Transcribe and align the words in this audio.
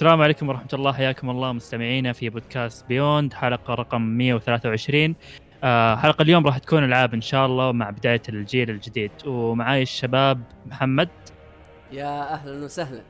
السلام 0.00 0.22
عليكم 0.22 0.48
ورحمة 0.48 0.68
الله. 0.72 0.92
حياكم 0.92 1.30
الله 1.30 1.52
مستمعينا 1.52 2.12
في 2.12 2.28
بودكاست 2.28 2.86
Beyond 2.86 3.32
حلقة 3.32 3.74
رقم 3.74 4.02
123 4.02 5.14
آه 5.64 5.96
حلقة 5.96 6.22
اليوم 6.22 6.46
راح 6.46 6.58
تكون 6.58 6.84
ألعاب 6.84 7.14
إن 7.14 7.20
شاء 7.20 7.46
الله 7.46 7.72
مع 7.72 7.90
بداية 7.90 8.22
الجيل 8.28 8.70
الجديد. 8.70 9.10
ومعاي 9.26 9.82
الشباب 9.82 10.42
محمد. 10.66 11.08
يا 11.92 12.34
أهلا 12.34 12.64
وسهلا. 12.64 13.02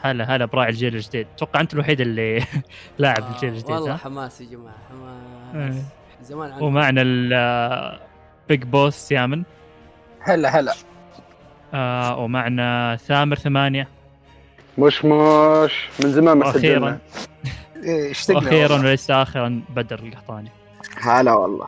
هلا 0.00 0.36
هلا 0.36 0.44
براعي 0.44 0.68
الجيل 0.68 0.94
الجديد. 0.94 1.26
أتوقع 1.34 1.60
أنت 1.60 1.74
الوحيد 1.74 2.00
اللي 2.00 2.44
لاعب 2.98 3.22
آه، 3.22 3.34
الجيل 3.34 3.50
الجديد 3.50 3.70
والله؟ 3.70 3.96
حماس 3.96 4.40
يا 4.40 4.46
جماعة 4.46 4.76
حماس. 4.88 5.74
إيه. 5.74 5.82
زمان 6.22 6.52
عن 6.52 6.62
ومعنا 6.62 7.02
ال 7.04 7.44
big 7.44 8.62
boss 8.64 9.12
يامن. 9.12 9.42
هلا 10.20 10.60
هلا. 10.60 10.74
آه 11.74 12.18
ومعنا 12.18 12.96
ثامر 12.96 13.36
ثمانية. 13.36 13.97
مش 14.78 15.04
مش 15.04 15.88
من 16.04 16.12
زمان 16.12 16.36
ما. 16.38 16.52
سجلنا 16.52 16.98
إيه، 17.76 18.10
اشتقنا 18.10 18.38
والله. 18.56 18.78
وليس 18.80 19.10
آخرا 19.10 19.62
بدر 19.76 19.98
القحطاني 19.98 20.50
هلا 21.00 21.32
والله 21.32 21.66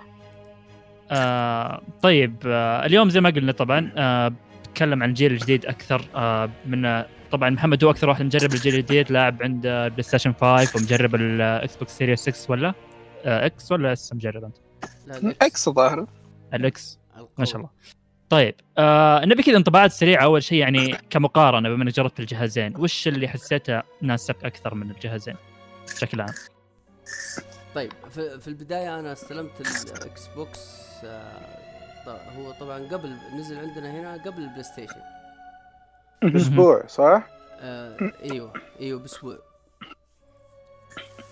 آه 1.10 1.82
طيب 2.02 2.34
آه 2.46 2.86
اليوم 2.86 3.10
زي 3.10 3.20
ما 3.20 3.30
قلنا 3.30 3.52
طبعا 3.52 3.92
آه 3.96 4.32
بتكلم 4.62 5.02
عن 5.02 5.08
الجيل 5.08 5.32
الجديد 5.32 5.66
أكثر 5.66 6.02
آه 6.14 6.50
من 6.66 7.02
طبعا 7.30 7.50
محمد 7.50 7.84
هو 7.84 7.90
أكثر 7.90 8.08
واحد 8.08 8.24
مجرب 8.24 8.52
الجيل 8.52 8.74
الجديد 8.74 9.12
لاعب 9.12 9.42
عند 9.42 9.62
PlayStation 9.62 10.32
5 10.40 10.78
ومجرب 10.78 11.14
ال 11.14 11.76
Xbox 11.76 11.98
Series 11.98 12.20
6 12.30 12.52
ولا 12.52 12.74
آه 13.24 13.46
X 13.46 13.72
ولا 13.72 13.92
S 13.92 14.12
مجرب 14.14 14.44
أنت؟ 14.44 14.56
X 15.42 15.68
ظاهر 15.68 16.06
ال 16.54 16.76
X 16.76 16.98
ما. 17.38 17.44
شاء 17.44 17.56
الله 17.56 17.70
طيب 18.30 18.54
آه 18.78 19.24
نبي 19.24 19.42
كذا 19.42 19.56
انطباعات 19.56 19.92
سريعة. 19.92 20.24
أول 20.24 20.42
شيء 20.42 20.58
يعني 20.58 20.92
كمقارنة 21.10 21.68
بما 21.68 21.84
انك 21.84 21.94
جربت 21.94 22.20
الجهازين 22.20 22.76
وش 22.76 23.08
اللي 23.08 23.28
حسيته 23.28 23.82
ناسبك 24.02 24.44
أكثر 24.44 24.74
من 24.74 24.90
الجهازين 24.90 25.36
بشكل 25.86 26.20
عام؟ 26.20 26.34
طيب 27.74 27.92
في, 28.10 28.40
في 28.40 28.48
البداية 28.48 28.98
أنا 28.98 29.12
استلمت 29.12 29.60
ال 29.60 30.26
Xbox 30.26 30.80
آه 31.04 31.60
هو 32.08 32.52
طبعا 32.52 32.78
قبل 32.78 33.16
نزل 33.34 33.58
عندنا 33.58 33.90
هنا 33.90 34.12
قبل 34.12 34.42
ال 34.42 34.62
PlayStation. 34.62 35.00
أسبوع 36.22 36.86
صح؟ 36.86 37.26
آه 37.60 38.12
إيوه 38.22 38.52
إيوه 38.80 39.00
بأسبوع. 39.00 39.38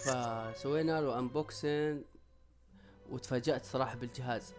فسوينا 0.04 1.00
له 1.00 1.18
unboxing 1.18 2.00
وتفاجأت 3.10 3.64
صراحة 3.64 3.96
بالجهاز. 3.96 4.54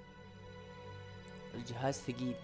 الجهاز 1.56 1.96
ثقيل. 1.96 2.36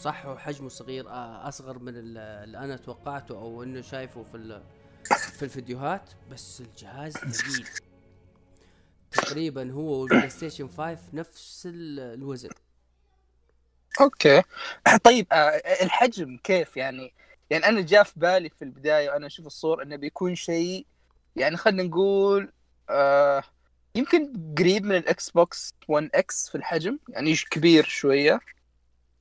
صح 0.00 0.26
هو 0.26 0.38
حجمه 0.38 0.68
صغير 0.68 1.08
آه 1.08 1.48
أصغر 1.48 1.78
من 1.78 1.92
ال- 1.96 2.18
اللي 2.18 2.58
أنا 2.58 2.76
توقعته 2.76 3.34
أو 3.34 3.62
إنه 3.62 3.80
شايفه 3.80 4.22
في 4.32 4.62
في 5.38 5.42
الفيديوهات 5.42 6.10
بس 6.30 6.60
الجهاز 6.60 7.12
ثقيل. 7.12 7.68
تقريبا 9.12 9.72
هو 9.72 10.00
والبلاي 10.00 10.30
ستيشن 10.30 10.68
5 10.68 10.98
نفس 11.12 11.66
ال- 11.66 12.00
الوزن. 12.00 12.50
أوكي. 14.00 14.42
طيب 15.04 15.26
آه 15.32 15.48
الحجم 15.82 16.38
كيف؟ 16.44 16.76
يعني 16.76 17.12
يعني 17.50 17.66
أنا 17.66 17.80
جاء 17.80 18.02
في 18.02 18.20
بالي 18.20 18.48
في 18.48 18.62
البداية 18.62 19.10
وأنا 19.10 19.26
أشوف 19.26 19.46
الصور 19.46 19.82
إنه 19.82 19.96
بيكون 19.96 20.34
شيء 20.34 20.86
يعني 21.36 21.56
خلينا 21.56 21.82
نقول 21.82 22.52
آه 22.90 23.42
يمكن 23.94 24.54
قريب 24.58 24.84
من 24.84 24.96
الاكس 24.96 25.30
بوكس 25.30 25.74
1 25.88 26.10
إكس 26.14 26.48
في 26.48 26.54
الحجم 26.54 26.98
يعني 27.08 27.34
كبير 27.50 27.84
شوية. 27.84 28.40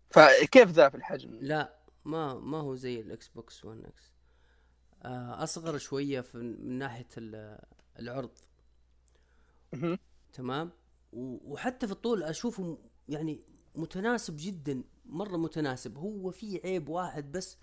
فكيف 0.10 0.70
ذا 0.72 0.90
في 0.90 0.96
الحجم؟ 0.98 1.38
لا 1.42 1.74
ما 2.06 2.34
ما 2.34 2.58
هو 2.58 2.76
زي 2.76 3.00
الاكس 3.00 3.28
بوكس 3.28 3.66
1 3.66 3.80
إكس 3.86 4.12
آه 5.04 5.44
أصغر 5.44 5.78
شوية 5.78 6.22
في 6.22 6.38
من 6.38 6.78
ناحية 6.78 7.08
ال- 7.18 7.60
العرض. 8.00 8.32
تمام؟ 10.34 10.72
وحتى 11.14 11.88
في 11.88 11.94
الطول 11.94 12.24
أشوفه 12.24 12.78
يعني 13.10 13.40
متناسب 13.76 14.36
جدا 14.40 14.84
مرة 15.06 15.38
متناسب. 15.38 15.98
هو 15.98 16.32
في 16.32 16.62
عيب 16.64 16.90
واحد 16.90 17.32
بس 17.32 17.58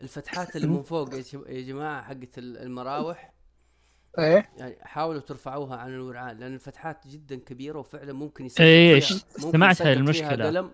الفتحات 0.00 0.56
اللي 0.56 0.66
من 0.66 0.82
فوق 0.82 1.14
يا 1.14 1.60
جماعة 1.62 2.02
حقت 2.02 2.38
ال- 2.38 2.56
المراوح. 2.58 3.32
إيه 4.18 4.48
يعني 4.58 4.76
حاولوا 4.82 5.20
ترفعوها 5.20 5.76
عن 5.76 5.88
الورعان 5.94 6.38
لأن 6.38 6.54
الفتحات 6.54 7.06
جدا 7.08 7.36
كبيرة 7.36 7.78
وفعلا 7.78 8.12
ممكن 8.12 8.48
إيه، 8.60 9.00
فيها- 9.00 9.18
ش- 9.18 9.24
ممكن 9.38 9.52
سمعت 9.52 9.82
هاي 9.82 9.92
فيها 9.92 10.02
المشكلة. 10.02 10.46
قلم. 10.46 10.70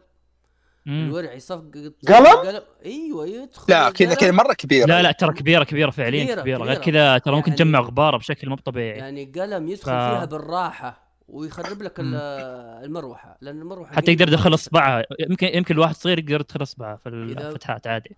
الورع 0.87 1.32
يصفق 1.32 1.65
قلم؟ 2.09 2.62
أيوه 2.84 3.27
يدخل 3.27 3.72
لا 3.72 3.91
كذا. 3.91 4.15
كذا 4.15 4.31
مرة 4.31 4.53
كبيرة 4.53 4.87
لا 4.87 5.03
لا 5.03 5.12
ترى 5.12 5.34
كبيره 5.34 5.65
كبيرة 5.65 5.91
فعليا 5.91 6.25
كبيرة، 6.25 6.41
كبيرة, 6.41 6.59
غير 6.65 6.75
كبيرة. 6.75 6.84
كذا 6.84 7.19
ترى 7.19 7.34
ممكن 7.37 7.50
يعني- 7.53 7.59
تجمع 7.65 7.81
غباره 7.81 8.16
بشكل 8.16 8.49
مو 8.49 8.56
طبيعي 8.56 8.99
يعني 8.99 9.25
قلم 9.25 9.69
يدخل 9.69 9.83
ف- 9.84 9.94
فيها 9.94 10.25
بالراحة 10.25 11.04
ويخرب 11.28 11.83
لك. 11.83 11.93
المروحة 11.99 13.38
لأن 13.41 13.60
المروحة 13.60 13.97
حتى 13.97 14.12
يقدر 14.12 14.28
يدخل 14.28 14.54
إصبعه 14.54 15.04
يمكن 15.21 15.47
يمكن 15.47 15.75
الواحد 15.75 15.94
صغير 15.94 16.19
يقدر 16.19 16.41
يدخل 16.41 16.62
إصبعه 16.62 16.97
في 16.97 17.09
الفتحات 17.09 17.87
عادي 17.87 18.16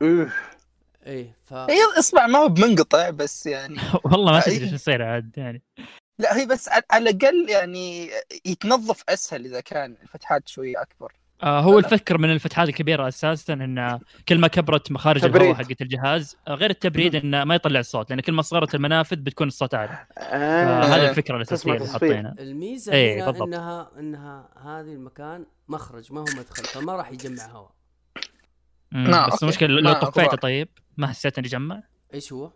إيه 1.06 1.36
ف 1.44 1.52
هي 1.54 1.78
اصبع 1.98 2.26
ما 2.26 2.38
هو 2.38 2.48
بمنقطع 2.48 3.10
بس 3.10 3.46
يعني 3.46 3.76
والله 4.04 4.32
ما. 4.32 4.40
تدري 4.40 4.64
إيش 4.64 4.72
يصير 4.72 5.02
عاد 5.02 5.30
يعني 5.36 5.62
لا 6.18 6.36
هي 6.36 6.46
بس 6.46 6.68
على 6.68 6.82
على 6.90 7.10
الأقل 7.10 7.46
يعني 7.48 8.10
يتنظف 8.46 9.02
أسهل 9.08 9.44
إذا 9.44 9.60
كان 9.60 9.96
الفتحات 10.02 10.48
شوية 10.48 10.82
أكبر 10.82 11.12
آه 11.42 11.60
هو. 11.60 11.78
الفكر 11.78 12.18
من 12.18 12.30
الفتحات 12.32 12.68
الكبيرة 12.68 13.08
أساسا 13.08 13.52
إن 13.52 13.98
كل 14.28 14.38
ما 14.38 14.48
كبرت 14.48 14.92
مخارج. 14.92 15.24
الهواء 15.24 15.54
حقت 15.54 15.82
الجهاز 15.82 16.36
آه 16.48 16.54
غير 16.54 16.70
التبريد 16.70 17.14
انه 17.14 17.44
ما 17.44 17.54
يطلع 17.54 17.80
الصوت 17.80 18.10
لأن 18.10 18.20
كل 18.20 18.32
ما 18.32 18.42
صغرت 18.42 18.74
المنافذ 18.74 19.16
بتكون 19.16 19.46
الصوت 19.48 19.74
أعلى 19.74 20.06
آه. 20.18 20.80
فهذه 20.82 21.08
الفكرة 21.10 21.36
الاساسيه 21.36 21.72
اللي. 21.74 21.88
حاطينها 21.88 22.34
الميزة 22.38 22.92
إيه، 22.92 23.16
هنا 23.22 23.30
بالضبط. 23.30 23.48
إنها 23.48 23.90
إنها 23.98 24.48
هذه 24.64 24.92
المكان 24.94 25.46
مخرج 25.68 26.12
ما 26.12 26.20
هو 26.20 26.24
مدخل 26.24 26.64
فما 26.64 26.96
راح 26.96 27.12
يجمع 27.12 27.46
هواء 27.46 27.70
نعم، 28.92 29.30
بس. 29.30 29.42
المشكلة 29.42 29.68
لو 29.68 29.82
ما 29.82 29.92
طفيته. 29.92 30.36
طيب 30.36 30.68
ما 30.96 31.06
حسيت 31.06 31.38
انه 31.38 31.46
يجمع 31.46 31.82
إيش 32.14 32.32
هو؟ 32.32 32.52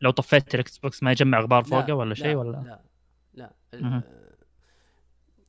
لو 0.00 0.10
طفيت 0.10 0.54
الإكس 0.54 0.78
بوكس 0.78 1.02
ما 1.02 1.10
يجمع 1.12 1.40
غبار 1.40 1.64
فوقه 1.64 1.94
ولا 1.94 2.08
لا، 2.08 2.14
شيء 2.14 2.34
ولا 2.36 2.50
لا 2.50 2.80
لا 3.34 3.52
مهم. 3.74 4.02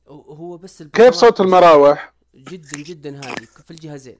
هو- 0.08 0.56
بس 0.56 0.82
كيف 0.82 1.14
صوت 1.14 1.40
المراوح؟ 1.40 2.12
جدا 2.34 2.82
جدا 2.82 3.16
هادي 3.16 3.46
في 3.46 3.70
الجهازين 3.70 4.18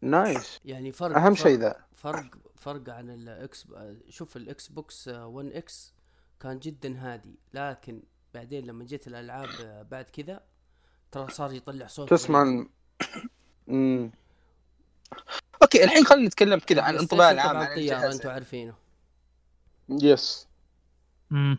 nice 0.00 0.60
يعني 0.64 0.92
فرق 0.92 1.16
أهم 1.16 1.34
شيء 1.34 1.58
ذا 1.58 1.76
فرق 1.94 2.24
فرق 2.56 2.88
عن 2.90 3.10
الاكس 3.10 3.66
شوف 4.08 4.36
الاكس 4.36 4.68
بوكس 4.68 5.08
1 5.08 5.46
إكس 5.52 5.94
كان 6.40 6.58
جدا 6.58 6.98
هادي 6.98 7.38
لكن 7.54 8.02
بعدين 8.34 8.66
لما 8.66 8.84
جيت 8.84 9.06
الألعاب 9.06 9.48
بعد 9.90 10.04
كذا 10.04 10.40
ترى 11.12 11.28
صار 11.30 11.52
يطلع 11.52 11.86
صوت 11.86 12.10
تسمع 12.10 12.42
غريب. 13.68 14.10
أوكي 15.74 15.84
الحين 15.84 16.04
خلينا 16.04 16.26
نتكلم 16.26 16.58
كذا 16.58 16.82
عن 16.82 16.94
الانطباع 16.94 17.30
العام 17.30 17.56
عن 17.56 17.66
طياره 17.66 17.78
الجهاز 17.78 18.14
أنتم 18.14 18.30
عارفينه 18.30 18.74
yes 19.88 20.48
مم. 21.30 21.58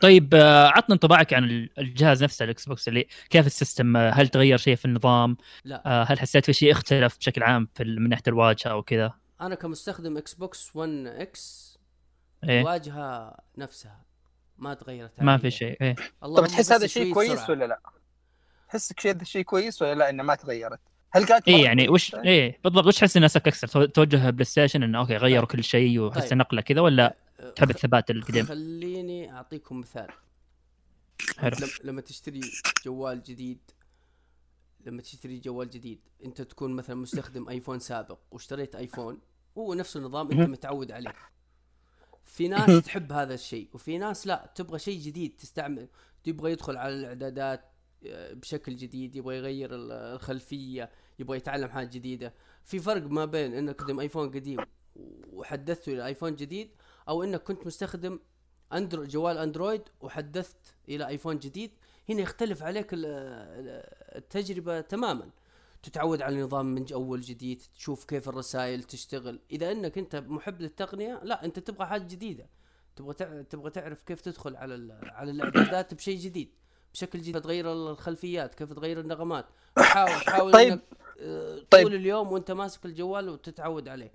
طيب 0.00 0.34
آه، 0.34 0.66
عطنا 0.66 0.94
انطباعك 0.94 1.34
عن 1.34 1.44
ال- 1.44 1.70
الجهاز 1.78 2.24
نفسه 2.24 2.44
الإكس 2.44 2.68
بوكس 2.68 2.88
اللي 2.88 3.06
كيف 3.30 3.46
ال 3.46 3.53
system 3.53 3.96
آه، 3.96 4.10
هل 4.10 4.28
تغير 4.28 4.58
شيء 4.58 4.76
في 4.76 4.84
النظام 4.84 5.36
لا 5.64 5.82
آه، 5.86 6.04
هل 6.04 6.20
حسيت 6.20 6.44
في 6.46 6.52
شيء 6.52 6.72
اختلف 6.72 7.18
بشكل 7.18 7.42
عام 7.42 7.68
في 7.74 7.84
من 7.84 8.08
ناحية 8.08 8.22
الواجهة 8.28 8.70
أو 8.70 8.82
كذا 8.82 9.12
أنا 9.40 9.54
كمستخدم 9.54 10.16
إكس 10.16 10.34
بوكس 10.34 10.76
1 10.76 10.88
إكس 11.06 11.78
إيه 12.44 12.60
الواجهة 12.60 13.36
نفسها 13.58 14.04
ما 14.58 14.74
تغيرت 14.74 15.12
ما. 15.22 15.38
في 15.38 15.50
شيء 15.50 15.76
إيه 15.82 15.94
طب 16.20 16.46
تحس 16.46 16.72
هذا 16.72 16.86
شيء 16.86 17.14
كويس. 17.14 17.50
ولا 17.50 17.64
لا؟ 17.64 17.80
تحسك 18.68 19.00
شيء 19.00 19.10
هذا 19.10 19.24
شيء 19.24 19.42
كويس 19.42 19.82
ولا 19.82 19.94
لا 19.94 20.10
إنه 20.10 20.22
ما 20.22 20.34
تغيرت؟ 20.34 20.80
هل 21.12 21.24
كانت 21.24 21.48
مرة 21.50 21.58
يعني 21.58 21.88
وش 21.88 22.10
كويسة؟ 22.10 22.28
إيه 22.28 22.58
بالضبط 22.64 22.86
وش 22.86 22.96
تحس 22.98 23.16
الناس 23.16 23.36
أكثر 23.36 23.66
تو- 23.68 23.84
توجه 23.84 24.30
بلاي 24.30 24.44
ستيشن 24.44 24.82
إنه 24.82 24.98
أوكي 24.98 25.16
غيروا 25.16 25.46
كل 25.46 25.64
شيء 25.64 25.98
وحس 26.00 26.28
طيب. 26.28 26.38
نقلة 26.38 26.60
كذا 26.60 26.80
ولا 26.80 27.16
أه، 27.40 27.50
تحب 27.50 27.70
الثبات 27.70 28.10
القديم؟ 28.10 28.46
خليني 28.46 29.32
أعطيكم 29.32 29.80
مثال. 29.80 30.08
حلو. 31.38 31.56
لم- 31.60 31.68
لما 31.84 32.00
تشتري 32.00 32.40
جوال 32.84 33.22
جديد 33.22 33.58
لما 34.86 35.02
تشتري 35.02 35.38
جوال 35.38 35.70
جديد 35.70 35.98
أنت 36.24 36.42
تكون 36.42 36.72
مثلا 36.72 36.96
مستخدم 36.96 37.48
آيفون 37.48 37.78
سابق 37.78 38.18
واشتريت 38.30 38.74
آيفون 38.74 39.18
هو 39.58 39.74
نفس 39.74 39.96
النظام 39.96 40.30
أنت 40.30 40.50
متعود 40.50 40.92
عليه. 40.92 41.12
في 42.24 42.48
ناس 42.48 42.84
تحب 42.84 43.12
هذا 43.12 43.34
الشيء 43.34 43.68
وفي 43.72 43.98
ناس 43.98 44.26
لا 44.26 44.52
تبغى 44.54 44.78
شيء 44.78 45.00
جديد 45.00 45.36
تستعمل 45.36 45.88
يبغى 46.26 46.52
يدخل 46.52 46.76
على 46.76 46.94
الإعدادات 46.94 47.64
بشكل 48.32 48.76
جديد 48.76 49.16
يبغى 49.16 49.36
يغير 49.36 49.74
ال- 49.74 49.92
الخلفية 49.92 50.90
يبغى 51.18 51.36
يتعلم 51.36 51.68
حاجة 51.68 51.86
جديدة 51.88 52.34
في 52.64 52.78
فرق 52.78 53.02
ما 53.02 53.24
بين 53.24 53.54
إنك 53.54 53.74
تستخدم 53.76 54.00
ايفون 54.00 54.28
قديم 54.30 54.58
وحدثته 55.32 55.92
إلى 55.92 56.06
ايفون 56.06 56.34
جديد 56.36 56.70
أو 57.08 57.22
إنك 57.22 57.42
كنت 57.42 57.66
مستخدم 57.66 58.18
اندرو 58.72 59.04
جوال 59.04 59.38
أندرويد 59.38 59.82
وحدثت 60.00 60.74
إلى 60.88 61.06
ايفون 61.08 61.38
جديد 61.38 61.70
هنا 62.08 62.20
يختلف 62.20 62.62
عليك 62.62 62.94
ال- 62.94 63.06
ال- 63.06 64.16
التجربة 64.16 64.80
تماما 64.80 65.30
تتعود 65.82 66.22
على 66.22 66.34
النظام 66.40 66.66
من 66.74 66.84
أول 66.92 67.20
جديد 67.20 67.62
تشوف 67.76 68.04
كيف 68.04 68.28
الرسائل 68.28 68.82
تشتغل 68.82 69.40
إذا 69.50 69.72
إنك 69.72 69.98
أنت 69.98 70.16
محب 70.16 70.60
للتقنية 70.60 71.20
لا 71.24 71.44
أنت 71.44 71.58
تبغى 71.58 71.86
حاجة 71.86 72.02
جديدة 72.02 72.46
تبغى. 72.96 73.14
تبغى 73.44 73.70
تعرف 73.70 74.02
كيف 74.02 74.20
تدخل 74.20 74.56
على. 74.56 75.00
على 75.02 75.30
الإعدادات 75.30 75.94
بشيء 75.94 76.18
جديد 76.18 76.50
بشكل 76.94 77.18
جديد. 77.18 77.40
تغير 77.40 77.72
الخلفيات؟ 77.72 78.54
كيف 78.54 78.72
تغير 78.72 79.00
النغمات؟ 79.00 79.46
تحاول 79.76 80.20
تحاول 80.20 80.52
طيب. 80.58 80.72
إنك، 80.72 80.82
آه، 81.20 81.62
طيب. 81.70 81.82
طول 81.86 81.94
اليوم 81.94 82.32
وأنت 82.32 82.50
ماسك 82.50 82.84
الجوال 82.86 83.28
وتتعود 83.28 83.88
عليه. 83.88 84.12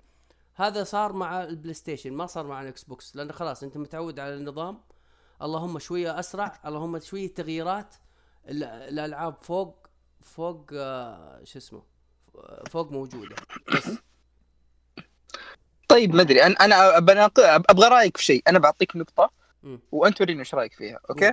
هذا 0.54 0.84
صار 0.84 1.12
مع 1.12 1.44
البلاي 1.44 1.74
ستيشن 1.74 2.12
ما 2.12 2.26
صار 2.26 2.46
مع 2.46 2.62
الإكس 2.62 2.84
بوكس 2.84 3.16
لأنه 3.16 3.32
خلاص 3.32 3.62
أنت 3.62 3.76
متعود 3.76 4.18
على 4.20 4.34
النظام. 4.34 4.80
اللهم 5.42 5.78
شوية 5.78 6.18
أسرع 6.20 6.60
اللهم 6.66 6.98
شوية 7.00 7.34
تغييرات. 7.34 7.94
ال- 8.48 8.64
الألعاب 8.64 9.34
فوق 9.42 9.86
فوق 10.22 10.66
آه، 10.72 11.44
شو 11.44 11.58
اسمه 11.58 11.82
فوق 12.70 12.92
موجودة. 12.92 13.36
بس. 13.74 13.90
طيب 15.88 16.14
ما 16.14 16.22
أدري. 16.22 16.42
أنا 16.42 16.54
أنا 16.64 16.96
أبغى 17.70 17.88
رأيك 17.88 18.16
في 18.16 18.24
شيء. 18.24 18.42
أنا 18.48 18.58
بعطيك 18.58 18.96
نقطة 18.96 19.30
مم. 19.62 19.80
وأنت 19.92 20.20
وريني 20.20 20.40
إيش 20.40 20.54
رأيك 20.54 20.72
فيها 20.72 21.00
أوكي؟ 21.10 21.32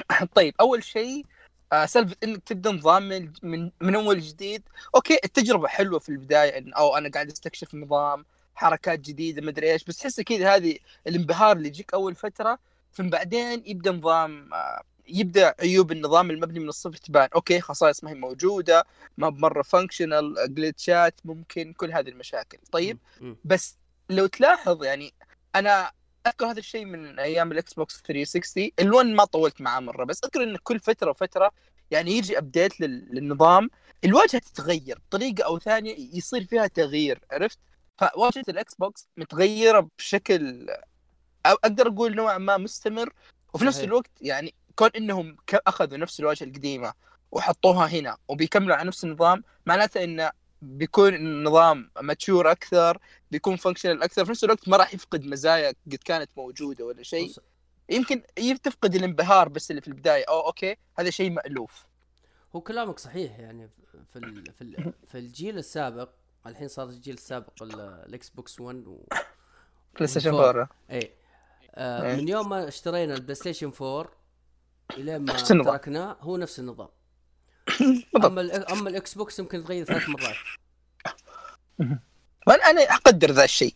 طيب 0.36 0.54
أول 0.60 0.84
شيء 0.84 1.26
آه، 1.72 1.86
سالفة 1.86 2.16
إنك 2.24 2.42
تبدأ 2.42 2.70
نظام 2.70 3.08
من 3.08 3.32
من, 3.42 3.70
من 3.80 3.94
أول 3.94 4.20
جديد. 4.20 4.62
أوكي 4.94 5.18
التجربة 5.24 5.68
حلوة 5.68 5.98
في 5.98 6.08
البداية 6.08 6.58
إن 6.58 6.72
أو 6.72 6.96
أنا 6.96 7.10
قاعد 7.10 7.30
أستكشف 7.30 7.74
النظام 7.74 8.24
حركات 8.54 9.00
جديدة 9.00 9.42
ما 9.42 9.50
أدري 9.50 9.72
إيش 9.72 9.84
بس 9.84 9.96
تحس 9.96 10.20
كذا 10.20 10.54
هذه 10.56 10.78
الانبهار 11.06 11.56
اللي 11.56 11.68
يجيك 11.68 11.94
أول 11.94 12.14
فترة 12.14 12.58
ثم 12.92 13.10
بعدين 13.10 13.62
يبدأ 13.66 13.92
نظام 13.92 14.54
آه، 14.54 14.82
يبدأ 15.08 15.54
عيوب 15.60 15.92
النظام 15.92 16.30
المبني 16.30 16.60
من 16.60 16.68
الصفر 16.68 16.96
تبان. 16.96 17.28
أوكي 17.34 17.60
خصائص 17.60 18.04
ما 18.04 18.10
هي 18.10 18.14
موجودة 18.14 18.84
ما 19.18 19.30
مره 19.30 19.62
functional 19.62 20.34
glitchات 20.54 21.14
ممكن 21.24 21.72
كل 21.72 21.92
هذه 21.92 22.08
المشاكل. 22.08 22.58
طيب. 22.72 22.98
بس 23.44 23.78
لو 24.10 24.26
تلاحظ 24.26 24.84
يعني 24.84 25.14
أنا 25.56 25.90
أذكر 26.26 26.46
هذا 26.50 26.58
الشيء 26.58 26.84
من 26.84 27.18
أيام 27.18 27.52
الإكس 27.52 27.74
بوكس 27.74 28.02
360 28.02 28.70
ال1 28.80 29.16
ما 29.16 29.24
طولت 29.24 29.60
معاه 29.60 29.80
مرة 29.80 30.04
بس 30.04 30.20
أذكر 30.24 30.42
إن 30.42 30.56
كل 30.56 30.80
فترة 30.80 31.10
وفترة 31.10 31.50
يعني 31.90 32.10
يجي 32.10 32.38
update 32.38 32.80
لل- 32.80 33.08
للنظام 33.14 33.70
الواجهة 34.04 34.38
تتغير 34.38 34.98
بطريقة 35.08 35.44
أو 35.44 35.58
ثانية 35.58 35.96
يصير 36.16 36.44
فيها 36.44 36.66
تغيير 36.66 37.20
عرفت 37.30 37.58
فواجهة 37.98 38.44
الإكس 38.48 38.74
بوكس 38.74 39.08
متغيرة 39.16 39.88
بشكل 39.98 40.66
أو 41.46 41.54
أقدر 41.54 41.86
أقول 41.88 42.14
نوعا 42.14 42.38
ما 42.38 42.56
مستمر 42.56 43.12
وفي 43.54 43.64
نفس. 43.64 43.76
الوقت 43.84 44.10
يعني 44.20 44.54
كون 44.76 44.90
إنهم 44.96 45.36
أخذوا 45.66 45.98
نفس 45.98 46.20
الواجهة 46.20 46.44
القديمة 46.46 46.92
وحطوها 47.32 47.86
هنا 47.86 48.16
وبيكملوا 48.28 48.76
على 48.76 48.88
نفس 48.88 49.04
النظام 49.04 49.42
معناته 49.66 50.04
انه 50.04 50.30
بيكون 50.62 51.14
النظام 51.14 51.90
mature 52.00 52.50
أكثر 52.50 52.98
بيكون 53.30 53.56
functional 53.56 54.02
أكثر 54.02 54.24
في 54.24 54.30
نفس 54.30 54.44
الوقت 54.44 54.68
ما 54.68 54.76
راح 54.76 54.94
يفقد 54.94 55.24
مزايا 55.24 55.68
قد 55.86 55.94
كانت 56.04 56.30
موجودة 56.36 56.84
ولا 56.84 57.02
شيء 57.02 57.32
يمكن 57.88 58.22
تفقد 58.62 58.94
الانبهار 58.94 59.48
بس 59.48 59.70
اللي 59.70 59.82
في 59.82 59.88
البداية 59.88 60.24
أو 60.28 60.46
أوكي 60.46 60.76
هذا 60.98 61.10
شيء 61.10 61.30
مألوف 61.30 61.86
هو 62.56 62.60
كلامك 62.60 62.98
صحيح 62.98 63.38
يعني 63.38 63.70
في 64.12 64.18
ال 64.18 64.52
في 64.52 64.62
ال 64.62 64.92
في 65.08 65.18
الجيل 65.18 65.58
السابق 65.58 66.08
الحين 66.46 66.68
صار 66.68 66.88
الجيل 66.88 67.14
السابق 67.14 67.62
ال- 67.62 67.80
الإكس 67.80 68.28
بوكس 68.30 68.60
1 68.60 68.86
و 68.86 68.98
بلاي 69.94 70.06
ستيشن 70.06 70.30
وال 70.30 70.35
four. 70.35 70.48
4 70.50 70.70
اي 70.90 71.14
آه. 71.74 72.16
من 72.16 72.28
يوم 72.28 72.48
ما 72.48 72.68
اشترينا 72.68 73.14
البلاي 73.14 73.34
ستيشن 73.34 73.72
4 73.82 74.08
إلى 74.96 75.18
ما. 75.18 75.32
تركناه 75.32 76.16
هو 76.20 76.36
نفس 76.36 76.58
النظام. 76.60 76.88
أما 78.16 78.72
أما 78.72 78.90
الاكس 78.90 79.14
بوكس 79.14 79.38
يمكن 79.38 79.64
تغير 79.64 79.84
ثلاث 79.84 80.08
مرات. 80.08 80.36
وأنا 82.46 82.70
أنا 82.70 82.80
أقدر 82.80 83.30
ذا 83.30 83.44
الشيء. 83.44 83.74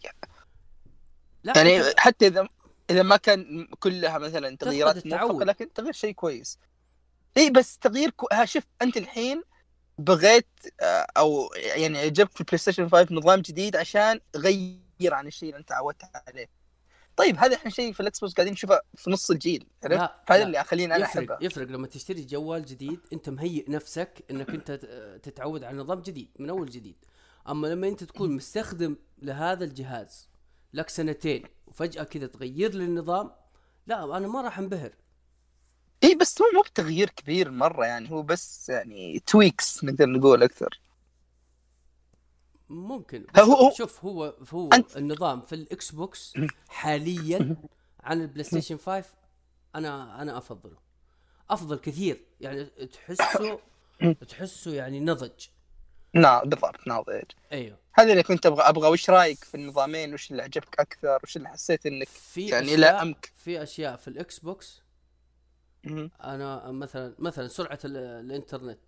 يعني 1.45 1.83
حتى 1.97 2.27
اذا 2.27 2.49
إذا 2.91 3.03
ما 3.03 3.17
كان 3.17 3.67
كلها 3.79 4.19
مثلا 4.19 4.57
تغييرات. 4.57 5.07
موفقة 5.07 5.45
لكن 5.45 5.73
تغيير 5.73 5.93
شيء 5.93 6.13
كويس. 6.13 6.59
اي 7.37 7.51
بس 7.51 7.79
تغيير 7.79 8.11
كو... 8.11 8.29
ها 8.33 8.45
شوف 8.45 8.65
أنت 8.83 8.97
الحين 8.97 9.43
بغيت 9.99 10.49
آه، 10.81 11.07
أو 11.17 11.51
يعني 11.55 12.11
جبت 12.11 12.33
في 12.33 12.41
البلاي 12.41 12.59
ستيشن 12.59 12.89
5 12.89 13.15
نظام 13.15 13.41
جديد 13.41 13.77
عشان 13.77 14.21
غير 14.37 15.15
عن 15.15 15.27
الشيء 15.27 15.49
اللي 15.49 15.59
أنت 15.61 15.69
تعودت 15.69 16.03
عليه. 16.29 16.60
طيب 17.21 17.37
هذا 17.39 17.55
إحنا 17.55 17.71
شيء 17.71 17.93
في 17.93 18.01
الإكس 18.01 18.21
بوكس 18.21 18.35
قاعدين 18.35 18.53
نشوفه 18.53 18.81
في 18.95 19.11
نص 19.11 19.31
الجيل 19.31 19.67
عرفت؟ 19.85 20.11
لا. 20.31 20.43
اللي 20.45 20.65
خليني 20.65 20.95
أنا 20.97 21.05
يفرق 21.05 21.33
أحبه. 21.33 21.47
يفرق 21.47 21.67
لما 21.69 21.87
تشتري 21.87 22.25
جوال 22.25 22.65
جديد 22.65 23.01
أنت 23.13 23.29
مهيئ 23.29 23.71
نفسك 23.71 24.25
أنك 24.31 24.51
أنت 24.51 24.71
تتعود 25.23 25.65
على 25.65 25.77
نظام 25.77 26.01
جديد 26.01 26.29
من 26.39 26.51
أول 26.51 26.71
جديد. 26.71 26.97
أما 27.49 27.67
لما 27.67 27.89
أنت 27.89 28.05
تكون 28.05 28.33
مستخدم 28.37 28.97
لهذا 29.23 29.65
الجهاز 29.65 30.29
لك 30.73 30.89
سنتين 30.89 31.45
وفجأة 31.67 32.03
كذا 32.03 32.27
تغير 32.27 32.75
لي 32.75 32.85
النظام 32.85 33.31
لا 33.87 34.17
أنا 34.17 34.29
ما 34.29 34.43
راح 34.43 34.59
انبهر. 34.59 34.93
اي 36.05 36.15
بس 36.15 36.43
هو 36.43 36.47
مو 36.55 36.61
بتغيير 36.61 37.11
كبير 37.11 37.51
مرة 37.51 37.87
يعني 37.87 38.11
هو 38.11 38.23
بس 38.23 38.69
يعني 38.69 39.19
tweaks 39.27 39.85
نقدر 39.85 40.07
نقول 40.07 40.43
أكثر. 40.43 40.81
ممكن. 42.71 43.27
هو- 43.39 43.71
شوف 43.77 44.05
هو 44.05 44.35
هو 44.53 44.71
أنت- 44.71 44.97
النظام 44.97 45.41
في 45.41 45.55
الاكس 45.55 45.91
بوكس 45.91 46.35
حاليا 46.69 47.57
عن 48.01 48.21
البلاي 48.21 48.45
ستيشن 48.45 48.77
5 48.79 49.05
أنا 49.75 50.23
أنا 50.23 50.39
أفضله. 50.39 50.77
أفضل 51.51 51.79
كثير. 51.79 52.25
يعني 52.41 52.65
تحسه 52.65 53.59
تحسه 54.29 54.75
يعني 54.75 55.01
نضج. 55.01 55.47
نعم 56.15 56.43
بالضبط 56.49 56.87
ناضج. 56.87 57.23
أيوه. 57.53 57.79
هذا 57.93 58.13
اللي 58.13 58.23
كنت 58.23 58.47
أبغى 58.47 58.63
أبغى. 58.63 58.89
وش 58.91 59.11
رأيك 59.11 59.45
في 59.45 59.55
النظامين؟ 59.55 60.15
وش 60.15 60.31
اللي 60.31 60.43
عجبك 60.43 60.81
أكثر؟ 60.81 61.21
وش 61.25 61.37
اللي 61.37 61.49
حسيت 61.49 61.87
إنك 61.87 62.09
في 62.09 62.47
يعني 62.49 62.77
لاءمك؟ 62.77 63.33
في 63.37 63.63
أشياء 63.63 63.97
في 63.97 64.09
الاكس 64.09 64.39
بوكس. 64.39 64.83
أنا 66.25 66.71
مثلا 66.71 67.15
مثلا 67.19 67.49
سرعة 67.49 67.79
ال- 67.85 67.97
الإنترنت. 67.97 68.81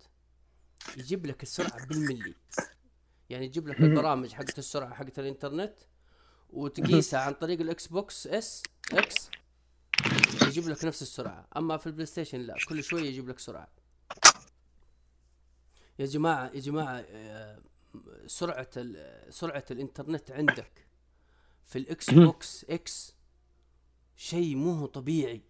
يجيب 0.97 1.25
لك 1.25 1.43
السرعة 1.43 1.85
بالملي. 1.85 2.33
يعني 3.29 3.45
يجيب 3.45 3.67
لك 3.67 3.79
البرامج 3.79 4.31
حقت 4.31 4.59
السرعة 4.59 4.93
حقت 4.93 5.19
الإنترنت 5.19 5.73
وتقيسها 6.49 7.19
عن 7.19 7.33
طريق 7.33 7.61
الاكس 7.61 7.87
بوكس 7.87 8.27
اس 8.27 8.63
إكس 8.93 9.29
يجيب 10.47 10.69
لك 10.69 10.85
نفس 10.85 11.01
السرعة. 11.01 11.47
أما 11.57 11.77
في 11.77 11.87
البلاي 11.87 12.05
ستيشن 12.05 12.39
لا 12.39 12.55
كل 12.69 12.83
شوية 12.83 13.03
يجيب 13.03 13.29
لك 13.29 13.39
سرعة. 13.39 13.67
يا 15.99 16.05
جماعة 16.05 16.51
يا 16.53 16.59
جماعة 16.59 17.05
آه، 17.09 17.59
سرعة 18.27 18.69
سرعة 19.29 19.65
الإنترنت 19.71 20.31
عندك 20.31 20.87
في 21.65 21.79
الاكس 21.79 22.09
بوكس 22.09 22.65
إكس 22.69 23.15
شيء 24.15 24.55
مو 24.55 24.85
طبيعي. 24.85 25.41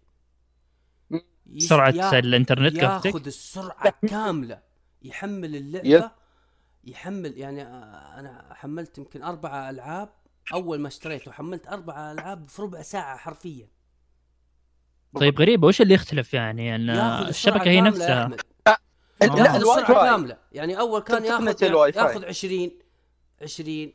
سرعة 1.58 2.18
الإنترنت 2.18 2.74
ياخذ 2.76 3.26
السرعة 3.26 3.94
كاملة 4.08 4.62
يحمل. 5.02 5.56
اللعبة 5.56 6.23
يحمل 6.86 7.38
يعني 7.38 7.62
آه، 7.62 8.18
أنا 8.18 8.54
حملت 8.54 8.98
يمكن 8.98 9.22
أربع 9.22 9.70
ألعاب. 9.70 10.08
أول 10.52 10.80
ما 10.80 10.88
اشتريته 10.88 11.32
حملت 11.32 11.68
أربع 11.68 12.12
ألعاب 12.12 12.48
في 12.48 12.62
ربع 12.62 12.82
ساعة 12.82 13.16
حرفيا. 13.16 13.68
طيب 15.20 15.40
غريبة. 15.40 15.68
وش 15.68 15.80
اللي 15.80 15.94
يختلف 15.94 16.34
يعني؟ 16.34 16.74
إن 16.74 16.90
الشبكة 16.90 17.70
هي 17.70 17.80
نفسها. 17.80 18.36
لا 18.66 19.56
الواي 19.56 19.56
السرعة 19.56 20.04
كاملة. 20.04 20.38
يعني 20.52 20.78
أول 20.78 21.00
كان 21.00 21.24
ياخذ. 21.24 21.62
ياخذ 21.96 22.24
20 22.24 22.70
20 23.42 23.92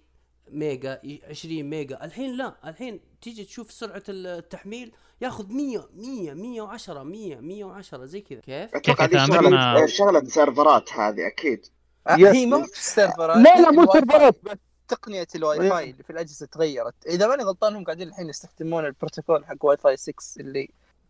ميجا 0.51 1.01
20 1.29 1.63
ميجا. 1.63 2.05
الحين 2.05 2.37
لا 2.37 2.69
الحين 2.69 2.99
تيجي 3.21 3.43
تشوف 3.43 3.71
سرعة 3.71 4.03
التحميل 4.09 4.91
ياخذ 5.21 5.53
100 5.53 5.89
100 5.95 6.33
110 6.33 7.03
100 7.03 7.35
110 7.35 8.05
زي 8.05 8.21
كذا. 8.21 8.39
كيف؟ 8.39 8.75
أتوقع 8.75 9.05
هذه 9.05 9.27
شغلة 9.27 9.85
شغلة 9.85 10.23
سيرفرات 10.23 10.93
هذه 10.93 11.27
أكيد. 11.27 11.65
هي 12.09 12.45
مو 12.45 12.63
في 12.63 12.77
السيرفرات 12.79 13.37
لا 13.37 13.61
لا 13.61 13.71
مو. 13.71 13.91
سيرفرات 13.91 14.37
بس. 14.43 14.57
تقنية 14.87 15.27
الواي 15.35 15.69
فاي 15.69 15.89
اللي 15.91 16.03
في 16.03 16.09
الأجهزة 16.09 16.45
تغيرت. 16.45 16.93
إذا 17.07 17.27
ماني 17.27 17.43
غلطان 17.43 17.75
هم 17.75 17.83
قاعدين 17.83 18.07
الحين 18.07 18.29
يستخدمون 18.29 18.85
البروتوكول 18.85 19.45
حق 19.45 19.65
واي 19.65 19.77
فاي 19.77 19.97
6 19.97 20.13
اللي 20.39 20.69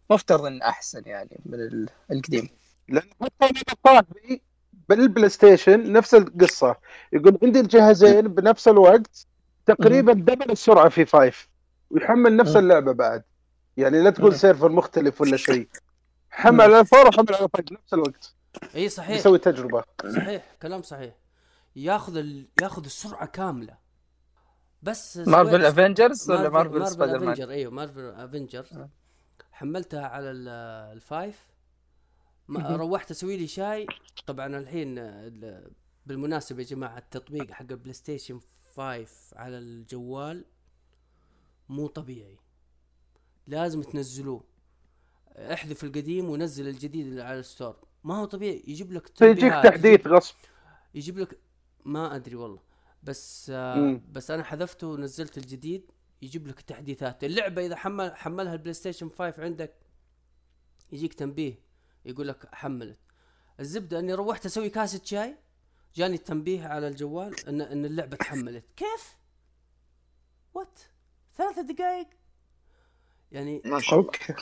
مفترض 0.09 0.45
انه 0.45 0.65
أحسن 0.65 1.01
يعني 1.05 1.37
من 1.45 1.53
ال- 1.59 1.89
القديم. 2.11 2.49
لأن 2.87 3.09
حتى 3.21 3.61
صاحبي 3.85 4.41
بالبلاي 4.89 5.29
ستيشن 5.29 5.91
نفس 5.93 6.13
القصة. 6.15 6.75
يقول 7.13 7.37
عندي 7.43 7.59
الجهازين 7.59 8.21
بنفس 8.27 8.67
الوقت 8.67 9.25
تقريبا 9.65 10.13
double 10.13 10.51
السرعة 10.51 10.89
في 10.89 11.05
five 11.05 11.47
ويحمل 11.91 12.35
نفس. 12.35 12.55
اللعبة 12.55 12.91
بعد. 12.91 13.23
يعني 13.77 14.01
لا 14.01 14.09
تقول. 14.09 14.35
server 14.35 14.69
مختلف 14.71 15.21
ولا 15.21 15.37
شيء. 15.37 15.67
حمل 16.31 16.61
على 16.61 16.79
ال 16.79 16.85
four 16.85 17.07
وحمل 17.07 17.35
على 17.35 17.47
five 17.53 17.71
نفس 17.71 17.93
الوقت. 17.93 18.33
إي 18.75 18.89
صحيح. 18.89 19.17
يسوي 19.17 19.37
تجربة. 19.37 19.83
صحيح 20.15 20.55
كلام 20.61 20.81
صحيح. 20.81 21.15
ياخذ 21.75 22.17
ال... 22.17 22.47
ياخذ 22.61 22.85
السرعة 22.85 23.25
كاملة. 23.25 23.77
بس 24.83 25.17
مارفل 25.17 25.65
افنجرز 25.65 26.31
ولا 26.31 26.49
مارفل 26.49 26.79
مارفل 26.79 26.91
سبايدر 26.91 27.19
مان؟ 27.19 27.29
افنجر 27.29 27.49
إيوه 27.51 27.71
مارفل 27.71 28.05
افنجر 28.05 28.65
آه. 28.73 28.89
حملتها 29.51 30.07
على 30.07 30.31
ال- 30.31 30.47
ال 30.97 31.07
five 31.07 31.47
ما. 32.47 32.75
روحت 32.75 33.11
أسوي 33.11 33.37
لي 33.37 33.47
شاي. 33.47 33.87
طبعا 34.27 34.57
الحين 34.57 34.97
ال- 34.97 35.71
بالمناسبة 36.05 36.59
يا 36.59 36.67
جماعة 36.67 36.97
التطبيق 36.97 37.51
حق 37.51 37.65
البلاي 37.71 37.93
ستيشن 37.93 38.39
5 38.75 39.07
على 39.37 39.57
الجوال 39.57 40.45
مو 41.69 41.87
طبيعي. 41.87 42.37
لازم 43.47 43.81
تنزلوه. 43.81 44.43
احذف 45.37 45.83
القديم 45.83 46.29
ونزل 46.29 46.67
الجديد 46.67 47.05
اللي 47.07 47.21
على 47.23 47.39
ال 47.39 47.46
store. 47.46 47.88
ما 48.03 48.15
هو 48.15 48.25
طبيعي 48.25 48.63
يجيب 48.67 48.91
لك 48.93 49.07
فيجيك 49.07 49.53
تحديث 49.53 50.07
غصب. 50.07 50.35
يجيب 50.95 51.19
لك 51.19 51.39
ما 51.85 52.15
أدري 52.15 52.35
والله. 52.35 52.59
بس 53.03 53.51
آه 53.53 53.75
مم. 53.75 54.01
بس 54.11 54.31
أنا 54.31 54.43
حذفته 54.43 54.87
ونزلت 54.87 55.37
الجديد 55.37 55.91
يجيب 56.21 56.47
لك 56.47 56.61
تحديثات 56.61 57.23
اللعبة 57.23 57.65
إذا 57.65 57.75
حمل 57.75 58.15
حملها 58.15 58.53
البلاي 58.53 58.73
ستيشن 58.73 59.09
5 59.09 59.43
عندك 59.43 59.75
يجيك 60.91 61.13
تنبيه 61.13 61.59
يقول 62.05 62.27
لك 62.27 62.55
حملت. 62.55 62.97
الزبدة 63.59 63.99
إني 63.99 64.13
روحت 64.13 64.45
أسوي 64.45 64.69
كاسة 64.69 65.01
شاي 65.03 65.37
جاني 65.95 66.15
التنبيه 66.15 66.67
على 66.67 66.87
الجوال 66.87 67.47
ان 67.47 67.61
إن 67.61 67.85
اللعبة 67.85 68.17
تحملت. 68.17 68.65
كيف؟ 68.77 69.17
what 70.53 70.79
ثلاثة 71.37 71.61
دقائق 71.61 72.07
يعني 73.31 73.61
ما 73.65 73.79
شاء 73.79 73.99
الله. 73.99 74.11
أوكي. 74.11 74.33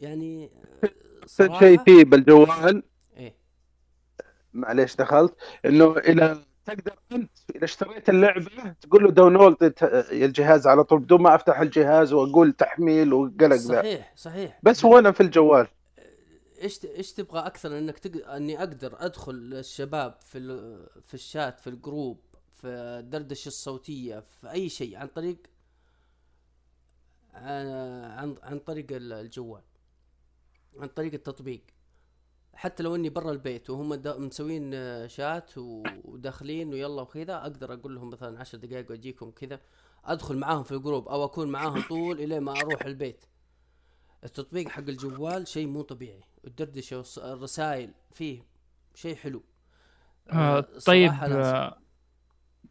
يعني 0.00 0.50
شيء 1.58 1.84
فيه 1.84 2.04
بالجوال. 2.04 2.74
إيه 2.74 2.93
معليش 4.54 4.96
دخلت. 4.96 5.34
إنه 5.64 5.98
إلى 5.98 6.38
تقدر 6.64 6.98
أنت 7.12 7.30
إذا 7.56 7.64
اشتريت 7.64 8.08
اللعبة 8.08 8.74
تقول 8.80 9.04
له 9.04 9.10
download 9.10 9.56
الجهاز 10.12 10.66
على 10.66 10.84
طول 10.84 10.98
بدون 11.00 11.22
ما 11.22 11.34
أفتح 11.34 11.60
الجهاز 11.60 12.12
وأقول 12.12 12.52
تحميل 12.52 13.12
وقلق 13.12 13.56
ذا. 13.56 13.82
صحيح 13.82 14.12
صحيح. 14.16 14.60
بس 14.62 14.84
هو 14.84 14.98
أنا 14.98 15.12
في 15.12 15.20
الجوال. 15.22 15.66
إيش 16.62 16.84
إيش 16.84 17.12
تبغى 17.12 17.40
أكثر؟ 17.40 17.78
إنك 17.78 17.98
تق... 17.98 18.30
إني 18.30 18.58
أقدر 18.58 18.96
أدخل 18.98 19.32
الشباب 19.32 20.14
في 20.20 20.38
ال... 20.38 20.86
في 21.06 21.14
الشات 21.14 21.60
في 21.60 21.66
ال 21.66 21.75
group 21.75 22.20
في 22.54 22.66
الدردشه 22.68 23.48
الصوتية 23.48 24.20
في 24.20 24.50
أي 24.50 24.68
شيء 24.68 24.96
عن 24.96 25.06
طريق 25.06 25.36
عن 27.34 27.66
عن, 28.02 28.34
عن 28.42 28.58
طريق 28.58 28.86
ال- 28.90 29.12
الجوال 29.12 29.62
عن 30.78 30.88
طريق 30.88 31.14
التطبيق. 31.14 31.60
حتى 32.54 32.82
لو 32.82 32.94
إني 32.94 33.08
برا 33.08 33.32
البيت 33.32 33.70
وهم 33.70 34.02
مسوين 34.04 34.70
آه، 34.74 35.06
شات 35.06 35.50
وداخلين 35.56 36.68
ويلا 36.68 37.02
وكذا 37.02 37.36
أقدر 37.36 37.74
أقول 37.74 37.94
لهم 37.94 38.10
مثلا 38.10 38.40
عشر 38.40 38.58
دقائق 38.58 38.90
وأجيكم 38.90 39.30
كذا 39.30 39.60
أدخل 40.04 40.36
معاهم 40.36 40.62
في 40.62 40.72
ال 40.72 40.78
group 40.78 41.08
أو 41.08 41.24
أكون 41.24 41.48
معاهم 41.48 41.82
طول 41.88 42.20
الين 42.20 42.40
ما 42.40 42.52
أروح 42.52 42.84
البيت 42.84 43.24
التطبيق 44.24 44.68
حق 44.68 44.88
الجوال 44.88 45.48
شيء 45.48 45.66
مو 45.66 45.82
طبيعي 45.82 46.20
الدردشة 46.46 47.04
والرسائل 47.16 47.90
فيه 48.12 48.42
شيء 48.94 49.16
حلو 49.16 49.42
آه، 50.32 50.58
آه، 50.58 50.60
طيب. 50.86 51.12
آه، 51.12 51.78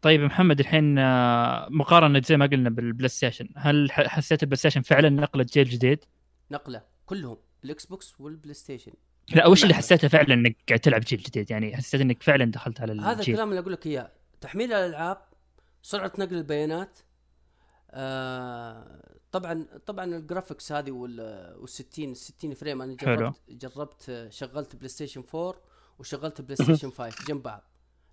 طيب 0.02 0.20
محمد 0.20 0.60
الحين 0.60 0.98
آه، 0.98 1.68
مقارنة 1.70 2.22
زي 2.24 2.36
ما 2.36 2.46
قلنا 2.46 2.70
بالبلاي 2.70 3.08
ستيشن 3.08 3.48
هل 3.56 3.92
حسيت 3.92 4.42
البلاي 4.42 4.56
ستيشن 4.56 4.82
فعلا 4.82 5.08
نقلة 5.08 5.46
جيل 5.52 5.64
جديد؟ 5.64 6.04
نقلة 6.50 6.82
كلهم 7.06 7.36
الإكس 7.64 7.86
بوكس 7.86 8.20
والبلاي 8.20 8.54
ستيشن 8.54 8.92
لا 9.28 9.46
وش 9.46 9.62
اللي. 9.62 9.74
حسيته 9.74 10.08
فعلا 10.08 10.34
إنك 10.34 10.56
قاعد 10.68 10.80
تلعب 10.80 11.00
جيل 11.00 11.18
جديد؟ 11.18 11.50
يعني 11.50 11.76
حسيت 11.76 12.00
إنك 12.00 12.22
فعلا 12.22 12.44
دخلت 12.44 12.80
على 12.80 13.02
هذا 13.02 13.12
الجيل. 13.12 13.34
الكلام 13.34 13.48
اللي 13.48 13.60
أقول 13.60 13.72
لك 13.72 13.86
إياه. 13.86 14.10
تحميل 14.40 14.72
الألعاب 14.72 15.18
سرعة 15.82 16.12
نقل 16.18 16.36
البيانات 16.36 16.98
آه 17.90 19.14
طبعا 19.32 19.66
طبعا 19.86 20.04
ال 20.04 20.12
graphics 20.12 20.72
هذه 20.72 20.90
وال 20.90 21.20
وال 21.58 21.68
60 21.68 22.14
60 22.14 22.54
frame. 22.54 22.82
أنا 22.82 22.96
حلو. 23.00 23.14
جربت 23.16 23.40
جربت 23.48 24.06
آه، 24.08 24.28
شغلت 24.28 24.76
بلاي 24.76 24.88
ستيشن 24.88 25.24
4 25.34 25.54
وشغلت 25.98 26.40
بلاي 26.40 26.56
ستيشن 26.56 26.90
5 26.90 27.24
جنب 27.28 27.42
بعض. 27.42 27.62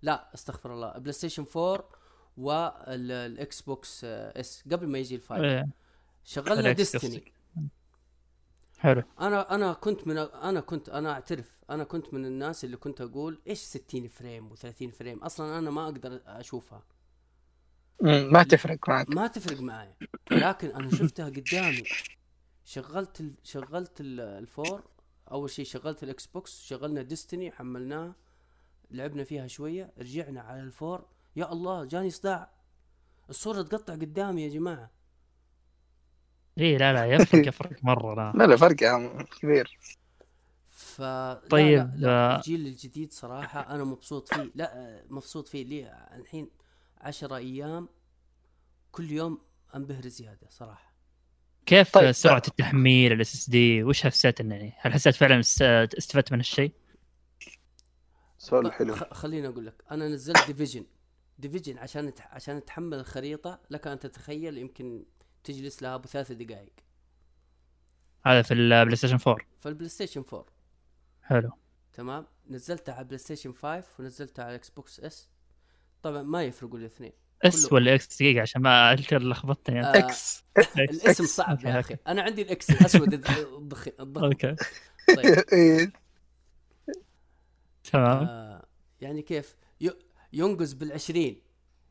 لا 0.01 0.29
أستغفر 0.33 0.73
الله. 0.73 0.97
بلاي 0.97 1.13
ستيشن 1.13 1.45
4 1.55 1.89
والاكس 2.37 3.61
بوكس 3.61 4.03
اس 4.03 4.63
قبل 4.71 4.87
ما 4.87 4.97
يجي 4.97 5.15
ال 5.15 5.25
five 5.25 5.65
شغلنا 6.23 6.71
ديستني. 6.71 7.31
حلو. 8.81 9.03
أنا 9.19 9.55
أنا 9.55 9.73
كنت 9.73 10.07
من 10.07 10.17
أنا 10.17 10.59
كنت 10.61 10.89
أنا 10.89 11.11
أعترف 11.11 11.59
أنا 11.69 11.83
كنت 11.83 12.13
من 12.13 12.25
الناس 12.25 12.65
اللي 12.65 12.77
كنت 12.77 13.01
أقول 13.01 13.41
إيش 13.47 13.59
60 13.59 14.07
frame 14.07 14.55
و30 14.55 14.89
frame؟ 14.89 15.23
أصلا 15.23 15.57
أنا 15.59 15.71
ما 15.71 15.83
أقدر 15.85 16.21
أشوفها. 16.25 16.83
ما 18.01 18.43
تفرق 18.43 18.89
معك. 18.89 19.09
ما 19.09 19.27
تفرق 19.27 19.59
معي. 19.61 19.93
لكن 20.31 20.67
أنا 20.71 20.89
شفتها 20.95 21.25
قدامي. 21.25 21.83
شغلت 22.65 23.21
ال... 23.21 23.33
شغلت 23.43 24.01
ال- 24.01 24.19
ال 24.19 24.32
four 24.32 24.83
أول 25.31 25.49
شيء 25.49 25.65
شغلت 25.65 26.03
الاكس 26.03 26.25
بوكس 26.25 26.61
شغلنا 26.61 27.01
ديستني 27.01 27.51
حملناها 27.51 28.15
لعبنا 28.91 29.23
فيها 29.23 29.47
شوية 29.47 29.93
رجعنا 29.97 30.41
على 30.41 30.61
ال 30.61 30.68
four. 30.68 31.05
يا 31.35 31.51
الله 31.51 31.85
جاني 31.85 32.09
صداع. 32.09 32.49
الصورة 33.29 33.61
تقطع 33.61 33.93
قدامي 33.93 34.43
يا 34.43 34.49
جماعة. 34.49 34.91
اي 36.59 36.77
لا 36.77 36.93
لا 36.93 37.05
يفرق 37.05 37.47
يفرق 37.47 37.83
مرة 37.83 38.15
لا. 38.15 38.33
لا 38.37 38.47
لا 38.47 38.55
فرق 38.55 38.83
عم 38.83 39.21
كبير. 39.41 39.79
ف 40.69 41.01
لا 41.01 41.41
طيب، 41.49 41.77
لا 41.77 41.93
لا 41.95 42.09
آه. 42.09 42.35
الجيل 42.37 42.67
الجديد 42.67 43.13
صراحة 43.13 43.75
أنا 43.75 43.83
مبسوط 43.83 44.33
فيه 44.33 44.51
لا 44.55 45.01
مبسوط 45.09 45.47
فيه 45.47 45.63
ليه؟ 45.63 45.85
الحين 45.87 46.49
عشرة 46.97 47.35
أيام 47.35 47.89
كل 48.91 49.11
يوم 49.11 49.41
أنبهر 49.75 50.07
زيادة 50.07 50.47
صراحة. 50.49 50.91
كيف 51.65 51.91
طيب، 51.93 52.11
سرعة 52.11 52.35
لا. 52.35 52.47
التحميل 52.47 53.11
ال 53.11 53.33
SSD 53.35 53.83
وش 53.83 54.03
حسيت 54.03 54.39
يعني؟ 54.39 54.73
هل 54.79 54.93
حسيت 54.93 55.15
فعلا 55.15 55.39
است- 55.39 55.61
استفدت 55.97 56.31
من 56.31 56.39
الشيء؟ 56.39 56.71
سؤال 58.37 58.63
طيب، 58.63 58.71
حلو. 58.73 58.95
خ- 58.95 59.13
خليني 59.13 59.47
أقول 59.47 59.65
لك 59.65 59.83
أنا 59.91 60.07
نزلت 60.07 60.47
Division 60.47 60.85
Division 61.39 61.77
عشان 61.77 62.11
عشان 62.19 62.65
تحمل 62.65 62.99
الخريطة 62.99 63.59
لك 63.69 63.87
أن 63.87 63.99
تتخيل 63.99 64.57
يمكن 64.57 65.05
تجلس 65.43 65.83
لها 65.83 65.95
أبو 65.95 66.07
ثلاث 66.07 66.31
دقائق 66.31 66.73
هذا 68.25 68.41
في 68.41 68.53
البلاي 68.53 68.95
ستيشن 68.95 69.17
4 69.27 69.45
فالبلاي 69.59 69.89
ستيشن 69.89 70.23
4 70.33 70.45
حلو. 71.23 71.51
تمام؟ 71.93 72.25
نزلتها 72.49 72.95
على 72.95 73.03
بلاي 73.05 73.17
ستيشن 73.17 73.53
5 73.53 73.83
ونزلتها 73.99 74.45
على 74.45 74.55
إكس 74.55 74.69
بوكس 74.69 74.99
S 74.99 75.29
طبعا 76.03 76.21
ما 76.23 76.43
يفرقوا 76.43 76.77
الاثنين. 76.79 77.11
S 77.43 77.65
كله. 77.67 77.75
ولا 77.75 77.95
X 77.95 78.15
دقيقة 78.15 78.41
عشان 78.41 78.61
ما 78.61 78.91
أنت 78.91 79.13
لخبطتني 79.13 79.81
آه، 79.81 79.87
أنت. 79.87 79.95
X 79.95 80.43
الاسم 80.77 81.25
صعب 81.25 81.65
يا 81.65 81.79
أخي. 81.79 81.97
أنا 82.07 82.21
عندي 82.21 82.41
ال 82.41 82.55
X 82.55 82.69
الأسود 82.69 83.13
الضخم. 83.13 83.91
okay. 83.99 84.55
طيب. 85.15 85.43
إيه. 85.53 85.91
تمام. 87.83 88.23
آه 88.29 88.65
يعني 89.01 89.21
كيف؟ 89.21 89.55
ي- 89.81 89.89
ينقز 90.33 90.73
بالعشرين. 90.73 91.41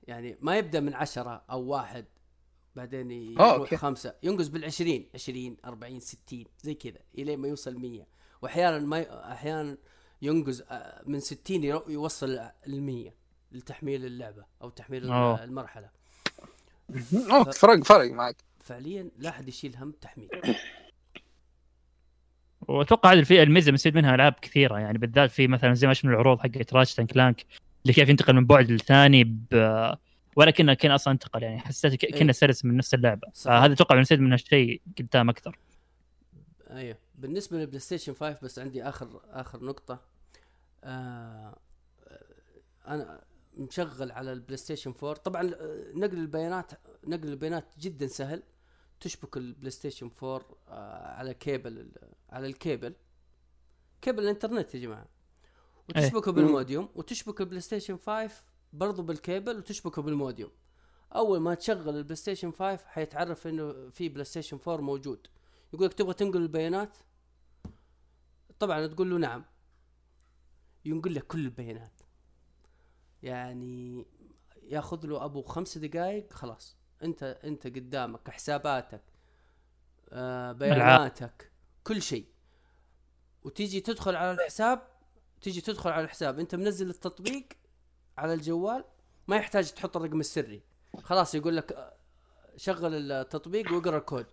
يعني 0.02 0.36
ما 0.40 0.58
يبدأ 0.58 0.80
من 0.80 0.94
عشرة 0.94 1.44
أو 1.50 1.60
واحد. 1.62 2.04
بعدين 2.76 3.38
آه، 3.40 3.54
يروح. 3.54 3.74
خمسة. 3.74 4.14
ينقز 4.22 4.48
بالعشرين. 4.48 5.08
عشرين 5.14 5.56
أربعين 5.64 6.00
ستين. 6.00 6.46
زي 6.62 6.74
كذا. 6.74 6.98
إلين 7.18 7.38
ما 7.38 7.48
يوصل 7.48 7.74
مية. 7.78 8.06
وأحيانا 8.42 8.78
ما 8.78 8.98
ي... 8.98 9.06
أحيانا 9.10 9.76
ينقز 10.22 10.62
آه، 10.70 11.02
من 11.06 11.20
ستين 11.20 11.62
يرو- 11.62 11.88
يوصل 11.90 12.40
المية 12.66 13.14
لتحميل 13.52 14.04
اللعبة 14.04 14.44
أو 14.62 14.68
تحميل 14.70 15.10
أوه. 15.10 15.44
المرحلة. 15.44 15.90
أوه، 17.30 17.44
فرق 17.44 17.82
فرق 17.84 18.10
معك. 18.12 18.36
فعليا 18.60 19.10
لا 19.18 19.28
أحد 19.30 19.48
يشيل 19.48 19.76
هم 19.76 19.92
تحميل. 19.92 20.28
وأتوقع 22.68 23.12
هذه 23.12 23.22
في 23.22 23.42
الميزة 23.42 23.70
بنستفيد 23.70 23.94
منها 23.94 24.14
ألعاب 24.14 24.32
كثيرة. 24.32 24.78
يعني 24.78 24.98
بالذات 24.98 25.30
في 25.30 25.48
مثلا 25.48 25.74
زي 25.74 25.86
ما 25.86 25.94
شفنا 25.94 26.10
العروض 26.10 26.38
حقت 26.40 26.74
Ratchet 26.74 27.00
Clank 27.00 27.44
اللي 27.82 27.94
كيف 27.94 28.08
ينتقل 28.08 28.32
من 28.34 28.46
بعد 28.46 28.70
للثاني 28.70 29.24
ب... 29.24 29.46
ولا 30.36 30.50
كنا 30.50 30.74
كنا 30.74 30.94
أصلا 30.94 31.12
انتقل 31.14 31.42
يعني 31.42 31.58
حسيت 31.58 32.04
كنا 32.04 32.20
إيه. 32.20 32.32
سلس 32.32 32.64
من 32.64 32.76
نفس 32.76 32.94
اللعبة. 32.94 33.28
فهذا 33.34 33.72
أتوقع 33.72 33.96
بنستفيد 33.96 34.20
من 34.20 34.32
هالشيء 34.32 34.82
قدام 34.98 35.30
أكثر. 35.30 35.58
أيوه. 36.70 36.96
بالنسبة 37.14 37.58
للبلاي 37.58 37.80
ستيشن 37.80 38.14
5 38.14 38.38
بس 38.42 38.58
عندي 38.58 38.82
آخر 38.82 39.20
آخر 39.30 39.64
نقطة. 39.64 40.00
آه 40.84 41.58
أنا 42.88 43.20
مشغل 43.56 44.12
على 44.12 44.32
البلاي 44.32 44.56
ستيشن 44.56 44.94
4 45.02 45.14
طبعا 45.14 45.50
آه، 45.54 45.92
نقل 45.94 46.18
البيانات 46.18 46.72
نقل 47.06 47.28
البيانات 47.28 47.64
جدا 47.78 48.06
سهل. 48.06 48.42
تشبك 49.00 49.36
البلاي 49.36 49.70
ستيشن 49.70 50.10
4 50.22 50.46
آه 50.68 51.14
على 51.14 51.34
كيبل 51.34 51.90
على 52.30 52.46
ال 52.46 52.53
cable. 52.53 52.94
cable 54.02 54.22
الإنترنت 54.22 54.74
يا 54.74 54.80
جماعة. 54.80 55.06
وتشبكه 55.88 56.32
بالموديوم. 56.32 56.88
وتشبك 56.94 57.40
البلاي 57.40 57.60
ستيشن 57.60 57.96
5 57.96 58.49
برضو 58.72 59.02
بالكيبل 59.02 59.56
وتشبكه 59.58 60.02
بالموديوم. 60.02 60.50
أول 61.14 61.40
ما 61.40 61.54
تشغل 61.54 61.96
البلاي 61.96 62.16
ستيشن 62.16 62.52
5 62.52 62.86
حيتعرف 62.86 63.46
إنه 63.46 63.90
في 63.90 64.08
بلاي 64.08 64.24
ستيشن 64.24 64.58
4 64.68 64.80
موجود. 64.80 65.26
يقول 65.72 65.86
لك 65.86 65.94
تبغى 65.94 66.14
تنقل 66.14 66.42
البيانات؟ 66.42 66.96
طبعا 68.58 68.86
تقول 68.86 69.10
له 69.10 69.18
نعم. 69.18 69.44
ينقل 70.84 71.14
لك 71.14 71.26
كل 71.26 71.38
البيانات. 71.38 72.00
يعني 73.22 74.06
ياخذ 74.62 75.06
له 75.06 75.24
أبو 75.24 75.42
خمس 75.42 75.78
دقائق 75.78 76.32
خلاص. 76.32 76.76
أنت 77.02 77.22
أنت 77.22 77.66
قدامك 77.66 78.30
حساباتك 78.30 79.02
آه 80.10 80.52
بياناتك 80.52 81.52
كل 81.84 82.02
شيء. 82.02 82.26
وتيجي 83.42 83.80
تدخل 83.80 84.16
على 84.16 84.30
الحساب 84.32 84.88
تيجي 85.40 85.60
تدخل 85.60 85.90
على 85.90 86.04
الحساب. 86.04 86.38
أنت 86.38 86.54
منزل 86.54 86.90
التطبيق 86.90 87.48
على 88.20 88.34
الجوال 88.34 88.84
ما 89.28 89.36
يحتاج 89.36 89.72
تحط 89.72 89.96
الرقم 89.96 90.20
السري. 90.20 90.62
خلاص 91.02 91.34
يقول 91.34 91.56
لك 91.56 91.96
شغل 92.56 93.12
التطبيق 93.12 93.72
واقرأ 93.72 93.98
الكود. 93.98 94.26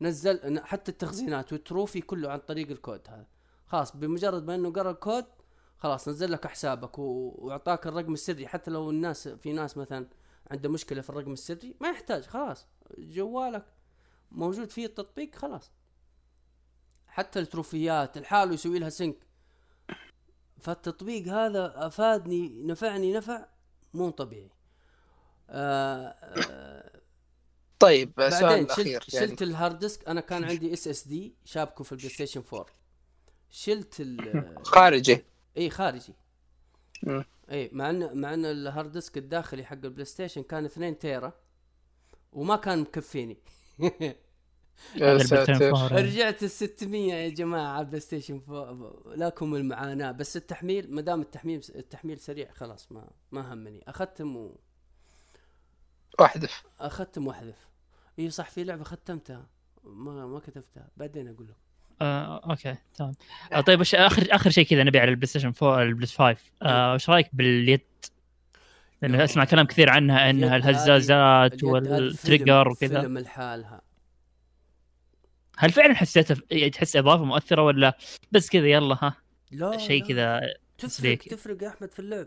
نزل 0.00 0.60
حتى 0.60 0.90
التخزينات 0.90 1.52
وال 1.52 1.64
trophy 1.64 2.00
كله 2.00 2.30
عن 2.30 2.38
طريق 2.38 2.70
الكود 2.70 3.08
هذا. 3.08 3.26
خلاص 3.66 3.96
بمجرد 3.96 4.46
ما 4.46 4.54
إنه 4.54 4.72
قرأ 4.72 4.90
الكود 4.90 5.24
خلاص 5.78 6.08
نزل 6.08 6.32
لك 6.32 6.46
حسابك 6.46 6.98
وأعطاك 6.98 7.86
الرقم 7.86 8.12
السري. 8.12 8.48
حتى 8.48 8.70
لو 8.70 8.90
الناس 8.90 9.28
في 9.28 9.52
ناس 9.52 9.76
مثلا 9.76 10.08
عنده 10.50 10.68
مشكلة 10.68 11.00
في 11.00 11.10
الرقم 11.10 11.32
السري 11.32 11.76
ما 11.80 11.88
يحتاج 11.88 12.24
خلاص. 12.24 12.66
جوالك 12.98 13.66
موجود 14.30 14.70
فيه 14.70 14.86
التطبيق 14.86 15.34
خلاص. 15.34 15.70
حتى 17.06 17.40
التروفيات 17.40 18.16
لحاله 18.16 18.52
يسوي 18.52 18.78
لها 18.78 18.88
sync 18.88 19.27
فالتطبيق 20.60 21.28
هذا 21.28 21.72
أفادني 21.76 22.62
نفعني 22.62 23.12
نفع 23.12 23.46
مو 23.94 24.10
طبيعي. 24.10 24.50
آه 25.50 26.06
آه 26.08 27.00
طيب 27.78 28.12
سؤال 28.16 28.42
بعدين 28.42 28.64
الاخير 28.64 29.00
شلت, 29.00 29.14
يعني. 29.14 29.28
شلت 29.28 29.42
ال 29.42 29.49
hard 29.49 29.78
disk. 29.78 30.08
أنا 30.08 30.20
كان 30.20 30.44
عندي 30.44 30.72
SSD 30.72 31.34
شابكه 31.44 31.84
في 31.84 31.92
البلاي 31.92 32.08
ستيشن 32.10 32.42
4 32.52 32.66
شلت 33.50 34.00
ال 34.00 34.18
خارجي. 34.74 35.24
إي 35.56 35.70
خارجي. 35.70 36.14
إي 37.50 37.70
مع 37.72 37.90
ان 37.90 38.20
مع 38.20 38.34
إن 38.34 38.44
ال 38.44 38.54
hard 38.54 38.92
disk 38.92 39.18
الداخلي 39.18 39.64
حق 39.64 39.72
البلاي 39.84 40.04
ستيشن 40.04 40.42
كان 40.42 40.64
2 40.64 40.98
tera 40.98 41.32
وما 42.32 42.56
كان 42.56 42.78
مكفيني. 42.80 43.38
يا 44.96 45.12
هذا 45.14 45.18
ساتر. 45.18 45.52
البلاي 45.52 45.56
ستيشن 45.56 45.76
4. 45.76 45.98
رجعت 45.98 46.42
ال 46.42 46.50
600 46.50 47.12
يا 47.14 47.28
جماعة 47.28 47.68
على 47.72 47.80
البلاي 47.80 48.00
ستيشن 48.00 48.40
لكم 49.16 49.54
المعاناة. 49.54 50.12
بس 50.12 50.36
التحميل 50.36 50.94
ما 50.94 51.00
دام 51.00 51.20
التحميل 51.20 51.60
التحميل 51.74 52.18
سريع 52.18 52.50
خلاص 52.52 52.92
ما 52.92 53.10
ما 53.32 53.52
همني. 53.52 53.82
اختم 53.88 54.36
و 54.36 54.56
واحدف 56.20 56.62
اختم 56.80 57.26
وأحذف. 57.26 57.68
إي 58.18 58.30
صح 58.30 58.50
في 58.50 58.64
لعبة 58.64 58.84
ختمتها. 58.84 59.46
ما 59.84 60.26
ما 60.26 60.38
كتبتها. 60.40 60.88
بعدين 60.96 61.28
أقول 61.28 61.48
لك. 61.48 61.56
آه، 62.02 62.50
okay 62.50 62.74
تمام. 62.94 63.14
آه، 63.52 63.60
طيب 63.60 63.80
وش 63.80 63.94
آخر 63.94 64.26
آخر 64.30 64.50
شيء 64.50 64.66
كذا 64.66 64.84
نبي 64.84 64.98
على 64.98 65.10
البلاي 65.10 65.26
ستيشن 65.26 65.52
4 65.62 65.82
البلاي 65.82 66.06
5 66.06 66.36
آه، 66.62 66.94
وش 66.94 67.10
رأيك 67.10 67.28
باليد؟ 67.32 67.80
لأنه 69.02 69.24
أسمع 69.24 69.44
كلام 69.44 69.66
كثير 69.66 69.90
عنها 69.90 70.30
إنها 70.30 70.56
الهزازات 70.56 71.64
وال 71.64 71.87
trigger 71.87 72.68
وكذا. 72.68 73.00
فيلم 73.00 73.18
لحالها. 73.18 73.80
هل 75.60 75.72
فعلا 75.72 75.94
حسيتها 75.94 76.36
يعني 76.50 76.70
تحس 76.70 76.96
إضافة 76.96 77.24
مؤثرة 77.24 77.62
ولا 77.62 77.98
بس 78.32 78.48
كذا 78.50 78.66
يلا 78.66 78.98
ها 79.02 79.16
لا 79.50 79.78
شيء 79.78 80.08
كذا 80.08 80.40
تفرق. 80.78 81.18
تفرق 81.18 81.62
يا 81.62 81.68
أحمد 81.68 81.92
في 81.92 81.98
اللعب 81.98 82.26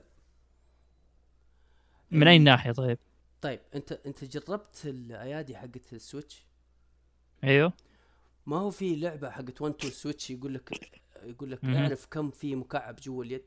من 2.11 2.27
أي 2.27 2.39
ناحية 2.39 2.71
طيب؟ 2.71 2.97
طيب 3.41 3.59
أنت 3.75 3.91
أنت 3.91 4.23
جربت 4.23 4.81
الأيادي 4.85 5.57
حقت 5.57 5.93
ال 5.93 6.01
Switch 6.01 6.46
أيوه 7.43 7.73
ما 8.45 8.57
هو 8.57 8.71
في 8.71 8.95
لعبة 8.95 9.29
حقت 9.29 9.61
1 9.61 9.75
2 9.75 9.93
Switch 9.93 10.29
يقول 10.29 10.53
لك 10.53 10.91
يقول 11.23 11.51
لك. 11.51 11.65
اعرف 11.65 12.05
كم 12.11 12.31
في 12.31 12.55
مكعب 12.55 12.95
جوا 12.95 13.23
اليد 13.23 13.41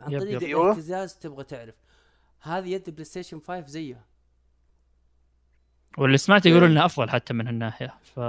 عن 0.00 0.12
يب، 0.12 0.20
طريق 0.20 0.34
يب. 0.36 0.42
أيوة. 0.42 0.64
الاهتزاز 0.64 1.14
تبغى 1.14 1.44
تعرف 1.44 1.74
هذه 2.40 2.68
يد 2.68 2.90
بلاي 2.90 3.04
ستيشن 3.04 3.40
5 3.40 3.66
زيها 3.66 4.04
واللي 5.98 6.18
سمعت 6.18 6.46
يقولوا 6.46 6.68
إنها 6.68 6.84
أفضل 6.86 7.10
حتى 7.10 7.34
من 7.34 7.46
هالناحية 7.46 7.94
ف 8.02 8.20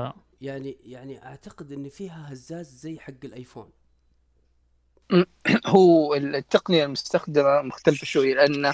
يعني 0.42 0.78
يعني 0.84 1.26
أعتقد 1.26 1.72
إن 1.72 1.90
فيها 1.90 2.34
هزاز 2.34 2.68
زي 2.68 3.00
حق 3.00 3.14
الأيفون. 3.24 3.70
هو 5.66 6.16
التقنية 6.16 6.86
المستخدمة 6.86 7.62
مختلفة 7.62 8.06
شوي 8.06 8.34
لأن 8.34 8.72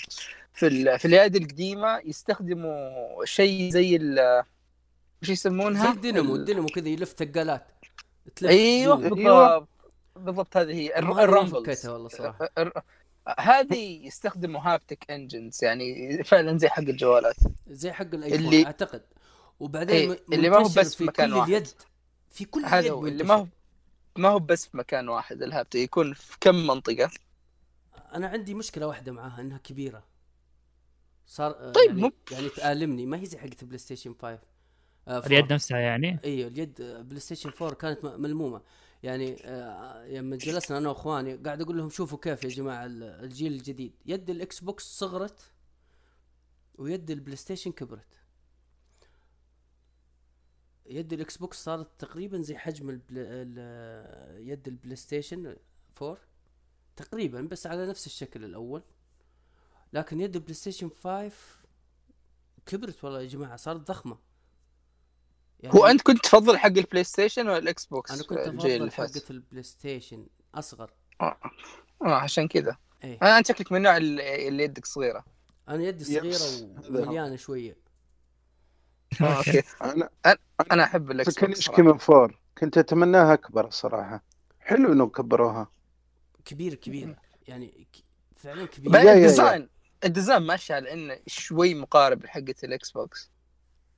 في 0.54 0.67
ال... 0.67 0.99
في 0.99 1.06
الايادي 1.06 1.38
القديمة 1.38 2.01
يستخدموا 2.06 3.25
شيء 3.25 3.69
زي 3.69 3.95
ال 3.95 4.43
وش 5.21 5.28
زي 5.28 5.34
يسمونها؟ 5.34 5.91
الدينامو 5.93 6.36
ال- 6.36 6.39
الدينامو 6.39 6.67
كذا 6.67 6.88
يلف 6.89 7.10
ثقالات. 7.10 7.67
تلف 8.36 8.49
أيوه. 8.49 8.95
بالضبط. 8.95 9.67
بالضبط 10.15 10.58
هذه 10.58 10.73
هي. 10.73 10.99
الر- 10.99 11.13
ما 11.13 11.23
أدري 11.23 11.32
وين 11.34 11.39
ال 11.48 11.50
rumbles 11.50 11.63
فكيتها 11.63 11.91
والله 11.91 12.08
صراحة. 12.10 12.49
هذه 13.39 14.06
يستخدموا 14.08 14.62
haptic 14.62 15.12
engines 15.12 15.63
يعني 15.63 16.23
فعلا 16.23 16.58
زي 16.58 16.69
حق 16.69 16.80
الجوالات. 16.84 17.36
زي 17.67 17.91
حق 17.91 18.01
الأيفون 18.13 18.39
اللي- 18.45 18.65
أعتقد. 18.65 19.01
وبعدين 19.60 20.12
إيه، 20.12 20.20
اللي 20.34 20.50
ما 20.50 20.58
هو 20.58 20.63
بس 20.78 20.96
في 20.96 21.04
مكان 21.04 21.30
كل 21.30 21.34
واحد. 21.36 21.50
اليد 21.50 21.68
في 22.30 22.46
كل 22.46 22.65
هذا 22.65 22.80
اليد 22.94 23.04
اللي 23.08 23.24
ما 23.24 23.34
هو. 23.34 23.48
ما 24.18 24.30
هو 24.30 24.39
بس 24.39 24.65
في 24.68 24.78
مكان 24.78 25.10
واحد 25.10 25.41
ال 25.44 25.48
haptic 25.48 25.76
يكون 25.76 26.13
في 26.13 26.38
كم 26.41 26.56
منطقة؟ 26.68 27.10
أنا 28.13 28.28
عندي 28.28 28.54
مشكلة 28.54 28.88
واحدة 28.88 29.12
معاها 29.12 29.41
إنها 29.41 29.58
كبيرة. 29.58 30.04
صار 31.28 31.52
آه، 31.52 31.72
طيب، 31.72 31.88
يعني, 31.89 32.02
مو- 32.02 32.12
يعني 32.32 32.50
تآلمني. 32.50 33.06
ما 33.06 33.18
هي 33.20 33.26
زي 33.26 33.38
حقت 33.38 33.63
بلاي 33.63 33.78
ستيشن 33.78 34.13
5 34.22 34.39
آه، 35.08 35.20
four. 35.20 35.32
اليد 35.32 35.54
نفسها 35.54 35.78
يعني؟ 35.80 36.20
أيوه 36.24 36.48
اليد 36.48 36.82
بلاي 36.82 37.20
ستيشن 37.20 37.50
4 37.62 37.74
كانت 37.74 38.06
م- 38.06 38.22
ملمومة. 38.22 38.62
يعني 39.04 39.38
آه، 39.46 40.08
لما 40.08 40.36
جلسنا 40.36 40.78
أنا 40.78 40.89
وإخواني 40.89 41.36
قاعد 41.36 41.62
أقول 41.62 41.78
لهم 41.78 41.89
شوفوا 41.89 42.18
كيف 42.18 42.44
يا 42.44 42.50
جماعة 42.50 42.86
ال- 42.86 43.04
الجيل 43.04 43.54
الجديد. 43.54 43.94
يد 44.06 44.30
الإكس 44.30 44.60
بوكس 44.60 44.84
صغرت 44.84 45.52
ويد 46.76 47.12
البلاي 47.12 47.36
ستيشن 47.36 47.72
كبرت. 47.72 48.08
يد 50.86 51.13
الاكس 51.13 51.38
بوكس 51.38 51.63
صارت 51.63 51.88
تقريبا 52.00 52.41
زي 52.41 52.58
حجم 52.58 52.89
البل... 52.89 53.06
ال... 53.17 54.48
يد 54.50 54.67
البلاي 54.67 54.95
ستيشن 54.95 55.56
4 56.02 56.17
تقريبا 56.95 57.41
بس 57.41 57.67
على 57.67 57.88
نفس 57.88 58.06
الشكل 58.06 58.43
الأول. 58.43 58.82
لكن 59.93 60.21
يد 60.21 60.36
البلاي 60.36 60.54
ستيشن 60.54 60.89
5 61.04 61.32
كبرت 62.65 63.04
والله 63.04 63.21
يا 63.21 63.28
جماعة 63.28 63.56
صارت 63.56 63.88
ضخمة. 63.88 64.17
يعني 65.60 65.76
هو 65.76 65.86
أنت 65.86 66.02
كنت 66.02 66.24
تفضل 66.24 66.58
حق 66.58 66.67
البلاي 66.67 67.04
ستيشن 67.04 67.48
ولا 67.48 67.58
الاكس 67.58 67.86
بوكس 67.86 68.12
أنا 68.12 68.24
كنت 68.24 68.48
الجيل 68.48 68.88
أفضل؟ 68.88 69.08
حقة 69.08 69.30
البلاي 69.30 69.63
ستيشن 69.63 70.28
أصغر. 70.56 70.91
آه. 71.21 71.38
آه، 72.02 72.15
عشان 72.15 72.48
كذا. 72.48 72.78
إيه. 73.04 73.17
أنا 73.21 73.38
أنت 73.38 73.48
شكلك 73.48 73.71
من 73.71 73.78
النوع 73.78 73.98
اللي 73.98 74.63
يدك 74.63 74.86
صغيرة. 74.86 75.26
أنا 75.69 75.84
يدي. 75.84 76.04
صغيرة. 76.04 76.71
ومليانة 76.89 77.36
شوية. 77.36 77.71
آه، 77.71 77.85
okay. 79.22 79.63
أنا 79.82 80.10
أنا 80.71 80.84
أحب 80.84 81.12
الإكس 81.12 81.39
بوكس. 81.39 81.80
من 81.80 81.97
four؟ 81.98 82.39
كنت 82.58 82.78
أتمناها 82.78 83.34
أكبر 83.34 83.67
الصراحه 83.67 84.23
حلو 84.60 84.93
إنه 84.93 85.08
كبروها. 85.08 85.67
كبيره 86.45 86.75
كبيره 86.75 87.15
يعني. 87.47 87.88
فعلا 88.36 88.65
كبيره 88.65 88.91
بعدين 88.91 89.10
يا-. 89.10 89.15
ال 89.15 89.23
design 89.23 89.70
ال 90.06 90.11
design 90.11 90.41
ماشي 90.41 90.73
على 90.73 90.93
إنه 90.93 91.17
شوي 91.28 91.73
مقارب 91.73 92.23
لحقة 92.23 92.56
الإكس 92.63 92.91
بوكس. 92.91 93.32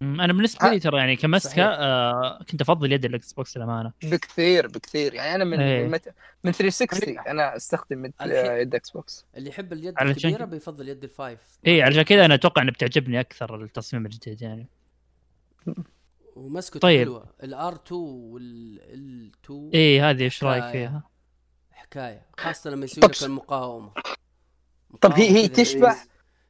أنا 0.01 0.33
بالنسبة 0.33 0.69
لي 0.69 0.79
ترى 0.79 0.97
يعني 0.97 1.15
كمسكه. 1.15 1.63
آه 1.63 2.43
كنت 2.51 2.61
أفضل 2.61 2.91
يد 2.91 3.05
الإكس 3.05 3.33
بوكس 3.33 3.57
للأمانة. 3.57 3.91
بكثير 4.03 4.67
بكثير. 4.67 5.13
يعني 5.13 5.35
أنا 5.35 5.43
من 5.43 5.59
إيه. 5.59 5.83
من, 5.83 5.91
مت... 5.91 6.13
من 6.43 6.51
360 6.51 7.19
أنا 7.19 7.55
أستخدم 7.55 8.05
يد 8.05 8.13
يد 8.21 8.75
إكس 8.75 8.89
بوكس. 8.89 9.25
اللي 9.37 9.49
يحب 9.49 9.73
اليد 9.73 10.01
الكبيرة 10.01 10.45
بيفضل 10.45 10.89
يد 10.89 11.03
ال 11.03 11.09
five. 11.09 11.39
اي 11.67 11.81
علشان 11.81 12.01
كذا 12.01 12.25
أنا 12.25 12.33
أتوقع 12.33 12.61
إنه 12.61 12.71
بتعجبني 12.71 13.19
أكثر 13.19 13.63
التصميم 13.63 14.05
الجديد 14.05 14.41
يعني. 14.41 14.67
ومسكته 16.35 16.79
طيب. 16.79 16.99
حلوة 16.99 17.33
ال 17.43 17.73
R2 17.75 18.01
وال 18.01 19.31
L2 19.45 19.69
اي 19.73 20.01
هذه 20.01 20.23
إيش 20.23 20.43
رأيك. 20.43 20.71
فيها؟ 20.71 21.09
حكاية 21.71 22.25
خاصة 22.37 22.69
لما 22.69 22.85
يسوي 22.85 23.03
لك 23.09 23.23
المقاومة 23.23 23.91
طب 25.01 25.11
هي 25.11 25.29
هي 25.29 25.47
تشبه 25.47 25.95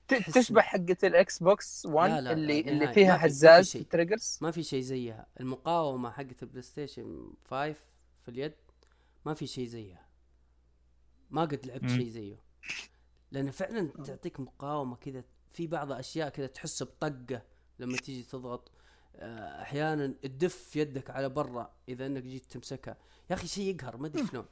تحس 0.07 0.33
تشبه 0.33 0.61
حقه 0.61 0.97
ال 1.03 1.43
Xbox 1.43 1.85
1 1.85 2.09
لا، 2.09 2.21
لا، 2.21 2.31
اللي 2.31 2.61
لا، 2.61 2.71
اللي. 2.71 2.93
فيها 2.93 3.13
في- 3.17 3.21
في 3.21 3.27
هزاز 3.27 3.69
شيء. 3.69 3.81
triggers 3.83 4.39
ما 4.41 4.51
في 4.51 4.63
شيء 4.63 4.81
زيها 4.81 5.27
المقاومة 5.39 6.09
حقت 6.11 6.43
ال 6.43 6.61
PlayStation 6.61 7.33
5 7.49 7.75
في 8.25 8.31
اليد 8.31 8.53
ما 9.25 9.33
في 9.33 9.47
شيء 9.47 9.67
زيها 9.67 10.07
ما 11.29 11.41
قد 11.41 11.65
لعبت. 11.65 11.89
شيء 11.89 12.07
زيه 12.09 12.39
لأن 13.31 13.51
فعلا 13.51 13.89
تعطيك 14.05 14.39
مقاومة 14.39 14.95
كذا 14.95 15.23
في 15.53 15.67
بعض 15.67 15.91
أشياء 15.91 16.29
كذا 16.29 16.47
تحس 16.47 16.83
بطقة 16.83 17.41
لما 17.79 17.97
تيجي 17.97 18.23
تضغط 18.23 18.71
أحيانا 19.61 20.13
تدف 20.23 20.75
يدك 20.75 21.09
على 21.09 21.29
برا 21.29 21.73
إذا 21.89 22.05
إنك 22.05 22.23
جيت 22.23 22.45
تمسكها. 22.45 22.97
يا 23.29 23.35
أخي 23.35 23.47
شيء 23.47 23.75
يقهر 23.75 23.97
ما 23.97 24.07
أدري 24.07 24.27
شلون. 24.27 24.45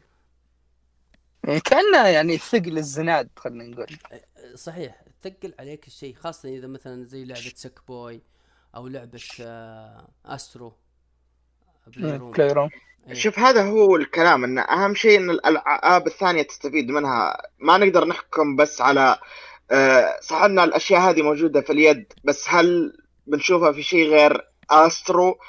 يعني 1.43 1.59
كأنه 1.59 2.07
يعني 2.07 2.37
ثقل 2.37 2.77
الزناد 2.77 3.29
خلينا 3.35 3.63
نقول. 3.63 3.87
صحيح 4.55 5.01
تثقل 5.21 5.53
عليك 5.59 5.87
الشيء 5.87 6.15
خاصة 6.15 6.49
إذا 6.49 6.67
مثلا 6.67 7.03
زي 7.03 7.25
لعبة 7.25 7.53
Sackboy 7.55 8.21
أو 8.75 8.87
لعبة 8.87 9.21
آه، 9.41 10.07
Astro 10.25 10.73
Playroom. 11.87 12.69
إيه. 13.07 13.13
شوف 13.13 13.39
هذا 13.39 13.63
هو 13.63 13.95
الكلام 13.95 14.43
إن 14.43 14.57
أهم 14.59 14.95
شيء 14.95 15.19
إن 15.19 15.29
الألعاب 15.29 16.07
الثانية 16.07 16.41
تستفيد 16.41 16.89
منها. 16.89 17.41
ما 17.59 17.77
نقدر 17.77 18.05
نحكم 18.05 18.55
بس 18.55 18.81
على 18.81 19.19
آه، 19.71 20.19
صح 20.21 20.41
إن 20.43 20.59
الأشياء 20.59 21.01
هذه 21.01 21.21
موجودة 21.21 21.61
في 21.61 21.73
اليد 21.73 22.13
بس 22.23 22.45
هل 22.49 22.97
بنشوفها 23.27 23.71
في 23.71 23.83
شيء 23.83 24.09
غير 24.09 24.47
Astro 24.71 25.39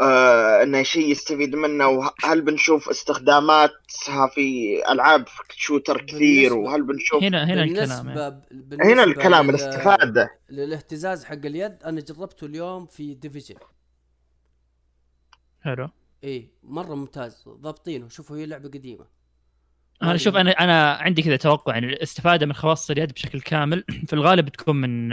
آه 0.00 0.62
إنه 0.62 0.82
شيء 0.82 1.10
يستفيد 1.10 1.54
منه 1.54 1.88
وهل 1.88 2.40
بنشوف 2.42 2.88
استخداماتها 2.88 4.26
في 4.34 4.78
ألعاب 4.92 5.24
shooter 5.50 6.02
كثير 6.02 6.54
وهل 6.54 6.82
بنشوف 6.82 7.22
هنا 7.22 7.44
هنا 7.44 7.62
الكلام 7.62 8.06
يعني. 8.08 8.14
بالنسبة 8.14 8.28
بالنسبة 8.50 8.92
هنا 8.92 9.04
الكلام 9.04 9.50
الاستفادة. 9.50 10.38
للاهتزاز 10.50 11.24
حق 11.24 11.32
اليد 11.32 11.82
أنا 11.84 12.00
جربته 12.00 12.44
اليوم 12.44 12.86
في 12.86 13.14
Division. 13.14 13.56
حلو. 15.60 15.88
إيه 16.24 16.48
مرة 16.62 16.94
ممتاز 16.94 17.44
ضابطينه 17.48 18.08
شوفوا 18.08 18.36
هي 18.36 18.46
لعبة 18.46 18.68
قديمة. 18.68 19.06
أنا 20.02 20.16
شوف 20.16 20.36
أنا 20.36 20.50
أنا 20.50 20.92
عندي 20.92 21.22
كذا 21.22 21.36
توقع 21.36 21.74
يعني 21.74 21.86
الاستفادة 21.86 22.46
من 22.46 22.52
خواص 22.52 22.90
اليد 22.90 23.12
بشكل 23.12 23.40
كامل 23.40 23.84
في 24.08 24.12
الغالب 24.12 24.44
بتكون 24.44 24.76
من 24.76 25.12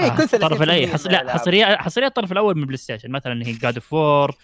آه، 0.00 0.16
كل 0.16 0.22
الطرف 0.22 0.58
30% 0.58 0.62
الأي. 0.62 0.86
حصريات 0.88 1.76
حصريات 1.78 2.08
الطرف 2.10 2.32
الأول 2.32 2.56
من 2.58 2.64
PlayStation 2.64 3.10
مثلا 3.10 3.46
هي 3.46 3.52
God 3.52 3.74
of 3.74 3.92
War 3.92 4.34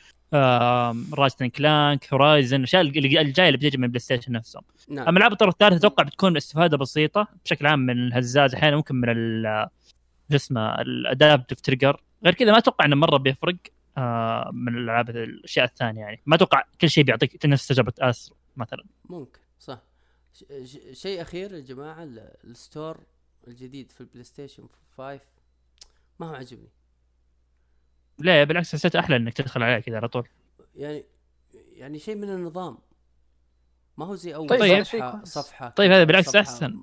Ratchet 1.14 1.37
and 1.37 1.46
Clank 1.48 2.12
Horizon 2.12 2.56
الأشياء 2.56 2.82
اللي 2.82 3.20
الجاية 3.20 3.46
اللي 3.48 3.58
بتجي 3.58 3.78
من 3.78 3.88
PlayStation 3.88 4.32
نفسهم. 4.32 4.62
نعم. 4.88 5.08
أما 5.08 5.18
العاب 5.18 5.32
الطرف 5.32 5.52
الثالث 5.52 5.72
أتوقع 5.74 6.04
بتكون 6.04 6.36
استفادة 6.36 6.76
بسيطة 6.76 7.28
بشكل 7.44 7.66
عام 7.66 7.78
من 7.78 8.06
الهزاز 8.06 8.54
أحيانا 8.54 8.76
ممكن 8.76 8.94
من 8.94 9.08
ال 9.08 9.66
شو 10.30 10.36
اسمه 10.36 10.80
ال 10.80 10.89
adaptive 10.89 11.60
trigger. 11.60 12.00
غير 12.24 12.34
كذا 12.34 12.52
ما 12.52 12.58
أتوقع 12.58 12.84
إنه 12.84 12.96
مرة 12.96 13.16
بيفرق 13.16 13.56
آه، 13.98 14.50
من 14.52 14.74
الألعاب 14.78 15.10
الأشياء 15.10 15.64
الثانية 15.66 16.00
يعني. 16.00 16.20
ما 16.26 16.36
أتوقع 16.36 16.62
كل 16.80 16.90
شيء 16.90 17.04
بيعطيك 17.04 17.46
نفس 17.46 17.66
تجربة 17.66 17.92
اس 18.00 18.32
مثلا. 18.56 18.84
ممكن 19.10 19.40
صح. 19.60 19.78
ش- 20.34 20.44
ش- 20.64 21.00
شيء 21.02 21.22
أخير 21.22 21.54
يا 21.54 21.60
جماعة 21.60 22.02
ال- 22.02 22.30
ال 22.44 22.53
store 22.53 23.00
الجديد 23.48 23.92
في 23.92 24.00
ال 24.00 24.24
PlayStation 24.24 24.64
5 24.98 25.20
ما 26.20 26.30
هو 26.30 26.34
عجبني 26.34 26.68
لا 28.18 28.44
بالعكس 28.44 28.72
حسيت 28.72 28.96
أحلى 28.96 29.16
إنك 29.16 29.32
تدخل 29.34 29.62
عليه 29.62 29.78
كذا 29.82 29.96
على 29.96 30.08
طول 30.08 30.28
يعني 30.76 31.04
يعني 31.72 31.98
شيء 31.98 32.14
من 32.14 32.30
النظام 32.30 32.78
ما 33.96 34.06
هو 34.06 34.14
زي 34.14 34.34
أول 34.34 34.48
طيب، 34.48 34.82
شيء 34.82 34.82
صفحة 35.02 35.10
كويس. 35.10 35.28
صفحة 35.28 35.68
طيب، 35.68 35.92
هذا 35.92 36.04
بالعكس 36.04 36.26
صفحة. 36.28 36.40
أحسن. 36.40 36.80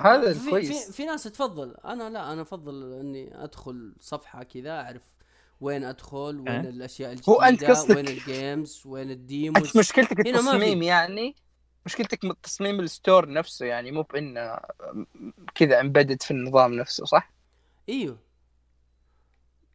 هذا 0.00 0.34
في, 0.34 0.50
كويس 0.50 0.86
في, 0.86 0.92
في 0.92 1.04
ناس 1.04 1.22
تفضل 1.22 1.74
أنا 1.84 2.10
لا 2.10 2.32
أنا 2.32 2.42
أفضل 2.42 2.92
إني 3.00 3.44
أدخل 3.44 3.94
صفحة 4.00 4.42
كذا 4.42 4.70
أعرف 4.80 5.02
وين 5.60 5.84
أدخل 5.84 6.16
وين 6.38 6.48
أه. 6.48 6.60
الأشياء 6.60 7.10
الجديده 7.12 7.32
هو 7.32 7.42
أنت 7.42 7.64
قصدك- 7.64 7.96
وين 7.96 8.08
ال 8.08 8.20
games 8.20 8.82
وين 8.86 9.10
ال 9.10 9.19
demos 9.19 9.66
أنت 9.66 9.76
مشكلتك. 9.76 10.26
التصميم 10.26 10.82
يعني 10.82 11.34
مشكلتك 11.86 12.24
من 12.24 12.40
تصميم 12.42 12.80
ال 12.80 12.89
store 12.89 13.32
نفسه 13.32 13.66
يعني 13.66 13.90
مو 13.92 14.02
بإنه 14.02 14.58
كذا 15.54 15.80
embedded 15.80 16.22
في 16.22 16.30
النظام 16.30 16.74
نفسه 16.74 17.04
صح؟ 17.04 17.30
إيوه 17.88 18.18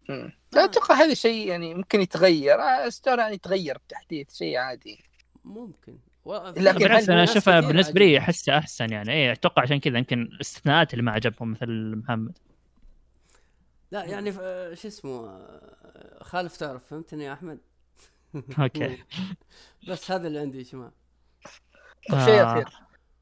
مم. 0.10 0.32
لا 0.52 0.64
أتوقع 0.66 0.96
هذا 0.96 1.14
شيء 1.14 1.48
يعني 1.48 1.74
ممكن 1.74 2.02
يتغير. 2.02 2.62
آه، 2.62 2.86
ال 2.86 2.91
store 2.91 3.20
يعني 3.20 3.34
يتغير 3.34 3.78
بتحديث 3.78 4.34
شيء 4.36 4.58
عادي. 4.58 5.04
ممكن. 5.46 5.98
لكن 6.26 6.80
بالعكس 6.80 7.10
أنا 7.10 7.24
أشوفها 7.24 7.60
بالنسبة 7.60 8.00
لي. 8.00 8.18
احسها 8.18 8.58
أحسن 8.58 8.92
يعني. 8.92 9.12
إيه 9.12 9.32
أتوقع 9.32 9.62
عشان 9.62 9.80
كذا 9.80 9.98
يمكن 9.98 10.22
الاستثناءات 10.22 10.94
اللي 10.94 11.04
ما 11.04 11.12
عجبهم 11.12 11.52
مثل 11.52 11.96
محمد. 11.96 12.38
لا 13.92 14.04
يعني 14.06 14.32
شو 14.76 14.88
اسمه 14.88 15.28
آه، 15.30 16.24
خالف 16.24 16.58
تعرف 16.58 16.86
فهمتني 16.88 17.24
يا 17.24 17.34
أحمد؟ 17.34 17.60
Okay. 18.60 18.98
بس 19.88 20.12
هذا 20.12 20.28
اللي 20.28 20.40
عندي 20.40 20.58
يا 20.58 20.64
جماعة. 20.64 20.92
طيب 22.10 22.20
شيء 22.26 22.42
آه. 22.42 22.52
أخير. 22.52 22.70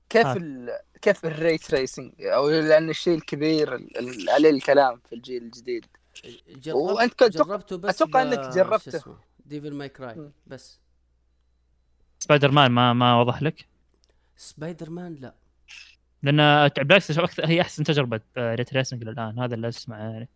كيف 0.10 0.26
آه. 0.26 0.34
ال... 0.38 0.70
كيف 1.02 1.26
ال 1.26 1.34
ray 1.34 1.58
tracing 1.58 2.12
أو 2.22 2.50
لأن 2.50 2.90
الشيء 2.90 3.16
الكبير 3.16 3.76
ال- 3.76 3.98
ال- 3.98 4.30
عليه 4.30 4.50
الكلام 4.50 5.02
في 5.10 5.16
الجيل 5.16 5.44
الجديد. 5.44 5.86
جربت 6.48 6.76
وأنت 6.76 7.14
كنت- 7.14 7.38
جربته 7.38 7.78
بس 7.78 8.02
أتوقع 8.02 8.24
ب- 8.24 8.28
إنك 8.28 8.40
جربته. 8.56 9.18
Devil 9.46 9.74
May 9.74 9.90
Cry. 9.90 10.30
بس. 10.48 10.80
سبايدر 12.20 12.52
مان 12.52 12.72
ما 12.72 12.94
ما 12.94 13.20
وضح 13.22 13.42
لك؟ 13.42 13.66
سبايدر 14.36 14.90
مان 14.90 15.16
لا. 15.16 15.34
لأن 16.24 16.68
بالعكس 16.68 17.40
هي 17.40 17.62
أحسن 17.62 17.84
تجربة 17.84 18.22
ray 18.38 18.74
tracing 18.74 19.04
للان 19.04 19.40
هذا 19.40 19.56
اللي 19.56 19.68
أسمعه 19.68 19.98
يعني. 19.98 20.30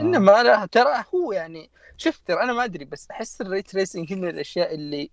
إنما 0.00 0.42
لا 0.42 0.66
ترى 0.66 1.04
هو 1.14 1.32
يعني 1.32 1.70
شوف 1.96 2.18
ترى 2.26 2.42
أنا 2.42 2.52
ما 2.52 2.64
أدري 2.64 2.84
بس 2.84 3.10
أحس 3.10 3.40
ال 3.40 3.45
ray 3.45 3.62
tracing 3.62 4.12
هي 4.12 4.16
من 4.16 4.28
الأشياء 4.28 4.74
اللي 4.74 5.10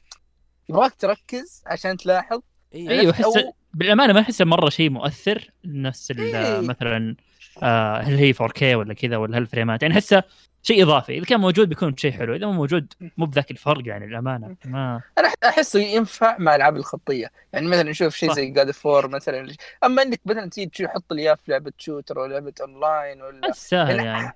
يبغاك 0.69 0.95
تركز 0.95 1.63
عشان 1.65 1.97
تلاحظ. 1.97 2.41
أيوه 2.75 2.91
أيوه 2.91 3.13
أو- 3.13 3.15
احس 3.15 3.25
بالأمانة 3.73 4.13
ما 4.13 4.19
أحسه 4.19 4.45
مرة 4.45 4.69
شيء 4.69 4.89
مؤثر 4.89 5.51
نفس 5.65 6.11
إيه. 6.11 6.59
مثلا 6.59 7.15
آه، 7.63 7.97
هل 7.97 8.15
هي 8.15 8.33
4K 8.33 8.63
ولا 8.63 8.93
كذا 8.93 9.17
ولا 9.17 9.37
هالفريمات 9.37 9.81
يعني 9.81 9.93
أحسه 9.93 10.23
شيء 10.63 10.83
إضافي 10.83 11.17
إذا 11.17 11.25
كان 11.25 11.39
موجود 11.39 11.69
بيكون 11.69 11.97
شيء 11.97 12.11
حلو 12.11 12.35
إذا 12.35 12.45
مو 12.45 12.53
موجود 12.53 12.93
مو 13.17 13.25
بذاك 13.25 13.51
الفرق 13.51 13.87
يعني 13.87 14.05
الأمانة 14.05 14.55
ما 14.65 15.01
أنا 15.17 15.31
أحسه 15.43 15.79
ينفع 15.79 16.37
مع 16.39 16.51
الالعاب 16.55 16.75
الخطية 16.75 17.31
يعني 17.53 17.67
مثلا 17.67 17.89
نشوف 17.89 18.15
شيء. 18.15 18.33
زي 18.33 18.49
God 18.49 18.71
of 18.71 18.86
War 18.86 19.07
مثلا 19.07 19.53
أما 19.83 20.01
إنك 20.01 20.19
مثلا 20.25 20.49
تيجي 20.49 20.85
تحط 20.85 21.13
لي 21.13 21.21
إياه 21.21 21.33
في 21.33 21.51
لعبة 21.51 21.71
shooter 21.77 22.19
ولا 22.19 22.33
لعبة 22.33 22.53
اونلاين 22.61 23.21
ولا 23.21 23.51
سهل 23.51 23.97
لا. 23.97 24.03
يعني 24.03 24.33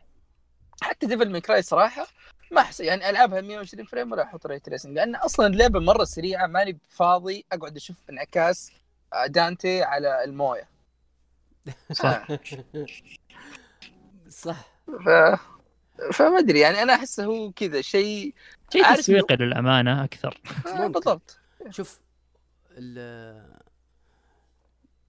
حتى 0.81 1.05
Devil 1.05 1.29
May 1.29 1.45
Cry 1.45 1.61
صراحة 1.61 2.07
ما 2.51 2.61
احس 2.61 2.79
يعني 2.79 3.09
ألعبها 3.09 3.41
120 3.41 3.85
frame 3.85 4.11
ولا 4.11 4.23
أحط 4.23 4.45
ray 4.47 4.59
tracing 4.59 4.95
لأن 4.95 5.15
أصلا 5.15 5.47
اللعبة 5.47 5.79
مرة 5.79 6.03
سريعة 6.03 6.47
ماني 6.47 6.77
فاضي 6.89 7.45
أقعد 7.51 7.75
أشوف 7.75 7.95
انعكاس 8.09 8.71
دانتي 9.27 9.83
على 9.83 10.23
الموية. 10.23 10.69
صح. 11.91 12.27
صح. 14.29 14.71
ف... 14.87 15.09
فما 16.13 16.39
أدري 16.39 16.59
يعني 16.59 16.81
أنا 16.81 16.93
أحسه 16.93 17.25
هو 17.25 17.51
كذا 17.51 17.81
شيء 17.81 18.33
شيء 18.73 18.95
تسويقي 18.95 19.35
للأمانة 19.35 20.03
أكثر. 20.03 20.41
آه،. 20.67 20.87
بالضبط. 20.87 21.39
شوف 21.69 21.99
ال 22.71 23.61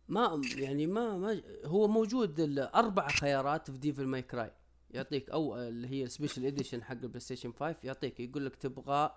ما 0.08 0.40
يعني 0.56 0.86
ما 0.86 1.18
ما 1.18 1.42
هو 1.64 1.88
موجود 1.88 2.40
الاربع 2.40 3.08
خيارات 3.08 3.70
في 3.70 3.78
Devil 3.78 4.06
May 4.06 4.22
Cry 4.22 4.50
يعطيك 4.90 5.30
أو 5.30 5.56
اللي 5.56 5.88
هي 5.88 6.04
ال 6.04 6.10
special 6.10 6.46
edition 6.46 6.82
حق 6.82 6.92
ال 6.92 7.20
PlayStation 7.20 7.52
5 7.52 7.76
يعطيك 7.84 8.20
يقول 8.20 8.46
لك 8.46 8.56
تبغى. 8.56 9.14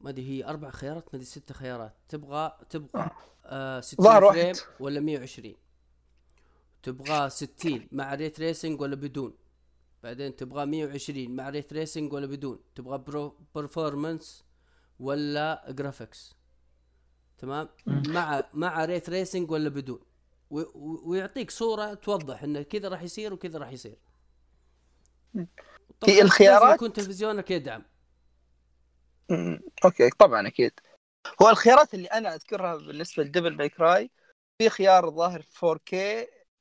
ما 0.00 0.10
أدري 0.10 0.28
هي 0.28 0.44
أربع 0.44 0.70
خيارات 0.70 1.04
ما 1.04 1.10
أدري 1.14 1.24
ست 1.24 1.52
خيارات. 1.52 1.94
تبغى 2.08 2.58
تبغى 2.70 3.10
آه 3.44 3.80
60 3.80 4.04
ظهر 4.04 4.32
frame. 4.32 4.54
ولا 4.80 5.00
120 5.00 5.54
تبغى 6.82 7.30
60 7.30 7.88
مع 7.92 8.14
ray 8.14 8.40
tracing 8.40 8.80
ولا 8.80 8.94
بدون؟ 8.96 9.34
بعدين 10.02 10.36
تبغى 10.36 10.66
120 10.66 11.36
مع 11.36 11.48
ray 11.48 11.72
tracing 11.72 12.12
ولا 12.12 12.26
بدون؟ 12.26 12.60
تبغى 12.74 12.98
pro 12.98 13.36
performance 13.54 14.44
ولا 15.00 15.64
graphics 15.68 16.34
تمام؟ 17.38 17.68
مع 17.86 18.44
مع 18.54 18.84
ray 18.84 19.10
tracing 19.10 19.50
ولا 19.50 19.68
بدون؟ 19.68 20.00
ويعطيك 20.50 21.50
صورة 21.50 21.94
توضح 21.94 22.42
انه 22.42 22.62
كذا 22.62 22.88
راح 22.88 23.02
يصير 23.02 23.32
وكذا 23.32 23.58
راح 23.58 23.72
يصير. 23.72 23.98
هي 26.04 26.22
الخيارات- 26.22 26.74
يكون 26.74 26.92
تلفزيونك 26.92 27.50
يدعم. 27.50 27.82
okay 29.84 30.10
طبعا 30.10 30.46
أكيد. 30.48 30.72
هو 31.42 31.50
الخيارات 31.50 31.94
اللي 31.94 32.08
أنا 32.08 32.34
أذكرها 32.34 32.76
بالنسبة 32.76 33.22
ل 33.22 33.28
Devil 33.28 33.56
May 33.56 33.68
Cry 33.68 34.10
في 34.58 34.68
خيار 34.68 35.10
ظاهر 35.10 35.42
4K 35.42 35.94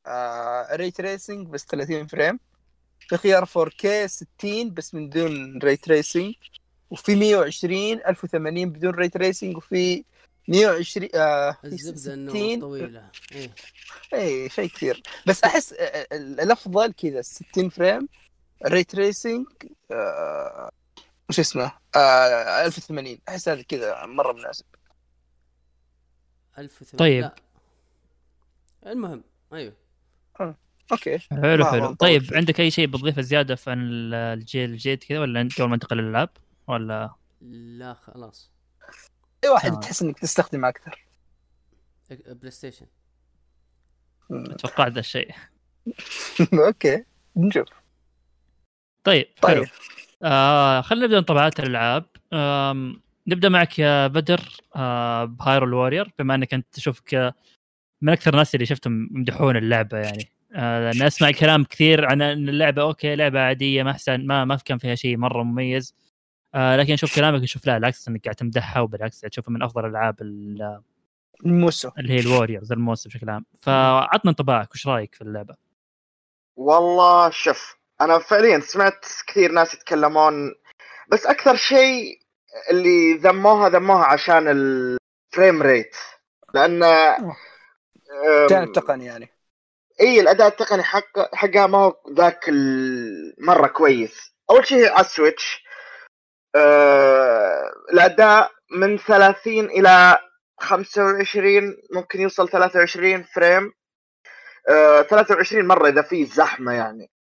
آه 0.08 0.76
ray 0.76 0.92
tracing 0.92 1.48
بس 1.48 1.66
30 1.66 2.08
frame. 2.08 2.40
في 3.00 3.18
خيار 3.18 3.46
4K 3.46 4.06
60 4.06 4.74
بس 4.74 4.94
من 4.94 5.10
دون 5.10 5.60
ray 5.64 5.76
tracing 5.76 6.34
وفي 6.90 7.16
120 7.16 7.76
1080 8.08 8.70
بدون 8.70 8.92
ray 8.92 9.10
tracing 9.10 9.58
وفي 9.58 10.04
120 10.48 11.10
آه 11.16 11.58
الزبدة 11.66 12.14
إنه 12.14 12.32
60 12.32 12.60
طويلة. 12.60 13.12
إيه. 13.32 13.50
اي 14.14 14.50
شيء 14.50 14.70
كثير. 14.70 15.04
بس 15.28 15.44
أحس 15.44 15.74
آه، 15.74 15.84
آه، 15.84 16.08
الأفضل 16.18 16.94
كذا 16.94 17.22
60 17.22 17.70
frame 17.70 18.08
ray 18.66 18.84
tracing 18.84 19.46
آه 19.92 20.72
وش 21.30 21.40
اسمه؟ 21.40 21.72
آه 21.96 22.66
1080 22.66 23.18
أحس 23.30 23.50
هذا 23.50 23.62
كذا 23.62 24.06
مرة 24.06 24.34
مناسب. 24.34 24.66
1080 26.58 27.00
طيب. 27.00 27.22
لا. 27.24 27.36
المهم 28.92 29.24
أيوه. 29.54 29.74
Okay. 30.92 31.18
حلو 31.20 31.66
حلو. 31.66 31.94
طيب 31.94 32.28
طول. 32.28 32.38
عندك 32.38 32.60
أي 32.60 32.72
شيء 32.72 32.88
بتضيفه 32.88 33.22
زيادة 33.22 33.56
في 33.56 33.74
الجيل 33.74 34.70
الجديد 34.70 35.04
كذا 35.04 35.20
ولا 35.20 35.42
أنت 35.42 35.54
قبل 35.62 35.70
ما 35.70 35.76
ننتقل 35.76 35.98
للألعاب؟ 35.98 36.30
ولا؟ 36.68 37.16
لا 37.42 37.94
خلاص. 37.94 38.52
أي 39.44 39.50
واحد 39.50 39.70
تمام. 39.70 39.82
تحس 39.82 40.02
إنك 40.02 40.20
تستخدمه 40.20 40.70
أكثر. 40.70 41.06
بلايستيشن 42.10 42.86
توقعت 44.60 44.92
ذا 44.92 45.00
الشيء. 45.00 45.32
أوكي 46.68 47.04
نشوف. 47.36 47.68
طيب 49.04 49.28
حلو. 49.48 49.64
طيب. 49.64 49.70
آه 50.24 50.82
خلينا 50.82 51.06
نبدأ 51.06 51.18
انطباعات 51.18 51.60
الألعاب. 51.60 52.06
آم، 52.34 53.02
نبدأ 53.28 53.50
معك 53.50 53.80
يا 53.80 54.08
بدر 54.08 54.42
آه 54.76 55.26
ب 55.26 55.33
Hyrule 55.33 55.74
Warriors 55.74 56.14
بما 56.20 56.36
إنك 56.36 56.54
أنت 56.54 56.68
تشوفك 56.74 57.34
من 58.02 58.10
أكثر 58.14 58.32
الناس 58.34 58.56
اللي 58.56 58.66
شفتهم 58.66 59.10
يمدحون 59.16 59.58
اللعبة 59.58 59.98
يعني. 59.98 60.30
آه 60.56 60.92
لأن 60.92 61.02
أسمع 61.02 61.32
كلام 61.32 61.64
كثير 61.64 62.06
عن 62.06 62.22
إن 62.22 62.50
اللعبة 62.50 62.82
أوكي 62.82 63.16
لعبة 63.16 63.40
عادية 63.40 63.84
ما 63.84 63.92
أحسن 63.92 64.26
ما 64.28 64.46
ما 64.46 64.56
كان 64.56 64.78
فيها 64.78 64.96
شيء 64.96 65.18
مرة 65.18 65.44
مميز. 65.44 65.96
آه 66.56 66.76
لكن 66.76 66.94
أشوف 66.94 67.16
كلامك 67.16 67.44
أشوف 67.44 67.68
لا 67.68 67.74
بالعكس 67.74 68.08
إنك 68.08 68.24
قاعد 68.24 68.36
تمدحها 68.36 68.82
وبالعكس 68.82 69.20
تشوفها 69.22 69.52
من 69.52 69.64
أفضل 69.64 69.86
الالعاب 69.86 70.22
ال- 70.22 70.82
Musou. 71.46 71.90
اللي 72.00 72.14
هي 72.14 72.20
ال 72.20 72.26
Warriors 72.26 72.72
ال 72.72 72.78
Musou 72.78 73.10
بشكل 73.10 73.30
عام. 73.30 73.46
فعطنا 73.62 74.32
انطباعك 74.32 74.72
وش 74.74 74.88
رأيك 74.88 75.16
في 75.16 75.22
اللعبة؟ 75.22 75.56
والله 76.58 77.30
شوف 77.30 77.77
أنا 78.02 78.20
فعليا 78.20 78.60
سمعت 78.60 79.06
كثير 79.28 79.52
ناس 79.52 79.74
يتكلمون 79.74 80.56
بس 81.08 81.26
أكثر 81.26 81.56
شيء 81.56 82.20
اللي 82.72 83.14
ذموها 83.14 83.70
ذموها 83.70 84.06
عشان 84.06 84.48
ال 84.48 84.67
frame 84.67 85.62
rate 85.62 85.96
لأن 86.54 86.84
أم، 86.84 87.34
جانب 88.50 88.72
تقني 88.72 89.06
يعني. 89.06 89.30
إي 90.02 90.20
الأداء 90.22 90.48
التقني 90.48 90.84
حق 90.84 91.36
حقها 91.36 91.68
ما 91.68 91.78
هو 91.78 91.96
ذاك 92.14 92.50
ال- 92.50 93.34
مرة 93.40 93.68
كويس. 93.68 94.32
أول 94.50 94.66
شيء 94.68 94.90
على 94.92 95.06
ال 95.06 95.14
Switch 95.14 95.64
آه 96.56 97.72
الأداء 97.94 98.52
من 98.72 98.98
30 98.98 99.66
إلى 99.66 100.18
25 100.60 101.78
ممكن 101.94 102.22
يوصل 102.22 102.50
23 102.50 103.24
فريم 103.24 103.72
آه 104.70 105.02
23 105.02 105.66
مرة 105.68 105.88
إذا 105.90 106.02
في 106.02 106.26
زحمة 106.26 106.74
يعني. 106.74 107.12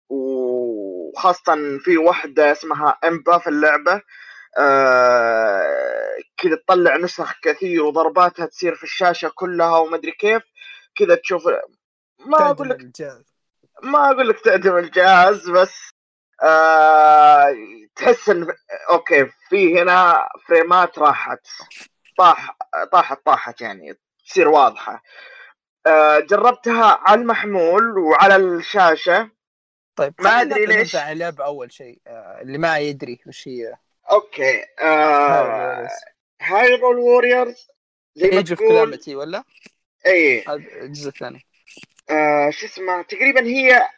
وخاصه 1.18 1.80
في 1.80 1.98
واحدة 1.98 2.52
اسمها 2.52 2.98
امبا 3.04 3.38
في 3.38 3.48
اللعبة. 3.48 4.02
آه 4.58 6.18
كذا 6.38 6.56
تطلع 6.56 6.98
نسخ 6.98 7.34
كثير 7.42 7.84
وضرباتها 7.84 8.46
تصير 8.46 8.76
في 8.76 8.84
الشاشة 8.84 9.32
كلها 9.36 9.78
ومدري 9.78 10.12
كيف. 10.12 10.44
كذا 10.96 11.16
تشوف 11.16 11.44
ما 12.26 12.38
أقول 12.50 12.70
لك. 12.70 12.78
ما 13.84 14.12
أقول 14.12 14.30
لك 14.30 14.40
تقدم 14.40 14.78
الجهاز 14.78 15.50
بس 15.50 15.90
آه 16.44 17.56
تحس 17.96 18.30
إن 18.30 18.48
أوكي 18.90 19.26
في 19.50 19.82
هنا 19.82 20.30
فريمات 20.48 21.00
راحت. 21.00 21.48
طاح 22.18 22.58
طاحت 22.92 23.26
طاحت 23.26 23.62
يعني 23.62 24.00
تصير 24.30 24.48
واضحة. 24.48 25.04
آه 25.88 26.20
جربتها 26.20 27.00
على 27.02 27.22
المحمول 27.22 27.98
وعلى 27.98 28.36
الشاشة. 28.36 29.37
طيب 29.98 30.14
ما 30.20 30.44
نبدأ 30.44 30.58
ليش. 30.58 30.96
عن 30.96 31.12
اللعبه 31.12 31.46
أول 31.46 31.72
شيء 31.72 32.00
آه، 32.08 32.42
اللي 32.42 32.58
ما 32.58 32.78
يدري 32.80 33.20
وش 33.28 33.48
هي. 33.48 33.74
أوكي 34.12 34.66
آه 34.80 35.88
Hyrule 36.42 36.98
Warriors 36.98 37.68
زي 38.16 38.28
ما 38.30 38.38
Age 38.38 38.52
of 38.52 38.60
تقول 38.60 38.70
Calamity 38.70 39.16
ولا؟ 39.16 39.44
إي. 40.06 40.44
الجزء 40.52 41.10
الثاني. 41.10 41.46
آه 42.10 42.50
شو 42.50 42.66
اسمه 42.66 43.02
تقريبا 43.02 43.46
هي 43.46 43.90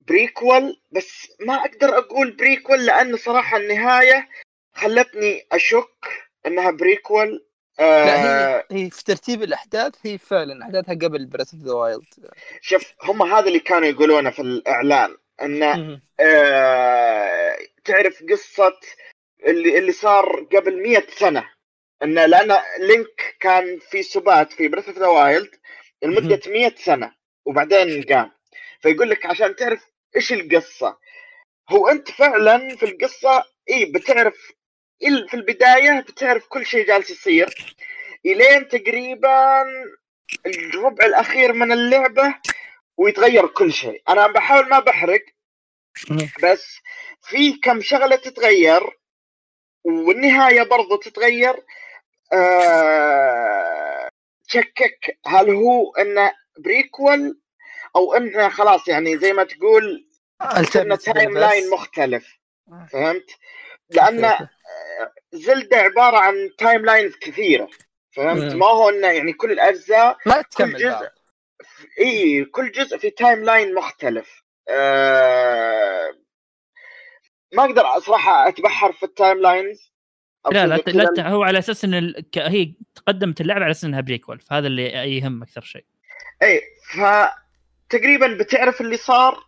prequel 0.00 0.80
بس 0.90 1.28
ما 1.40 1.54
أقدر 1.54 1.98
أقول 1.98 2.30
prequel 2.30 2.86
لأن 2.86 3.16
صراحة 3.16 3.56
النهاية 3.56 4.28
خلتني 4.72 5.46
أشك 5.52 6.28
إنها 6.46 6.70
prequel 6.70 7.47
آه 7.80 8.04
لا 8.04 8.22
هي 8.22 8.64
هي 8.70 8.90
في 8.90 9.04
ترتيب 9.04 9.42
الأحداث 9.42 9.94
هي 10.02 10.18
فعلا 10.18 10.64
أحداثها 10.64 10.94
قبل 10.94 11.26
Breath 11.26 11.54
of 11.54 11.62
the 11.62 11.72
Wild 11.72 12.30
شوف 12.60 12.92
هم 13.02 13.22
هذا 13.22 13.46
اللي 13.46 13.58
كانوا 13.58 13.88
يقولونه 13.88 14.30
في 14.30 14.42
الإعلان 14.42 15.16
انه 15.42 16.00
آه 16.20 17.56
تعرف 17.84 18.22
قصة 18.30 18.80
اللي 19.46 19.78
اللي 19.78 19.92
صار 19.92 20.46
قبل 20.56 20.82
مئة 20.82 21.06
سنة 21.10 21.48
انه 22.02 22.26
لأن 22.26 22.58
Link 22.80 23.36
كان 23.40 23.78
في 23.78 24.02
سبات 24.02 24.52
في 24.52 24.68
Breath 24.68 24.88
of 24.88 24.98
the 24.98 25.06
Wild 25.06 25.50
لمدة 26.02 26.40
100 26.46 26.74
سنة 26.76 27.14
وبعدين 27.46 28.02
قام. 28.02 28.30
فيقول 28.80 29.10
لك 29.10 29.26
عشان 29.26 29.56
تعرف 29.56 29.90
إيش 30.16 30.32
القصة 30.32 30.98
هو 31.70 31.88
أنت 31.88 32.10
فعلا 32.10 32.76
في 32.76 32.82
القصة 32.82 33.44
اي 33.70 33.84
بتعرف 33.84 34.52
في 35.00 35.34
البداية 35.34 36.00
بتعرف 36.00 36.46
كل 36.46 36.66
شيء 36.66 36.86
جالس 36.86 37.10
يصير. 37.10 37.76
إلين 38.26 38.68
تقريبا 38.68 39.64
الربع 40.46 41.06
الأخير 41.06 41.52
من 41.52 41.72
اللعبة 41.72 42.34
ويتغير 42.96 43.46
كل 43.46 43.72
شيء 43.72 44.02
أنا 44.08 44.26
بحاول 44.26 44.68
ما 44.68 44.78
بحرق. 44.78 45.24
بس 46.42 46.78
في 47.22 47.52
كم 47.52 47.80
شغلة 47.80 48.16
تتغير 48.16 48.98
والنهاية 49.84 50.62
برضو 50.62 50.96
تتغير. 50.96 51.64
آه... 52.32 54.08
تشكك 54.48 55.18
هل 55.26 55.50
هو 55.50 55.94
انه 55.94 56.32
prequel 56.58 57.40
أو 57.96 58.14
انه 58.14 58.48
خلاص 58.48 58.88
يعني 58.88 59.18
زي 59.18 59.32
ما 59.32 59.44
تقول 59.44 60.08
انه 60.76 60.96
timeline 60.96 61.70
مختلف. 61.70 62.38
فهمت؟ 62.92 63.30
لأن 63.90 64.48
Zelda 65.32 65.76
عبارة 65.76 66.16
عن 66.16 66.50
timelines 66.58 67.16
كثيرة 67.16 67.68
فهمت؟ 68.10 68.52
مم. 68.52 68.58
ما 68.58 68.66
هو 68.66 68.88
إنه 68.88 69.06
يعني 69.06 69.32
كل 69.32 69.52
الأجزاء 69.52 70.16
ما 70.26 70.42
كل 70.42 70.48
تكمل 70.48 70.76
جزء 70.78 70.90
بعض 70.90 71.02
إي 72.00 72.44
كل 72.44 72.72
جزء 72.72 72.98
في 72.98 73.10
timeline 73.10 73.74
مختلف. 73.74 74.42
آه... 74.68 76.14
ما 77.52 77.64
أقدر 77.64 78.00
صراحة 78.00 78.48
أتبحر 78.48 78.92
في 78.92 79.02
ال 79.02 79.38
timelines 79.38 79.92
لا 80.52 80.66
لا 80.66 80.76
لا 80.76 81.28
هو 81.28 81.42
على 81.42 81.58
أساس 81.58 81.84
إن 81.84 81.94
ال... 81.94 82.30
ك- 82.32 82.38
هي 82.38 82.72
تقدمت 82.94 83.40
اللعبة 83.40 83.64
على 83.64 83.70
أساس 83.70 83.84
إنها 83.84 84.00
prequel 84.00 84.40
فهذا 84.40 84.66
اللي 84.66 84.84
يهم 85.16 85.42
أكثر 85.42 85.60
شيء. 85.60 85.84
إي 86.42 86.62
فتقريبا 86.92 88.26
بتعرف 88.34 88.80
اللي 88.80 88.96
صار 88.96 89.46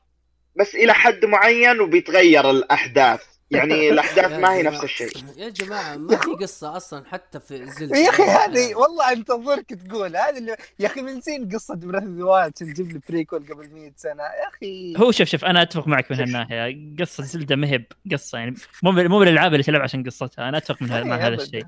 بس 0.57 0.75
إلى 0.75 0.95
حد 0.95 1.25
معين 1.25 1.81
وبيتغير 1.81 2.51
الأحداث. 2.51 3.30
يعني 3.51 3.89
الأحداث 3.91 4.33
ما 4.33 4.53
هي 4.55 4.63
نفس 4.63 4.85
الشيء. 4.85 5.11
يا 5.37 5.49
جماعة 5.49 5.97
ما 5.97 6.17
في 6.17 6.31
قصة 6.31 6.77
أصلا 6.77 7.05
حتى 7.07 7.41
في 7.41 7.67
Zelda 7.67 7.97
يا 7.99 8.09
أخي 8.11 8.23
هذه 8.23 8.75
والله 8.75 9.13
انتظرك 9.13 9.67
تقول. 9.75 10.17
هذا 10.17 10.39
اللي 10.39 10.57
يا 10.79 10.87
أخي 10.87 11.03
من 11.03 11.21
زين 11.21 11.49
قصة 11.49 11.75
Breath 11.75 12.03
of 12.03 12.13
the 12.19 12.25
Wild 12.25 12.53
تجيب 12.53 12.93
لي 12.93 13.01
prequel 13.09 13.47
قبل 13.51 13.71
100 13.71 13.93
سنة. 13.97 14.23
يا 14.23 14.49
أخي 14.49 14.95
هو 14.97 15.11
شوف 15.13 15.29
شوف 15.29 15.45
أنا 15.45 15.63
أتفق 15.63 15.87
معك 15.89 16.11
من 16.11 16.19
هالناحية. 16.21 16.77
قصة 17.01 17.23
Zelda 17.25 17.57
مهب 17.57 17.85
قصه 18.13 18.39
يعني 18.39 18.55
مو 18.83 18.91
من- 18.93 19.07
مو 19.07 19.19
من 19.19 19.29
الالعاب 19.29 19.53
اللي 19.53 19.63
تلعب 19.63 19.83
عشان 19.83 20.05
قصتها. 20.05 20.49
أنا 20.49 20.59
أتفق 20.59 20.83
من 20.83 20.91
هذا 20.91 21.05
مع 21.05 21.17
هذا. 21.17 21.35
الشيء. 21.35 21.65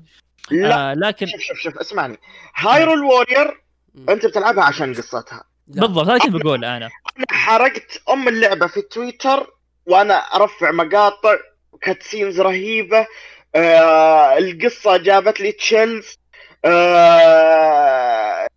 لا. 0.51 0.91
آه 0.91 0.93
لكن 0.93 1.25
شوف 1.27 1.39
شوف 1.41 1.57
شوف 1.57 1.77
اسمعني. 1.77 2.17
Hyrule 2.55 3.03
Warriors 3.03 3.61
أنت 4.09 4.25
بتلعبها 4.25 4.63
عشان 4.63 4.93
قصتها. 4.93 5.43
بالضبط 5.67 6.07
هذا 6.07 6.17
كنت 6.17 6.31
بقول 6.43 6.65
أنا 6.65 6.77
أنا. 6.77 6.89
حرقت 7.31 8.01
أم 8.09 8.27
اللعبة 8.27 8.67
في 8.67 8.81
تويتر 8.81 9.53
وأنا 9.85 10.13
أرفع 10.13 10.71
مقاطع 10.71 11.35
cutscenes 11.83 12.41
رهيبة. 12.41 13.07
آه 13.55 14.37
القصة 14.37 14.97
جابت 14.97 15.39
لي 15.39 15.51
chills 15.51 16.17
آه 16.65 18.47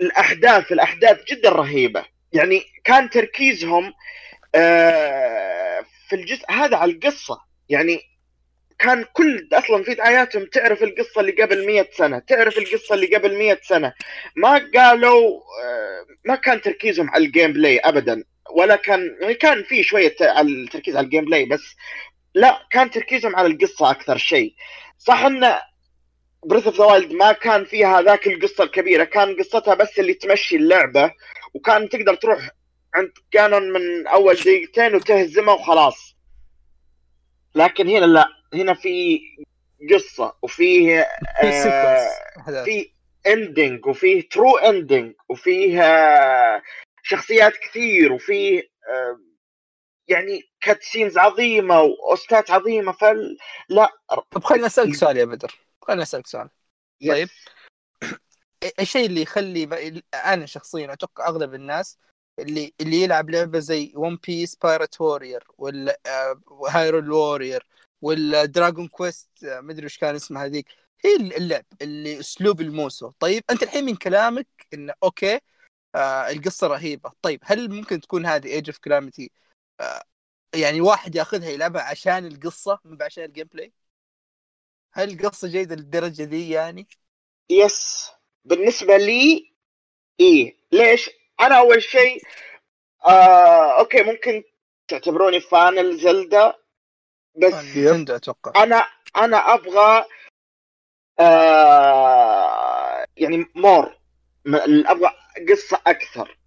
الأحداث 0.00 0.72
الأحداث 0.72 1.24
جدا 1.24 1.50
رهيبة. 1.50 2.04
يعني 2.32 2.62
كان 2.84 3.10
تركيزهم 3.10 3.92
آه 4.54 5.84
في 6.08 6.16
الجزء 6.16 6.44
هذا 6.50 6.76
على 6.76 6.92
القصة. 6.92 7.38
يعني 7.68 8.00
كان 8.78 9.04
كل 9.12 9.48
أصلا 9.52 9.82
في 9.84 9.94
دعاياتهم 9.94 10.44
تعرف 10.44 10.82
القصة 10.82 11.20
اللي 11.20 11.32
قبل 11.32 11.66
100 11.66 11.88
سنة 11.92 12.18
تعرف 12.18 12.58
القصة 12.58 12.94
اللي 12.94 13.06
قبل 13.16 13.38
100 13.38 13.58
سنة. 13.62 13.92
ما 14.36 14.70
قالوا 14.74 15.40
آه، 15.64 16.06
ما 16.24 16.34
كان 16.34 16.60
تركيزهم 16.60 17.10
على 17.10 17.24
ال 17.26 17.52
gameplay 17.52 17.78
ابدا. 17.78 18.24
ولا 18.50 18.76
كان 18.76 19.16
يعني 19.20 19.34
كان 19.34 19.62
في 19.62 19.82
شوية 19.82 20.16
التركيز 20.40 20.96
على 20.96 21.04
ال 21.04 21.24
gameplay 21.24 21.44
بس. 21.44 21.76
لا 22.36 22.66
كان 22.70 22.90
تركيزهم 22.90 23.36
على 23.36 23.48
القصة 23.48 23.90
أكثر 23.90 24.16
شيء 24.16 24.54
صح 24.98 25.24
إن 25.24 25.54
Breath 26.44 26.66
of 26.66 26.78
the 26.78 26.84
Wild 26.84 27.12
ما 27.12 27.32
كان 27.32 27.64
فيها 27.64 28.02
ذاك 28.02 28.26
القصة 28.26 28.64
الكبيرة 28.64 29.04
كان 29.04 29.36
قصتها 29.36 29.74
بس 29.74 29.98
اللي 29.98 30.14
تمشي 30.14 30.56
اللعبة 30.56 31.12
وكان 31.54 31.88
تقدر 31.88 32.14
تروح 32.14 32.50
عند 32.94 33.12
Ganon 33.30 33.72
من 33.72 34.06
أول 34.06 34.34
دقيقتين 34.34 34.94
وتهزمه 34.94 35.52
وخلاص 35.52 36.16
لكن 37.54 37.88
هنا 37.88 38.06
لا 38.06 38.28
هنا 38.54 38.74
في 38.74 39.20
قصة 39.94 40.34
وفيه 40.42 41.06
في 41.40 41.46
آه،. 41.46 42.64
في 42.64 42.90
ending 43.26 43.86
وفيه 43.86 44.28
true 44.28 44.56
ending 44.56 45.14
وفيه 45.28 45.82
شخصيات 47.02 47.56
كثير 47.56 48.12
وفيه 48.12 48.58
آه، 48.60 49.25
يعني 50.08 50.42
cutscenes 50.60 51.18
عظيمة 51.18 51.80
و 51.80 51.94
OSTات 51.94 52.50
عظيمة 52.50 52.92
فل 52.92 53.38
لا 53.68 53.92
طب 54.30 54.44
خليني 54.44 54.66
أسألك 54.66 54.94
سؤال 54.94 55.16
يا 55.16 55.24
بدر. 55.24 55.60
خليني 55.82 56.02
أسألك 56.02 56.26
سؤال. 56.26 56.48
طيب. 57.08 57.28
الشيء 58.80 59.06
اللي 59.06 59.22
يخلي 59.22 59.66
ب... 59.66 60.02
أنا 60.14 60.46
شخصيا 60.46 60.92
أتوقع 60.92 61.28
أغلب 61.28 61.54
الناس 61.54 61.98
اللي 62.38 62.74
اللي 62.80 63.02
يلعب 63.02 63.30
لعبة 63.30 63.58
زي 63.58 63.92
One 63.96 64.18
Piece 64.26 64.56
Pirate 64.56 65.00
Warriors 65.00 65.44
ولا 65.58 65.98
Hyrule 66.68 67.12
Warriors 67.12 67.66
ولا 68.02 68.44
Dragon 68.44 68.88
Quest 68.88 69.28
مدري 69.42 69.86
وش 69.86 69.98
كان 69.98 70.14
اسمها 70.14 70.44
هذيك. 70.44 70.66
هي 71.04 71.16
اللعب 71.16 71.64
اللي 71.82 72.20
أسلوب 72.20 72.60
ال 72.60 72.68
Musou 72.68 73.10
طيب 73.20 73.44
أنت 73.50 73.62
الحين 73.62 73.84
من 73.84 73.96
كلامك 73.96 74.48
انه 74.74 74.94
أوكي 75.02 75.40
آه 75.94 76.30
القصة 76.30 76.66
رهيبة. 76.66 77.12
طيب 77.22 77.40
هل 77.44 77.70
ممكن 77.70 78.00
تكون 78.00 78.26
هذه 78.26 78.46
Age 78.46 78.68
of 78.70 78.78
Calamity 78.78 79.24
آه 79.24 79.45
يعني 80.54 80.80
واحد 80.80 81.14
ياخذها 81.14 81.48
يلعبها 81.48 81.82
عشان 81.82 82.26
القصة 82.26 82.78
مو 82.84 82.98
عشان 83.00 83.24
ال 83.24 83.48
gameplay 83.52 83.72
هل 84.92 85.10
القصة 85.10 85.48
جيدة 85.48 85.74
للدرجة 85.74 86.22
دي 86.22 86.50
يعني؟ 86.50 86.88
yes 87.50 88.10
بالنسبة 88.44 88.96
لي 88.96 89.52
إيه. 90.20 90.56
ليش؟ 90.72 91.10
أنا 91.40 91.58
أول 91.58 91.82
شيء 91.82 92.22
آه 93.06 93.78
أوكي 93.78 94.02
ممكن 94.02 94.44
تعتبروني 94.88 95.40
fan 95.40 95.78
ال 95.78 95.91
Zelda 95.91 96.58
بس 97.36 97.54
Nintendo 97.54 98.16
أتوقع. 98.16 98.62
أنا 98.62 98.86
أنا 99.16 99.36
أبغى 99.36 100.04
آه 101.20 103.06
يعني 103.16 103.46
more 103.54 103.98
أبغى 104.86 105.10
قصة 105.48 105.80
أكثر. 105.86 106.38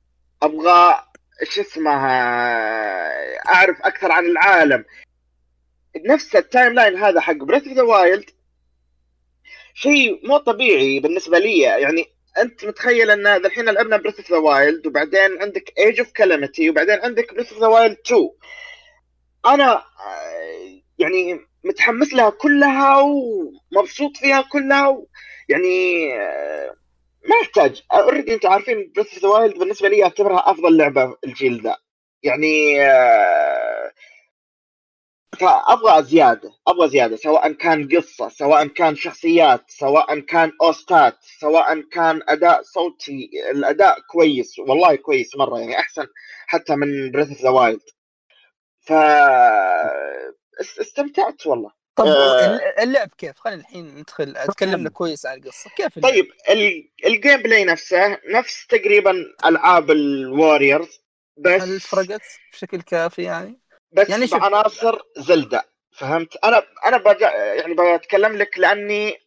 أبغى 0.43 1.08
شو 1.43 1.61
اسمها 1.61 2.09
أعرف 3.49 3.81
أكثر 3.81 4.11
عن 4.11 4.25
العالم 4.25 4.85
نفس 5.97 6.35
timeline 6.35 6.97
هذا 6.97 7.21
حق 7.21 7.35
Breath 7.35 7.67
of 7.67 7.73
the 7.73 7.81
Wild 7.81 8.29
شيء 9.73 10.27
مو 10.27 10.37
طبيعي 10.37 10.99
بالنسبة 10.99 11.39
لي 11.39 11.59
يعني 11.59 12.05
أنت 12.37 12.65
متخيل 12.65 13.11
أن 13.11 13.27
الحين 13.27 13.65
لعبنا 13.65 13.97
Breath 13.97 14.19
of 14.19 14.31
the 14.31 14.37
Wild 14.37 14.87
وبعدين 14.87 15.41
عندك 15.41 15.73
Age 15.77 15.99
of 15.99 16.11
Calamity 16.11 16.69
وبعدين 16.69 16.99
عندك 16.99 17.33
Breath 17.33 17.53
of 17.53 17.61
the 17.61 17.67
Wild 17.67 17.97
2 18.05 18.29
أنا 19.45 19.83
يعني 20.99 21.39
متحمس 21.63 22.13
لها 22.13 22.29
كلها 22.29 23.01
ومبسوط 23.01 24.17
فيها 24.17 24.41
كلها. 24.41 25.01
يعني 25.49 26.09
ما 27.25 27.35
يحتاج. 27.41 27.83
already 27.93 28.33
أنتم 28.33 28.49
عارفين 28.49 28.91
Breath 28.95 29.13
of 29.13 29.23
the 29.23 29.29
Wild 29.29 29.59
بالنسبة 29.59 29.89
لي 29.89 30.03
اعتبرها 30.03 30.51
أفضل 30.51 30.77
لعبة 30.77 31.15
الجيل 31.25 31.61
ذا. 31.63 31.77
يعني 32.23 32.81
آه، 32.85 33.91
فأبغى 35.39 36.03
زيادة 36.03 36.51
أبغى 36.67 36.89
زيادة 36.89 37.15
سواء 37.15 37.51
كان 37.53 37.87
قصة 37.97 38.29
سواء 38.29 38.67
كان 38.67 38.95
شخصيات 38.95 39.63
سواء 39.71 40.19
كان 40.19 40.51
OSTات 40.61 41.17
سواء 41.39 41.81
كان 41.81 42.21
أداء 42.29 42.61
صوتي 42.63 43.29
الأداء 43.51 43.99
كويس 44.11 44.59
والله 44.59 44.95
كويس 44.95 45.35
مرة 45.37 45.59
يعني 45.59 45.79
أحسن 45.79 46.07
حتى 46.47 46.75
من 46.75 47.11
Breath 47.11 47.29
of 47.29 47.41
the 47.41 47.49
Wild 47.49 47.81
ف 48.81 48.93
است- 50.61 50.79
استمتعت 50.79 51.47
والله. 51.47 51.71
طب 51.99 52.07
آه. 52.07 52.59
اللعب 52.83 53.09
كيف؟ 53.17 53.39
خلينا 53.39 53.61
الحين 53.61 53.95
ندخل 53.97 54.33
أتكلم 54.37 54.83
لك 54.83 54.91
كويس 54.91 55.25
عن 55.25 55.37
القصة. 55.37 55.69
كيف 55.77 55.97
اللعب؟ 55.97 56.11
طيب 56.13 56.27
ال- 56.49 56.89
ال 57.05 57.41
gameplay 57.41 57.65
نفسه 57.65 58.17
نفس 58.29 58.67
تقريبا 58.67 59.15
ألعاب 59.45 59.91
ال 59.91 60.03
Warriors 60.03 60.99
بس 61.37 61.61
هل 61.61 61.79
فرقت 61.79 62.21
بشكل 62.53 62.81
كافي 62.81 63.23
يعني؟ 63.23 63.59
بس 63.91 64.09
يعني 64.09 64.25
بعناصر 64.25 64.99
زيلدا 65.17 65.69
فهمت؟ 65.97 66.35
أنا 66.43 66.63
أنا 66.85 66.97
بجا 66.97 67.29
يعني 67.29 67.97
بتكلم 67.97 68.37
لك 68.37 68.59
لأني 68.59 69.17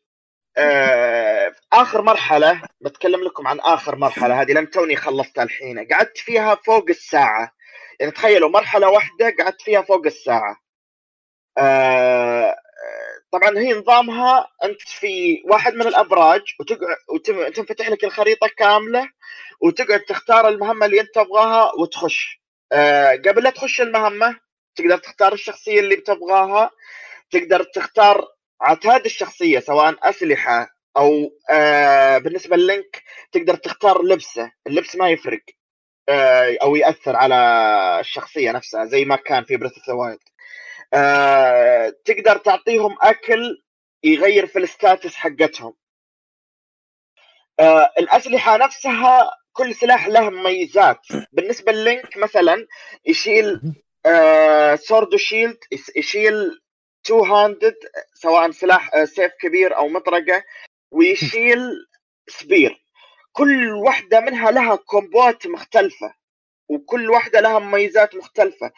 آه 0.56 1.52
آخر 1.72 2.02
مرحلة 2.02 2.62
بتكلم 2.80 3.24
لكم 3.24 3.46
عن 3.46 3.60
آخر 3.60 3.96
مرحلة 3.96 4.40
هذه 4.42 4.52
لأن 4.52 4.70
توني 4.70 4.96
خلصتها 4.96 5.44
الحين. 5.44 5.86
قعدت 5.92 6.18
فيها 6.18 6.54
فوق 6.54 6.84
الساعة. 6.88 7.52
يعني 8.00 8.12
تخيلوا 8.12 8.48
مرحلة 8.48 8.88
واحدة 8.90 9.34
قعدت 9.40 9.62
فيها 9.62 9.82
فوق 9.82 10.06
الساعة. 10.06 10.56
آه 11.58 12.56
طبعا 13.32 13.58
هي 13.58 13.72
نظامها 13.74 14.48
أنت 14.64 14.80
في 14.80 15.42
واحد 15.50 15.74
من 15.74 15.86
الأبراج 15.86 16.42
وتقعد 16.60 16.96
وتنفتح 17.08 17.88
لك 17.90 18.04
الخريطة 18.04 18.48
كاملة 18.56 19.08
وتقعد 19.60 20.00
تختار 20.00 20.48
المهمة 20.48 20.86
اللي 20.86 21.00
أنت 21.00 21.14
تبغاها 21.14 21.72
وتخش. 21.80 22.42
آه 22.72 23.10
قبل 23.12 23.42
لا 23.44 23.50
تخش 23.50 23.80
المهمة 23.80 24.38
تقدر 24.76 24.98
تختار 24.98 25.32
الشخصية 25.32 25.80
اللي 25.80 25.96
بتبغاها 25.96 26.70
تقدر 27.30 27.62
تختار 27.62 28.24
عتاد 28.60 29.04
الشخصية 29.04 29.60
سواء 29.60 29.96
أسلحة 30.10 30.68
أو 30.96 31.10
آه 31.50 32.18
بالنسبة 32.18 32.56
للينك 32.56 33.02
تقدر 33.32 33.54
تختار 33.54 34.02
لبسه. 34.02 34.52
اللبس 34.66 34.96
ما 34.96 35.10
يفرق 35.10 35.40
أو 36.62 36.76
يأثر 36.76 37.16
على 37.16 37.34
الشخصية 38.00 38.52
نفسها 38.52 38.84
زي 38.84 39.04
ما 39.04 39.16
كان 39.16 39.44
في 39.44 39.56
Breath 39.56 39.72
of 39.78 39.88
the 39.88 39.94
Wild 39.94 40.18
آه، 40.94 41.92
تقدر 42.04 42.36
تعطيهم 42.36 42.96
أكل 43.02 43.62
يغير 44.04 44.46
في 44.46 44.58
ال 44.58 44.68
stats 44.68 45.14
حقتهم. 45.14 45.74
آه، 47.60 47.92
الأسلحة 47.98 48.56
نفسها 48.56 49.30
كل 49.52 49.74
سلاح 49.74 50.06
له 50.06 50.30
مميزات. 50.30 51.00
بالنسبة 51.32 51.72
للينك 51.72 52.16
مثلا 52.16 52.66
يشيل 53.06 53.60
آه، 54.06 54.74
sword 54.74 55.14
و 55.14 55.21
shield 55.21 55.58
يشيل 55.96 56.60
two 57.04 57.24
handed 57.24 57.74
سواء 58.14 58.50
سلاح 58.50 58.94
آه، 58.94 59.04
سيف 59.04 59.32
كبير 59.40 59.76
أو 59.76 59.88
مطرقة 59.88 60.44
ويشيل 60.90 61.58
spear. 62.28 62.84
كل 63.32 63.72
واحدة 63.72 64.20
منها 64.20 64.50
لها 64.50 64.76
comboات 64.76 65.46
مختلفة 65.46 66.14
وكل 66.68 67.10
واحدة 67.10 67.40
لها 67.40 67.58
مميزات 67.58 68.14
مختلفة. 68.14 68.72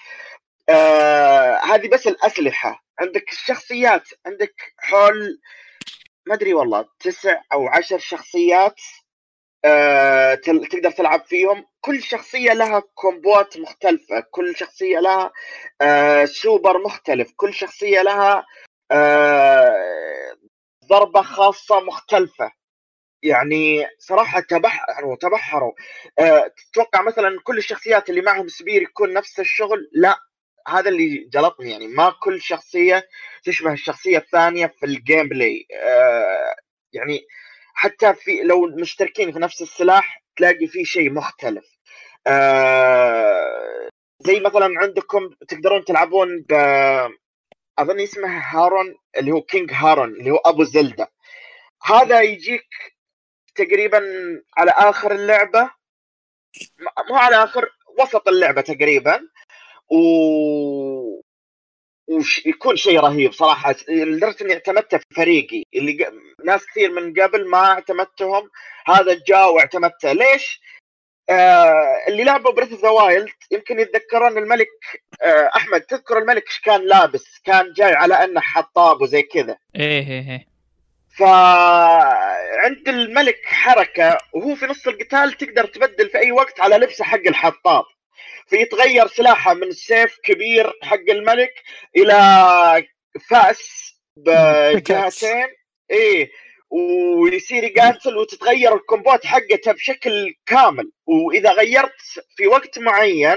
آه 0.68 1.60
هذه 1.64 1.88
بس 1.88 2.06
الأسلحة. 2.06 2.84
عندك 3.00 3.32
الشخصيات 3.32 4.08
عندك 4.26 4.54
حول 4.78 5.40
ما 6.26 6.34
أدري 6.34 6.54
والله 6.54 6.88
تسع 7.00 7.40
أو 7.52 7.68
عشر 7.68 7.98
شخصيات 7.98 8.80
آه 9.64 10.34
تقدر 10.34 10.90
تلعب 10.90 11.24
فيهم. 11.24 11.66
كل 11.80 12.02
شخصية 12.02 12.52
لها 12.52 12.82
comboات 12.94 13.58
مختلفة. 13.58 14.20
كل 14.30 14.56
شخصية 14.56 14.98
لها 15.00 15.32
آه 15.80 16.24
سوبر 16.24 16.78
مختلف. 16.82 17.32
كل 17.36 17.54
شخصية 17.54 18.02
لها 18.02 18.46
آه 18.90 20.36
ضربة 20.90 21.22
خاصة 21.22 21.80
مختلفة. 21.80 22.52
يعني 23.22 23.86
صراحة 23.98 24.40
تبحروا 24.40 25.16
تبحروا. 25.16 25.72
أه 26.18 26.50
تتوقع 26.56 27.02
مثلا 27.02 27.38
كل 27.44 27.58
الشخصيات 27.58 28.10
اللي 28.10 28.20
معهم 28.20 28.48
spear 28.48 28.82
يكون 28.82 29.12
نفس 29.12 29.40
الشغل؟ 29.40 29.90
لا. 29.92 30.18
هذا 30.68 30.88
اللي 30.88 31.28
جلطني 31.32 31.70
يعني. 31.70 31.86
ما 31.88 32.14
كل 32.22 32.42
شخصية 32.42 33.08
تشبه 33.44 33.72
الشخصية 33.72 34.18
الثانية 34.18 34.66
في 34.66 34.86
ال 34.86 35.28
gameplay 35.28 35.66
أه 35.82 36.54
يعني 36.92 37.26
حتى 37.74 38.14
في 38.14 38.42
لو 38.42 38.66
مشتركين 38.66 39.32
في 39.32 39.38
نفس 39.38 39.62
السلاح 39.62 40.22
تلاقي 40.36 40.66
فيه 40.66 40.84
شيء 40.84 41.10
مختلف. 41.10 41.64
أه 42.26 43.88
زي 44.20 44.40
مثلا 44.40 44.80
عندكم 44.80 45.30
تقدرون 45.48 45.84
تلعبون 45.84 46.44
ب 46.48 46.52
أظن 47.78 48.00
اسمه 48.00 48.38
هارون 48.38 48.94
اللي 49.16 49.32
هو 49.32 49.42
كينج 49.42 49.72
هارون 49.72 50.08
اللي 50.08 50.30
هو 50.30 50.36
أبو 50.36 50.64
زلدة. 50.64 51.12
هذا 51.84 52.20
يجيك 52.22 52.68
تقريبا 53.54 54.02
على 54.56 54.70
آخر 54.70 55.12
اللعبة. 55.12 55.70
مو 57.10 57.16
على 57.16 57.36
آخر 57.44 57.68
وسط 57.98 58.28
اللعبة 58.28 58.60
تقريبا. 58.60 59.20
و 59.90 59.98
ويكون 62.08 62.76
شيء 62.76 63.00
رهيب 63.00 63.32
صراحة. 63.32 63.74
لدرجة 63.88 64.44
إني 64.44 64.52
اعتمدته 64.52 64.98
في 64.98 65.04
فريقي 65.16 65.62
اللي 65.74 66.04
ق... 66.04 66.12
ناس 66.44 66.66
كثير 66.66 66.90
من 66.90 67.14
قبل 67.22 67.48
ما 67.50 67.66
اعتمدتهم 67.66 68.50
هذا 68.86 69.20
جاء 69.28 69.52
واعتمدته. 69.52 70.12
ليش؟ 70.12 70.60
آه 71.30 71.96
اللي 72.08 72.24
لعبوا 72.24 72.52
Breath 72.52 72.72
of 72.72 72.82
the 72.82 72.88
Wild 72.88 73.28
يمكن 73.50 73.80
يتذكرون 73.80 74.38
الملك 74.38 74.68
آه 75.22 75.50
أحمد 75.56 75.80
تذكر 75.80 76.18
الملك 76.18 76.46
إيش 76.46 76.60
كان 76.60 76.80
لابس؟ 76.80 77.38
كان 77.44 77.72
جاي 77.72 77.92
على 77.94 78.14
أنه 78.14 78.40
حطاب 78.40 79.00
وزي 79.00 79.22
كذا. 79.22 79.56
إيه 79.76 80.08
إيه 80.08 80.30
إيه. 80.30 80.46
فعند 81.18 82.88
الملك 82.88 83.40
حركة 83.44 84.18
وهو 84.34 84.54
في 84.54 84.66
نص 84.66 84.88
القتال 84.88 85.32
تقدر 85.32 85.66
تبدل 85.66 86.10
في 86.10 86.18
أي 86.18 86.32
وقت 86.32 86.60
على 86.60 86.76
لبسه 86.76 87.04
حق 87.04 87.26
الحطاب. 87.26 87.84
فيتغير 88.46 89.06
سلاحه 89.06 89.54
من 89.54 89.72
سيف 89.72 90.18
كبير 90.22 90.72
حق 90.82 91.10
الملك 91.10 91.62
إلى 91.96 92.86
فأس 93.28 93.94
بجهتين 94.16 95.46
إيه 95.90 96.30
ويصير 96.70 97.64
يقاتل 97.64 98.16
وتتغير 98.16 98.74
ال 98.74 98.82
comboات 98.82 99.26
حقته 99.26 99.72
بشكل 99.72 100.34
كامل. 100.46 100.92
وإذا 101.06 101.52
غيرت 101.52 102.00
في 102.36 102.46
وقت 102.46 102.78
معين 102.78 103.36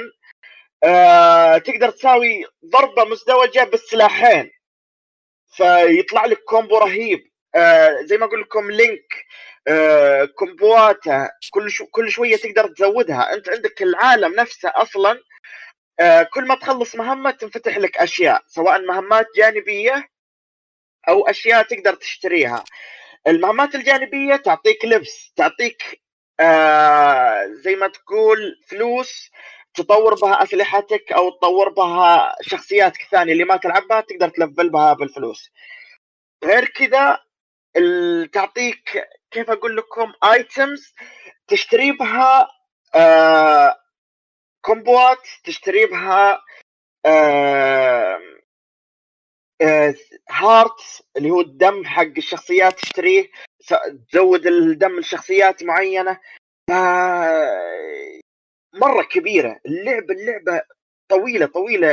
آه 0.83 1.57
تقدر 1.57 1.89
تساوي 1.89 2.45
ضربة 2.65 3.03
مزدوجة 3.03 3.63
بالسلاحين. 3.63 4.51
فيطلع 5.55 6.25
لك 6.25 6.43
combo 6.43 6.77
رهيب. 6.77 7.19
آه 7.55 8.01
زي 8.01 8.17
ما 8.17 8.25
أقول 8.25 8.41
لكم 8.41 8.71
لينك. 8.71 9.25
آه 9.67 10.25
comboاته 10.25 11.29
كل 11.51 11.71
شو 11.71 11.85
كل 11.85 12.11
شوية 12.11 12.35
تقدر 12.37 12.67
تزودها. 12.67 13.33
أنت 13.33 13.49
عندك 13.49 13.81
العالم 13.81 14.35
نفسه 14.39 14.71
أصلا 14.75 15.19
آه 15.99 16.23
كل 16.23 16.47
ما 16.47 16.55
تخلص 16.55 16.95
مهمة 16.95 17.31
تنفتح 17.31 17.77
لك 17.77 17.97
أشياء 17.97 18.43
سواء 18.47 18.81
مهمات 18.81 19.27
جانبية 19.37 20.09
أو 21.09 21.27
أشياء 21.29 21.63
تقدر 21.63 21.93
تشتريها. 21.95 22.63
المهمات 23.27 23.75
الجانبية 23.75 24.35
تعطيك 24.35 24.85
لبس 24.85 25.33
تعطيك 25.35 26.01
آه 26.39 27.45
زي 27.47 27.75
ما 27.75 27.87
تقول 27.87 28.61
فلوس 28.67 29.31
تطور 29.73 30.15
بها 30.15 30.43
أسلحتك 30.43 31.11
أو 31.11 31.29
تطور 31.29 31.69
بها 31.69 32.35
شخصياتك 32.41 33.01
الثانية 33.01 33.33
اللي 33.33 33.43
ما 33.43 33.57
تلعبها 33.57 34.01
تقدر 34.01 34.29
تلفل 34.29 34.69
بها 34.69 34.93
بالفلوس. 34.93 35.51
غير 36.43 36.65
كذا 36.65 37.19
تعطيك 38.33 39.03
كيف 39.31 39.49
أقول 39.49 39.77
لكم؟ 39.77 40.13
items 40.23 40.93
تشتري 41.47 41.91
بها 41.91 42.47
آه 42.95 43.75
comboات 44.61 45.27
تشتري 45.43 45.85
بها 45.85 46.41
آه 47.05 48.19
آه 49.61 49.95
هارت 50.29 51.01
اللي 51.17 51.29
هو 51.29 51.41
الدم 51.41 51.85
حق 51.85 52.01
الشخصيات 52.17 52.73
تشتريه 52.79 53.29
تزود 54.11 54.47
الدم 54.47 54.99
لشخصيات 54.99 55.63
معينة. 55.63 56.19
ف 56.69 56.71
مرة 58.73 59.03
كبيرة. 59.03 59.59
اللعبة 59.65 60.13
اللعبة 60.13 60.61
طويلة 61.09 61.45
طويلة. 61.45 61.87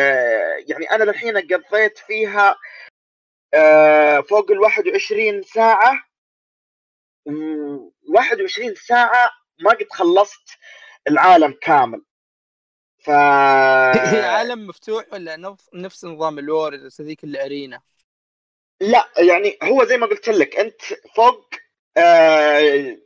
يعني 0.68 0.90
أنا 0.90 1.04
للحين 1.04 1.36
قضيت 1.38 1.98
فيها 1.98 2.56
فوق 4.28 4.50
ال 4.50 4.58
21 4.60 5.42
ساعة. 5.42 6.04
21 7.26 8.74
ساعة 8.74 9.30
ما 9.60 9.70
قد 9.70 9.86
خلصت 9.90 10.48
العالم 11.08 11.54
كامل. 11.60 12.02
ف 12.98 13.10
هي 14.14 14.22
عالم 14.22 14.66
مفتوح 14.66 15.04
ولا 15.12 15.36
نفس 15.36 15.70
نفس 15.74 16.04
نظام 16.04 16.38
ال 16.38 16.45
Warriors 16.45 17.00
هذيك 17.00 17.24
ال 17.24 17.32
arena؟ 17.32 17.80
لا 18.80 19.08
يعني 19.18 19.58
هو 19.62 19.84
زي 19.84 19.96
ما 19.96 20.06
قلت 20.06 20.28
لك 20.28 20.56
أنت 20.56 20.82
فوق 21.16 21.54
آه 21.96 22.98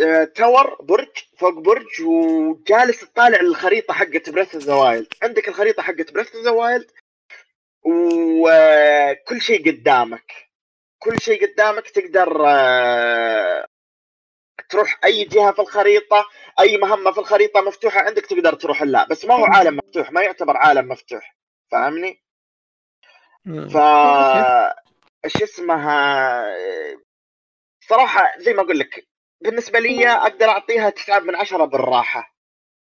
آه، 0.00 0.24
tower 0.24 0.82
برج 0.82 1.18
فوق 1.38 1.58
برج 1.58 2.02
وجالس 2.02 3.00
تطالع 3.00 3.40
الخريطه 3.40 3.94
حقت 3.94 4.30
Breath 4.30 4.56
the 4.56 4.74
Wild 4.74 5.14
عندك 5.22 5.48
الخريطة 5.48 5.82
حقت 5.82 6.12
Breath 6.12 6.36
the 6.36 6.50
Wild 6.50 6.90
وكل 7.84 9.40
شيء 9.40 9.70
قدامك. 9.70 10.43
كل 11.04 11.20
شيء 11.20 11.46
قدامك 11.46 11.90
تقدر 11.90 12.44
آه، 12.46 13.66
تروح 14.68 15.00
أي 15.04 15.24
جهة 15.24 15.52
في 15.52 15.58
الخريطة 15.58 16.26
أي 16.60 16.76
مهمة 16.76 17.12
في 17.12 17.18
الخريطة 17.20 17.60
مفتوحة 17.60 18.00
عندك 18.00 18.26
تقدر 18.26 18.54
تروح 18.54 18.82
لها 18.82 19.04
بس 19.04 19.24
ما 19.24 19.34
هو 19.34 19.44
عالم 19.44 19.76
مفتوح 19.76 20.12
ما 20.12 20.22
يعتبر 20.22 20.56
عالم 20.56 20.88
مفتوح 20.88 21.36
فاهمني؟ 21.72 22.22
ف 23.44 23.76
إيش 25.24 25.42
اسمها 25.42 26.44
صراحة 27.88 28.38
زي 28.38 28.52
ما 28.52 28.62
أقول 28.62 28.78
لك 28.78 29.08
بالنسبة 29.40 29.78
لي 29.78 30.08
أقدر 30.08 30.48
أعطيها 30.48 30.90
تسعة 30.90 31.18
من 31.18 31.36
عشرة 31.36 31.64
بالراحة 31.64 32.34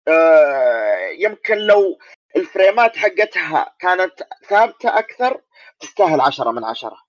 آه، 0.08 1.08
يمكن 1.18 1.58
لو 1.58 1.98
الفريمات 2.36 2.96
حقتها 2.96 3.74
كانت 3.78 4.22
ثابتة 4.48 4.98
أكثر 4.98 5.40
تستاهل 5.80 6.20
عشرة 6.20 6.50
من 6.50 6.64
عشرة. 6.64 7.03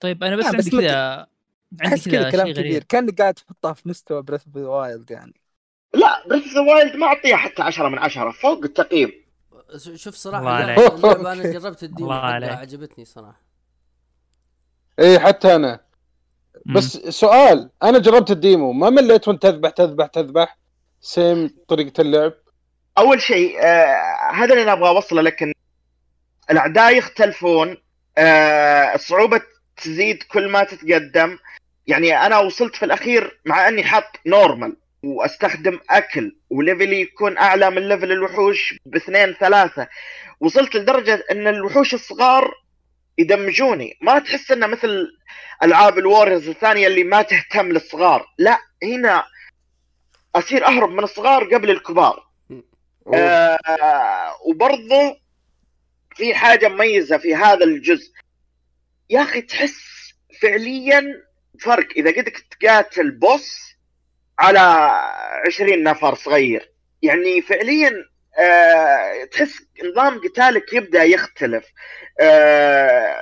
طيب 0.00 0.24
أنا 0.24 0.36
بس 0.36 0.44
لا، 0.44 0.48
عندي 0.48 0.70
كذا 0.70 1.26
عندي 1.80 1.94
أحس 1.94 2.08
كذا 2.08 2.30
كلام 2.30 2.52
كبير. 2.52 2.82
كأنك 2.82 3.20
قاعد 3.20 3.34
تحطها 3.34 3.72
في 3.72 3.88
مستوى 3.88 4.22
Breath 4.22 4.42
of 4.46 4.56
Wild 4.56 5.10
يعني. 5.10 5.34
لا 5.94 6.28
Breath 6.28 6.54
the 6.54 6.60
Wild 6.60 6.96
ما 6.96 7.06
أعطيها 7.06 7.36
حتى 7.36 7.62
عشرة 7.62 7.88
من 7.88 7.98
عشرة 7.98 8.30
فوق 8.30 8.64
التقييم. 8.64 9.12
شوف 9.94 10.14
صراحة. 10.14 10.60
اللعبه 10.60 11.32
أنا 11.32 11.52
جربت 11.52 11.82
ال 11.82 11.87
demo. 11.87 12.12
عجبتني 12.12 13.04
صراحة. 13.04 13.40
اي 15.00 15.20
حتى 15.20 15.54
أنا. 15.54 15.80
مم. 16.66 16.74
بس 16.74 16.96
سؤال 16.96 17.70
أنا 17.82 17.98
جربت 17.98 18.30
ال 18.30 18.38
demo 18.38 18.72
ما 18.72 18.90
مليت 18.90 19.28
وأنت 19.28 19.42
تذبح 19.42 19.70
تذبح 19.70 20.06
تذبح. 20.06 20.58
same 21.00 21.50
طريقة 21.68 22.00
اللعب. 22.00 22.32
أول 22.98 23.20
شيء 23.20 23.58
آه 23.62 24.32
هذا 24.34 24.52
اللي 24.52 24.62
أنا 24.62 24.72
أبغى 24.72 24.88
أوصله 24.88 25.22
لك 25.22 25.52
الأعداء 26.50 26.96
يختلفون 26.96 27.76
آه 28.18 28.94
الصعوبه 28.94 29.40
تزيد 29.82 30.22
كل 30.22 30.48
ما 30.48 30.64
تتقدم. 30.64 31.38
يعني 31.86 32.26
أنا 32.26 32.38
وصلت 32.38 32.76
في 32.76 32.84
الأخير 32.84 33.40
مع 33.44 33.68
إني 33.68 33.84
حاط 33.84 34.04
normal 34.26 34.76
وأستخدم 35.02 35.80
أكل 35.90 36.36
و 36.50 36.57
levelي 36.57 37.00
يكون 37.00 37.38
أعلى 37.38 37.70
من 37.70 37.88
level 37.88 38.12
الوحوش 38.12 38.74
باثنين 38.86 39.32
ثلاثة. 39.32 39.88
وصلت 40.40 40.76
لدرجة 40.76 41.24
إن 41.30 41.46
الوحوش 41.46 41.94
الصغار 41.94 42.54
يدمجوني. 43.18 43.98
ما 44.00 44.18
تحس 44.18 44.50
إنه 44.50 44.66
مثل 44.66 45.06
ألعاب 45.62 45.98
ال 45.98 46.04
Warriors 46.04 46.48
الثانية 46.48 46.86
اللي 46.86 47.04
ما 47.04 47.22
تهتم 47.22 47.72
للصغار. 47.72 48.26
لا 48.38 48.58
هنا 48.82 49.24
أصير 50.34 50.66
أهرب 50.66 50.90
من 50.90 51.04
الصغار 51.04 51.54
قبل 51.54 51.70
الكبار. 51.70 52.26
آه 53.14 53.58
وبرضه 54.46 55.20
في 56.16 56.34
حاجة 56.34 56.68
مميزة 56.68 57.18
في 57.18 57.34
هذا 57.34 57.64
الجزء. 57.64 58.12
يا 59.10 59.22
أخي 59.22 59.42
تحس 59.42 59.80
فعليا 60.42 61.02
فرق. 61.60 61.86
إذا 61.96 62.10
قدك 62.10 62.44
تقاتل 62.50 63.10
بوس 63.10 63.76
على 64.38 64.60
20 65.46 65.82
نفر 65.82 66.14
صغير 66.14 66.72
يعني 67.02 67.42
فعليا 67.42 67.92
آه 68.38 69.24
تحس 69.24 69.62
نظام 69.84 70.20
قتالك 70.20 70.72
يبدأ 70.72 71.02
يختلف. 71.02 71.66
آه 72.20 73.16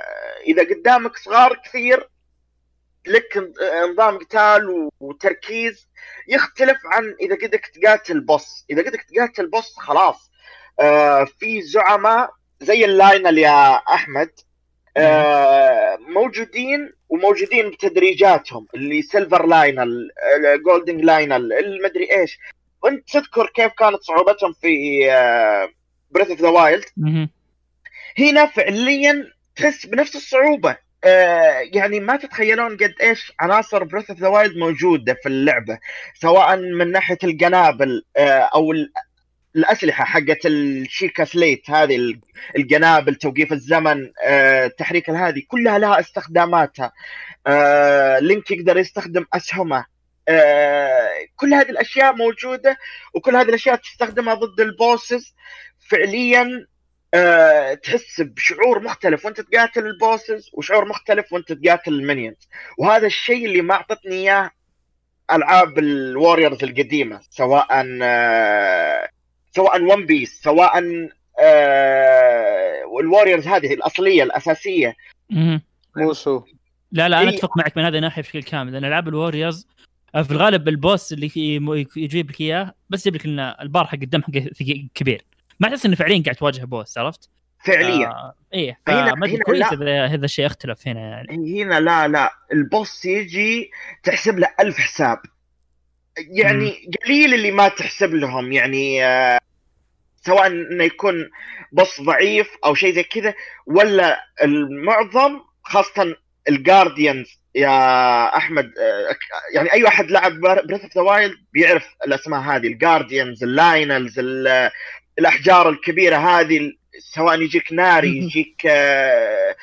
إذا 0.47 0.63
قدامك 0.63 1.17
صغار 1.17 1.61
كثير 1.65 2.09
لك 3.07 3.37
نظام 3.91 4.17
قتال 4.17 4.89
وتركيز 4.99 5.89
يختلف 6.27 6.77
عن 6.85 7.15
إذا 7.21 7.35
قدك 7.35 7.65
تقاتل 7.75 8.19
boss. 8.19 8.65
إذا 8.69 8.81
قدك 8.81 9.05
تقاتل 9.15 9.47
boss 9.49 9.75
خلاص 9.77 10.31
آه 10.79 11.23
في 11.39 11.61
زعماء 11.61 12.29
زي 12.61 12.85
ال 12.85 12.94
Lynel 12.94 13.37
يا 13.37 13.75
أحمد 13.75 14.29
آه 14.29 14.48
موجودين 16.13 16.93
وموجودين 17.09 17.69
بتدريجاتهم 17.69 18.67
اللي 18.75 19.01
silver 19.01 19.45
Lynel 19.45 20.09
golden 20.65 20.97
Lynel 20.97 21.53
المدري 21.53 22.11
إيش. 22.17 22.39
وأنت 22.83 23.09
تذكر 23.09 23.47
كيف 23.55 23.71
كانت 23.73 24.01
صعوبتهم 24.01 24.53
في 24.53 24.99
Breath 26.11 26.29
of 26.29 26.41
the 26.41 26.49
Wild. 26.49 26.85
هنا 28.19 28.45
فعليا 28.45 29.31
تحس 29.55 29.85
بنفس 29.85 30.15
الصعوبة. 30.15 30.89
آه 31.03 31.59
يعني 31.73 31.99
ما 31.99 32.15
تتخيلون 32.15 32.77
قد 32.77 32.93
إيش 33.01 33.31
عناصر 33.39 33.83
Breath 33.83 34.09
of 34.09 34.19
the 34.19 34.27
Wild 34.27 34.57
موجودة 34.57 35.13
في 35.13 35.29
اللعبة 35.29 35.79
سواء 36.21 36.55
من 36.57 36.91
ناحية 36.91 37.17
القنابل 37.23 38.05
آه 38.17 38.49
أو 38.55 38.71
ال- 38.71 38.91
الأسلحة 39.55 40.03
حقت 40.05 40.45
ال 40.45 40.55
Sheikah 40.55 41.25
Slate 41.25 41.69
هذه 41.69 41.95
ال- 41.95 42.19
القنابل 42.57 43.15
توقيف 43.15 43.53
الزمن 43.53 44.11
آه 44.23 44.67
تحريك 44.67 45.09
هذه 45.09 45.41
كلها 45.47 45.79
لها 45.79 45.99
استخداماتها. 45.99 46.91
آه 47.47 48.19
Link 48.19 48.51
يقدر 48.51 48.77
يستخدم 48.77 49.25
أسهمه. 49.33 49.85
آه 50.27 51.09
كل 51.35 51.53
هذه 51.53 51.69
الأشياء 51.69 52.13
موجودة 52.15 52.77
وكل 53.13 53.35
هذه 53.35 53.49
الأشياء 53.49 53.75
تستخدمها 53.75 54.33
ضد 54.33 54.59
ال 54.61 54.72
bosses 54.72 55.35
فعليا 55.89 56.65
تحس 57.83 58.21
بشعور 58.21 58.79
مختلف 58.83 59.25
وأنت 59.25 59.41
تقاتل 59.41 59.85
ال 59.85 59.94
bosses 59.94 60.49
وشعور 60.53 60.85
مختلف 60.87 61.33
وأنت 61.33 61.51
تقاتل 61.53 61.93
ال 61.93 61.99
minions. 61.99 62.49
وهذا 62.77 63.07
الشيء 63.07 63.45
اللي 63.45 63.61
ما 63.61 63.73
أعطتني 63.73 64.15
إياه 64.15 64.51
ألعاب 65.31 65.79
ال 65.79 65.88
Warriors 65.88 66.63
القديمة 66.63 67.21
سواء 67.29 67.67
سواء 69.55 69.81
One 69.81 70.05
Piece 70.05 70.41
سواء 70.43 70.83
آه، 71.41 72.99
ال 73.01 73.06
Warriors 73.06 73.47
هذه 73.47 73.73
الأصلية 73.73 74.23
الأساسية. 74.23 74.95
Musou. 75.97 76.41
لا 76.91 77.09
لا 77.09 77.21
أنا 77.21 77.29
إيه. 77.29 77.35
أتفق 77.37 77.57
معك 77.57 77.77
من 77.77 77.83
هذه 77.83 77.95
الناحية 77.95 78.21
بشكل 78.21 78.43
كامل 78.43 78.71
لأن 78.73 78.85
ألعاب 78.85 79.07
ال 79.07 79.14
Warriors 79.14 79.67
آه، 80.15 80.21
في 80.21 80.31
الغالب 80.31 80.67
ال 80.67 80.76
boss 80.76 81.13
اللي 81.13 81.29
في- 81.29 81.87
يجيب 81.95 82.29
لك 82.29 82.41
إياه 82.41 82.73
بس 82.89 83.07
يجيب 83.07 83.15
لك 83.21 83.25
ان 83.25 83.39
البار 83.39 83.85
حق 83.87 83.93
الدم 84.03 84.21
حقه 84.21 84.39
ثقيل- 84.59 84.89
كبير. 84.95 85.25
ما 85.59 85.67
تحس 85.69 85.85
إنه 85.85 85.95
فعليا 85.95 86.23
قاعد 86.23 86.35
تواجه 86.35 86.65
boss 86.65 86.97
عرفت؟ 86.97 87.29
فعليا. 87.65 88.07
آه 88.07 88.33
إيه 88.53 88.79
هنا- 88.87 89.13
هنا 89.13 89.43
كويس 89.43 89.73
هذا 89.73 90.25
الشيء 90.25 90.45
اختلف 90.45 90.87
هنا 90.87 90.99
يعني. 90.99 91.63
هنا 91.63 91.79
لا 91.79 92.07
لا. 92.07 92.29
ال 92.53 92.63
boss 92.63 93.05
يجي 93.05 93.71
تحسب 94.03 94.39
له 94.39 94.47
ألف 94.59 94.77
حساب. 94.77 95.17
يعني 96.31 96.91
قليل 97.05 97.33
اللي 97.33 97.51
ما 97.51 97.67
تحسب 97.67 98.13
لهم 98.15 98.51
يعني 98.51 99.05
آه، 99.05 99.39
سواء 100.25 100.47
إنه 100.47 100.83
يكون 100.83 101.29
boss 101.71 102.01
ضعيف 102.01 102.49
أو 102.65 102.75
شيء 102.75 102.93
زي 102.93 103.03
كذا 103.03 103.33
ولا 103.67 104.19
المعظم 104.43 105.39
خاصة 105.63 106.15
ال 106.49 106.58
Guardians 106.58 107.39
يا 107.55 108.37
أحمد 108.37 108.65
آه، 108.77 109.15
يعني 109.53 109.73
أي 109.73 109.83
واحد 109.83 110.11
لعب 110.11 110.39
Breath 110.39 110.81
of 110.83 110.95
the 110.95 111.01
Wild 111.01 111.37
بيعرف 111.53 111.85
الأسماء 112.07 112.39
هذه 112.41 112.67
ال 112.67 112.75
Guardians 112.75 113.43
ال 113.43 113.54
Lynels 113.54 114.19
ال- 114.19 114.71
الأحجار 115.19 115.69
الكبيرة 115.69 116.17
هذه 116.17 116.71
سواء 117.15 117.41
يجيك 117.41 117.73
ناري 117.73 118.17
يجيك 118.17 118.61
آه، 118.65 119.55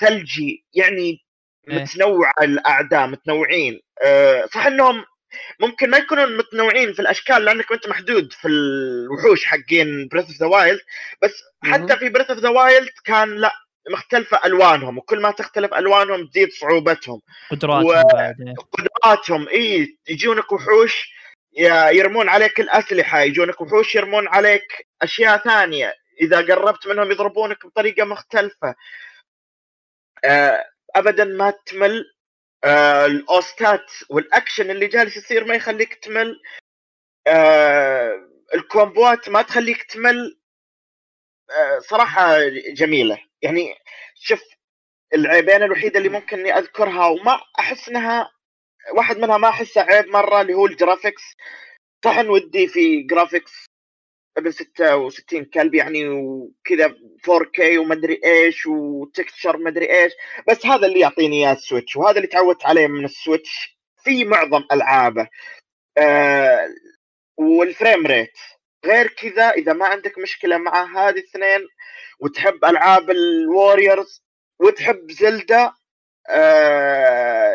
ثلجي 0.00 0.64
يعني 0.74 1.24
إيه. 1.70 1.82
متنوع 1.82 2.30
الأعداء 2.42 3.06
متنوعين 3.06 3.80
صح 4.54 4.66
إنهم 4.66 5.04
ممكن 5.60 5.90
ما 5.90 5.98
يكونون 5.98 6.36
متنوعين 6.36 6.92
في 6.92 7.00
الأشكال 7.02 7.44
لأنك 7.44 7.72
أنت 7.72 7.88
محدود 7.88 8.32
في 8.32 8.48
الوحوش 8.48 9.44
حقين 9.44 10.08
Breath 10.08 10.26
of 10.28 10.36
the 10.40 10.46
Wild 10.46 10.80
بس 11.22 11.42
حتى 11.64 11.96
في 11.96 12.08
Breath 12.08 12.30
of 12.30 12.38
the 12.38 12.48
Wild 12.48 12.90
كان 13.04 13.34
لا 13.34 13.52
مختلفة 13.90 14.40
ألوانهم 14.44 14.98
وكل 14.98 15.20
ما 15.20 15.30
تختلف 15.30 15.74
ألوانهم 15.74 16.26
تزيد 16.26 16.52
صعوبتهم. 16.52 17.20
قدراتهم 17.50 17.84
و-. 17.86 18.54
قدراتهم 18.72 19.48
إي 19.48 19.98
يجونك 20.08 20.52
وحوش 20.52 21.14
يرمون 21.92 22.28
عليك 22.28 22.60
الأسلحة 22.60 23.20
يجونك 23.20 23.60
وحوش 23.60 23.94
يرمون 23.94 24.28
عليك 24.28 24.86
أشياء 25.02 25.36
ثانية. 25.38 25.94
إذا 26.20 26.36
قربت 26.36 26.86
منهم 26.86 27.10
يضربونك 27.10 27.66
بطريقة 27.66 28.04
مختلفة. 28.04 28.74
آه، 30.24 30.64
ابدا 30.96 31.24
ما 31.24 31.50
تمل. 31.66 32.04
آه، 32.64 33.06
الأوستات 33.06 33.90
والأكشن 34.10 34.70
اللي 34.70 34.86
جالس 34.86 35.16
يصير 35.16 35.44
ما 35.44 35.54
يخليك 35.54 35.94
تمل. 35.94 36.42
آه، 37.26 38.28
الكومبوات 38.54 39.28
ما 39.28 39.42
تخليك 39.42 39.82
تمل. 39.82 40.38
آه، 41.50 41.78
صراحة 41.78 42.38
جميلة. 42.74 43.18
يعني 43.42 43.74
شوف 44.14 44.42
العيبين 45.14 45.62
الوحيدة 45.62 45.98
اللي 45.98 46.08
ممكن 46.08 46.38
إني 46.40 46.58
أذكرها 46.58 47.06
وما 47.06 47.40
أحس 47.58 47.88
إنها 47.88 48.30
واحد 48.96 49.16
منها 49.18 49.36
ما 49.38 49.48
احسه 49.48 49.80
عيب 49.80 50.06
مرة 50.06 50.40
اللي 50.40 50.54
هو 50.54 50.66
الجرافيكس. 50.66 51.22
طحن 52.02 52.28
ودي 52.28 52.66
في 52.68 53.02
جرافيكس 53.02 53.66
ابن 54.36 54.50
66 54.50 55.44
كلب 55.44 55.74
يعني 55.74 56.08
وكذا 56.08 56.88
4K 57.26 57.78
ومدري 57.78 58.20
إيش 58.24 58.66
وتكتشر 58.66 59.56
مدري 59.56 59.90
إيش. 59.90 60.12
بس 60.48 60.66
هذا 60.66 60.86
اللي 60.86 61.00
يعطيني 61.00 61.36
إياه 61.36 61.52
السويتش 61.52 61.96
وهذا 61.96 62.16
اللي 62.16 62.26
تعودت 62.28 62.66
عليه 62.66 62.86
من 62.86 63.04
السويتش 63.04 63.78
في 64.04 64.24
معظم 64.24 64.64
ألعابه. 64.72 65.28
آه 65.98 66.68
والفريم 67.36 68.06
ريت 68.06 68.38
غير 68.86 69.06
كذا 69.06 69.50
إذا 69.50 69.72
ما 69.72 69.86
عندك 69.86 70.18
مشكلة 70.18 70.58
مع 70.58 70.84
هذه 70.84 71.10
الاثنين 71.10 71.60
وتحب 72.20 72.64
ألعاب 72.64 73.10
الواريورز 73.10 74.22
وتحب 74.60 75.10
Zelda 75.10 75.72
آه 76.28 77.54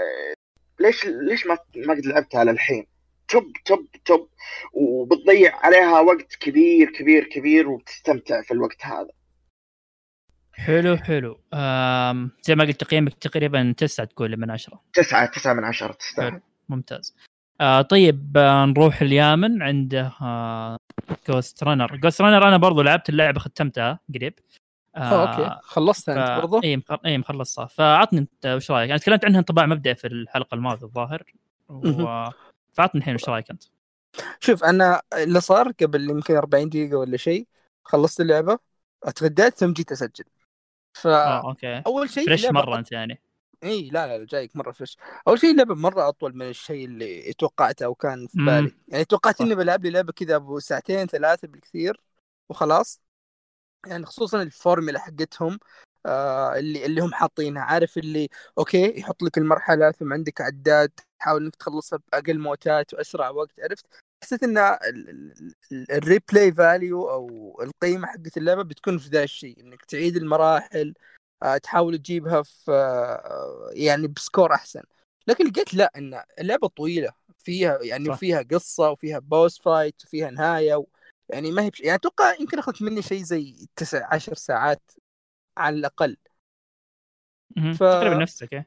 ليش 0.79 1.05
ليش 1.05 1.45
ما 1.45 1.57
ما 1.75 1.93
قد 1.93 2.05
لعبتها 2.05 2.43
للحين؟ 2.43 2.87
top 3.29 3.43
top 3.65 3.87
top 4.05 4.29
وبتضيع 4.73 5.55
عليها 5.55 5.99
وقت 5.99 6.35
كبير 6.35 6.89
كبير 6.89 7.23
كبير 7.23 7.69
وبتستمتع 7.69 8.41
في 8.41 8.53
الوقت 8.53 8.85
هذا. 8.85 9.09
حلو 10.53 10.97
حلو. 10.97 11.39
آم 11.53 12.31
زي 12.41 12.55
ما 12.55 12.63
قلت 12.63 12.81
تقييمك 12.81 13.13
تقريبا 13.13 13.73
تسعة 13.77 14.05
تقول 14.05 14.37
من 14.37 14.51
عشرة. 14.51 14.81
تسعة 14.93 15.25
تسعة 15.25 15.53
من 15.53 15.63
عشرة 15.63 15.93
تستاهل. 15.93 16.41
ممتاز. 16.69 17.15
آه 17.61 17.81
طيب 17.81 18.37
آه 18.37 18.65
نروح 18.65 19.01
اليمن 19.01 19.61
عنده 19.61 20.11
آه 20.21 20.77
Ghostrunner 21.29 21.95
Ghostrunner 21.95 22.47
أنا 22.47 22.57
برضو 22.57 22.81
لعبت 22.81 23.09
اللعبة 23.09 23.39
ختمتها 23.39 23.99
قريب. 24.15 24.33
آه 24.95 25.31
أوكي. 25.31 25.59
خلصت 25.63 26.09
أنت 26.09 26.27
ف... 26.27 26.31
برضه 26.31 26.61
إي 26.63 26.77
مخ... 26.77 26.99
إي 27.05 27.17
مخلصها. 27.17 27.65
فعطني 27.65 28.19
أنت 28.19 28.45
وش 28.45 28.71
رأيك؟ 28.71 28.89
أنا 28.89 28.97
تكلمت 28.97 29.25
عنها 29.25 29.39
انطباع 29.39 29.65
مبدئي 29.65 29.95
في 29.95 30.07
الحلقة 30.07 30.55
الماضية 30.55 30.85
الظاهر. 30.85 31.23
و... 31.69 32.29
فعطني 32.79 32.99
الحين 33.01 33.15
وش 33.15 33.29
رأيك 33.29 33.51
أنت؟ 33.51 33.63
شوف 34.39 34.63
أنا 34.63 35.01
اللي 35.13 35.41
صار 35.41 35.71
قبل 35.71 36.09
يمكن 36.09 36.35
40 36.35 36.69
دقيقة 36.69 36.97
ولا 36.97 37.17
شيء 37.17 37.47
خلصت 37.83 38.21
اللعبة 38.21 38.59
اتغديت 39.03 39.57
ثم 39.57 39.73
جيت 39.73 39.91
أسجل. 39.91 40.25
آه 41.05 41.49
okay. 41.49 41.81
فاول 41.81 42.09
شيء 42.09 42.25
fresh 42.25 42.45
مرة 42.45 42.77
أنت 42.79 42.91
يعني. 42.91 43.21
إي 43.63 43.89
لا 43.89 44.17
لا 44.17 44.25
جايك 44.25 44.55
مرة 44.55 44.71
fresh. 44.71 44.97
أول 45.27 45.39
شيء 45.39 45.51
اللعبة 45.51 45.75
مرة 45.75 46.07
أطول 46.09 46.35
من 46.35 46.49
الشيء 46.49 46.85
اللي 46.85 47.33
توقعته 47.33 47.85
أو 47.85 47.95
كان 47.95 48.27
في 48.27 48.39
مم. 48.39 48.45
بالي. 48.45 48.71
يعني 48.87 49.05
توقعت. 49.05 49.41
إني 49.41 49.55
بلعب 49.55 49.83
لي 49.83 49.89
لعبة 49.89 50.11
كذا 50.13 50.35
ابو 50.35 50.59
ساعتين 50.59 51.07
ثلاثة 51.07 51.47
بالكثير 51.47 52.01
وخلاص. 52.49 53.01
يعني 53.87 54.05
خصوصا 54.05 54.41
الفورمولا 54.41 54.99
حقتهم 54.99 55.59
آه 56.05 56.55
اللي 56.55 56.85
اللي 56.85 57.01
هم 57.01 57.13
حاطينها. 57.13 57.63
عارف 57.63 57.97
اللي 57.97 58.29
okay 58.57 58.99
يحط 58.99 59.23
لك 59.23 59.37
المرحلة 59.37 59.91
ثم 59.91 60.13
عندك 60.13 60.41
عداد 60.41 60.91
تحاول 61.19 61.43
إنك 61.43 61.55
تخلصها 61.55 61.99
بأقل 62.11 62.39
موتات 62.39 62.93
وأسرع 62.93 63.29
وقت 63.29 63.59
عرفت 63.59 63.85
حسيت 64.23 64.43
إن 64.43 64.57
ال- 64.57 65.09
ال- 65.09 65.53
ال- 65.71 65.91
ال 65.91 66.00
replay 66.00 66.53
value 66.53 67.09
أو 67.09 67.57
القيمة 67.63 68.07
حقت 68.07 68.37
اللعبة 68.37 68.63
بتكون 68.63 68.97
في 68.97 69.09
ذا 69.09 69.23
الشيء 69.23 69.59
إنك 69.59 69.85
تعيد 69.85 70.15
المراحل 70.17 70.93
آه، 71.43 71.57
تحاول 71.57 71.97
تجيبها 71.97 72.41
في 72.41 72.71
آه، 72.71 73.69
يعني 73.73 74.07
ب 74.07 74.15
score 74.15 74.53
أحسن 74.53 74.81
لكن 75.27 75.45
لقيت 75.47 75.73
لا 75.73 75.91
إن 75.97 76.23
اللعبة 76.39 76.67
طويلة 76.67 77.13
فيها 77.37 77.79
يعني 77.81 78.05
صح. 78.05 78.17
فيها 78.17 78.41
قصة 78.41 78.89
وفيها 78.91 79.19
boss 79.19 79.61
fight 79.61 80.05
وفيها 80.05 80.31
نهاية 80.31 80.75
و... 80.75 80.85
يعني 81.29 81.51
ما 81.51 81.61
هي 81.63 81.69
بش... 81.69 81.79
يعني 81.79 81.95
أتوقع 81.95 82.33
يمكن 82.39 82.59
اخذت 82.59 82.81
مني 82.81 83.01
شيء 83.01 83.23
زي 83.23 83.67
تسع 83.75 84.13
عشر 84.13 84.33
ساعات 84.33 84.91
على 85.57 85.75
الأقل. 85.75 86.17
ف- 87.77 87.83
تقريبا 87.83 88.15
نفسك 88.15 88.65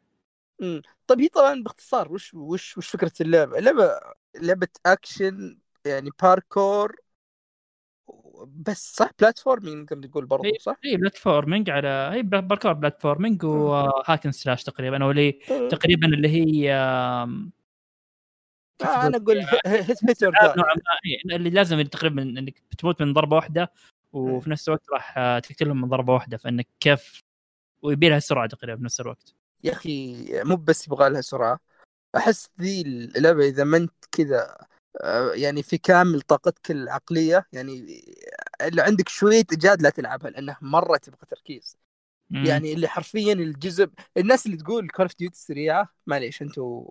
إيه. 0.63 0.83
طيب 1.07 1.21
هي 1.21 1.29
طبعا 1.29 1.63
باختصار 1.63 2.13
وش 2.13 2.35
وش 2.35 2.79
وش 2.79 2.89
فكرة 2.91 3.13
اللعبة؟ 3.21 3.59
اللعبه 3.59 4.01
لعبة 4.41 4.69
أكشن 4.87 5.59
يعني 5.87 6.11
باركور 6.23 6.97
بس 8.47 8.95
صح؟ 8.97 9.11
platforming 9.21 9.93
نقدر 9.93 10.09
نقول 10.09 10.27
برضو 10.27 10.45
هي- 10.45 10.59
صح؟ 10.61 10.77
هي 10.85 10.97
platforming 10.97 11.71
على 11.71 12.11
هي 12.13 12.23
parkour 12.23 12.73
platforming 12.73 13.45
و 13.45 13.56
hack 13.56 14.00
and 14.00 14.33
slash 14.33 14.65
تقريبا 14.65 15.05
أو 15.05 15.11
اللي 15.11 15.33
تقريبا 15.71 16.07
اللي 16.07 16.29
هي 16.29 16.75
آه 16.75 17.25
أنا 19.07 19.17
أقول 19.17 19.39
هيت 19.67 20.05
نوعا 20.57 20.75
ما 20.75 20.83
إيه، 21.07 21.37
اللي 21.37 21.51
لازم 21.51 21.83
تقريبا 21.83 22.23
إنك 22.23 22.63
بتموت 22.71 23.03
من 23.03 23.13
ضربة 23.13 23.37
واحدة 23.37 23.73
وفي 24.13 24.51
نفس 24.51 24.69
الوقت 24.69 24.91
راح 24.91 25.19
آه، 25.19 25.39
تقتلهم 25.39 25.81
من 25.81 25.89
ضربة 25.89 26.13
واحدة 26.13 26.37
فإنك 26.37 26.69
كيف 26.81 27.23
ويبي 27.83 28.09
لها 28.09 28.19
سرعة 28.19 28.47
تقريبا 28.47 28.79
في 28.79 28.85
نفس 28.85 29.01
الوقت. 29.01 29.35
يا 29.65 29.73
أخي 29.73 30.17
مو 30.45 30.57
بس 30.57 30.87
يبغى 30.87 31.11
لها 31.11 31.21
سرعة. 31.21 31.61
أحس 32.17 32.51
ذي 32.61 32.81
اللعبة 32.83 33.49
إذا 33.49 33.65
ما 33.65 33.77
أنت 33.77 33.93
كذا 34.13 34.57
آه، 35.01 35.33
يعني 35.35 35.63
في 35.63 35.79
كامل 35.79 36.21
طاقتك 36.21 36.71
العقلية 36.71 37.47
يعني 37.53 38.05
اللي 38.61 38.83
عندك 38.83 39.09
شوية 39.09 39.45
إيجاد 39.53 39.83
لا 39.83 39.91
تلعبها 39.91 40.31
لأنها 40.31 40.59
مرة 40.63 40.97
تبغى 40.97 41.27
تركيز. 41.29 41.77
مم. 42.31 42.45
يعني 42.47 42.73
اللي 42.73 42.89
حرفيا 42.89 43.33
الجزء 43.33 43.91
الناس 44.17 44.47
اللي 44.47 44.57
تقول 44.57 44.89
Call 44.89 45.05
of 45.07 45.17
Duty 45.19 45.39
سريعة 45.41 45.89
معليش 46.07 46.43
أنتم 46.43 46.85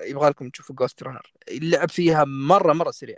يبغى 0.00 0.30
لكم 0.30 0.50
تشوفوا 0.50 0.76
Ghostrunner 0.76 1.32
اللعب 1.48 1.88
فيها 1.88 2.24
مرة 2.24 2.72
مرة 2.72 2.90
سريع. 2.90 3.16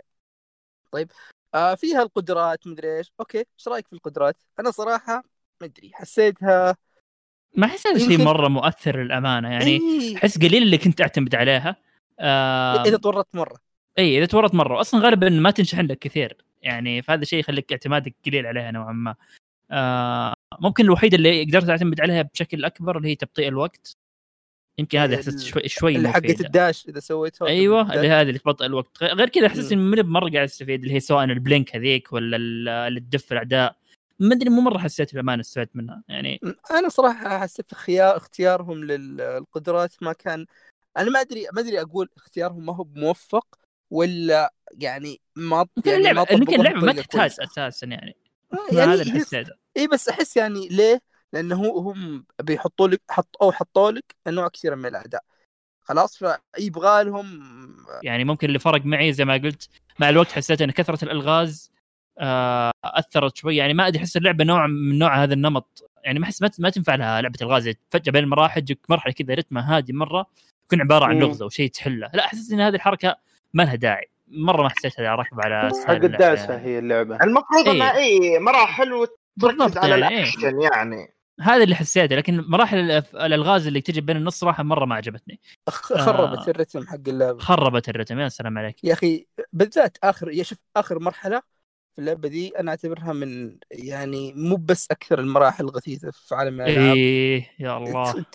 طيب 0.91 1.11
آه 1.53 1.75
فيها 1.75 2.01
القدرات 2.03 2.67
مدري 2.67 2.97
إيش. 2.97 3.13
okay 3.19 3.37
إيش 3.37 3.67
رأيك 3.67 3.87
في 3.87 3.93
القدرات؟ 3.93 4.37
أنا 4.59 4.71
صراحة 4.71 5.23
ما 5.61 5.67
أدري 5.67 5.91
حسيتها 5.93 6.77
ما 7.55 7.65
أحس 7.65 7.87
هذا 7.87 7.97
شيء 7.97 8.23
مرة 8.23 8.47
مؤثر 8.47 9.03
للأمانة 9.03 9.49
يعني 9.49 9.65
إيه 9.65 10.17
أحس 10.17 10.37
قليل 10.37 10.63
اللي 10.63 10.77
كنت 10.77 11.01
أعتمد 11.01 11.35
عليها. 11.35 11.75
آه 12.19 12.83
إذا 12.83 12.97
تورطت 12.97 13.35
مرة. 13.35 13.55
إي 13.99 14.17
إذا 14.17 14.25
تورط 14.25 14.53
مرة. 14.53 14.81
أصلا 14.81 15.01
غالبا 15.05 15.29
ما 15.29 15.51
تنشحن 15.51 15.85
لك 15.85 15.99
كثير 15.99 16.37
يعني 16.61 17.01
فهذا 17.01 17.25
شيء 17.25 17.39
يخليك 17.39 17.71
اعتمادك 17.71 18.15
قليل 18.25 18.45
عليها 18.45 18.71
نوعا 18.71 18.93
ما. 18.93 19.15
آه 19.71 20.33
ممكن 20.59 20.83
الوحيدة 20.83 21.17
اللي 21.17 21.43
قدرت 21.43 21.69
أعتمد 21.69 22.01
عليها 22.01 22.21
بشكل 22.21 22.65
أكبر 22.65 22.97
اللي 22.97 23.09
هي 23.09 23.15
تبطيء 23.15 23.47
الوقت. 23.47 23.97
يمكن 24.79 24.97
هذه 24.97 25.15
احسست 25.15 25.39
شوي 25.39 25.67
شوي 25.67 25.95
اللي 25.95 26.09
حقت. 26.09 26.41
الداش 26.41 26.85
إذا 26.89 26.99
سويتها. 26.99 27.47
أيوه 27.47 27.93
اللي 27.93 28.09
هذه 28.09 28.27
اللي 28.27 28.39
تبطئ 28.39 28.65
الوقت. 28.65 29.03
غير 29.03 29.29
كذا 29.29 29.47
احسست. 29.47 29.71
إني 29.71 29.81
ماني 29.81 30.03
مره 30.03 30.29
قاعد 30.29 30.43
أستفيد 30.43 30.81
اللي 30.83 30.93
هي 30.93 30.99
سواء 30.99 31.23
البلينك 31.23 31.75
هذيك 31.75 32.13
ولا 32.13 32.37
ال- 32.37 32.69
اللي 32.69 32.99
تدف 32.99 33.31
الأعداء. 33.31 33.75
ما 34.19 34.35
أدري 34.35 34.49
مو 34.49 34.61
مرة 34.61 34.77
حسيت 34.77 35.11
بالامانه 35.11 35.41
استفدت 35.41 35.75
منها. 35.75 36.03
يعني 36.07 36.39
أنا 36.71 36.89
صراحة 36.89 37.39
حسيت 37.39 37.73
خيار 37.73 38.17
اختيارهم 38.17 38.83
للقدرات 38.83 39.93
ما 40.03 40.13
كان 40.13 40.45
أنا 40.97 41.09
ما 41.09 41.21
أدري 41.21 41.47
ما 41.53 41.61
أدري 41.61 41.81
أقول 41.81 42.09
اختيارهم 42.17 42.65
ما 42.65 42.75
هو 42.75 42.85
موفق 42.95 43.59
ولا 43.91 44.53
يعني 44.71 45.21
ما 45.35 45.65
يمكن 45.77 45.91
يعني 45.91 46.09
اللعبة 46.09 46.27
يمكن 46.31 46.59
اللعبة 46.59 46.79
ما 46.79 46.93
تحتاج. 46.93 47.35
أساسا 47.39 47.87
يعني. 47.87 48.15
آه، 48.53 48.75
يعني 48.75 48.93
هذا 48.93 49.01
اللي 49.01 49.19
حسيته. 49.19 49.51
إي 49.77 49.87
بس 49.87 50.09
أحس 50.09 50.37
يعني 50.37 50.67
ليه؟ 50.67 51.01
لأنه 51.33 51.65
هم 51.65 52.25
بيحطوا 52.41 52.87
لك 52.87 53.01
حط 53.09 53.35
أو 53.41 53.51
حطوا 53.51 53.91
لك 53.91 54.15
انواع 54.27 54.47
كثيره 54.47 54.75
من 54.75 54.85
الاعداء 54.85 55.23
خلاص 55.81 56.23
فيبغى 56.57 57.03
لهم 57.03 57.43
يعني 58.03 58.23
ممكن 58.23 58.47
اللي 58.47 58.59
فرق 58.59 58.85
معي 58.85 59.13
زي 59.13 59.25
ما 59.25 59.33
قلت 59.33 59.69
مع 59.99 60.09
الوقت 60.09 60.31
حسيت 60.31 60.61
إن 60.61 60.71
كثرة 60.71 61.05
الألغاز 61.05 61.71
آه، 61.73 61.78
أثرت 62.85 63.37
شوي. 63.37 63.55
يعني 63.55 63.73
ما 63.73 63.87
أدري 63.87 63.99
أحس 63.99 64.17
اللعبة 64.17 64.43
نوع 64.43 64.67
من 64.67 64.99
نوع 64.99 65.23
هذا 65.23 65.33
النمط. 65.33 65.89
يعني 66.03 66.19
ما 66.19 66.25
أحس 66.25 66.41
ما 66.41 66.49
ما 66.59 66.69
تنفع 66.69 66.95
لها 66.95 67.21
لعبة 67.21 67.39
الغاز. 67.41 67.73
فجاه 67.89 68.11
بين 68.11 68.23
المراحل 68.23 68.61
تجيك 68.61 68.79
مرحلة 68.89 69.13
كذا 69.13 69.33
رتمها 69.33 69.77
هادي 69.77 69.93
مرة 69.93 70.25
يكون 70.65 70.81
عبارة 70.81 71.05
عن 71.05 71.15
مم. 71.15 71.21
لغزه 71.21 71.45
وشيء 71.45 71.69
تحله. 71.69 72.09
لا 72.13 72.25
أحس 72.25 72.51
إن 72.51 72.61
هذه 72.61 72.75
الحركة 72.75 73.15
ما 73.53 73.63
لها 73.63 73.75
داعي. 73.75 74.09
مرة 74.27 74.63
ما 74.63 74.69
حسيتها 74.69 75.15
راكبة 75.15 75.43
على 75.43 75.71
حق 75.87 75.91
الدعسه 75.91 76.43
اللعبة. 76.43 76.65
هي 76.65 76.79
اللعبة؟ 76.79 77.15
المفروض 77.23 77.67
إيه. 77.67 77.71
انها 77.71 77.97
اي 77.97 78.39
مراحل 78.39 78.93
وتركز 78.93 79.77
على 79.77 79.99
يعني، 79.99 80.15
إيه. 80.15 80.23
الأكشن 80.23 80.61
يعني. 80.61 81.13
هذا 81.41 81.63
اللي 81.63 81.75
حسيته. 81.75 82.15
لكن 82.15 82.43
مراحل 82.47 82.77
الألغاز 83.15 83.67
اللي 83.67 83.81
تجي 83.81 84.01
بين 84.01 84.17
النص 84.17 84.39
صراحة 84.39 84.63
مرة 84.63 84.85
ما 84.85 84.95
عجبتني. 84.95 85.39
خربت 85.69 86.47
آه. 86.47 86.51
الرتم 86.51 86.87
حق 86.87 86.99
اللعبة. 87.07 87.39
خربت 87.39 87.89
الرتم 87.89 88.19
يا 88.19 88.29
سلام 88.29 88.57
عليك. 88.57 88.83
يا 88.83 88.93
أخي 88.93 89.27
بالذات 89.53 89.97
آخر 90.03 90.31
يا 90.31 90.43
شوف 90.43 90.57
آخر 90.75 90.99
مرحلة 90.99 91.41
في 91.99 92.03
اللعبة 92.05 92.29
دي 92.29 92.59
أنا 92.59 92.71
أعتبرها 92.71 93.13
من 93.13 93.57
يعني 93.71 94.33
مو 94.33 94.55
بس 94.55 94.87
أكثر 94.91 95.19
المراحل 95.19 95.63
الغثيثة 95.63 96.11
في 96.11 96.35
عالم 96.35 96.61
الألعاب. 96.61 96.97
إيه 96.97 97.51
يا 97.59 97.77
الله. 97.77 98.25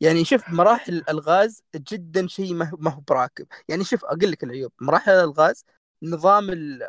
يعني 0.00 0.24
شوف 0.24 0.48
مراحل 0.50 0.92
الألغاز 0.94 1.62
جدا 1.76 2.26
شيء 2.26 2.54
ما 2.54 2.68
هو- 2.90 3.00
براكب. 3.08 3.46
يعني 3.68 3.84
شوف 3.84 4.04
أقول 4.04 4.30
لك 4.30 4.44
العيوب. 4.44 4.72
مراحل 4.80 5.12
الألغاز 5.12 5.64
نظام 6.02 6.50
ال... 6.50 6.88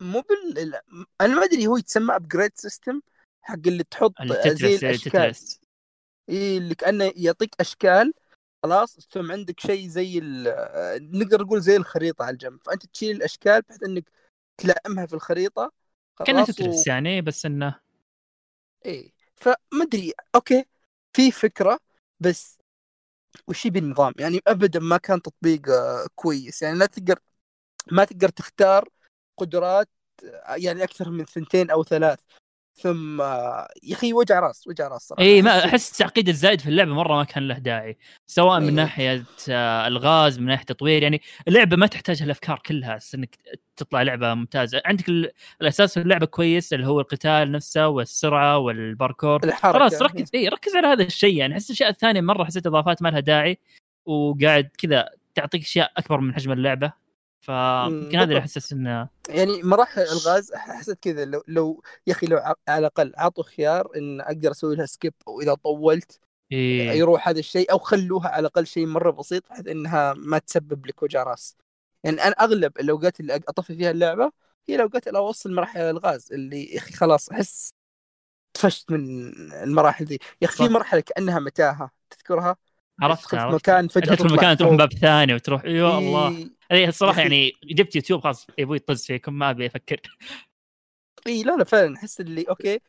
مو 0.00 0.20
بال 0.20 0.58
ال- 0.58 0.80
أنا 1.20 1.34
ما 1.34 1.44
أدري 1.44 1.66
هو 1.66 1.76
يتسمى 1.76 2.16
upgrade 2.16 2.50
system 2.54 3.00
حق 3.42 3.54
اللي 3.66 3.84
تحط 3.84 4.12
زي 4.46 4.76
الأشكال. 4.76 5.34
إيه 6.28 6.58
اللي 6.58 6.74
كانه 6.74 7.12
يعطيك 7.16 7.54
أشكال 7.60 8.12
خلاص 8.62 9.08
ثم 9.12 9.32
عندك 9.32 9.60
شيء 9.60 9.88
زي 9.88 10.18
ال- 10.18 11.18
نقدر 11.18 11.42
نقول 11.42 11.60
زي 11.60 11.76
الخريطة 11.76 12.24
على 12.24 12.32
الجنب. 12.32 12.58
فأنت 12.64 12.86
تشيل 12.86 13.16
الأشكال 13.16 13.62
بحيث 13.62 13.82
إنك 13.82 14.10
تلائمها 14.60 15.06
في 15.06 15.14
الخريطة 15.14 15.72
كانه 16.18 16.44
خلاص 16.44 16.56
تترس 16.56 16.86
يعني 16.86 17.20
بس 17.22 17.46
إنه 17.46 17.80
إيه 18.86 19.12
فما 19.36 19.82
أدري 19.82 20.12
okay 20.34 20.64
في 21.16 21.30
فكرة 21.30 21.78
بس 22.20 22.58
وش 23.48 23.66
يبي 23.66 23.78
النظام؟ 23.78 24.12
يعني 24.18 24.40
ابدا 24.46 24.80
ما 24.80 24.96
كان 24.96 25.22
تطبيق 25.22 25.68
آه، 25.68 26.06
كويس 26.14 26.62
يعني 26.62 26.78
لا 26.78 26.86
تقدر 26.86 27.18
ما 27.92 28.04
تقدر 28.04 28.28
تختار 28.28 28.88
قدرات 29.36 29.88
آه، 30.24 30.54
يعني 30.56 30.84
أكثر 30.84 31.10
من 31.10 31.24
ثنتين 31.24 31.70
أو 31.70 31.84
ثلاث. 31.84 32.18
ثم 32.74 33.20
يا 33.20 33.66
أخي 33.92 34.12
وجع 34.12 34.40
راس 34.40 34.66
وجع 34.66 34.88
راس 34.88 35.02
صراحة 35.08 35.22
اي 35.22 35.42
ما 35.42 35.64
أحس 35.64 35.92
التعقيد 35.92 36.28
الزايد 36.28 36.60
في 36.60 36.68
اللعبة 36.68 36.94
مرة 36.94 37.16
ما 37.16 37.24
كان 37.24 37.48
له 37.48 37.58
داعي 37.58 37.98
سواء 38.26 38.60
من 38.60 38.66
إيه. 38.68 38.74
ناحية 38.74 39.24
آه، 39.50 39.86
الغاز 39.86 40.38
من 40.38 40.46
ناحية 40.46 40.64
تطوير 40.64 41.02
يعني 41.02 41.22
اللعبة 41.48 41.76
ما 41.76 41.86
تحتاج 41.86 42.22
الأفكار 42.22 42.58
كلها 42.66 42.98
إنك 43.14 43.36
تطلع 43.76 44.02
لعبة 44.02 44.34
ممتازة. 44.34 44.82
عندك 44.84 45.08
ال- 45.08 45.30
الأساس 45.62 45.94
في 45.94 46.00
اللعبة 46.00 46.26
كويس 46.26 46.72
اللي 46.72 46.86
هو 46.86 47.00
القتال 47.00 47.52
نفسه 47.52 47.88
والسرعة 47.88 48.58
والباركور. 48.58 49.50
خلاص 49.50 50.02
ركز 50.02 50.30
اي 50.34 50.48
ركز 50.48 50.76
على 50.76 50.86
هذا 50.86 51.02
الشيء 51.02 51.36
يعني 51.36 51.54
أحس 51.54 51.70
الأشياء 51.70 51.90
الثانية 51.90 52.20
مرة 52.20 52.44
حسيت 52.44 52.66
إضافات 52.66 53.02
ما 53.02 53.08
لها 53.08 53.20
داعي 53.20 53.58
وقاعد 54.06 54.68
كذا 54.78 55.08
تعطيك 55.34 55.62
أشياء 55.62 55.92
أكبر 55.96 56.20
من 56.20 56.34
حجم 56.34 56.52
اللعبة. 56.52 56.99
فيمكن 57.40 58.18
هذا 58.18 58.24
اللي. 58.24 58.38
احسس 58.38 58.72
إنه 58.72 59.08
يعني 59.28 59.62
مراحل 59.62 60.02
الغاز 60.02 60.54
حسيت 60.54 60.98
كذا 60.98 61.24
لو 61.24 61.42
لو 61.48 61.82
يا 62.06 62.12
أخي 62.12 62.26
لو 62.26 62.38
على 62.68 62.78
الأقل 62.78 63.12
عطوا 63.16 63.44
خيار 63.44 63.88
إن 63.96 64.20
أقدر 64.20 64.50
أسوي 64.50 64.76
لها 64.76 64.86
سكيب 64.86 65.14
أو 65.28 65.40
إذا 65.40 65.54
طولت 65.54 66.20
إيه. 66.52 66.90
يروح 66.90 67.28
هذا 67.28 67.38
الشيء 67.38 67.72
أو 67.72 67.78
خلوها 67.78 68.28
على 68.28 68.40
الأقل 68.40 68.66
شيء 68.66 68.86
مرة 68.86 69.10
بسيط 69.10 69.48
بحيث 69.50 69.66
إنها 69.66 70.12
ما 70.12 70.38
تسبب 70.38 70.86
لك 70.86 71.02
وجع 71.02 71.22
راس. 71.22 71.56
يعني 72.04 72.22
أنا 72.22 72.32
أغلب 72.32 72.78
الاوقات 72.80 73.20
اللي 73.20 73.34
أطفي 73.34 73.76
فيها 73.76 73.90
اللعبة 73.90 74.32
هي 74.68 74.74
الاوقات 74.74 75.08
اللي 75.08 75.18
أوصل 75.18 75.52
مراحل 75.54 75.80
الغاز 75.80 76.32
اللي 76.32 76.64
يا 76.64 76.78
أخي 76.78 76.92
خلاص 76.92 77.30
أحس 77.30 77.70
طفشت 78.54 78.92
من 78.92 79.32
المراحل 79.52 80.04
دي 80.04 80.20
يا 80.42 80.46
أخي 80.46 80.66
في. 80.66 80.72
مرحلة 80.72 81.00
كأنها 81.00 81.38
متاهة 81.38 81.90
تذكرها؟ 82.10 82.56
عرفت 83.02 83.34
مكان 83.34 83.88
فجأة 83.88 84.14
تدخل 84.14 84.34
مكان 84.34 84.56
تروح 84.56 84.74
باب 84.74 84.92
ثاني 84.92 85.34
وتروح 85.34 85.64
يا 85.64 85.98
الله. 85.98 86.50
إيه. 86.70 86.84
هذه 86.84 86.88
الصراحه. 86.88 87.20
يعني 87.20 87.52
جبت 87.64 87.96
يوتيوب 87.96 88.20
خلاص 88.20 88.46
يبغى 88.58 88.76
يطز 88.76 89.06
فيكم 89.06 89.34
ما 89.34 89.50
أبي 89.50 89.66
أفكر 89.66 90.00
إي 91.26 91.42
لا 91.42 91.56
لا 91.56 91.64
فعلا 91.64 91.96
أحس 91.96 92.20
اللي 92.20 92.42
okay 92.42 92.80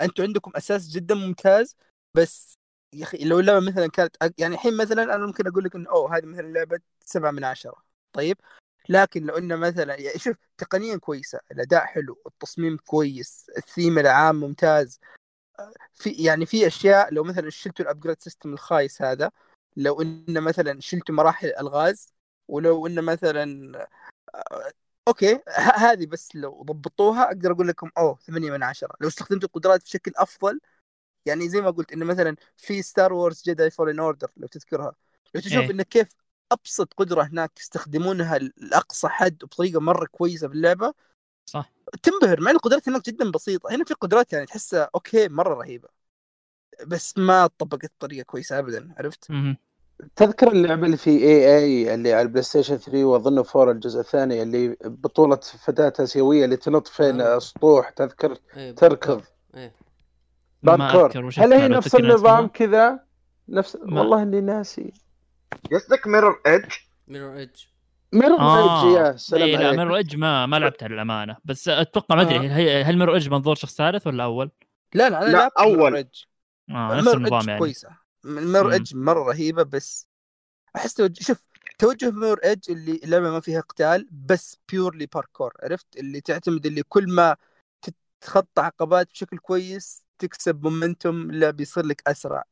أنتم 0.00 0.22
عندكم 0.22 0.50
أساس 0.56 0.88
جدا 0.88 1.14
ممتاز 1.14 1.76
بس 2.14 2.54
يا 2.94 3.04
أخي 3.04 3.24
لو 3.24 3.40
اللعبة 3.40 3.66
مثلا 3.66 3.86
كانت 3.86 4.16
يعني 4.38 4.54
الحين 4.54 4.76
مثلا 4.76 5.02
أنا 5.02 5.26
ممكن 5.26 5.46
أقول 5.46 5.64
لك 5.64 5.74
إنه 5.74 5.90
أوه 5.90 6.16
هذه 6.16 6.26
مثلا 6.26 6.46
لعبة 6.46 6.80
سبعة 7.00 7.30
من 7.30 7.44
عشرة 7.44 7.82
طيب 8.12 8.36
لكن 8.88 9.26
لو 9.26 9.38
إنه 9.38 9.56
مثلا 9.56 10.00
يعني 10.00 10.18
شوف 10.18 10.36
تقنيا 10.58 10.96
كويسة 10.96 11.40
الأداء 11.52 11.86
حلو 11.86 12.22
التصميم 12.26 12.76
كويس 12.76 13.50
الثيم 13.56 13.98
العام 13.98 14.40
ممتاز 14.40 15.00
في 15.94 16.10
يعني 16.10 16.46
في 16.46 16.66
أشياء 16.66 17.14
لو 17.14 17.24
مثلا 17.24 17.50
شلتوا 17.50 17.84
ال 17.84 17.88
upgrade 17.88 18.20
system 18.20 18.52
الخايس 18.52 19.02
هذا 19.02 19.30
لو 19.76 20.02
إنه 20.02 20.40
مثلا 20.40 20.80
شلتوا 20.80 21.14
مراحل 21.14 21.52
الغاز 21.60 22.17
ولو 22.48 22.86
إنه 22.86 23.02
مثلا 23.02 23.78
آه، 24.34 24.72
okay 25.08 25.40
هذه 25.76 26.06
بس 26.06 26.36
لو 26.36 26.62
ضبطوها 26.62 27.24
أقدر 27.24 27.52
أقول 27.52 27.68
لكم 27.68 27.90
أوه 27.98 28.18
8 28.26 28.50
من 28.50 28.62
10 28.62 28.96
لو 29.00 29.08
استخدمتوا 29.08 29.48
القدرات 29.48 29.82
بشكل 29.82 30.12
أفضل 30.16 30.60
يعني 31.26 31.48
زي 31.48 31.60
ما 31.60 31.70
قلت 31.70 31.92
إنه 31.92 32.04
مثلا 32.04 32.36
في 32.56 32.82
Star 32.82 33.12
Wars 33.12 33.42
Jedi 33.46 33.70
Fallen 33.70 34.00
Order 34.00 34.30
لو 34.36 34.46
تذكرها 34.48 34.94
لو 35.34 35.40
تشوف 35.40 35.62
إيه. 35.62 35.70
إنه 35.70 35.82
كيف 35.82 36.14
أبسط 36.52 36.94
قدرة 36.94 37.22
هناك 37.22 37.58
يستخدمونها 37.58 38.38
لأقصى 38.38 39.08
حد 39.08 39.44
وبطريقه 39.44 39.80
مرة 39.80 40.06
كويسة 40.06 40.48
في 40.48 40.54
اللعبه 40.54 40.94
صح 41.46 41.72
تنبهر 42.02 42.40
مع 42.40 42.50
إن 42.50 42.56
القدرات 42.56 42.88
هناك 42.88 43.06
جدا 43.06 43.30
بسيطة 43.30 43.74
هنا 43.74 43.84
في 43.84 43.94
قدرات 43.94 44.32
يعني 44.32 44.46
تحسها 44.46 44.90
okay 44.94 45.28
مرة 45.28 45.54
رهيبة 45.54 45.88
بس 46.86 47.18
ما 47.18 47.46
طبقت 47.46 47.92
بطريقة 47.98 48.24
كويسة 48.24 48.58
ابدا 48.58 48.94
عرفت؟ 48.98 49.30
مهم. 49.30 49.56
تذكر 50.16 50.52
اللعبة 50.52 50.86
اللي 50.86 50.96
في 50.96 51.10
EA 51.10 51.94
اللي 51.94 52.12
على 52.12 52.22
ال 52.22 52.42
PlayStation 52.42 52.76
3 52.76 53.04
واظن 53.04 53.38
4 53.56 53.72
الجزء 53.72 54.00
الثاني 54.00 54.42
اللي 54.42 54.76
بطولة 54.84 55.36
فتاة 55.36 55.92
آسيوية 56.04 56.44
اللي 56.44 56.56
تنط 56.56 56.86
فين 56.88 57.20
آه. 57.20 57.38
سطوح 57.38 57.90
تذكر 57.90 58.38
إيه، 58.56 58.74
تركض 58.74 59.22
إيه 59.54 59.72
ما 60.62 60.76
باركور 60.76 61.30
هل 61.38 61.52
هي 61.52 61.68
نفس 61.68 61.94
النظام؟ 61.94 62.46
كذا 62.48 63.00
نفس 63.48 63.78
ما- 63.82 64.00
والله 64.00 64.22
إني 64.22 64.40
ناسي 64.40 64.92
قصدك 65.72 66.06
Mirror's 66.06 66.40
Edge 66.46 66.72
Mirror's 67.08 67.36
Edge 67.36 67.60
Mirror's 68.12 68.38
Edge 68.40 68.96
يا 68.96 69.16
سلام 69.16 69.42
إيه 69.48 69.56
لا 69.56 69.66
عليك. 69.66 69.78
Mirror's 69.78 69.96
Edge 69.96 70.16
ما 70.16 70.46
ما 70.46 70.58
لعبتها 70.58 70.88
للأمانة 70.88 71.36
بس 71.44 71.68
أتوقع 71.68 72.16
ما 72.16 72.22
أدري 72.22 72.36
آه. 72.36 72.40
هل 72.40 72.68
هل 72.84 72.98
Mirror's 72.98 73.14
Edge 73.14 73.28
منظور 73.30 73.54
شخص 73.54 73.74
ثالث 73.76 74.06
ولا 74.06 74.24
أول؟ 74.24 74.50
لا 74.94 75.10
لا 75.10 75.18
أنا 75.22 75.26
لا، 75.26 75.32
لعبت 75.32 75.52
أول. 75.58 75.68
Mirror's 75.76 75.96
Edge. 75.96 76.22
آه 76.70 76.94
نفس 76.94 77.06
Mirror's 77.06 77.16
النظام 77.16 77.48
يعني 77.48 77.58
كويسة 77.58 77.88
Mirror's 78.24 78.66
مم. 78.66 78.72
ايدج 78.72 78.96
مرة 78.96 79.22
رهيبة 79.22 79.62
بس 79.62 80.08
أحس 80.76 80.94
توجه 80.94 81.22
شوف 81.22 81.38
توجه 81.78 82.10
Mirror's 82.10 82.38
Edge 82.44 82.70
اللي 82.70 83.00
اللعبه 83.04 83.30
ما 83.30 83.40
فيها 83.40 83.60
قتال 83.60 84.08
بس 84.12 84.58
purely 84.68 85.06
parkour 85.06 85.52
عرفت؟ 85.62 85.96
اللي 85.96 86.20
تعتمد 86.20 86.66
اللي 86.66 86.82
كل 86.82 87.06
ما 87.14 87.36
تتخطى 87.82 88.62
عقبات 88.62 89.10
بشكل 89.10 89.38
كويس 89.38 90.04
تكسب 90.18 90.62
momentum 90.64 91.30
اللعب 91.30 91.60
يصير 91.60 91.86
لك 91.86 92.02
أسرع. 92.08 92.44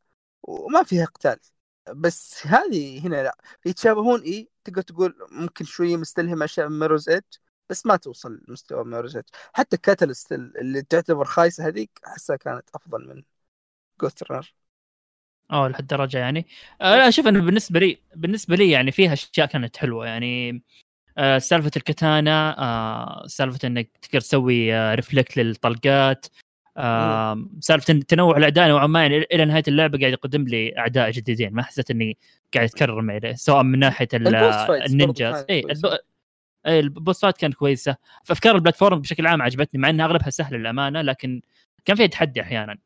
وما 0.43 0.83
فيها 0.83 1.05
قتال. 1.05 1.39
بس 1.95 2.47
هذه 2.47 3.07
هنا 3.07 3.23
لا. 3.23 3.37
يتشابهون 3.67 4.23
إي 4.23 4.51
تقدر 4.65 4.83
تقول 4.83 5.17
ممكن 5.31 5.65
شوية 5.65 5.97
مستلهم 5.97 6.43
أشياء 6.43 6.69
من 6.69 6.79
Mirror's 6.79 7.09
Edge 7.09 7.25
بس 7.71 7.87
ما 7.87 7.97
توصل 7.97 8.41
لمستوى 8.49 8.85
Mirror's 8.85 9.17
Edge 9.17 9.29
حتى 9.53 9.77
Catalyst 9.77 10.33
اللي 10.33 10.83
تعتبر 10.83 11.25
خايسة 11.25 11.67
هذيك 11.69 11.91
أحسها 12.07 12.37
كانت 12.37 12.71
أفضل 12.75 13.09
من 13.09 13.23
Ghostrunner 14.03 14.55
آه 15.51 15.69
لهالدرجة 15.69 16.19
يعني. 16.19 16.47
آه 16.81 16.97
لا 16.97 17.11
شوف 17.11 17.27
أنا 17.27 17.39
بالنسبة 17.39 17.81
لي 17.81 17.99
بالنسبة 18.15 18.57
لي 18.57 18.71
يعني 18.71 18.91
فيها 18.91 19.13
أشياء 19.13 19.47
كانت 19.47 19.77
حلوة 19.77 20.07
يعني. 20.07 20.63
آه 21.19 21.39
سالفة 21.39 21.71
الكتانا 21.77 22.59
آه 22.59 23.27
سالفة 23.27 23.69
إنك 23.69 23.91
تقدر 24.03 24.21
تسوي 24.21 24.75
آه 24.75 24.95
reflect 24.95 25.37
للطلقات 25.37 26.27
آه 26.77 27.47
سالفة 27.61 27.95
تنوع 27.95 28.37
الأعداء 28.37 28.69
نوعا 28.69 28.87
ما 28.87 29.03
يعني 29.03 29.17
إلى 29.33 29.45
نهاية 29.45 29.63
اللعبة 29.69 29.99
قاعد 29.99 30.13
يقدم 30.13 30.45
لي 30.45 30.79
أعداء 30.79 31.11
جديدين 31.11 31.53
ما 31.53 31.63
حسيت 31.63 31.91
إني 31.91 32.17
قاعد 32.55 32.67
يتكرر 32.67 33.03
معي 33.03 33.37
سواء 33.37 33.63
من 33.63 33.79
ناحية 33.79 34.09
ال 34.15 34.31
ninjas. 34.31 35.45
اي 35.51 35.63
كويسة. 35.63 35.89
الب... 35.89 35.99
إيه، 36.67 36.81
البوسات 36.81 37.39
كانت 37.39 37.55
كويسة. 37.55 37.97
فافكار 38.25 38.55
ال 38.55 38.60
platform 38.60 39.01
بشكل 39.01 39.27
عام 39.27 39.43
عجبتني 39.43 39.81
مع 39.81 39.91
إنها 39.91 40.07
أغلبها 40.07 40.31
سهله 40.31 40.59
للأمانة 40.59 41.03
لكن 41.03 41.43
كان 41.85 41.97
فيها 41.97 42.07
تحدي 42.07 42.41
أحيانا. 42.41 42.79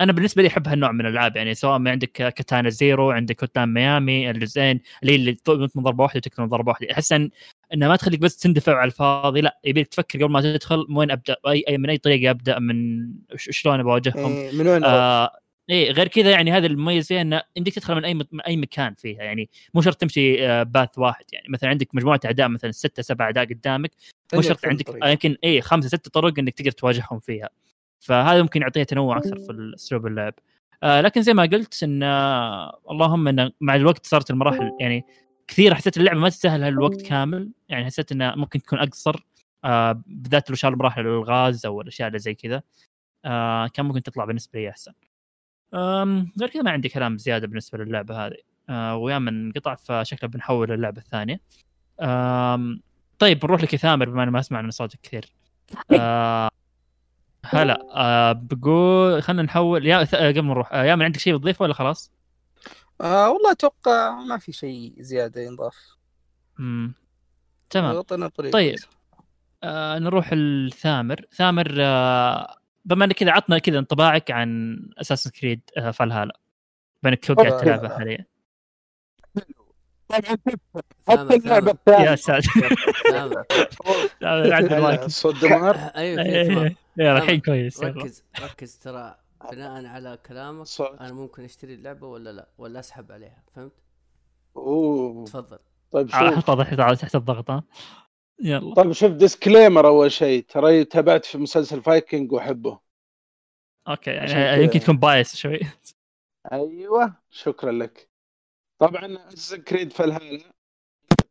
أنا 0.00 0.12
بالنسبة 0.12 0.42
لي 0.42 0.48
أحب 0.48 0.68
هالنوع 0.68 0.92
من 0.92 1.00
الألعاب 1.00 1.36
يعني 1.36 1.54
سواء 1.54 1.78
ما 1.78 1.90
عندك 1.90 2.10
Katana 2.10 2.68
Zero 2.68 3.10
عندك 3.10 3.36
Hotline 3.40 3.72
Miami 3.74 4.30
الجزئين 4.30 4.80
اللي 5.02 5.14
اللي 5.14 5.36
من 5.74 5.82
ضربة 5.82 6.02
واحدة 6.02 6.18
وتقتل 6.18 6.42
من 6.42 6.48
ضربة 6.48 6.68
واحدة. 6.68 6.92
أحس 6.92 7.12
ان 7.12 7.30
إنها 7.74 7.88
ما 7.88 7.96
تخليك 7.96 8.20
بس 8.20 8.36
تندفع 8.36 8.76
على 8.76 8.86
الفاضي 8.86 9.40
لا 9.40 9.58
يبيك 9.64 9.88
تفكر 9.88 10.22
قبل 10.22 10.32
ما 10.32 10.40
تدخل 10.40 10.86
من 10.88 10.96
وين 10.96 11.10
أبدأ؟ 11.10 11.36
اي 11.48 11.64
أي- 11.70 11.72
من 11.72 11.90
أي 11.90 11.98
طريقة 11.98 12.30
أبدأ؟ 12.30 12.58
من 12.58 13.08
شلون 13.36 13.82
بواجههم 13.82 14.36
إيه، 14.36 14.52
من 14.52 14.68
وين؟ 14.68 14.84
آه 14.84 15.30
إيه 15.70 15.90
غير 15.90 16.08
كذا 16.08 16.30
يعني 16.30 16.52
هذا 16.52 16.66
المميز 16.66 17.06
فيها 17.06 17.20
انه 17.20 17.42
يمديك 17.56 17.74
تدخل 17.74 17.94
من 17.94 18.04
أي 18.04 18.14
من 18.14 18.40
أي 18.46 18.56
مكان 18.56 18.94
فيها 18.94 19.22
يعني 19.22 19.48
مو 19.74 19.80
شرط 19.80 19.96
تمشي 19.96 20.46
آه 20.48 20.62
باث 20.62 20.98
واحد. 20.98 21.24
يعني 21.32 21.46
مثلا 21.48 21.70
عندك 21.70 21.94
مجموعة 21.94 22.20
أعداء 22.24 22.48
مثلا 22.48 22.70
ستة 22.70 23.02
سبع 23.02 23.24
أعداء 23.24 23.44
قدامك 23.44 23.90
مو 24.34 24.42
شرط 24.42 24.66
عندك 24.66 24.88
يمكن 25.04 25.36
اي 25.44 25.60
خمسة 25.60 25.88
ست 25.88 26.08
طرق 26.08 26.38
إنك 26.38 26.54
تقدر 26.54 26.70
تواجههم 26.70 27.20
فيها. 27.20 27.48
فهذا 27.98 28.42
ممكن 28.42 28.62
يعطيها 28.62 28.84
تنوع 28.84 29.18
أكثر 29.18 29.38
في 29.38 29.72
اسلوب 29.74 30.06
اللعب. 30.06 30.34
آه 30.82 31.00
لكن 31.00 31.22
زي 31.22 31.34
ما 31.34 31.42
قلت 31.42 31.82
إن 31.82 32.02
آه 32.02 32.80
اللهم 32.90 33.28
إن 33.28 33.50
مع 33.60 33.74
الوقت 33.74 34.06
صارت 34.06 34.30
المراحل 34.30 34.70
يعني 34.80 35.04
كثير 35.48 35.74
حسيت 35.74 35.96
اللعبة 35.96 36.20
ما 36.20 36.28
تستاهل 36.28 36.62
هالوقت 36.62 37.02
كامل 37.02 37.50
يعني 37.68 37.84
حسيت 37.84 38.12
إنها 38.12 38.34
ممكن 38.34 38.62
تكون 38.62 38.78
أقصر 38.78 39.26
آه 39.64 40.02
بالذات 40.06 40.50
لو 40.50 40.56
شال 40.56 40.78
مراحل 40.78 41.06
الغاز 41.06 41.66
أو 41.66 41.80
الأشياء 41.80 42.08
اللي 42.08 42.18
زي 42.18 42.34
كذا 42.34 42.62
آه 43.24 43.66
كان 43.66 43.86
ممكن 43.86 44.02
تطلع 44.02 44.24
بالنسبة 44.24 44.60
لي 44.60 44.70
أحسن. 44.70 44.92
غير 46.40 46.48
كذا 46.52 46.62
ما 46.62 46.70
عندي 46.70 46.88
كلام 46.88 47.18
زيادة 47.18 47.46
بالنسبة 47.46 47.78
للعبة 47.78 48.26
هذه. 48.26 48.36
آه 48.68 48.96
ويا 48.96 49.18
من 49.18 49.52
قطع 49.52 49.74
فشكله 49.74 50.30
بنحول 50.30 50.68
للعبة 50.68 50.98
الثانية. 50.98 51.40
طيب 53.18 53.44
نروح 53.44 53.62
لك 53.62 53.72
يا 53.72 53.78
ثامر 53.78 54.10
بما 54.10 54.22
إني 54.22 54.30
ما 54.30 54.40
أسمع 54.40 54.62
من 54.62 54.70
صوتك 54.70 54.98
كثير. 55.02 55.32
هلا 57.50 57.86
آه 57.94 58.32
بقول 58.32 59.22
خلينا 59.22 59.42
نحول 59.42 59.86
يا 59.86 60.02
آه، 60.14 60.28
قبل 60.28 60.40
ما 60.42 60.50
نروح 60.54 60.72
آه 60.72 60.84
يا 60.84 60.94
من 60.94 61.02
عندك 61.02 61.18
شيء 61.18 61.36
تضيفه 61.36 61.62
ولا 61.62 61.74
خلاص؟ 61.74 62.12
آه 63.00 63.30
والله 63.30 63.50
أتوقع 63.52 64.20
ما 64.28 64.38
في 64.38 64.52
شيء 64.52 64.94
زيادة 64.98 65.40
ينضاف 65.40 65.96
مم. 66.58 66.94
تمام 67.70 68.02
طيب. 68.52 68.76
آه 69.62 69.98
نروح 69.98 70.30
الثامر 70.32 71.20
ثامر 71.34 71.74
آه 71.80 72.56
بما 72.84 73.04
انك 73.04 73.14
كذا 73.14 73.30
عطنا 73.30 73.58
كذا 73.58 73.78
انطباعك 73.78 74.30
عن 74.30 74.78
أساس 74.98 75.28
كريد 75.28 75.60
آه 75.76 75.90
فالهالا 75.90 76.40
بما 77.02 77.12
إنك 77.12 77.32
طبعاً. 77.32 77.50
تلعبها 77.50 77.98
حاليا 77.98 78.24
طبعا 80.08 80.38
حتى 81.08 81.36
اللعبة 81.36 81.78
ثامر. 81.86 82.00
يا 82.00 82.12
الثانية 82.12 82.14
ساتر 82.14 82.74
صوت 85.08 85.34
دمار. 85.42 85.76
أيوه 85.96 86.24
كذا 86.24 86.44
تمام. 86.44 86.74
يلا 86.96 87.18
الحين 87.18 87.40
كويس. 87.40 87.82
ركز 87.82 88.24
ركز 88.40 88.78
ترى 88.78 89.14
بناء 89.52 89.86
على 89.86 90.18
كلامك 90.26 90.66
صوت. 90.66 91.00
أنا 91.00 91.12
ممكن 91.12 91.44
أشتري 91.44 91.74
اللعبة 91.74 92.06
ولا 92.06 92.30
لا 92.32 92.48
ولا 92.58 92.80
أسحب 92.80 93.12
عليها 93.12 93.42
فهمت؟ 93.56 93.72
أوه. 94.56 95.24
تفضل. 95.24 95.58
طيب 95.90 96.10
آه، 96.10 96.30
شوف. 96.30 96.38
حط 96.38 96.50
تحت 97.00 97.14
الضغط 97.14 97.50
ها. 97.50 97.64
يلا. 98.42 98.74
طيب 98.74 98.92
شوف 98.92 99.12
disclaimer 99.12 99.86
أول 99.86 100.12
شيء. 100.12 100.44
ترى 100.48 100.84
تابعت 100.84 101.24
في 101.24 101.38
مسلسل 101.38 101.82
Vikings 101.82 102.32
وأحبه. 102.32 102.78
okay 103.88 104.10
يعني. 104.10 104.64
يمكن 104.64 104.80
تكون 104.80 104.96
bias 104.96 105.36
شوي. 105.36 105.60
أيوه 106.52 107.14
شكرا 107.30 107.72
لك. 107.72 108.15
طبعا 108.78 109.18
Creed 109.68 109.92
Valhalla 109.92 110.40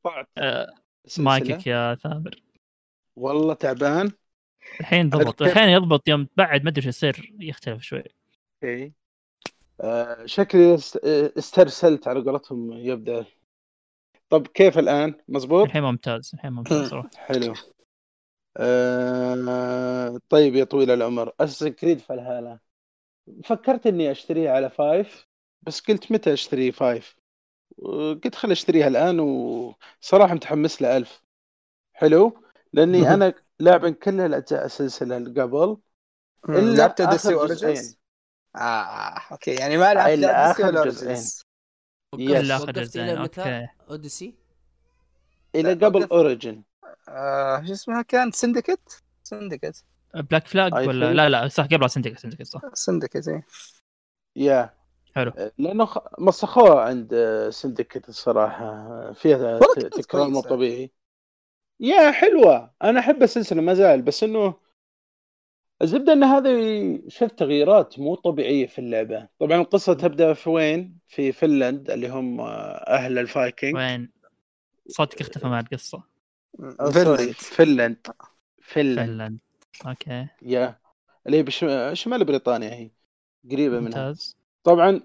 قطعت 0.04 0.28
آه، 0.38 0.74
السلسلة. 1.06 1.26
مايكك 1.26 1.68
يا 1.68 1.96
ثامر 1.96 2.42
والله 3.16 3.54
تعبان. 3.54 4.12
الحين 4.80 5.10
ضبط. 5.10 5.42
الحين 5.42 5.70
يضبط 5.70 6.08
يوم 6.08 6.26
تبعد 6.26 6.64
ما 6.64 6.70
أدري 6.70 6.78
إيش 6.80 6.86
يصير 6.86 7.34
يختلف 7.40 7.82
شوي. 7.82 8.04
okay 8.64 8.94
آه 9.82 10.26
شكلي 10.26 10.76
است- 10.76 11.00
استرسلت 11.38 12.08
على 12.08 12.22
قولتهم 12.22 12.72
يبدأ. 12.74 13.26
طب 14.30 14.48
كيف 14.48 14.78
الآن؟ 14.80 15.14
مزبوط 15.28 15.66
الحين 15.66 15.84
ممتاز 15.84 16.32
الحين 16.34 16.52
ممتاز 16.52 16.88
صراحة. 16.90 17.10
حلو. 17.16 17.54
آه 18.58 20.20
طيب 20.30 20.56
يا 20.56 20.64
طويل 20.64 20.92
العمر. 20.92 21.32
Assassin's 21.40 21.70
Creed 21.70 22.00
Valhalla 22.00 22.60
فكرت 23.44 23.88
إني 23.88 24.12
أشتريها 24.12 24.52
على 24.52 24.70
five 24.70 25.28
بس 25.62 25.80
قلت 25.82 26.12
متى 26.12 26.34
أشتري 26.34 26.72
five؟ 26.72 27.16
قلت 28.24 28.36
خل 28.36 28.52
اشتريها 28.52 28.88
الآن 28.88 29.20
وصراحة 29.20 30.34
متحمس 30.34 30.82
لها 30.82 30.98
ألف. 30.98 31.22
حلو؟ 31.94 32.44
لأني 32.74 33.14
أنا 33.14 33.34
لاعب 33.60 33.88
كل 33.88 34.22
الأجزاء 34.22 34.66
السلسلة 34.66 35.18
اللي 35.18 35.42
قبل 35.42 35.78
إلا 36.50 36.76
لعبت 36.76 37.02
جزئين. 37.02 37.38
Origins؟ 37.38 37.98
آه 38.56 38.60
okay 39.32 39.56
يعني 39.56 39.78
ما 39.78 39.94
لعبت 39.94 40.14
إلا 40.14 40.28
لا 40.28 40.52
آخر 40.52 40.64
Odyssey 40.64 40.80
ولا 40.80 40.90
جزئين. 40.90 41.18
Origins. 42.14 42.46
الا 42.46 42.56
آخر 42.56 42.72
جزئين؟ 42.72 43.18
okay. 43.18 43.68
Odyssey 43.90 44.36
إلى 45.56 45.74
قبل. 45.74 46.04
Origin 46.04 46.64
آه 47.10 47.66
شو 47.66 47.74
اسمها 47.74 48.02
كان؟ 48.02 48.32
Syndicate 48.32 49.04
Syndicate 49.24 49.84
Black 50.16 50.48
Flag 50.48 50.74
ولا؟ 50.74 51.14
لا 51.14 51.30
لا 51.30 51.48
صح 51.48 51.66
قبل 51.66 51.90
Syndicate 51.90 52.20
Syndicate 52.20 52.44
صح. 52.44 52.62
Syndicate 52.74 53.28
اي 53.28 53.44
يا 54.36 54.74
حلو. 55.16 55.32
لأنه 55.58 55.86
خ- 55.86 56.20
مسخوها 56.20 56.82
عند 56.82 57.16
Syndicate 57.50 58.10
الصراحة. 58.10 59.12
فيها 59.14 59.60
ت- 59.60 59.80
كانت 59.80 60.00
تكرار 60.00 60.28
مو. 60.30 60.42
طبيعي. 60.42 60.92
يا 61.80 62.12
حلوة. 62.12 62.74
أنا 62.84 63.00
أحب 63.00 63.24
السلسلة 63.24 63.62
ما 63.62 63.74
زال. 63.74 64.02
بس 64.02 64.24
إنه 64.24 64.54
الزبدة 65.82 66.14
إن 66.14 66.24
هذه 66.24 67.02
شفت 67.08 67.40
تغييرات 67.40 68.00
مو 68.00 68.16
طبيعية 68.16 68.68
في 68.68 68.80
اللعبة. 68.80 69.28
طبعا 69.40 69.58
القصة 69.62 69.94
تبدأ 69.94 70.34
في 70.34 70.50
وين؟ 70.50 70.98
في 71.08 71.32
فنلند 71.32 71.92
اللي 71.92 72.10
هم 72.10 72.42
أهل 72.42 73.20
الفايكنج. 73.20 73.76
وين؟ 73.76 74.12
صوتك 74.88 75.22
اختفى 75.22 75.48
مع 75.48 75.60
القصة 75.60 76.04
فنلند. 77.34 77.36
فنلند. 77.36 78.08
فنلند. 78.62 79.40
أوكي. 79.88 80.28
يا. 80.42 80.80
اللي 81.26 81.38
هي 81.38 81.44
بش... 81.44 81.66
شمال 81.94 82.26
بريطانيا 82.26 82.70
هي. 82.74 82.92
قريبة 83.52 83.80
منها. 83.80 84.10
ممتاز. 84.10 84.38
طبعا 84.66 85.02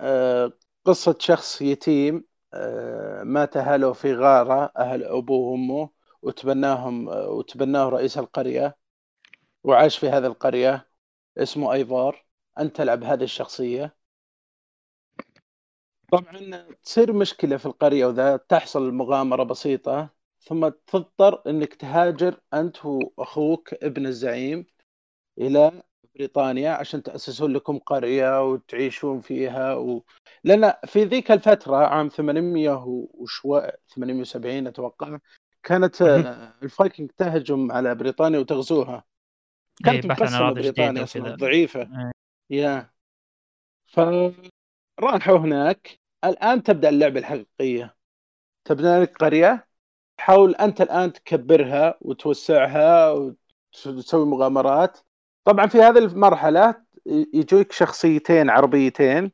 آه، 0.00 0.52
قصة 0.86 1.16
شخص 1.20 1.62
يتيم 1.62 2.24
آه، 2.54 3.24
مات 3.24 3.58
أهله 3.58 3.94
في 3.94 4.14
غارة 4.14 4.72
أهل 4.78 5.04
أبوه 5.04 5.52
وأمه 5.52 5.90
وتبناهم 6.22 7.10
آه، 7.10 7.30
وتبناه 7.30 7.90
رئيس 7.90 8.18
القرية 8.18 8.78
وعاش 9.64 9.98
في 9.98 10.08
هذه 10.10 10.26
القرية 10.26 10.90
اسمه 11.38 11.72
أيفار. 11.74 12.26
أنت 12.60 12.76
تلعب 12.76 13.04
هذه 13.04 13.24
الشخصية؟ 13.24 13.96
طبعا 16.12 16.66
تصير 16.84 17.12
مشكلة 17.12 17.56
في 17.56 17.66
القرية 17.66 18.06
وذا 18.06 18.36
تحصل 18.36 18.92
مغامرة 18.92 19.42
بسيطة 19.44 20.10
ثم 20.40 20.68
تضطر 20.68 21.42
أنك 21.46 21.74
تهاجر 21.74 22.40
أنت 22.54 22.84
وأخوك 22.84 23.74
ابن 23.74 24.06
الزعيم 24.06 24.66
إلى 25.38 25.82
بريطانيا 26.18 26.70
عشان 26.70 27.02
تأسسون 27.02 27.52
لكم 27.52 27.78
قرية 27.78 28.50
وتعيشون 28.50 29.20
فيها 29.20 29.74
و... 29.74 30.04
لأن 30.44 30.72
في 30.86 31.04
ذيك 31.04 31.30
الفترة 31.30 31.76
عام 31.76 32.08
800 32.08 32.84
وشوي 33.14 33.70
870 33.88 34.66
أتوقع 34.66 35.18
كانت 35.62 36.02
آه، 36.02 36.54
الفايكنج 36.62 37.10
تهجم 37.16 37.72
على 37.72 37.94
بريطانيا 37.94 38.38
وتغزوها. 38.38 39.04
إيه، 39.86 40.00
كانت 40.00 40.06
عن 40.06 40.22
مقسمة 40.22 40.52
بريطانيا 40.52 41.02
أصلا. 41.02 41.36
ضعيفة. 41.36 41.80
إيه. 41.80 42.10
يا. 42.50 42.90
فراحوا 43.86 45.38
هناك. 45.38 45.98
الآن 46.24 46.62
تبدأ 46.62 46.88
اللعبة 46.88 47.18
الحقيقية. 47.20 47.96
تبنى 48.64 49.02
لك 49.02 49.16
قرية. 49.16 49.68
حاول 50.20 50.54
أنت 50.54 50.80
الآن 50.80 51.12
تكبرها 51.12 51.98
وتوسعها 52.00 53.12
وتسوي 53.12 54.26
مغامرات. 54.26 54.98
طبعا 55.48 55.66
في 55.66 55.78
هذه 55.78 55.98
المرحلة 55.98 56.82
يجوك 57.06 57.72
شخصيتين 57.72 58.50
عربيتين 58.50 59.32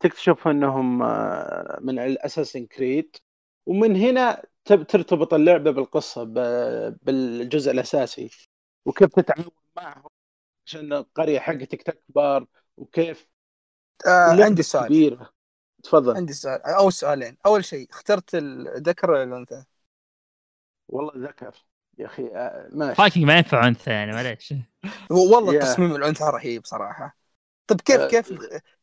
تكتشف 0.00 0.48
أنهم 0.48 1.02
آه، 1.02 1.78
من 1.82 1.98
الاساسن 1.98 2.66
كريد 2.66 3.16
ومن 3.66 3.96
هنا 3.96 4.42
تب- 4.64 4.86
ترتبط 4.86 5.34
اللعبة 5.34 5.70
بالقصة 5.70 6.24
بالجزء 7.02 7.70
الأساسي. 7.70 8.30
وكيف 8.84 9.08
تتعاون 9.14 9.50
معهم؟ 9.76 10.10
عشان 10.66 10.92
القرية 10.92 11.38
حقتك 11.38 11.82
تكبر؟ 11.82 12.46
وكيف؟ 12.76 13.28
آه 14.06 14.44
عندي 14.44 14.62
سؤال. 14.62 14.86
كبيرة. 14.86 15.30
تفضل. 15.82 16.16
عندي 16.16 16.32
سؤال 16.32 16.62
أو 16.62 16.90
سؤالين. 16.90 17.36
أول 17.46 17.64
شيء 17.64 17.90
اخترت 17.90 18.34
الذكر 18.34 19.10
ولا 19.10 19.22
الأنثى؟ 19.22 19.64
والله 20.88 21.28
ذكر 21.28 21.65
يا 21.98 22.06
أخي 22.06 22.26
آه، 22.34 22.68
ماشي 22.72 22.94
فايكنج 22.94 23.24
ما 23.24 23.36
ينفع 23.36 23.68
انثى 23.68 23.90
يعني 23.90 24.12
معليش 24.12 24.54
والله. 25.10 25.58
تصميم 25.58 25.96
الانثى 25.96 26.24
رهيب 26.24 26.64
صراحة 26.64 27.16
طب 27.66 27.80
كيف 27.80 28.00
آه. 28.00 28.08
كيف 28.08 28.32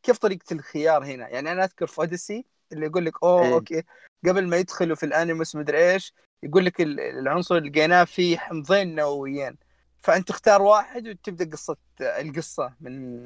كيف 0.04 0.18
طريقة 0.18 0.54
الخيار 0.54 1.06
هنا؟ 1.06 1.28
يعني 1.30 1.52
أنا 1.52 1.64
أذكر 1.64 1.88
في 1.88 2.00
Odyssey 2.00 2.46
اللي 2.72 2.86
يقول 2.86 3.06
لك 3.06 3.24
أوه 3.24 3.46
إيه. 3.46 3.54
okay 3.54 3.84
قبل 4.28 4.48
ما 4.48 4.58
يدخلوا 4.58 4.96
في 4.96 5.06
ال 5.06 5.13
Animus 5.13 5.56
مدري 5.56 5.92
إيش 5.94 6.14
يقول 6.44 6.66
لك 6.66 6.82
ال- 6.82 7.00
العنصر 7.00 7.58
اللي 7.58 7.70
لقيناه 7.70 8.04
فيه 8.04 8.38
حمضين 8.38 8.96
نوويين 8.96 9.58
فأنت 10.02 10.28
تختار 10.28 10.62
واحد 10.62 11.08
وتبدأ 11.08 11.52
قصة 11.52 11.78
القصة 12.02 12.74
من 12.82 13.24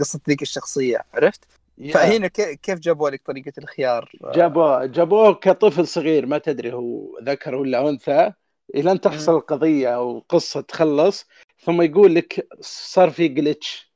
قصة 0.00 0.20
ذيك 0.28 0.42
الشخصية 0.42 1.04
عرفت؟ 1.14 1.44
يا. 1.78 1.92
فهنا 1.94 2.26
كي- 2.28 2.56
كيف 2.56 2.78
جابوا 2.78 3.10
لك 3.10 3.22
طريقة 3.26 3.52
الخيار؟ 3.58 4.12
جابوه 4.34 4.86
جابوه 4.86 5.34
كطفل 5.34 5.86
صغير 5.86 6.26
ما 6.26 6.38
تدري 6.38 6.72
هو 6.72 7.18
ذكر 7.22 7.54
ولا 7.54 7.88
أنثى 7.88 8.32
إلى 8.74 8.92
ان 8.92 9.00
تحصل 9.00 9.34
القضية 9.36 9.88
أو 9.88 10.18
القصة 10.18 10.60
تخلص 10.60 11.26
ثم 11.64 11.82
يقول 11.82 12.14
لك 12.14 12.48
صار 12.60 13.10
في 13.10 13.28
جلتش 13.28 13.92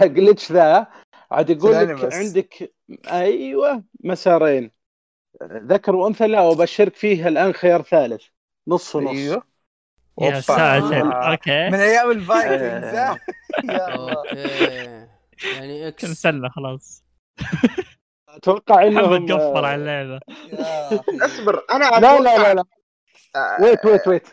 جلتش 0.00 0.52
ذا 0.52 0.86
عاد 1.30 1.50
يقول 1.50 1.72
لك. 1.72 2.14
عندك 2.14 2.74
أيوه 3.10 3.84
مسارين. 4.04 4.70
ذكر 5.42 5.96
وأنثى 5.96 6.26
لا 6.26 6.40
وبشرك 6.40 6.96
فيه 6.96 7.28
الآن 7.28 7.52
خيار 7.52 7.82
ثالث. 7.82 8.22
نص 8.68 8.96
ونص 8.96 9.10
أيوه. 9.10 9.42
يا. 10.20 10.40
ساتر. 10.40 11.12
آه. 11.12 11.30
أوكي. 11.32 11.68
من 11.68 11.74
أيام 11.74 12.10
الفايكنجز 12.10 12.94
آه. 12.94 13.18
يا 13.64 13.94
الله. 13.94 14.24
يعني 15.54 15.80
كم 15.80 15.86
إكس 15.86 16.04
سنه 16.04 16.48
خلاص. 16.48 17.04
أتوقع 18.28 18.88
محمد 18.88 19.32
قفل 19.32 19.64
على 19.64 19.74
اللعبة. 19.74 20.20
يا 20.52 20.86
أخي. 20.86 21.00
اصبر 21.24 21.62
أنا 21.70 21.84
لا 21.84 22.18
لا 22.20 22.38
لا 22.38 22.54
لا. 22.54 22.60
آه، 22.60 22.81
ويت 23.60 23.84
ويت 23.86 24.08
ويت 24.08 24.28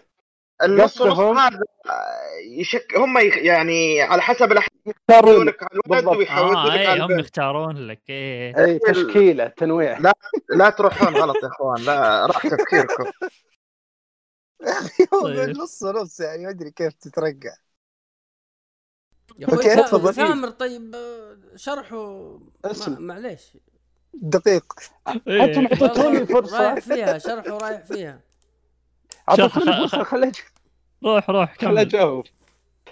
النص 0.63 1.01
قصدهم- 1.01 1.37
هذا 1.37 1.59
آه، 1.89 2.37
يشك 2.59 2.97
هم. 2.97 3.17
يعني 3.17 4.01
على 4.01 4.21
حسب 4.21 4.51
الأحداث. 4.51 4.73
يختارون. 4.85 5.31
يحولك 5.33 5.63
على 5.63 5.71
الولد 5.73 6.03
بالضبط. 6.03 6.17
ويحولك 6.17 6.55
آه 6.57 6.59
على 6.71 6.93
اي 6.93 6.99
هم 7.01 7.19
يختارون 7.19 7.87
لك 7.87 8.01
إيه. 8.09 8.65
اي 8.65 8.79
تشكيلة 8.79 9.47
تنويع. 9.47 9.97
لا. 9.99 10.13
لا 10.49 10.69
تروحون 10.69 11.17
غلط 11.17 11.35
يا 11.43 11.47
إخوان. 11.47 11.81
لا 11.85 12.25
راح 12.25 12.47
تفكيركم. 12.47 13.05
هو 15.13 15.21
طيب. 15.21 15.49
نص 15.57 15.83
نص 15.83 16.19
يعني 16.19 16.43
ما 16.43 16.49
أدري 16.49 16.71
كيف 16.71 16.93
تترقع 16.93 17.55
يا 19.39 19.47
أخوي 19.47 19.63
ثا- 19.63 19.81
تفضل. 19.81 20.13
ثامر 20.13 20.49
طيب 20.49 20.95
آه، 20.95 21.37
شرحه 21.55 22.39
معليش. 22.87 23.57
دقيق. 24.13 24.73
إيه. 25.27 25.43
أنتم 25.43 25.65
أعطيتوني 25.85 26.25
فرصه 26.25 26.59
رايح 26.69 26.79
فيها 26.79 27.17
شرحه 27.17 27.57
رايح 27.57 27.81
فيها. 27.85 28.21
روح 31.05 31.29
روح 31.29 31.55
كمل. 31.55 31.77
اجاوب 31.77 32.25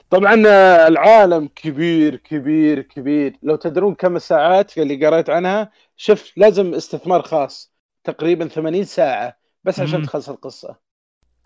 طبعا 0.09 0.43
آه، 0.47 0.87
العالم 0.87 1.47
كبير 1.55 2.15
كبير 2.15 2.81
كبير. 2.81 3.37
لو 3.43 3.55
تدرون 3.55 3.95
كم 3.95 4.15
الساعات 4.15 4.77
اللي 4.77 5.05
قريت 5.05 5.29
عنها 5.29 5.71
شوف 5.97 6.31
لازم 6.37 6.73
استثمار 6.73 7.21
خاص 7.21 7.73
تقريبا 8.03 8.47
80 8.47 8.83
ساعة 8.83 9.37
بس 9.63 9.79
عشان. 9.79 10.03
تخلص 10.03 10.29
القصة. 10.29 10.86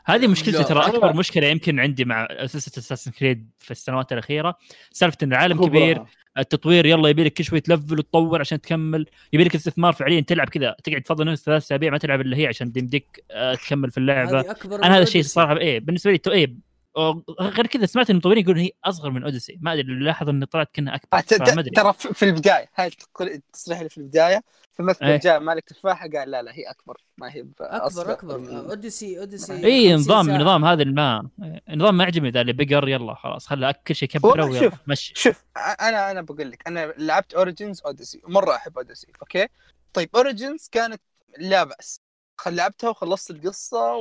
هذه 0.05 0.27
مشكلتي 0.27 0.63
ترى 0.63 0.79
أكبر 0.79 1.13
مشكلة 1.13 1.47
يمكن 1.47 1.79
عندي 1.79 2.05
مع 2.05 2.27
سلسله 2.45 2.73
اساسن 2.77 3.11
كريد 3.11 3.49
في 3.59 3.71
السنوات 3.71 4.11
الأخيرة 4.13 4.57
سالفة 4.91 5.17
إن 5.23 5.33
العالم. 5.33 5.65
كبير 5.65 6.03
التطوير 6.37 6.85
يلا 6.85 7.09
يبي 7.09 7.23
لك 7.23 7.33
كل 7.33 7.43
شوي 7.43 7.59
تلفل 7.59 7.99
وتطور 7.99 8.39
عشان 8.39 8.61
تكمل 8.61 9.05
يبي 9.33 9.43
لك 9.43 9.55
استثمار 9.55 9.93
فعليا 9.93 10.21
تلعب 10.21 10.49
كذا 10.49 10.75
تقعد 10.83 11.01
تفضل 11.01 11.25
نفس 11.25 11.43
ثلاث 11.45 11.63
أسابيع 11.63 11.91
ما 11.91 11.97
تلعب 11.97 12.21
إلا 12.21 12.37
هي 12.37 12.47
عشان 12.47 12.71
يمديك 12.75 13.23
آه، 13.31 13.55
تكمل 13.55 13.91
في 13.91 13.97
اللعبة 13.97 14.39
أنا 14.65 14.95
هذا 14.97 15.03
الشيء. 15.03 15.21
صراحة 15.23 15.57
إيه 15.57 15.79
بالنسبة 15.79 16.11
لي 16.11 16.19
إيه 16.27 16.70
غير 17.41 17.67
كذا 17.67 17.85
سمعت 17.85 18.09
إن 18.09 18.13
المطورين 18.15 18.43
يقولون 18.43 18.61
هي 18.63 18.71
أصغر 18.85 19.09
من 19.11 19.23
أوديسي. 19.23 19.57
ما 19.61 19.73
أدري 19.73 19.83
لاحظ 19.99 20.29
اني 20.29 20.45
طلعت 20.45 20.69
كأنها 20.73 20.93
آه، 20.93 20.95
اكبر 20.95 21.59
أدري. 21.59 21.69
ترى 21.69 21.93
في 21.93 22.13
في 22.13 22.25
البداية 22.25 22.69
هاي 22.75 22.91
التصريح 23.21 23.77
اللي 23.77 23.89
في 23.89 23.97
البداية 23.97 24.43
فمثلا 24.73 25.07
إيه. 25.09 25.17
جاء 25.19 25.39
مالك 25.39 25.63
تفاحة 25.63 26.09
قال 26.09 26.31
لا 26.31 26.41
لا 26.41 26.51
هي 26.53 26.63
أكبر 26.63 26.97
ما 27.17 27.33
هي 27.33 27.45
أكبر 27.61 28.11
أكبر. 28.11 28.37
من- 28.37 28.55
أوديسي 28.55 29.19
أوديسي 29.19 29.53
اي 29.53 29.89
50 29.89 29.93
نظام 29.95 30.25
ساعة. 30.27 30.37
نظام 30.37 30.65
هذا 30.65 30.83
الما 30.83 31.29
النظام 31.69 31.97
ما 31.97 32.03
يعجبني 32.03 32.29
ذا 32.29 32.41
اللي 32.41 32.53
بقر 32.53 32.87
يلا 32.89 33.13
خلاص 33.13 33.47
خلى 33.47 33.73
كل 33.87 33.95
شيء 33.95 34.09
كبره 34.09 34.59
شوف. 34.59 34.73
مشي. 34.87 35.13
شوف 35.15 35.43
أنا 35.57 36.11
أنا 36.11 36.21
بقول 36.21 36.51
لك 36.51 36.67
أنا 36.67 36.93
لعبت 36.97 37.33
اوريجنز 37.33 37.81
أوديسي 37.85 38.21
مرة 38.27 38.55
أحب 38.55 38.77
أوديسي 38.77 39.07
أوكي؟ 39.21 39.47
طيب 39.93 40.09
اوريجنز 40.15 40.69
كانت 40.71 41.01
لا 41.37 41.63
بأس. 41.63 42.01
خل- 42.37 42.55
لعبتها 42.55 42.89
وخلصت 42.89 43.31
القصة 43.31 43.95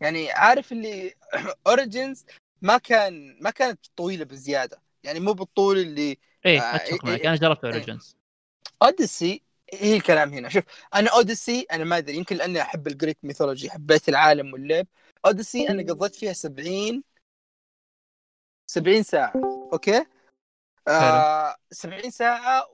ويعني 0.00 0.32
عارف 0.32 0.72
اللي 0.72 1.14
اوريجنز 1.66 2.24
ما 2.62 2.78
كان 2.78 3.38
ما 3.40 3.50
كانت 3.50 3.86
طويلة 3.96 4.24
بزيادة. 4.24 4.82
يعني 5.04 5.20
مو 5.20 5.32
بالطول 5.32 5.78
اللي 5.78 6.18
إيه 6.46 6.60
آه، 6.60 6.76
أتفق 6.76 7.04
إيه، 7.04 7.10
معك. 7.10 7.20
إيه. 7.20 7.28
أنا 7.28 7.36
جربت. 7.36 7.64
Origins 7.64 8.16
Odyssey 8.82 9.42
هي 9.72 9.96
الكلام 9.96 10.32
هنا. 10.32 10.48
شوف 10.48 10.64
أنا 10.94 11.10
Odyssey 11.10 11.66
أنا 11.72 11.84
ما 11.84 11.98
أدري 11.98 12.16
يمكن 12.16 12.36
لأني 12.36 12.62
أحب 12.62 12.86
ال 12.86 12.91
Greek 12.91 13.18
mythology 13.22 13.70
حبيت 13.70 14.08
العالم 14.08 14.52
واللعب. 14.52 14.86
Odyssey 15.26 15.68
أنا 15.68 15.82
قضيت 15.82 16.14
فيها 16.14 16.32
70 16.32 17.02
70 18.70 19.02
ساعة 19.02 19.32
أوكي؟ 19.72 20.06
آه 20.88 21.56
70 21.70 22.10
ساعة 22.10 22.66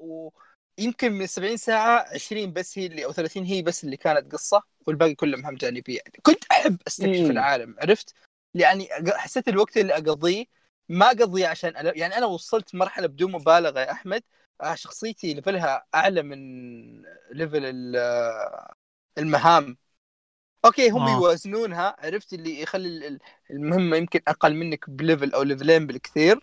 ويمكن 0.78 1.12
من 1.12 1.26
70 1.26 1.56
ساعة 1.56 2.06
20 2.14 2.52
بس 2.52 2.78
هي 2.78 2.86
اللي 2.86 3.04
أو 3.04 3.12
30 3.12 3.44
هي 3.44 3.62
بس 3.62 3.84
اللي 3.84 3.96
كانت 3.96 4.32
قصة 4.32 4.62
والباقي 4.86 5.14
كله 5.14 5.36
مهام 5.36 5.54
جانبية 5.54 6.00
كنت 6.22 6.44
أحب 6.50 6.78
أستكشف. 6.86 7.30
العالم 7.30 7.76
عرفت 7.78 8.14
يعني 8.54 8.88
حسيت 9.08 9.48
الوقت 9.48 9.76
اللي 9.76 9.94
أقضيه 9.94 10.44
ما 10.88 11.06
أقضيه 11.06 11.46
عشان 11.46 11.76
أنا 11.76 11.92
يعني 11.96 12.16
أنا 12.18 12.26
وصلت 12.26 12.74
مرحلة 12.74 13.06
بدون 13.06 13.32
مبالغة 13.32 13.80
يا 13.80 13.92
أحمد 13.92 14.22
آه، 14.60 14.74
شخصيتي 14.74 15.34
level 15.34 15.78
ها 15.78 15.86
أعلى 15.94 16.22
من 16.22 16.38
level 17.32 17.64
ال- 17.64 17.96
المهام 19.18 19.76
أوكي 20.64 20.90
هم 20.90 21.02
آه. 21.02 21.12
يوازنونها 21.16 21.96
عرفت 21.98 22.32
اللي 22.32 22.60
يخلي 22.60 22.88
ال- 22.88 23.04
ال- 23.04 23.18
المهمة 23.50 23.96
يمكن 23.96 24.20
أقل 24.28 24.54
منك 24.54 24.90
ب 24.90 24.97
level 24.97 25.32
أو 25.32 25.42
level 25.42 25.74
ين 25.74 25.86
بالكثير 25.86 26.40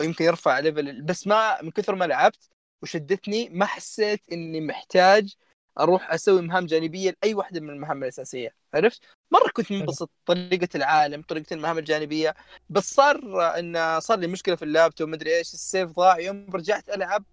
ويمكن 0.00 0.24
يرفع 0.24 0.58
level 0.58 1.02
بس 1.02 1.26
ما 1.26 1.62
من 1.62 1.70
كثر 1.70 1.94
ما 1.94 2.04
لعبت 2.04 2.48
وشدتني 2.82 3.48
ما 3.48 3.66
حسيت 3.66 4.20
إني 4.32 4.60
محتاج 4.60 5.34
أروح 5.80 6.12
أسوي 6.12 6.42
مهام 6.42 6.66
جانبية 6.66 7.14
لأي 7.22 7.34
واحدة 7.34 7.60
من 7.60 7.70
المهام 7.70 8.02
الأساسية 8.02 8.54
عرفت؟ 8.74 9.02
مرة 9.30 9.50
كنت 9.54 9.72
منبسط 9.72 10.10
طريقة 10.26 10.68
العالم 10.74 11.22
طريقة 11.22 11.54
المهام 11.54 11.78
الجانبية 11.78 12.34
بس 12.70 12.94
صار 12.94 13.20
إن 13.58 14.00
صار 14.00 14.18
لي 14.18 14.26
مشكلة 14.26 14.54
في 14.56 14.62
اللابتوب 14.62 15.08
مدري 15.08 15.36
إيش 15.36 15.54
ال 15.54 15.61
save 15.61 15.90
ضاع 15.90 16.18
يوم 16.18 16.46
رجعت 16.54 16.88
ألعب 16.88 17.24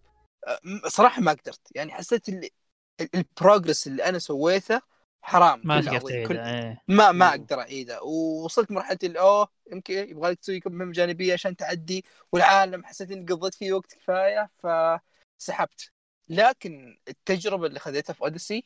صراحة 0.88 1.22
ما 1.22 1.32
قدرت 1.32 1.60
يعني 1.76 1.92
حسيت 1.92 2.30
اللي 2.30 2.50
ال 3.16 3.24
progress 3.24 3.88
اللي 3.88 4.04
أنا 4.04 4.20
سويته 4.20 4.82
حرام 5.22 5.62
ما 5.64 5.82
تقدر 5.82 6.26
كل- 6.28 6.38
إيه. 6.38 6.82
ما 6.88 7.12
ما. 7.12 7.30
أقدر 7.30 7.60
أعيده. 7.60 8.04
ووصلت 8.04 8.72
مرحلة 8.72 8.98
اللي 9.04 9.20
أوه 9.20 9.48
يمكن 9.72 9.94
يبغى 9.94 10.32
لك 10.32 10.40
تسوي 10.40 10.62
مهمه 10.66 10.92
جانبية 10.92 11.34
عشان 11.34 11.56
تعدي 11.56 12.06
والعالم 12.32 12.86
حسيت 12.86 13.12
إني 13.12 13.26
قضيت 13.26 13.54
فيه 13.56 13.74
وقت 13.74 13.94
كفاية 13.94 14.50
فسحبت 15.38 15.92
لكن 16.30 16.98
التجربة 17.08 17.68
اللي 17.68 17.80
خذيتها 17.80 18.14
في 18.14 18.22
Odyssey 18.22 18.64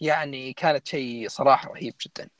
يعني 0.00 0.52
كانت 0.52 0.88
شيء 0.88 1.28
صراحة 1.28 1.68
رهيب 1.68 1.94
جدا 2.06 2.30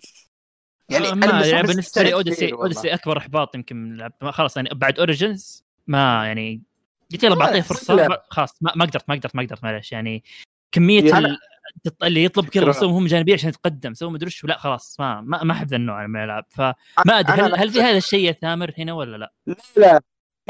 يعني 0.89 1.13
ما 1.13 1.27
أنا 1.31 1.47
يعني 1.47 1.67
بالنسبة 1.67 2.03
لي 2.03 2.13
Odyssey. 2.15 2.53
Odyssey 2.53 2.95
أكبر 2.95 3.19
إحباط 3.19 3.55
يمكن 3.55 3.77
من 3.77 3.97
لعب 3.97 4.13
خلاص 4.31 4.57
يعني 4.57 4.69
بعد 4.73 4.99
Origins 4.99 5.65
ما 5.87 6.27
يعني 6.27 6.63
قلت 7.13 7.25
يلا 7.25 7.35
بعطيه 7.35 7.55
لا، 7.55 7.61
فرصة 7.63 7.95
لا. 7.95 8.23
خلاص 8.31 8.55
ما 8.63 8.73
ما 8.77 8.85
قدرت 8.85 9.09
ما 9.09 9.15
قدرت 9.15 9.37
ما 9.37 9.43
قدرت 9.43 9.65
معلش 9.65 9.93
يعني 9.93 10.25
كمية 10.73 11.05
يعني- 11.11 11.37
اللي 12.03 12.25
يطلب 12.25 12.49
كذا 12.49 12.63
فكرة. 12.63 12.73
سوي 12.73 12.89
مهمه 12.93 13.07
جانبية 13.09 13.35
عشان 13.35 13.49
يتقدم 13.49 13.95
سوي 13.95 14.11
مدري 14.11 14.27
وش 14.27 14.45
لا 14.45 14.59
خلاص 14.59 15.01
ما 15.01 15.21
ما, 15.21 15.45
ما 15.45 15.53
أحب 15.53 15.67
ذا 15.69 15.77
النوع 15.77 16.07
من 16.07 16.17
الألعاب 16.21 16.45
فما 16.51 16.75
أدري 17.19 17.33
هل, 17.43 17.55
هل 17.55 17.71
في 17.71 17.81
هذا 17.81 17.97
الشيء 17.97 18.25
يا 18.25 18.33
ثامر 18.33 18.75
هنا 18.79 18.93
ولا 18.93 19.17
لا؟ 19.17 19.33
لا 19.77 20.01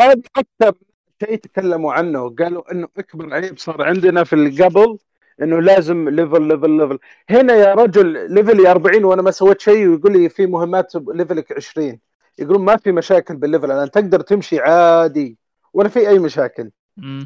هذا 0.00 0.22
أكثر 0.36 0.78
شيء 1.20 1.36
تكلموا 1.36 1.92
عنه. 1.92 2.34
قالوا 2.34 2.72
إنه 2.72 2.88
أكبر 2.98 3.34
عيب 3.34 3.58
صار 3.58 3.82
عندنا 3.82 4.24
في 4.24 4.32
القبل 4.32 4.98
إنه 5.42 5.60
لازم 5.60 6.08
level 6.08 6.42
level 6.42 6.70
level 6.70 6.98
هنا 7.30 7.54
يا 7.54 7.74
رجل 7.74 8.34
level 8.34 8.64
ي 8.64 8.70
40 8.70 9.04
وأنا 9.04 9.22
ما 9.22 9.30
سويت 9.30 9.60
شيء 9.60 9.88
ويقول 9.88 10.12
لي 10.12 10.28
في 10.28 10.46
مهمات 10.46 10.92
level 10.96 11.43
ك 11.43 11.52
20 11.52 11.98
يقولون 12.38 12.64
ما 12.64 12.76
في 12.76 12.92
مشاكل 12.92 13.36
بال 13.36 13.46
level 13.46 13.70
الان 13.70 13.90
تقدر 13.90 14.20
تمشي 14.20 14.58
عادي 14.58 15.36
ولا 15.72 15.88
في 15.88 16.08
أي 16.08 16.18
مشاكل. 16.18 16.70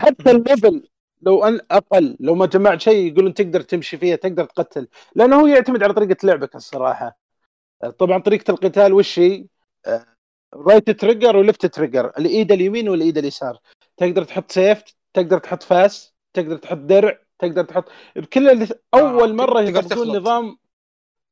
حتى 0.01 0.31
ال 0.31 0.40
level 0.40 0.89
لو 1.23 1.45
أن 1.45 1.61
أقل 1.71 2.17
لو 2.21 2.35
ما 2.35 2.47
جمعت 2.47 2.81
شيء 2.81 3.13
يقولون 3.13 3.35
تقدر 3.35 3.61
تمشي 3.61 3.99
فيها 3.99 4.17
تقدر 4.17 4.45
تقتل. 4.45 4.89
لأنه 5.15 5.41
هو 5.41 5.47
يعتمد 5.47 5.83
على 5.83 5.93
طريقة 5.93 6.17
لعبك 6.25 6.55
الصراحة. 6.55 7.19
طبعا 7.99 8.19
طريقة 8.19 8.51
القتال 8.51 8.93
وش 8.93 9.19
هي؟ 9.19 9.45
right 10.55 10.91
trigger 10.91 11.37
و 11.37 11.43
left 11.43 11.67
trigger 11.67 12.12
الإيد 12.19 12.53
اليمين 12.53 12.89
والإيد 12.89 13.19
اليسار. 13.19 13.59
تقدر 13.97 14.25
تحط 14.25 14.53
سيف 14.53 14.83
تقدر 15.15 15.39
تحط 15.39 15.63
فاس 15.63 16.15
تقدر 16.35 16.57
تحط 16.57 16.77
درع 16.77 17.19
تقدر 17.39 17.65
تحط 17.65 17.85
بكل 18.17 18.51
اللي 18.51 18.69
أول 18.95 19.31
آه، 19.31 19.35
مرة 19.35 19.65
تقدر 19.65 19.79
يطبقون. 19.79 20.17
نظام 20.17 20.59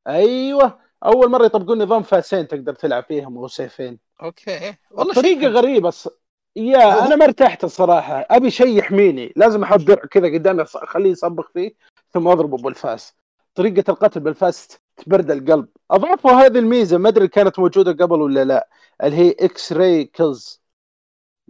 أيوه 0.06 0.78
أول 1.04 1.30
مرة 1.30 1.44
يطبقون 1.44 1.82
نظام 1.82 2.02
فاسين 2.02 2.48
تقدر 2.48 2.74
تلعب 2.74 3.04
فيهم 3.04 3.38
أو 3.38 3.48
سيفين. 3.48 3.98
أوكي. 4.22 4.74
والله 4.90 5.14
طريقه 5.14 5.48
غريبة 5.48 5.90
ص... 5.90 6.08
يا 6.56 7.06
أنا 7.06 7.16
ما 7.16 7.24
ارتحت 7.24 7.64
الصراحة. 7.64 8.26
أبي 8.30 8.50
شيء 8.50 8.78
يحميني. 8.78 9.32
لازم 9.36 9.62
أحط 9.62 9.80
درع 9.80 10.02
كذا 10.02 10.26
قدامي 10.26 10.62
أخليه 10.62 11.10
يصبخ 11.10 11.50
فيه 11.54 11.74
ثم 12.12 12.28
أضربه 12.28 12.56
بالفاس. 12.56 13.14
طريقة 13.54 13.90
القتل 13.90 14.20
بالفاس 14.20 14.68
تبرد 14.96 15.30
القلب. 15.30 15.68
اضافوا 15.90 16.30
هذه 16.30 16.58
الميزة. 16.58 16.98
ما 16.98 17.08
أدري 17.08 17.28
كانت 17.28 17.58
موجودة 17.58 18.04
قبل 18.04 18.20
ولا 18.20 18.44
لا. 18.44 18.68
اللي 19.02 19.16
هي 19.16 19.30
X-ray 19.30 20.04
kills 20.04 20.61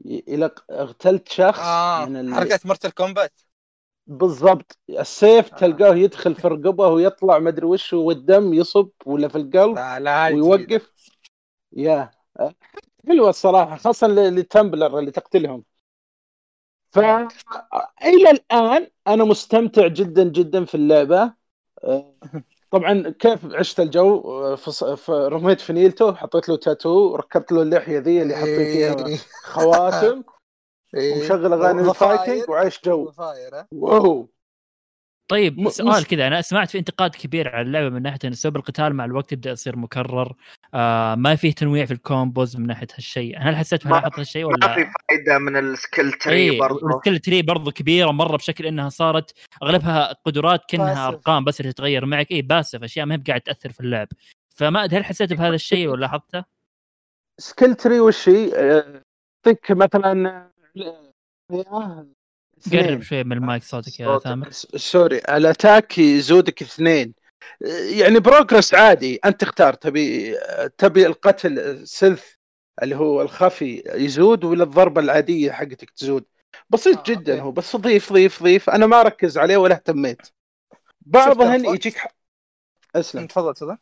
إلا 0.07 0.47
قتلت 0.71 1.29
شخص 1.29 1.59
آه 1.61 2.05
من 2.05 2.17
ال... 2.17 2.35
حركات 2.35 2.67
Mortal 2.67 2.91
Kombat. 2.95 3.41
بالضبط. 4.07 4.79
السيف 4.91 5.55
آه. 5.55 5.57
تلقاه 5.57 5.95
يدخل 5.95 6.35
في 6.35 6.49
رقبه 6.49 6.89
ويطلع 6.89 7.39
ما 7.39 7.49
أدري 7.49 7.67
وش 7.67 7.93
والدم 7.93 8.55
يصب 8.55 8.91
ولا 9.07 9.29
في 9.29 9.39
القلب 9.39 9.75
لا 9.77 10.01
لا. 10.01 10.27
ويوقف. 10.27 10.93
يا. 11.73 12.11
حلوة 13.09 13.29
الصراحة 13.29 13.77
خاصة 13.77 14.07
لل 14.07 14.27
Templar 14.27 14.99
اللي 14.99 15.11
تقتلهم. 15.11 15.65
ف 16.91 16.99
إلى 18.05 18.31
الآن 18.31 18.91
أنا 19.07 19.25
مستمتع 19.25 19.87
جدا 19.87 20.25
جدا 20.25 20.65
في 20.65 20.75
اللعبة. 20.75 21.35
طبعا 22.73 23.15
كيف 23.19 23.47
عشت 23.55 23.81
الجو 23.81 24.23
في 24.57 24.71
ص- 24.71 24.85
في- 24.85 25.13
رميت 25.33 25.61
في 25.61 25.73
نيلتو 25.73 26.15
حطيت 26.15 26.49
له 26.49 26.57
تاتو 26.57 27.15
ركبت 27.17 27.53
له 27.53 27.63
اللحية 27.63 27.99
ذي 27.99 28.23
اللي 28.23 28.35
حاطين 28.35 28.57
فيها 28.57 29.07
إيه. 29.07 29.17
خواتم 29.43 30.23
إيه. 30.97 31.15
ومشغل 31.23 31.53
أغاني. 31.53 31.81
الفايتنج 31.91 32.49
وعايش 32.51 32.81
جو 32.85 33.13
واو 33.73 34.29
طيب 35.33 35.59
م- 35.61 35.69
سؤال 35.71 36.01
مش- 36.01 36.07
كذا 36.07 36.27
أنا 36.27 36.41
سمعت 36.43 36.71
في 36.71 36.79
انتقاد 36.79 37.11
كبير 37.11 37.49
على 37.49 37.63
اللعبة 37.67 37.89
من 37.89 38.03
ناحية 38.03 38.19
إن 38.25 38.31
اسلوب 38.33 38.57
القتال 38.57 38.95
مع 38.95 39.05
الوقت 39.05 39.33
يبدأ 39.33 39.51
يصير 39.51 39.77
مكرر 39.77 40.35
آه 40.75 41.15
ما 41.15 41.35
فيه 41.37 41.53
تنويع 41.53 41.85
في 41.85 41.93
الكومبوز 41.93 42.57
من 42.57 42.67
ناحية 42.67 42.87
هالشيء 42.95 43.39
هل 43.39 43.57
حسيت 43.57 43.87
ما- 43.87 43.91
لاحظت 43.91 44.19
هالشيء 44.19 44.47
ما 44.51 44.57
في 44.75 44.81
ولا 44.81 44.93
فائده 45.09 45.39
من 45.39 45.57
السكيل 45.57 46.13
تري 46.13 46.51
اي 46.51 46.59
برضه 46.59 46.87
والسكيل 46.87 47.19
تري 47.19 47.43
برضو 47.43 47.71
كبيرة 47.71 48.11
مرة 48.11 48.37
بشكل 48.37 48.67
إنها 48.67 48.89
صارت 48.89 49.33
أغلبها 49.63 50.13
قدرات 50.25 50.61
كأنها. 50.69 51.09
أرقام 51.09 51.45
بس 51.45 51.61
اللي 51.61 51.73
تتغير 51.73 52.07
معك 52.07 52.31
إيه 52.31 52.43
passive 52.43 52.83
أشياء 52.83 53.07
ما 53.07 53.15
هي 53.15 53.19
قاعد 53.27 53.41
تأثر 53.41 53.73
في 53.73 53.81
اللعب 53.81 54.09
فما 54.57 54.85
أدري 54.85 55.01
هل 55.01 55.05
حسيت 55.05 55.33
بهذا 55.33 55.55
الشيء 55.55 55.89
ولا 55.89 56.01
لاحظته؟ 56.01 56.45
skill 57.39 57.75
tree 57.75 58.01
وش 58.01 58.29
هي؟ 58.29 58.53
آه، 58.57 59.03
يعطيك 59.47 59.71
مثلا 59.71 60.49
آه،. 61.51 62.07
قرب 62.73 63.03
شوي 63.03 63.25
من 63.25 63.33
المايك 63.33 63.63
صوتك 63.63 64.01
يا. 64.01 64.19
ثامر 64.19 64.51
sorry 64.77 65.19
ال 65.19 65.30
attack 65.30 65.99
يزودك 65.99 66.63
اثنين. 66.63 67.15
يعني 67.97 68.19
progress 68.21 68.75
عادي 68.75 69.17
انت 69.25 69.41
تختار 69.41 69.75
تبي 69.75 70.37
تبي 70.79 71.07
القتل 71.07 71.87
stealth 71.87 72.25
اللي 72.83 72.97
هو 72.97 73.23
الخفي 73.23 73.83
يزود 73.87 74.45
ولا 74.45 74.65
الضربة 74.65 75.01
العادية 75.01 75.53
حقتك 75.53 75.91
تزود؟ 75.91 76.25
بسيط 76.71 76.99
آه، 76.99 77.03
جدا 77.03 77.33
أوكي. 77.33 77.43
هو 77.43 77.53
بس 77.53 77.77
ضيف 77.77 78.13
ضيف 78.13 78.43
ضيف. 78.43 78.71
أنا 78.71 78.87
ما 78.87 79.03
ركز 79.03 79.39
عليه 79.39 79.57
ولا 79.57 79.75
اهتميت. 79.75 80.23
بعضهن 81.01 81.65
يجيك 81.65 81.97
ح... 81.97 82.07
اسلم. 82.97 83.27
تفضل 83.27 83.55
تفضل. 83.55 83.77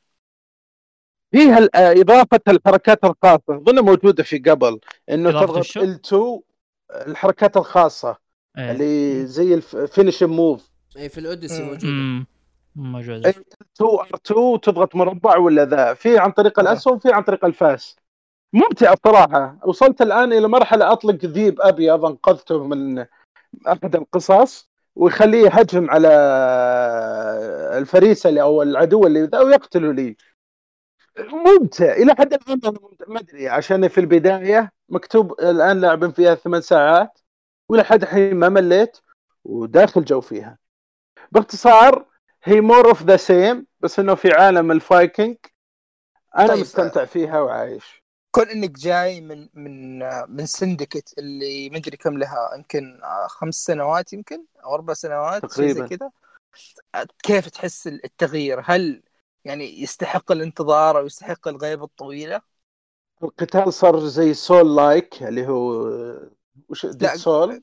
فيها 1.32 1.58
ال- 1.58 1.76
آه، 1.76 1.92
إضافة 1.92 2.40
الحركات 2.48 3.04
الخاصة. 3.04 3.42
اظن 3.56 3.78
موجودة 3.84 4.22
في 4.22 4.38
قبل 4.38 4.80
إنه 5.10 5.30
تضغط 5.30 5.56
الشو؟ 5.56 5.80
L2 5.94 6.40
الحركات 7.06 7.56
الخاصة. 7.56 8.29
إيه. 8.58 8.70
اللي 8.70 9.26
زي 9.26 9.54
الفينش 9.54 10.22
موف 10.22 10.70
اي 10.96 11.08
في 11.08 11.20
الأوديسي. 11.20 11.62
موجودة 11.62 11.88
امم 11.88 12.26
موجود 12.76 13.26
إيه. 13.26 13.34
2 13.76 13.90
ار2 13.98 14.60
تضغط 14.60 14.96
مربع 14.96 15.36
ولا 15.36 15.64
ذا 15.64 15.94
في 15.94 16.18
عن 16.18 16.30
طريق. 16.30 16.60
الاسهم 16.60 16.98
في 16.98 17.12
عن 17.12 17.22
طريق 17.22 17.44
الفاس 17.44 17.96
ممتع 18.52 18.94
بصراحه 18.94 19.58
وصلت 19.64 20.02
الآن 20.02 20.32
إلى 20.32 20.48
مرحلة 20.48 20.92
أطلق 20.92 21.24
ذيب 21.24 21.60
ابيض 21.60 22.04
انقذته 22.04 22.64
من 22.64 22.98
أحد 23.68 23.96
القصص 23.96 24.70
ويخليه 24.96 25.44
يهجم 25.46 25.90
على 25.90 26.08
الفريسة 27.78 28.28
اللي 28.28 28.42
أو 28.42 28.62
العدو 28.62 29.06
اللي 29.06 29.22
ذا 29.22 29.40
ويقتله 29.40 29.92
لي 29.92 30.16
ممتع 31.32 31.92
إلى 31.92 32.14
حد 32.14 32.32
الآن. 32.34 32.60
ما 33.08 33.20
أدري 33.20 33.48
عشان 33.48 33.88
في 33.88 33.98
البداية 34.00 34.72
مكتوب 34.88 35.40
الآن 35.40 35.80
لاعبين 35.80 36.12
فيها 36.12 36.34
ثمان 36.34 36.60
ساعات 36.60 37.19
ولحد 37.70 38.02
الحين 38.02 38.34
ما 38.36 38.48
مليت 38.48 38.98
وداخل 39.44 40.04
جو 40.04 40.20
فيها 40.20 40.58
باختصار 41.32 42.06
هي 42.44 42.60
more 42.60 42.88
of 42.88 43.02
the 43.02 43.16
same 43.16 43.66
بس 43.80 43.98
إنه 43.98 44.14
في 44.14 44.32
عالم 44.32 44.72
الفايكنج 44.72 45.36
أنا 46.38 46.48
طيب، 46.48 46.60
مستمتع 46.60 47.04
فيها 47.04 47.40
وعايش 47.40 48.02
كون 48.30 48.48
إنك 48.48 48.70
جاي 48.70 49.20
من 49.20 49.48
من 49.54 49.98
من 50.28 50.46
Syndicate 50.46 51.18
اللي 51.18 51.70
مدري 51.70 51.96
كم 51.96 52.18
لها 52.18 52.54
يمكن 52.56 53.00
خمس 53.28 53.54
سنوات 53.54 54.12
يمكن 54.12 54.44
أو 54.64 54.74
أربع 54.74 54.94
سنوات 54.94 55.42
تقريباً. 55.42 55.86
كذا 55.86 56.10
كيف 57.22 57.48
تحس 57.48 57.86
التغيير؟ 57.86 58.62
هل 58.64 59.02
يعني 59.44 59.82
يستحق 59.82 60.32
الانتظار 60.32 60.98
أو 60.98 61.06
يستحق 61.06 61.48
الغيبه 61.48 61.84
الطويلة؟ 61.84 62.40
القتال 63.22 63.72
صار 63.72 63.98
زي 63.98 64.34
Souls-like 64.34 65.22
اللي 65.22 65.46
هو 65.46 65.88
وش 66.68 66.86
Souls 67.14 67.62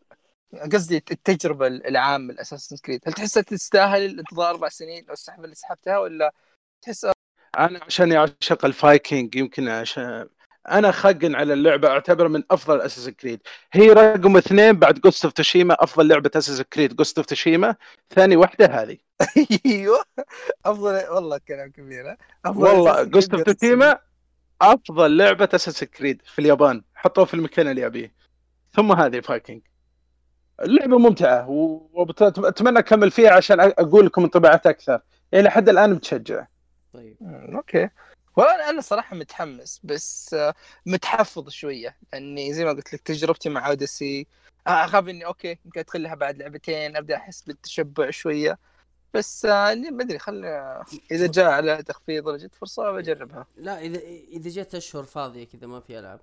قصدي 0.74 0.98
التجربة 0.98 1.68
العامة 1.68 2.34
ال 2.34 2.38
Assassin's 2.38 2.78
Creed. 2.78 3.02
هل 3.08 3.14
تحسها 3.14 3.44
تستاهل 3.44 4.06
الانتظار 4.06 4.50
أربع 4.50 4.70
سنين 4.70 5.06
أو 5.08 5.14
السحب 5.14 5.44
اللي 5.44 5.56
سحبتها 5.56 5.98
ولا 5.98 6.34
تحس 6.82 7.08
أنا 7.58 7.80
عشان 7.84 8.12
اعشق 8.14 8.66
الـ 8.66 8.74
Vikings 8.75 9.36
يمكن 9.36 9.68
عشان 9.68 10.30
أنا 10.70 10.92
خقن 10.92 11.36
على 11.36 11.54
اللعبة 11.54 11.88
اعتبر 11.88 12.28
من 12.28 12.44
أفضل 12.52 12.82
Assassin's 12.82 13.10
Creed. 13.10 13.42
هي 13.74 13.90
رقم 13.90 14.38
اثنين 14.38 14.74
بعد 14.74 15.00
Ghost 15.00 15.26
of 15.26 15.34
Tsushima 15.34 15.78
أفضل 15.80 16.08
لعبة 16.08 16.32
Assassin's 16.36 16.62
Creed 16.62 16.96
Ghost 16.96 17.18
of 17.18 17.26
Tsushima 17.26 17.76
ثاني 18.16 18.36
واحدة 18.36 18.66
هذه. 18.66 18.98
أيوه. 19.66 20.04
أفضل 20.66 21.10
والله 21.10 21.38
كلام 21.38 21.72
كبير 21.72 22.12
ها؟ 22.12 22.18
أفضل 22.46 22.64
والله 22.64 23.04
Ghost 23.04 23.34
of. 23.34 23.42
Tsushima 23.42 24.00
أفضل 24.62 25.18
لعبة 25.18 25.50
Assassin's 25.54 25.84
Creed 25.84 26.22
في 26.26 26.40
اليابان. 26.40 26.84
حطوه 26.96 27.26
في 27.26 27.34
المكان 27.34 27.68
اللي 27.68 27.86
أبيه. 27.86 28.14
ثم 28.78 28.92
هذه 28.92 29.20
Vikings 29.20 29.62
اللعبة 30.62 30.98
ممتعة 30.98 31.50
وأتمنى 31.50 32.80
أكمل 32.80 33.12
فيها 33.12 33.32
عشان 33.32 33.60
أقول 33.60 34.06
لكم 34.06 34.24
انطباعات 34.24 34.68
أكثر. 34.68 35.02
إلى 35.34 35.50
حد 35.50 35.70
الآن 35.70 35.94
متشجع. 35.94 36.46
طيب. 36.94 37.18
أوكي. 37.56 37.90
والله 38.36 38.70
أنا 38.70 38.82
صراحة 38.82 39.16
متحمس 39.16 39.82
بس 39.84 40.34
آه، 40.34 40.54
متحفظ 40.86 41.50
شوية 41.50 41.98
لأني 42.14 42.54
زي 42.54 42.66
ما 42.66 42.72
قلت 42.72 42.94
لك 42.94 43.02
تجربتي 43.02 43.50
مع 43.50 43.70
Odyssey 43.70 44.28
آه، 44.68 44.70
أخاف 44.70 45.08
إني 45.08 45.26
okay 45.26 45.58
يمكن 45.66 45.80
أدخلها 45.80 46.16
بعد 46.16 46.38
لعبتين 46.38 46.98
أبدأ 46.98 47.16
أحس 47.16 47.42
بالتشبع 47.42 48.10
شوية. 48.10 48.60
بس 49.14 49.46
آه، 49.46 49.72
إني 49.72 49.92
ما 49.92 50.04
أدري 50.04 50.20
خل 50.20 50.46
إذا 51.12 51.28
جاء 51.28 51.46
على 51.46 51.84
تخفيض 51.84 52.28
ولا 52.28 52.38
جت 52.38 52.56
فرصة 52.56 52.92
بجربها. 52.92 53.46
لا 53.58 53.80
اذا 53.80 54.00
إذا 54.32 54.50
جت 54.50 54.76
أشهر 54.76 55.04
فاضية 55.04 55.46
كذا 55.46 55.68
ما 55.68 55.80
في 55.80 56.00
ألعاب. 56.00 56.20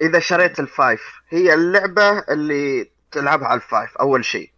إذا 0.00 0.18
شريت 0.18 0.60
الـ 0.60 0.68
Five 0.68 1.00
هي 1.28 1.54
اللعبة 1.54 2.18
اللي 2.18 2.90
تلعبها 3.10 3.48
على 3.48 3.60
الـ 3.60 3.67
Five 3.67 3.96
أول 3.96 4.24
شيء. 4.24 4.50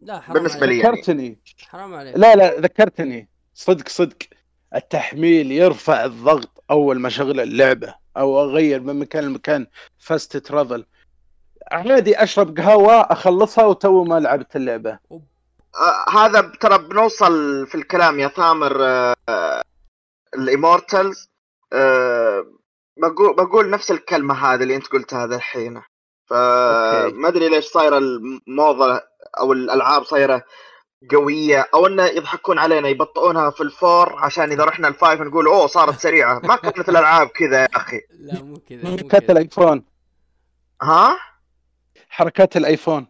لا 0.00 0.20
حرام 0.20 0.34
بالنسبة 0.34 0.62
عليك. 0.62 0.68
لي 0.68 0.78
يعني. 0.78 0.96
ذكرتني. 0.96 1.38
حرام 1.68 1.94
عليك. 1.94 2.16
لا 2.16 2.34
لا 2.34 2.60
ذكرتني. 2.60 3.28
صدق 3.54 3.88
صدق. 3.88 4.16
التحميل 4.74 5.52
يرفع 5.52 6.04
الضغط 6.04 6.64
أول 6.70 7.00
ما 7.00 7.08
أشغل 7.08 7.40
اللعبة 7.40 7.94
أو 8.16 8.40
أغير 8.42 8.80
من 8.80 8.98
مكان 8.98 9.24
لمكان 9.24 9.66
fast 9.98 10.36
travel 10.36 10.86
عادي 11.72 12.22
أشرب 12.22 12.58
قهوة 12.58 13.00
أخلصها 13.00 13.64
وتو 13.64 14.04
ما 14.04 14.20
لعبت 14.20 14.56
اللعبة. 14.56 14.98
آه 15.10 16.10
هذا 16.10 16.40
ترى 16.40 16.78
بنوصل 16.78 17.66
في 17.66 17.74
الكلام 17.74 18.20
يا 18.20 18.28
ثامر 18.28 18.76
آه 19.28 19.62
الـ 20.34 20.44
Immortals 20.44 21.30
آه 21.72 22.46
بقول 22.96 23.36
بقول 23.36 23.70
نفس 23.70 23.90
الكلمة 23.90 24.34
هذه 24.34 24.62
اللي 24.62 24.76
أنت 24.76 24.86
قلتها 24.86 25.24
هذا 25.24 25.36
الحين. 25.36 25.82
فما 26.26 27.28
أدري 27.28 27.48
ليش 27.48 27.64
صايرة 27.64 27.98
الموضه 27.98 29.00
أو 29.38 29.52
الألعاب 29.52 30.04
صايرة 30.04 30.44
قوية 31.10 31.66
أو 31.74 31.86
إنه 31.86 32.04
يضحكون 32.04 32.58
علينا 32.58 32.88
يبطئونها 32.88 33.50
في 33.50 33.60
الـ 33.60 33.72
Four 33.72 34.18
عشان 34.18 34.52
إذا 34.52 34.64
رحنا 34.64 34.88
الـ 34.88 34.94
Five 34.94 35.20
نقول 35.20 35.46
أوه 35.46 35.66
صارت 35.66 35.98
سريعة. 35.98 36.38
ما 36.38 36.56
كانت 36.56 36.88
الألعاب 36.88 37.28
كذا 37.28 37.62
يا 37.62 37.68
أخي. 37.76 38.00
لا 38.10 38.42
مو 38.42 38.56
كذا 38.56 38.90
حركات 38.90 39.30
الـ 39.30 39.37
iPhone. 39.37 39.84
ها؟ 40.82 41.18
حركات 42.08 42.56
الأيفون. 42.56 43.06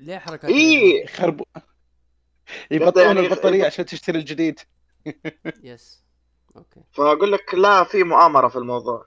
ليه 0.00 0.18
حركات 0.18 0.50
اي 0.50 1.02
يخربوا 1.04 1.46
يبطئون 2.70 3.06
يعني- 3.06 3.20
البطارية 3.20 3.66
عشان 3.66 3.86
تشتري 3.86 4.18
الجديد. 4.18 4.60
Yes 5.62 6.02
okay 6.56 6.80
فأقول 6.92 7.32
لك 7.32 7.54
لا 7.54 7.84
في 7.84 8.02
مؤامرة 8.04 8.48
في 8.48 8.56
الموضوع. 8.56 9.06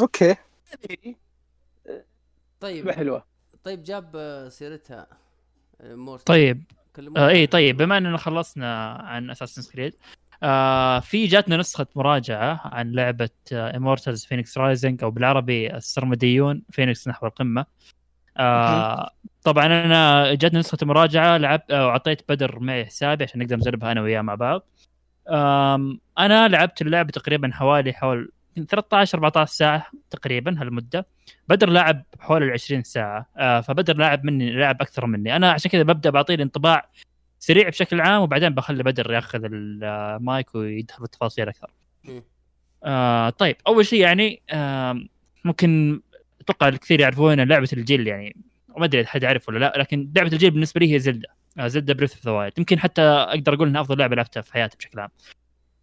Okay. 0.00 0.36
طيب. 2.60 2.90
حلوة. 2.90 3.24
طيب 3.64 3.82
جاب 3.82 4.46
سيرتها. 4.48 5.06
Mortal. 5.84 6.24
طيب. 6.24 6.64
آه 7.16 7.28
اي. 7.28 7.46
طيب 7.46 7.76
بما 7.76 7.98
إننا 7.98 8.16
خلصنا 8.16 8.88
عن 8.92 9.30
Assassin's 9.30 9.72
Creed 9.72 9.94
آه 10.42 11.00
في 11.00 11.26
جاتنا 11.26 11.56
نسخة 11.56 11.86
مراجعة 11.96 12.60
عن 12.64 12.92
لعبة 12.92 13.30
Immortals 13.52 14.24
Fenyx 14.24 14.58
Rising 14.58 15.04
أو 15.04 15.10
بالعربي 15.10 15.74
السرمديون 15.76 16.62
فينيكس 16.70 17.08
نحو 17.08 17.26
القمة. 17.26 17.66
آه 18.36 19.10
طبعا 19.42 19.66
أنا 19.66 20.34
جاتني 20.34 20.58
نسخة 20.58 20.78
مراجعة 20.82 21.36
لعبت 21.36 21.70
آه، 21.70 21.86
وعطيت 21.86 22.22
بدر 22.28 22.58
معي 22.58 22.86
حسابي 22.86 23.24
عشان 23.24 23.40
نقدر 23.40 23.56
نجربها 23.56 23.92
أنا 23.92 24.02
وياه 24.02 24.22
مع 24.22 24.34
بعض. 24.34 24.66
أنا 26.18 26.48
لعبت 26.48 26.82
اللعبة 26.82 27.10
تقريبا 27.10 27.50
حوالي 27.52 27.92
حول 27.92 28.32
13 28.64 29.18
14 29.18 29.52
ساعة 29.52 29.86
تقريبا 30.10 30.62
هالمدة 30.62 31.06
بدر 31.48 31.70
لاعب 31.70 32.02
حول 32.18 32.42
ال 32.42 32.50
20 32.50 32.82
ساعة 32.82 33.26
آه 33.36 33.60
فبدر 33.60 33.96
لاعب 33.96 34.24
مني 34.24 34.50
لاعب 34.52 34.82
أكثر 34.82 35.06
مني 35.06 35.36
أنا 35.36 35.50
عشان 35.50 35.70
كذا 35.70 35.82
ببدأ 35.82 36.10
بعطيه 36.10 36.34
الانطباع 36.34 36.88
سريع 37.38 37.68
بشكل 37.68 38.00
عام 38.00 38.22
وبعدين 38.22 38.48
بخلي 38.54 38.82
بدر 38.82 39.12
ياخذ 39.12 39.40
المايك 39.44 40.54
ويدخل 40.54 41.02
بالتفاصيل 41.02 41.48
أكثر. 41.48 41.70
مم. 42.04 42.22
آه 42.84 43.30
طيب 43.30 43.56
أول 43.66 43.86
شيء 43.86 44.00
يعني 44.00 44.42
آه 44.50 45.00
ممكن 45.44 46.00
أتوقع 46.40 46.68
الكثير 46.68 47.00
يعرفون 47.00 47.40
لعبة 47.40 47.68
الجيل 47.72 48.06
يعني 48.06 48.36
ما 48.78 48.84
أدري 48.84 49.00
إذا 49.00 49.08
حد 49.08 49.22
يعرف 49.22 49.48
ولا 49.48 49.58
لا 49.58 49.72
لكن 49.76 50.10
لعبة 50.16 50.32
الجيل 50.32 50.50
بالنسبة 50.50 50.80
لي 50.80 50.94
هي 50.94 50.98
زلدة 50.98 51.28
آه 51.58 51.66
Zelda 51.66 51.94
Breath 51.94 52.14
of 52.14 52.24
the 52.24 52.30
Wild 52.30 52.58
يمكن 52.58 52.78
حتى 52.78 53.02
أقدر 53.02 53.54
أقول 53.54 53.68
إنها 53.68 53.80
أفضل 53.80 53.98
لعبة 53.98 54.16
لعبتها 54.16 54.40
في 54.40 54.52
حياتي 54.52 54.76
بشكل 54.76 55.00
عام. 55.00 55.08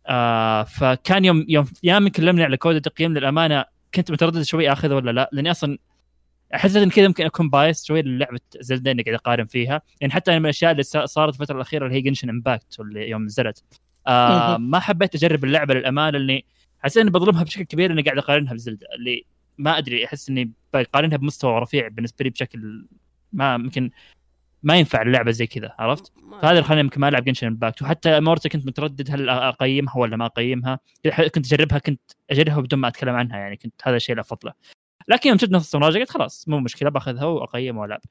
آه 0.07 0.63
فكان 0.63 1.25
يوم 1.25 1.45
يوم 1.49 1.65
يامي 1.83 2.09
كلمني 2.09 2.43
على 2.43 2.57
كود 2.57 2.75
التقييم 2.75 3.13
للأمانة 3.13 3.65
كنت 3.95 4.11
متردد 4.11 4.41
شوي 4.41 4.71
اخذه 4.71 4.93
ولا 4.93 5.11
لا 5.11 5.29
لأني 5.33 5.51
أصلا 5.51 5.77
أحس 6.55 6.75
إن 6.75 6.89
كذا 6.89 7.07
ممكن 7.07 7.25
أكون 7.25 7.49
biased 7.49 7.86
شوي 7.85 8.01
للعبة 8.01 8.39
Zelda 8.59 8.91
إني 8.91 9.03
قاعد 9.03 9.15
أقارن 9.15 9.45
فيها. 9.45 9.81
يعني 10.01 10.13
حتى 10.13 10.31
من 10.39 10.45
الأشياء 10.45 10.71
اللي 10.71 10.83
صا- 10.83 11.05
صارت 11.05 11.33
الفترة 11.33 11.55
الأخيرة 11.55 11.85
اللي 11.85 11.97
هي 11.97 12.01
Genshin 12.01 12.29
Impact 12.29 12.79
واللي 12.79 13.09
يوم 13.09 13.25
نزلت. 13.25 13.63
آه 14.07 14.57
ما 14.57 14.79
حبيت 14.79 15.15
أجرب 15.15 15.43
اللعبة 15.45 15.73
للأمانة 15.73 16.17
لأني 16.17 16.45
حسيت 16.79 16.97
إني 17.01 17.11
بظلمها 17.11 17.43
بشكل 17.43 17.63
كبير 17.63 17.91
إني 17.91 18.01
قاعد 18.01 18.17
أقارنها 18.17 18.53
ب 18.53 18.59
Zelda 18.59 18.88
اللي 18.95 19.25
ما 19.57 19.77
أدري 19.77 20.05
أحس 20.05 20.29
إني 20.29 20.51
بقارنها 20.73 21.17
بمستوى 21.17 21.59
رفيع 21.59 21.87
بالنسبة 21.87 22.23
لي 22.23 22.29
بشكل 22.29 22.85
ما 23.33 23.53
يمكن 23.55 23.89
ما 24.64 24.76
ينفع 24.76 25.01
اللعبة 25.01 25.32
زي 25.32 25.47
كذا 25.47 25.76
عرفت؟ 25.80 26.14
فهذا 26.32 26.51
اللي 26.51 26.64
خلاني 26.64 26.82
يمكن 26.82 27.01
ما 27.01 27.07
ألعب 27.07 27.24
Genshin 27.23 27.47
Impact 27.47 27.81
وحتى 27.82 28.20
Mortal 28.19 28.49
كنت 28.49 28.66
متردد 28.68 29.11
هل 29.11 29.30
أقيمها 29.30 29.97
ولا 29.97 30.18
ما 30.18 30.26
أقيمها. 30.26 30.80
كنت 31.36 31.53
أجربها 31.53 31.80
كنت 31.80 32.01
أجربها 32.30 32.59
بدون 32.61 32.80
ما 32.80 32.88
أتكلم 32.88 33.16
عنها 33.16 33.38
يعني 33.38 33.57
كنت 33.57 33.74
هذا 33.84 33.95
الشيء 33.95 34.14
اللي 34.14 34.22
افضله 34.22 34.53
لكن 35.07 35.30
يوم 35.30 35.38
جت 35.38 35.51
نسخة 35.51 35.75
المراجعة 35.75 35.99
قلت 35.99 36.09
خلاص 36.09 36.47
مو 36.47 36.59
مشكلة 36.59 36.89
بأخذها 36.89 37.26
واقيم 37.26 37.78
وألعب. 37.78 38.01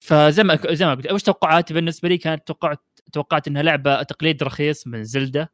فزي 0.00 0.42
ما 0.42 0.58
زي 0.70 0.86
ما 0.86 0.94
قلت 0.94 1.12
وش 1.12 1.22
توقعاتي 1.22 1.74
بالنسبة 1.74 2.08
لي؟ 2.08 2.18
كانت 2.18 2.46
توقعت 2.46 2.80
توقعت 3.12 3.48
إنها 3.48 3.62
لعبة 3.62 4.02
تقليد 4.02 4.42
رخيص 4.42 4.86
من 4.86 5.04
Zelda. 5.04 5.52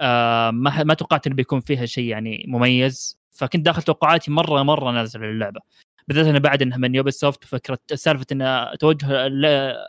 ما 0.00 0.50
ما 0.84 0.94
توقعت 0.94 1.26
إنه 1.26 1.36
بيكون 1.36 1.60
فيها 1.60 1.86
شيء 1.86 2.04
يعني 2.04 2.44
مميز. 2.48 3.18
فكنت 3.30 3.66
داخل 3.66 3.82
توقعاتي 3.82 4.30
مره 4.30 4.62
مرة 4.62 4.90
نازلة 4.90 5.26
للعبة. 5.26 5.60
بالذات 6.08 6.42
بعد 6.42 6.62
إنها 6.62 6.78
من 6.78 6.94
Ubisoft 6.94 7.44
وفكره 7.44 7.78
سالفة 7.94 8.26
ان 8.32 8.78
توجه 8.78 9.26
ال- 9.26 9.44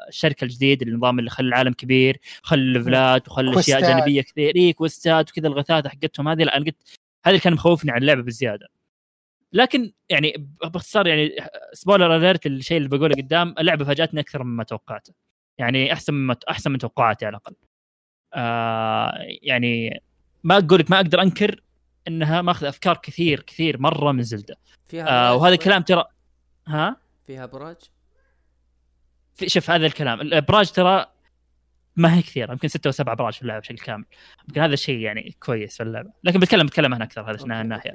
الشركة 0.07 0.43
الجديد 0.43 0.81
النظام 0.81 1.19
اللي 1.19 1.29
خلى 1.29 1.47
العالم 1.47 1.73
كبير 1.73 2.19
خلى 2.41 2.61
الليفلات 2.61 3.27
وخلى 3.27 3.59
أشياء. 3.59 3.81
جانبية 3.81 4.21
كثير. 4.21 4.55
اي 4.55 4.73
كويستات 4.73 5.29
وكذا 5.29 5.47
الغثاثة 5.47 5.89
حقتهم 5.89 6.27
هذه 6.27 6.43
لا 6.43 6.57
أنا 6.57 6.65
قلت 6.65 6.75
هذا 7.25 7.31
اللي 7.31 7.39
كان 7.39 7.53
مخوفني 7.53 7.91
عن 7.91 8.01
اللعبة 8.01 8.21
بزيادة. 8.21 8.67
لكن 9.53 9.91
يعني 10.09 10.49
باختصار 10.63 11.07
يعني 11.07 11.35
spoiler 11.73 12.15
alert 12.15 12.45
الشيء 12.45 12.77
اللي 12.77 12.89
بقوله 12.89 13.15
قدام 13.15 13.55
اللعبة 13.59 13.85
فاجأتني 13.85 14.19
أكثر 14.19 14.43
مما 14.43 14.63
توقعت 14.63 15.07
يعني 15.57 15.93
أحسن 15.93 16.13
من 16.13 16.35
أحسن 16.49 16.71
من 16.71 16.77
توقعاتي 16.77 17.25
على 17.25 17.37
الأقل. 17.37 17.55
آه 18.33 19.13
يعني 19.41 20.01
ما 20.43 20.57
أقول 20.57 20.79
لك 20.79 20.91
ما 20.91 20.97
أقدر 20.97 21.21
أنكر 21.21 21.61
إنها 22.07 22.41
ماخذ 22.41 22.65
أفكار 22.65 22.97
كثير 22.97 23.39
كثير 23.39 23.81
مرة 23.81 24.11
من 24.11 24.23
زلدة. 24.23 24.57
فيها 24.87 25.09
آه 25.09 25.35
وهذا؟ 25.35 25.53
الكلام 25.53 25.81
ترى 25.81 26.03
ها؟ 26.67 26.97
فيها 27.27 27.45
براج 27.45 27.77
في 29.35 29.49
شوف 29.49 29.69
هذا 29.69 29.85
الكلام. 29.85 30.21
الابراج 30.21 30.71
ترى 30.71 31.05
ما 31.95 32.15
هي 32.15 32.21
كثيرة 32.21 32.51
يمكن 32.51 32.67
ستة 32.67 32.87
أو 32.87 32.91
سبعة 32.91 33.13
ابراج 33.13 33.33
في 33.33 33.41
اللعبة 33.41 33.59
بشكل 33.59 33.77
كامل. 33.77 34.05
يمكن 34.47 34.61
هذا 34.61 34.73
الشيء 34.73 34.99
يعني 34.99 35.35
كويس 35.39 35.77
في 35.77 35.83
اللعبة. 35.83 36.11
لكن 36.23 36.39
بتكلم 36.39 36.65
بتكلم 36.65 36.93
عنها 36.93 37.07
أكثر 37.07 37.31
هذا 37.31 37.45
من 37.45 37.71
أوكي. 37.71 37.91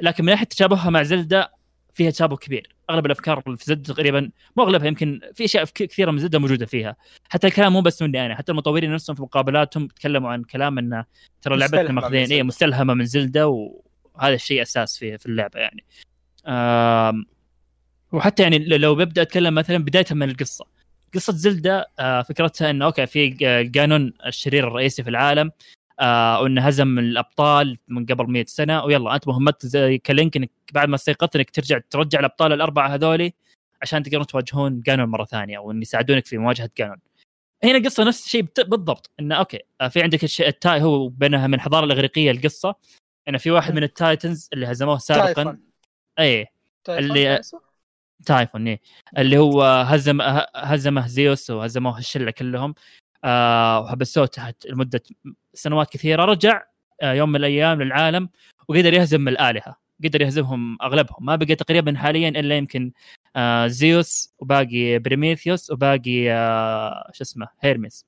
لكن 0.00 0.24
من 0.24 0.30
ناحية 0.30 0.46
تشابهها 0.46 0.90
مع 0.90 1.02
زلدة 1.02 1.57
فيها 1.98 2.10
تشابه 2.10 2.36
كبير. 2.36 2.68
أغلب 2.90 3.06
الأفكار 3.06 3.42
اللي 3.46 3.56
في 3.56 3.64
زلدة 3.64 3.94
تقريبا 3.94 4.30
مو 4.56 4.64
أغلبها 4.64 4.86
يمكن 4.86 5.20
في 5.34 5.44
أشياء 5.44 5.64
كثيرة 5.64 6.10
من 6.10 6.18
زلدة 6.18 6.38
موجودة 6.38 6.66
فيها. 6.66 6.96
حتى 7.28 7.46
الكلام 7.46 7.72
مو 7.72 7.80
بس 7.80 8.02
مني 8.02 8.26
أنا 8.26 8.34
حتى 8.34 8.52
المطورين 8.52 8.92
نفسهم 8.92 9.16
في 9.16 9.22
مقابلاتهم 9.22 9.86
تكلموا 9.88 10.30
عن 10.30 10.42
كلام 10.42 10.78
انه 10.78 11.04
ترى 11.42 11.56
لعبتنا 11.56 11.92
ماخذين 11.92 12.32
اي. 12.32 12.42
مستلهمة 12.42 12.94
من 12.94 13.04
Zelda 13.04 13.48
وهذا 13.48 14.34
الشيء 14.34 14.62
أساس 14.62 14.98
في 14.98 15.18
في 15.18 15.26
اللعبة 15.26 15.60
يعني. 15.60 15.84
آم، 16.46 17.26
وحتى 18.12 18.42
يعني 18.42 18.58
لو 18.58 18.94
ببدأ 18.94 19.22
أتكلم 19.22 19.54
مثلا 19.54 19.78
بداية 19.78 20.06
من 20.10 20.30
القصة. 20.30 20.64
قصة 21.14 21.32
Zelda 21.32 21.90
آه، 21.98 22.22
فكرتها 22.22 22.70
انه 22.70 22.84
okay 22.84 23.06
في 23.06 23.28
Ganon 23.62 24.12
الشرير 24.26 24.68
الرئيسي 24.68 25.02
في 25.02 25.10
العالم 25.10 25.50
آه 26.00 26.40
وإنه 26.42 26.62
هزم 26.66 26.98
الأبطال 26.98 27.78
من 27.88 28.06
قبل 28.06 28.30
100 28.30 28.44
سنة 28.48 28.84
ويلا 28.84 29.14
أنت 29.14 29.28
مهمتك 29.28 29.66
زي 29.66 29.98
ك 29.98 30.06
Link 30.06 30.36
إنك 30.36 30.50
بعد 30.72 30.88
ما 30.88 30.94
استيقظت 30.94 31.36
إنك 31.36 31.50
ترجع 31.50 31.78
ترجع 31.90 32.18
الأبطال 32.20 32.52
الأربعة 32.52 32.88
هذولي 32.88 33.32
عشان 33.82 34.02
تقدرون 34.02 34.26
تواجهون 34.26 34.80
Ganon 34.80 35.08
مرة 35.08 35.24
ثانية 35.24 35.58
وإن 35.58 35.82
يساعدونك 35.82 36.26
في 36.26 36.38
مواجهة 36.38 36.70
Ganon. 36.78 36.96
هنا 37.64 37.78
القصة 37.78 38.04
نفس 38.04 38.24
الشيء 38.24 38.46
بالضبط 38.58 39.10
إنه 39.20 39.34
okay 39.34 39.60
آه، 39.80 39.88
في 39.88 40.02
عندك 40.02 40.24
التاي 40.40 40.82
هو 40.82 41.08
بينها 41.08 41.46
من 41.46 41.54
الحضاره 41.54 41.84
الإغريقية 41.84 42.30
القصة 42.30 42.74
إنه 43.28 43.38
في 43.38 43.50
واحد 43.50 43.74
من 43.74 43.82
الـ 43.82 43.91
Titans 43.91 44.48
اللي 44.52 44.66
هزموه 44.66 44.98
سابقا 44.98 45.32
Typhon. 45.32 45.60
اي 46.18 46.46
Typhon 46.84 47.10
اللي-؟ 47.10 47.40
Typhon 48.26 48.68
إيه. 48.68 48.80
اللي 49.18 49.38
هو 49.38 49.62
هزم 49.62 50.18
هزمه 50.56 51.06
زيوس 51.06 51.50
وهزموه 51.50 51.98
الشلة 51.98 52.30
كلهم 52.30 52.74
وحبسوه 53.24 54.26
تحت 54.26 54.66
لمدة 54.66 55.02
سنوات 55.54 55.90
كثيرة 55.90 56.24
رجع 56.24 56.62
آه 57.02 57.12
يوم 57.12 57.28
من 57.28 57.36
الأيام 57.36 57.82
للعالم 57.82 58.28
وقدر 58.68 58.94
يهزم 58.94 59.28
الآلهة 59.28 59.76
قدر 60.04 60.22
يهزمهم 60.22 60.78
أغلبهم. 60.82 61.26
ما 61.26 61.36
بقى 61.36 61.54
تقريبا 61.54 61.94
حاليا 61.96 62.28
إلا 62.28 62.56
يمكن 62.56 62.92
آه 63.36 63.66
زيوس 63.66 64.34
وباقي 64.38 64.98
بريميثيوس 64.98 65.70
وباقي 65.70 66.32
آه 66.32 67.10
شو 67.12 67.22
اسمه 67.24 67.48
هيرميس. 67.60 68.06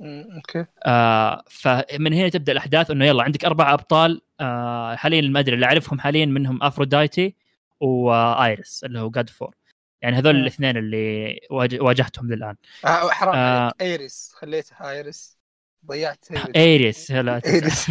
أوكي. 0.00 0.66
آه 0.86 1.42
فمن 1.50 2.12
هنا 2.12 2.28
تبدأ 2.28 2.52
الأحداث 2.52 2.90
إنه 2.90 3.04
يلا 3.04 3.22
عندك 3.22 3.44
أربع 3.44 3.72
أبطال 3.74 4.20
آه 4.40 4.94
حاليا 4.94 5.20
ما 5.28 5.40
أدري 5.40 5.54
اللي 5.54 5.66
أعرفهم 5.66 6.00
حاليا 6.00 6.26
منهم 6.26 6.62
افرودايتي 6.62 7.34
وايرس 7.80 8.84
اللي 8.84 8.98
هو 9.00 9.10
جاد 9.10 9.30
فور 9.30 9.54
يعني 10.02 10.16
هذول. 10.16 10.36
الاثنين 10.36 10.76
اللي 10.76 11.40
واج- 11.50 11.80
واجهتهم 11.80 12.32
للآن 12.32 12.54
آه 12.84 13.10
حرام 13.10 13.34
آه. 13.34 13.72
ايريس 13.80 14.32
خليتها 14.34 14.90
ايريس 14.90 15.38
ضيعت 15.86 16.24
ايريس 16.56 17.12
هلا. 17.12 17.40
ايريس. 17.46 17.86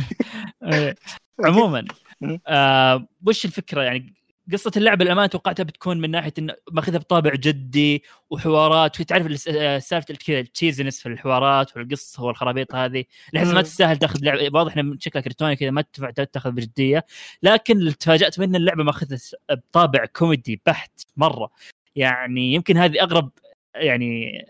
عموما. 1.46 1.86
آه 2.48 3.08
وش 3.28 3.46
الفكرة 3.46 3.82
يعني 3.82 4.14
قصة 4.54 4.72
اللعبة 4.78 5.06
الامانه 5.06 5.28
توقعتها 5.28 5.64
بتكون 5.64 6.02
من 6.02 6.12
ناحية 6.12 6.34
إنه 6.40 6.54
ماخذها 6.72 6.98
بطابع 6.98 7.36
جدي 7.36 8.04
وحوارات 8.30 9.02
تعرف 9.02 9.26
الس- 9.28 9.48
آه، 9.48 9.80
سالفة 9.80 10.14
كذا 10.14 10.40
الـ 10.40 10.45
cheesiness 10.45 11.00
في 11.02 11.10
الحوارات 11.10 11.78
والقصة 11.78 12.24
والخرابيط 12.24 12.76
هذه 12.76 13.04
احس 13.38 13.48
ما. 13.48 13.62
تستاهل 13.62 13.98
تاخذ 13.98 14.20
لعبة 14.24 14.60
واضح 14.60 14.78
انها 14.78 14.98
شكلها 15.00 15.24
كرتوني 15.24 15.56
كذا 15.56 15.72
ما 15.72 15.82
تنفع 15.82 16.10
تاخذ 16.10 16.52
بجدية 16.52 17.06
لكن 17.44 17.78
اللي 17.78 17.94
تفاجأت 17.94 18.40
منه 18.40 18.58
اللعبة 18.58 18.84
ماخذها 18.84 19.20
بطابع 19.52 20.06
كوميدي 20.06 20.62
بحت 20.66 20.92
مرة 21.18 21.50
يعني 21.96 22.54
يمكن 22.54 22.78
هذه 22.78 23.02
أغرب 23.02 23.32
يعني 23.76 24.46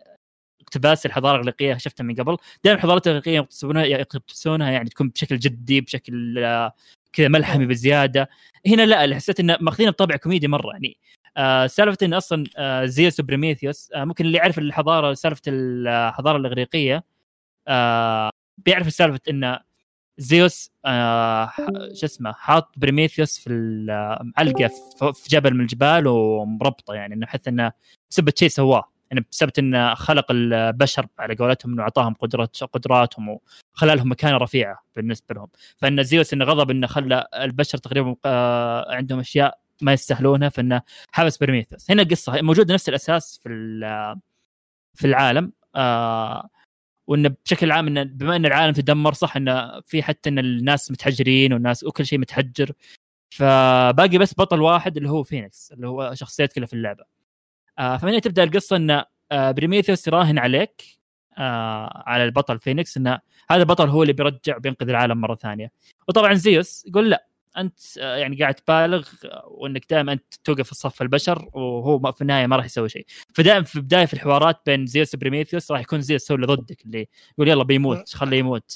اقتباس 0.61 1.05
الحضارة 1.05 1.35
الأغريقية 1.35 1.77
شفتها 1.77 2.03
من 2.03 2.15
قبل. 2.15 2.37
دائما 2.63 2.77
الحضارات 2.77 3.07
الأغريقية 3.07 3.35
يقتبسونها 3.35 3.85
يقتبسونها 3.85 4.71
يعني 4.71 4.89
تكون 4.89 5.09
بشكل 5.09 5.39
جدي 5.39 5.81
بشكل 5.81 6.39
آه، 6.39 6.73
كذا 7.13 7.27
ملحمي 7.27 7.65
بزيادة. 7.65 8.29
هنا 8.67 8.85
لا 8.85 9.03
اللي 9.03 9.15
حسيت 9.15 9.39
إنه 9.39 9.57
ماخذينه 9.61 9.91
بطابع 9.91 10.15
كوميدي 10.15 10.47
مرة 10.47 10.71
يعني. 10.73 10.97
آه 11.37 11.67
سالفة 11.67 11.97
إن 12.03 12.13
أصلا 12.13 12.43
آه 12.57 12.85
زيوس 12.85 13.19
وبريميثيوس 13.19 13.91
آه 13.95 14.05
ممكن 14.05 14.25
اللي 14.25 14.37
يعرف 14.37 14.59
الحضارة 14.59 15.13
سالفة 15.13 15.41
الحضارة 15.47 16.37
الأغريقية 16.37 17.03
آه 17.67 18.29
بيعرف 18.57 18.93
سالفة 18.93 19.19
ان 19.29 19.59
زيوس 20.19 20.71
آه 20.85 21.51
شو 21.93 22.05
اسمه 22.05 22.31
حاط 22.31 22.73
بريميثيوس 22.77 23.37
في 23.39 23.49
معلقه 24.37 24.67
في- 24.99 25.13
في 25.13 25.29
جبل 25.29 25.53
من 25.53 25.61
الجبال 25.61 26.07
ومربطه 26.07 26.93
يعني 26.93 27.13
إنه 27.15 27.25
بحيث 27.25 27.47
إنه 27.47 27.71
بسبب 28.11 28.29
شيء 28.35 28.49
سواه. 28.49 28.83
يعني 29.11 29.25
بسبب 29.31 29.51
انه 29.59 29.93
خلق 29.93 30.25
البشر 30.31 31.07
على 31.19 31.35
قولتهم 31.35 31.73
إنه 31.73 31.83
أعطاهم 31.83 32.13
قدرات 32.13 32.63
قدراتهم 32.63 33.29
وخلى 33.29 33.95
لهم 33.95 34.11
مكانة 34.11 34.37
رفيعة 34.37 34.83
بالنسبة 34.95 35.35
لهم. 35.35 35.47
فإن 35.77 36.03
زيوس 36.03 36.33
إنه 36.33 36.45
غضب 36.45 36.71
إنه 36.71 36.87
خلى 36.87 37.27
البشر 37.35 37.77
تقريبا 37.77 38.15
آه، 38.25 38.95
عندهم 38.95 39.19
أشياء 39.19 39.59
ما 39.81 39.93
يستاهلونها 39.93 40.49
فإنه 40.49 40.81
حبس 41.11 41.37
بريميثيوس. 41.37 41.91
هنا 41.91 42.01
القصة 42.01 42.41
موجودة 42.41 42.73
نفس 42.73 42.89
الأساس 42.89 43.39
في 43.43 43.49
في 44.93 45.07
العالم 45.07 45.51
آه 45.75 46.49
وانه 47.09 47.35
بشكل 47.45 47.71
عام 47.71 47.87
انه 47.87 48.03
بما 48.03 48.35
إن 48.35 48.45
العالم 48.45 48.73
تدمر 48.73 49.13
صح 49.13 49.35
انه 49.35 49.81
في 49.81 50.03
حتى 50.03 50.29
إن 50.29 50.39
الناس 50.39 50.91
متحجرين 50.91 51.53
والناس 51.53 51.83
وكل 51.83 52.05
شيء 52.05 52.19
متحجر. 52.19 52.71
فباقي 53.29 54.17
بس 54.17 54.33
بطل 54.39 54.61
واحد 54.61 54.97
اللي 54.97 55.09
هو 55.09 55.23
فينيكس 55.23 55.71
اللي 55.71 55.87
هو 55.87 56.13
شخصيات 56.15 56.53
كلها 56.53 56.67
في 56.67 56.73
اللعبة. 56.73 57.03
آه 57.79 57.97
فمن 57.97 58.21
تبدأ 58.21 58.43
القصة 58.43 58.75
إن 58.75 59.03
آه 59.31 59.51
بريميثيوس 59.51 60.07
يراهن 60.07 60.39
عليك 60.39 60.83
آه 61.37 62.03
على 62.07 62.23
البطل 62.23 62.59
فينيكس 62.59 62.97
انه 62.97 63.19
هذا 63.51 63.61
البطل 63.61 63.89
هو 63.89 64.01
اللي 64.03 64.13
بيرجع 64.13 64.57
بينقذ 64.57 64.89
العالم 64.89 65.21
مرة 65.21 65.35
ثانية. 65.35 65.71
وطبعا 66.07 66.33
زيوس 66.33 66.85
يقول 66.87 67.09
لا 67.09 67.28
أنت 67.57 67.79
آه، 67.99 68.15
يعني 68.17 68.35
قاعد 68.39 68.55
تبالغ 68.55 69.07
آه، 69.25 69.45
وإنك 69.47 69.85
دائما 69.89 70.13
انت 70.13 70.33
توقف 70.43 70.67
في 70.67 70.75
صف 70.75 71.01
البشر 71.01 71.49
وهو 71.53 72.11
في 72.11 72.21
النهاية 72.21 72.47
ما 72.47 72.55
راح 72.55 72.65
يسوي 72.65 72.89
شيء. 72.89 73.05
فدائما 73.35 73.63
في 73.63 73.81
بداية 73.81 74.05
في 74.05 74.13
الحوارات 74.13 74.61
بين 74.65 74.85
زيوس 74.85 75.15
وبريميثيوس 75.15 75.71
راح 75.71 75.81
يكون 75.81 76.01
زيوس 76.01 76.31
هو 76.31 76.35
اللي 76.35 76.47
ضدك 76.47 76.85
اللي 76.85 77.07
يقول 77.33 77.47
يلا 77.47 77.63
بيموت 77.63 78.09
خليه 78.15 78.37
يموت. 78.37 78.75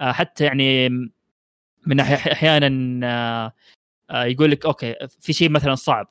آه 0.00 0.12
حتى 0.12 0.44
يعني 0.44 0.88
من 1.86 1.96
ناحيه 1.96 2.32
أحيانا 2.32 3.00
آه 3.06 3.52
آه 4.10 4.24
يقول 4.24 4.50
لك 4.50 4.66
okay 4.66 4.94
في 5.20 5.32
شيء 5.32 5.50
مثلا 5.50 5.74
صعب. 5.74 6.08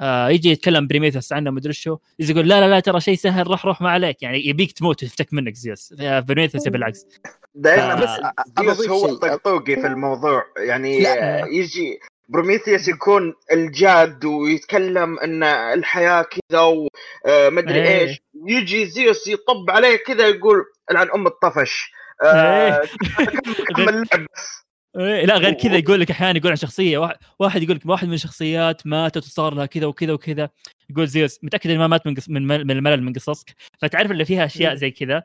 آه 0.00 0.28
يجي 0.28 0.50
يتكلم 0.50 0.86
بريميثيوس 0.86 1.32
عنه 1.32 1.50
مدري 1.50 1.72
شو 1.72 1.98
يجي 2.18 2.32
يقول 2.32 2.48
لا 2.48 2.60
لا 2.60 2.68
لا 2.70 2.80
ترى 2.80 3.00
شيء 3.00 3.14
سهل 3.14 3.46
روح 3.46 3.66
روح 3.66 3.80
ما 3.80 3.90
عليك 3.90 4.22
يعني 4.22 4.46
يبيك 4.46 4.72
تموت 4.72 5.02
ويفتك 5.02 5.28
منك 5.34 5.54
زيوس 5.54 5.94
آه، 6.00 6.20
بريميثيوس 6.20 6.68
بالعكس 6.68 7.06
دائما 7.54 7.96
ف- 8.06 8.60
بس 8.60 8.76
زيوس 8.76 8.88
هو. 8.88 9.08
الطقطوقي 9.08 9.76
في 9.76 9.86
الموضوع 9.86 10.44
يعني 10.56 11.00
لا. 11.02 11.42
آه، 11.42 11.46
يجي 11.46 11.98
بروميثيوس 12.28 12.88
يكون 12.88 13.34
الجاد 13.52 14.24
ويتكلم 14.24 15.18
إن 15.18 15.42
الحياة 15.42 16.22
كذا 16.22 16.60
ومدري 16.60 17.82
إيه. 17.82 18.00
إيش 18.00 18.20
يجي 18.46 18.86
زيوس 18.86 19.26
يطب 19.28 19.70
عليه 19.70 19.96
كذا 19.96 20.28
يقول 20.28 20.64
العن 20.90 21.08
أم 21.14 21.26
الطفش. 21.26 21.92
آه، 22.24 22.82
كمل 23.76 23.88
اللعب 23.88 24.26
بس 24.36 24.61
لا 24.94 25.36
غير 25.36 25.52
كذا 25.52 25.76
يقول 25.76 26.00
لك 26.00 26.10
أحيانا 26.10 26.38
يقول 26.38 26.50
عن 26.50 26.56
شخصية 26.56 26.98
واحد, 26.98 27.16
واحد 27.38 27.62
يقول 27.62 27.76
لك 27.76 27.86
واحد 27.86 28.08
من 28.08 28.14
الشخصيات 28.14 28.86
ماتت 28.86 29.24
وصار 29.24 29.54
لها 29.54 29.66
كذا 29.66 29.86
وكذا 29.86 30.12
وكذا. 30.12 30.50
يقول 30.90 31.08
زيوس 31.08 31.44
متأكد 31.44 31.70
انه 31.70 31.78
ما 31.78 31.86
مات 31.86 32.06
من 32.06 32.14
قص... 32.14 32.28
من. 32.28 32.46
من 32.46 32.70
الملل 32.70 33.02
من 33.02 33.12
قصصك؟ 33.12 33.54
فتعرف 33.78 34.10
اللي 34.10 34.24
فيها 34.24 34.44
أشياء 34.44 34.74
زي 34.74 34.90
كذا. 34.90 35.22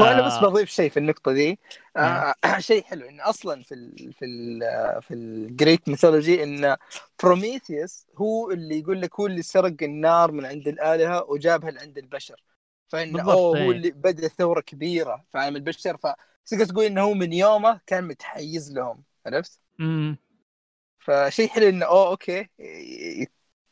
وأنا 0.00 0.26
بس 0.26 0.32
آه. 0.32 0.40
بضيف 0.40 0.70
شيء 0.70 0.90
في 0.90 0.96
النقطة 0.96 1.32
دي. 1.32 1.58
آه 1.96 2.34
شيء 2.58 2.82
حلو 2.82 3.08
انه 3.08 3.28
أصلا 3.28 3.62
في 3.62 3.74
ال 3.74 4.12
في 4.12 4.24
ال 4.24 4.60
في 5.02 5.14
ال 5.14 5.26
Greek 5.26 5.88
mythology 5.88 6.42
إن 6.42 6.76
بروميثيوس 7.22 8.06
هو 8.16 8.50
اللي 8.50 8.78
يقول 8.78 9.00
لك 9.00 9.20
هو 9.20 9.26
اللي 9.26 9.42
سرق 9.42 9.76
النار 9.82 10.32
من 10.32 10.44
عند 10.46 10.68
الآلهة 10.68 11.24
وجابها 11.28 11.70
لعند 11.70 11.98
البشر. 11.98 12.42
فانه 12.88 13.32
أوه 13.32 13.56
إيه. 13.56 13.64
هو 13.64 13.70
اللي 13.70 13.90
بدأ 13.90 14.28
ثورة 14.28 14.60
كبيرة 14.60 15.24
في 15.32 15.38
عالم 15.38 15.56
البشر. 15.56 15.96
فتقدر 16.44 16.64
تقول 16.64 16.84
إنه 16.84 17.02
هو 17.02 17.14
من 17.14 17.32
يومه 17.32 17.80
كان 17.86 18.04
متحيز 18.04 18.72
لهم 18.72 19.04
عرفت؟ 19.26 19.60
مم. 19.78 20.16
فشيء 20.98 21.48
حلو 21.48 21.68
إنه 21.68 21.86
أوه 21.86 22.08
okay 22.08 22.48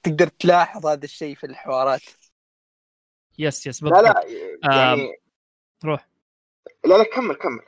تقدر 0.02 0.28
تلاحظ 0.28 0.86
هذا 0.86 1.04
الشيء 1.04 1.34
في 1.34 1.46
الحوارات. 1.46 2.02
yes 3.38 3.66
yes 3.66 3.82
لا 3.82 3.88
بالضبط. 3.88 4.02
لا 4.02 4.24
يعني 4.76 5.16
روح 5.84 6.08
لا 6.84 6.94
لا 6.94 7.04
كمل 7.14 7.34
كمل. 7.34 7.60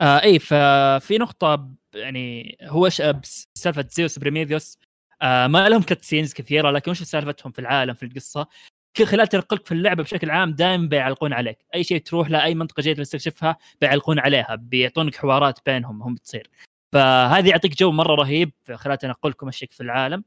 آه 0.00 0.22
إي 0.22 0.38
ففي 0.38 1.18
نقطة 1.18 1.74
يعني 1.94 2.56
هو 2.62 2.88
بس- 3.00 3.48
سالفة 3.54 3.86
زيوس 3.90 4.18
بريميثيوس 4.18 4.78
آه 5.22 5.46
ما 5.46 5.68
لهم 5.68 5.82
cutscenes 5.82 6.34
كثيرة 6.34 6.70
لكن 6.70 6.90
وش 6.90 7.02
سالفتهم 7.02 7.52
في 7.52 7.58
العالم 7.58 7.94
في 7.94 8.02
القصة؟ 8.02 8.48
كل 8.96 9.06
خلال 9.06 9.26
تنقلك 9.26 9.66
في 9.66 9.72
اللعبة 9.72 10.02
بشكل 10.02 10.30
عام 10.30 10.52
دائما 10.52 10.88
بيعلقون 10.88 11.32
عليك. 11.32 11.58
أي 11.74 11.84
شيء 11.84 11.98
تروح 11.98 12.30
له 12.30 12.44
أي 12.44 12.54
منطقة 12.54 12.80
جديدة 12.80 13.02
تستكشفها 13.02 13.56
بيعلقون 13.80 14.18
عليها 14.18 14.54
بيعطونك 14.54 15.16
حوارات 15.16 15.58
بينهم 15.66 16.02
هم 16.02 16.14
بتصير. 16.14 16.50
فهذه 16.92 17.48
يعطيك 17.48 17.78
جو 17.78 17.92
مرة 17.92 18.14
رهيب. 18.14 18.52
خلال 18.74 18.98
تنقلك 18.98 19.42
ومشيك 19.42 19.72
في 19.72 19.82
العالم. 19.82 20.24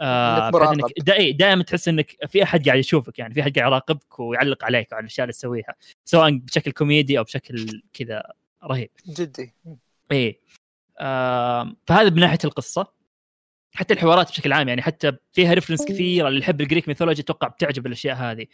آه. 0.00 0.72
إنك 0.72 0.84
دا 0.98 1.30
دائما 1.30 1.62
تحس 1.62 1.88
إنك 1.88 2.16
في 2.28 2.42
أحد 2.42 2.66
قاعد 2.66 2.78
يشوفك 2.78 3.18
يعني 3.18 3.34
في 3.34 3.40
أحد 3.40 3.58
قاعد 3.58 3.68
يراقبك 3.68 4.20
ويعلق 4.20 4.64
عليك 4.64 4.92
على 4.92 5.00
الأشياء 5.00 5.24
اللي 5.24 5.32
تسويها 5.32 5.74
سواء 6.04 6.30
بشكل 6.30 6.72
كوميدي 6.72 7.18
أو 7.18 7.24
بشكل 7.24 7.82
كذا 7.92 8.22
رهيب. 8.64 8.90
جدي. 9.06 9.54
إيه. 10.12 10.40
آه 10.98 11.72
فهذا 11.86 12.10
من 12.10 12.20
ناحية 12.20 12.38
القصة. 12.44 13.03
حتى 13.74 13.94
الحوارات 13.94 14.30
بشكل 14.30 14.52
عام 14.52 14.68
يعني 14.68 14.82
حتى 14.82 15.12
فيها 15.32 15.54
reference 15.54 15.84
كثيرة 15.84 16.28
اللي 16.28 16.40
يحب 16.40 16.60
ال 16.60 16.65
Greek 16.65 16.88
mythology 16.88 17.22
أتوقع 17.22 17.48
بتعجبه 17.48 17.86
الأشياء 17.86 18.16
هذه. 18.16 18.46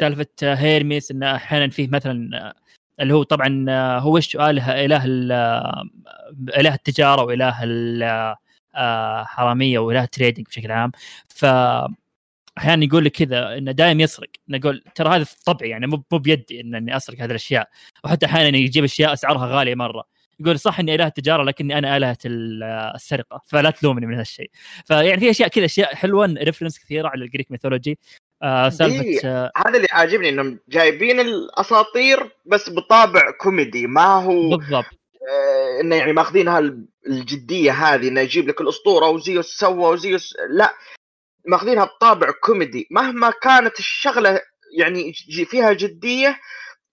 سالفة 0.00 0.26
آه، 0.42 0.54
هيرميس 0.54 1.10
انه 1.10 1.34
أحيانا 1.36 1.68
فيه 1.70 1.88
مثلا 1.88 2.38
آه، 2.48 2.54
اللي 3.02 3.14
هو 3.14 3.22
طبعا 3.22 3.66
آه، 3.68 3.98
هو 3.98 4.16
وش 4.16 4.36
آله 4.36 4.84
إله 4.84 5.04
ال- 5.04 5.32
إله 6.56 6.74
التجارة 6.74 7.22
وإله 7.24 7.64
الحراميه 8.76 9.78
وإله 9.78 10.02
ال 10.04 10.09
trading 10.09 10.46
بشكل 10.46 10.70
عام. 10.72 10.92
ف 11.28 11.44
أحيانا 12.58 12.84
يقول 12.84 13.04
لك 13.04 13.12
كذا 13.12 13.58
إنه 13.58 13.72
دائما 13.72 14.02
يسرق. 14.02 14.28
نقول 14.48 14.84
ترى 14.94 15.08
هذا 15.16 15.24
في 15.24 15.36
طبعي 15.46 15.68
يعني 15.70 15.86
مو 15.86 16.02
مو 16.12 16.18
بيدي 16.18 16.60
إن 16.60 16.74
إني 16.74 16.96
أسرق 16.96 17.18
هذه 17.20 17.30
الأشياء. 17.30 17.68
وحتى 18.04 18.26
أحيانا 18.26 18.58
يجيب 18.58 18.84
أشياء 18.84 19.12
أسعارها 19.12 19.46
غالية 19.46 19.74
مرة. 19.74 20.04
يقول 20.40 20.58
صح 20.58 20.80
إني 20.80 20.94
أله 20.94 21.06
التجارة 21.06 21.42
لكني 21.42 21.78
أنا 21.78 21.96
أله 21.96 22.16
ال- 22.26 22.62
السرقة 22.94 23.42
فلا 23.46 23.70
تلومني 23.70 24.06
من 24.06 24.14
هالشيء. 24.14 24.50
فيعني 24.86 25.20
في 25.20 25.30
أشياء 25.30 25.48
كذا 25.48 25.64
أشياء 25.64 25.94
حلوة 25.94 26.26
reference 26.26 26.78
كثيرة 26.78 27.08
على 27.08 27.24
ال 27.24 27.28
Greek 27.28 27.50
mythology 27.50 27.98
آه 28.42 28.68
سالفة 28.68 29.28
آه 29.28 29.52
هذا 29.66 29.76
اللي 29.76 29.88
عاجبني 29.90 30.28
إنهم 30.28 30.58
جايبين 30.68 31.20
الأساطير 31.20 32.30
بس 32.46 32.70
بطابع 32.70 33.30
كوميدي 33.30 33.86
ما 33.86 34.22
هو 34.22 34.56
بالضبط. 34.56 34.84
آه، 35.30 35.80
إنه 35.80 35.96
يعني 35.96 36.12
ماخذينها 36.12 36.58
ال- 36.58 36.86
الجدية 37.06 37.72
هذه 37.72 38.08
إنه 38.08 38.20
يجيب 38.20 38.48
لك 38.48 38.60
الأسطورة 38.60 39.08
وزيوس 39.08 39.46
سوى 39.46 39.92
وزيوس 39.92 40.34
لا 40.50 40.74
ماخذينها 41.46 41.84
بطابع 41.84 42.30
كوميدي 42.42 42.88
مهما 42.90 43.30
كانت 43.42 43.78
الشغلة 43.78 44.40
يعني 44.78 45.12
فيها 45.50 45.72
جدية 45.72 46.38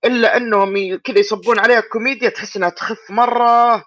إلا 0.05 0.37
أنهم 0.37 0.95
كذا 1.03 1.19
يصبون 1.19 1.59
عليها 1.59 1.79
كوميديا 1.79 2.29
تحس 2.29 2.57
إنها 2.57 2.69
تخف 2.69 3.11
مرة. 3.11 3.83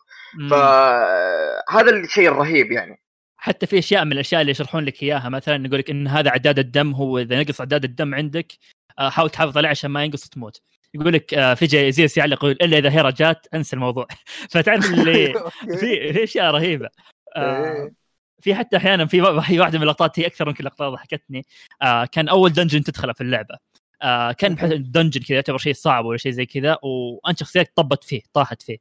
فهذا 0.50 1.90
الشيء 1.90 2.28
الرهيب 2.28 2.72
يعني. 2.72 3.00
حتى 3.36 3.66
في 3.66 3.78
أشياء 3.78 4.04
من 4.04 4.12
الأشياء 4.12 4.40
اللي 4.40 4.50
يشرحون 4.50 4.84
لك 4.84 5.02
إياها 5.02 5.28
مثلا 5.28 5.66
يقول 5.66 5.78
لك 5.78 5.90
إن 5.90 6.08
هذا 6.08 6.30
عداد 6.30 6.58
الدم 6.58 6.92
هو 6.92 7.18
إذا 7.18 7.42
نقص 7.42 7.60
عداد 7.60 7.84
الدم 7.84 8.14
عندك 8.14 8.52
آه، 8.98 9.08
حاول 9.08 9.30
تحافظ 9.30 9.58
عليه 9.58 9.68
عشان 9.68 9.90
ما 9.90 10.04
ينقص 10.04 10.26
وتموت 10.26 10.60
يقول 10.94 11.12
لك 11.12 11.34
آه، 11.34 11.54
في 11.54 11.66
جاي 11.66 11.92
زيوس 11.92 12.16
يعلق 12.16 12.36
يقول 12.36 12.50
إلا 12.50 12.78
إذا 12.78 12.90
هيرا 12.90 13.10
جات 13.10 13.46
انسى 13.54 13.76
الموضوع. 13.76 14.06
فتعرف 14.52 14.84
اللي 14.94 15.32
في 15.78 16.12
في 16.12 16.24
أشياء 16.24 16.50
رهيبة. 16.50 16.88
آه، 17.36 17.64
إيه. 17.64 17.92
في 18.40 18.54
حتى 18.54 18.76
أحيانا 18.76 19.06
في 19.06 19.20
واحدة 19.60 19.78
من 19.78 19.82
اللقطات 19.82 20.18
هي 20.20 20.26
أكثر 20.26 20.48
يمكن 20.48 20.64
لقطات 20.64 20.92
ضحكتني. 20.92 21.46
آه 21.82 22.04
كان 22.04 22.28
أول 22.28 22.52
dungeon 22.52 22.82
تدخله 22.82 23.12
في 23.12 23.20
اللعبة. 23.20 23.58
آه 24.02 24.32
كان 24.32 24.54
بحيث 24.54 24.72
dungeon 24.72 25.20
كذا 25.20 25.34
يعتبر 25.34 25.58
شيء 25.58 25.72
صعب 25.74 26.04
ولا 26.04 26.18
شيء 26.18 26.32
زي 26.32 26.46
كذا 26.46 26.78
وأنت 26.82 27.38
شخصيتك 27.40 27.72
طبت 27.74 28.04
فيه 28.04 28.20
طاحت 28.32 28.62
فيه. 28.62 28.78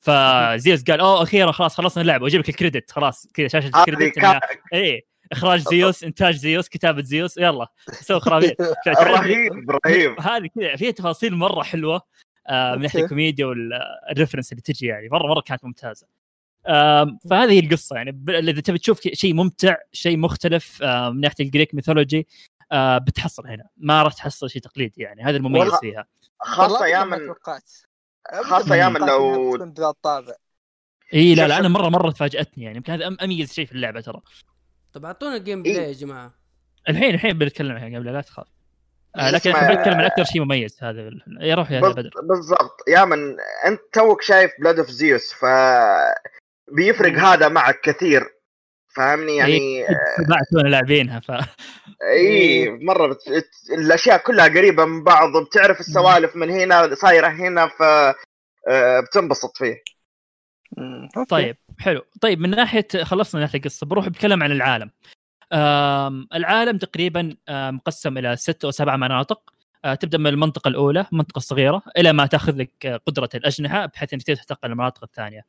فزيوس 0.00 0.82
قال 0.84 1.00
أوه 1.00 1.22
أخيرا 1.22 1.52
خلاص 1.52 1.74
خلصنا 1.76 2.02
اللعبة. 2.02 2.24
واجيب 2.24 2.40
لك 2.40 2.48
ال 2.48 2.54
credit 2.54 2.90
خلاص 2.90 3.26
كذا 3.34 3.48
شاشة 3.48 3.66
ال 3.66 3.73
credit 3.73 4.18
إيه 4.72 5.04
إخراج 5.32 5.60
زيوس 5.60 6.04
إنتاج 6.04 6.34
زيوس 6.36 6.68
كتابة 6.68 7.02
زيوس 7.02 7.38
يلا 7.38 7.66
سوي 7.92 8.20
خرابيط. 8.20 8.56
رهيب 8.88 9.70
رهيب. 9.86 10.20
هذه 10.20 10.46
كذا 10.58 10.76
فيها 10.76 10.90
تفاصيل 10.90 11.34
مرة 11.36 11.62
حلوة 11.62 12.02
آه 12.48 12.74
من 12.74 12.82
ناحية. 12.82 13.02
الكوميديا 13.02 13.46
وال 13.46 13.65
reference 13.65 14.52
اللي 14.52 14.62
تجي 14.62 14.86
يعني 14.86 15.08
مرة 15.08 15.26
مرة 15.26 15.40
كانت 15.40 15.64
ممتازة. 15.64 16.06
فهذه 17.30 17.50
هي 17.50 17.58
القصة 17.58 17.96
يعني 17.96 18.22
إذا 18.28 18.60
تبي 18.60 18.78
تشوف 18.78 19.00
شيء 19.00 19.34
ممتع 19.34 19.76
شيء 19.92 20.16
مختلف 20.16 20.82
من 20.82 21.20
ناحية 21.20 21.44
ال 21.44 21.49
Greek 21.49 21.74
mythology 21.74 22.26
آه، 22.72 22.98
بتحصل 22.98 23.46
هنا. 23.46 23.64
ما 23.76 24.02
راح 24.02 24.12
تحصل 24.12 24.50
شيء 24.50 24.62
تقليدي 24.62 25.02
يعني. 25.02 25.22
هذا 25.22 25.36
المميز 25.36 25.74
فيها. 25.74 26.06
خاصة 26.40 26.72
والله 26.72 26.86
يا 26.88 27.04
ما 27.04 27.16
من 27.16 27.26
توقعت 27.26 27.70
خاصة 28.42 28.74
يا 28.74 28.88
ما 28.88 28.98
من 28.98 29.06
توقعت 29.06 29.78
لو- 29.78 29.90
الطابع 29.90 30.32
إي 31.14 31.34
لا 31.34 31.48
لا 31.48 31.58
أنا 31.58 31.68
مرة 31.68 31.88
مرة 31.88 32.10
فاجاتني 32.10 32.64
يعني. 32.64 32.76
يمكن 32.76 32.92
هذا 32.92 33.10
أم- 33.10 33.22
أميز 33.22 33.52
شيء 33.52 33.66
في 33.66 33.72
اللعبة 33.72 34.00
ترى. 34.00 34.20
طب 34.92 35.04
أعطونا 35.04 35.36
ال 35.36 35.42
game 35.42 35.64
إيه. 35.64 35.74
play 35.74 35.88
يا 35.88 35.92
جماعة. 35.92 36.34
الحين 36.88 37.14
الحين 37.14 37.38
بنتكلم 37.38 37.76
عنها 37.76 37.98
قبل 37.98 38.12
لا 38.12 38.20
تخاف. 38.20 38.46
آه 39.16 39.30
لكن 39.30 39.50
إحنا 39.50 39.74
بنتكلم 39.74 39.94
عن 39.94 40.04
أكثر 40.04 40.24
شيء 40.24 40.44
مميز. 40.44 40.78
هذا 40.82 41.10
يا 41.40 41.54
روح 41.54 41.70
يا 41.70 41.80
بدر. 41.80 42.10
بالضبط. 42.22 42.76
يا 42.88 43.04
من 43.04 43.36
أنت 43.66 43.80
توك 43.92 44.22
شايف 44.22 44.50
Blood 44.60 44.78
of 44.78 44.90
Zeus 44.90 45.32
ف 45.32 45.44
بيفرق 46.72 47.12
هذا 47.18 47.48
معك 47.48 47.80
كثير. 47.80 48.39
فاهمني؟ 48.96 49.36
يعني 49.36 49.84
بعد 50.30 50.42
تونا 50.52 50.68
لاعبينها 50.68 51.20
ف 51.20 51.30
اي 52.02 52.70
مرة 52.70 53.06
بت... 53.06 53.18
الأشياء 53.78 54.18
كلها 54.18 54.48
قريبة 54.48 54.84
من 54.84 55.04
بعض 55.04 55.34
وبتعرف 55.34 55.80
السوالف 55.80 56.36
من 56.36 56.50
هنا 56.50 56.94
صايرة 56.94 57.28
هنا 57.28 57.66
ف 57.66 57.82
آه، 58.68 59.00
بتنبسط 59.00 59.56
فيه. 59.56 59.82
طيب 61.28 61.56
حلو. 61.78 62.02
طيب 62.20 62.40
من 62.40 62.50
ناحية 62.50 62.86
خلصنا 63.02 63.40
من 63.40 63.44
ناحية 63.46 63.58
القصة 63.58 63.86
بروح 63.86 64.08
بتكلم 64.08 64.42
عن 64.42 64.52
العالم. 64.52 64.90
آم، 65.52 66.28
العالم 66.34 66.78
تقريبا 66.78 67.36
آم، 67.48 67.74
مقسم 67.74 68.18
إلى 68.18 68.36
ست 68.36 68.64
أو 68.64 68.70
سبع 68.70 68.96
مناطق. 68.96 69.52
آه، 69.84 69.94
تبدأ 69.94 70.18
من 70.18 70.26
المنطقة 70.26 70.68
الأولى 70.68 71.06
المنطقة 71.12 71.38
الصغيره 71.38 71.82
إلى 71.98 72.12
ما 72.12 72.26
تأخذ 72.26 72.56
لك 72.56 72.86
آه، 72.86 72.96
قدرة 72.96 73.28
الأجنحة 73.34 73.86
بحيث 73.86 74.12
إنك 74.12 74.22
تقدر 74.22 74.40
تنتقل 74.40 74.68
للمناطق 74.68 75.04
الثانية. 75.04 75.44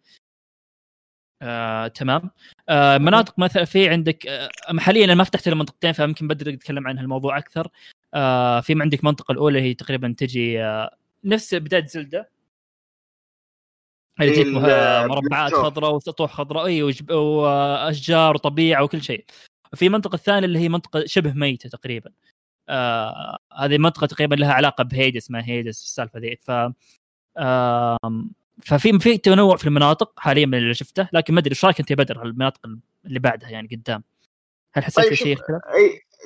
آه، 1.41 1.87
تمام. 1.87 2.29
آه، 2.69 2.97
مناطق 2.97 3.39
مثلا 3.39 3.65
في 3.65 3.89
عندك 3.89 4.27
آه، 4.27 4.49
حاليا 4.79 5.05
أنا 5.05 5.15
ما 5.15 5.23
فتحت 5.23 5.47
المنطقتين 5.47 5.91
فممكن 5.91 6.27
بدر 6.27 6.47
يتكلم 6.47 6.87
عن 6.87 6.97
هالموضوع 6.97 7.37
أكثر. 7.37 7.67
آه، 8.13 8.59
في 8.61 8.81
عندك 8.81 8.99
المنطقة 8.99 9.31
الأولى 9.31 9.61
هي 9.61 9.73
تقريبا 9.73 10.15
تجي 10.17 10.63
آه، 10.63 10.95
نفس 11.23 11.55
بداية 11.55 11.85
زلدة. 11.85 12.29
اللي 14.21 14.31
تجيك 14.33 14.47
مه- 14.47 15.07
مربعات. 15.07 15.53
خضراء 15.53 15.95
وسطوح 15.95 16.33
خضراء 16.33 16.65
أي 16.65 16.83
وجب- 16.83 17.11
وأشجار 17.11 18.35
وطبيعه 18.35 18.83
وكل 18.83 19.01
شيء. 19.01 19.25
في 19.75 19.87
المنطقة 19.87 20.15
الثانية 20.15 20.45
اللي 20.45 20.59
هي 20.59 20.69
منطقة 20.69 21.03
شبه 21.05 21.33
ميتة 21.33 21.69
تقريبا. 21.69 22.11
آه 22.69 23.37
هذه 23.57 23.77
منطقة 23.77 24.07
تقريبا 24.07 24.35
لها 24.35 24.53
علاقة 24.53 24.83
بهيدس 24.83 25.31
ما 25.31 25.45
هيدس 25.45 25.83
السالفة 25.83 26.19
ذي. 26.19 26.35
ف 26.35 26.51
آم، 27.39 28.31
ففي 28.65 28.99
في 28.99 29.17
تنوع 29.17 29.55
في 29.55 29.67
المناطق 29.67 30.19
حاليا 30.19 30.45
من 30.45 30.57
اللي 30.57 30.73
شفته 30.73 31.09
لكن 31.13 31.33
ما 31.33 31.39
أدري 31.39 31.51
إيش 31.51 31.65
رأيك 31.65 31.79
أنت 31.79 31.91
يا 31.91 31.95
بدر 31.95 32.23
المناطق 32.23 32.59
اللي 33.05 33.19
بعدها 33.19 33.49
يعني 33.49 33.69
قدام؟ 33.71 34.03
هل 34.73 34.83
حسيت 34.83 35.05
طيب 35.05 35.09
في 35.09 35.15
شيء 35.15 35.37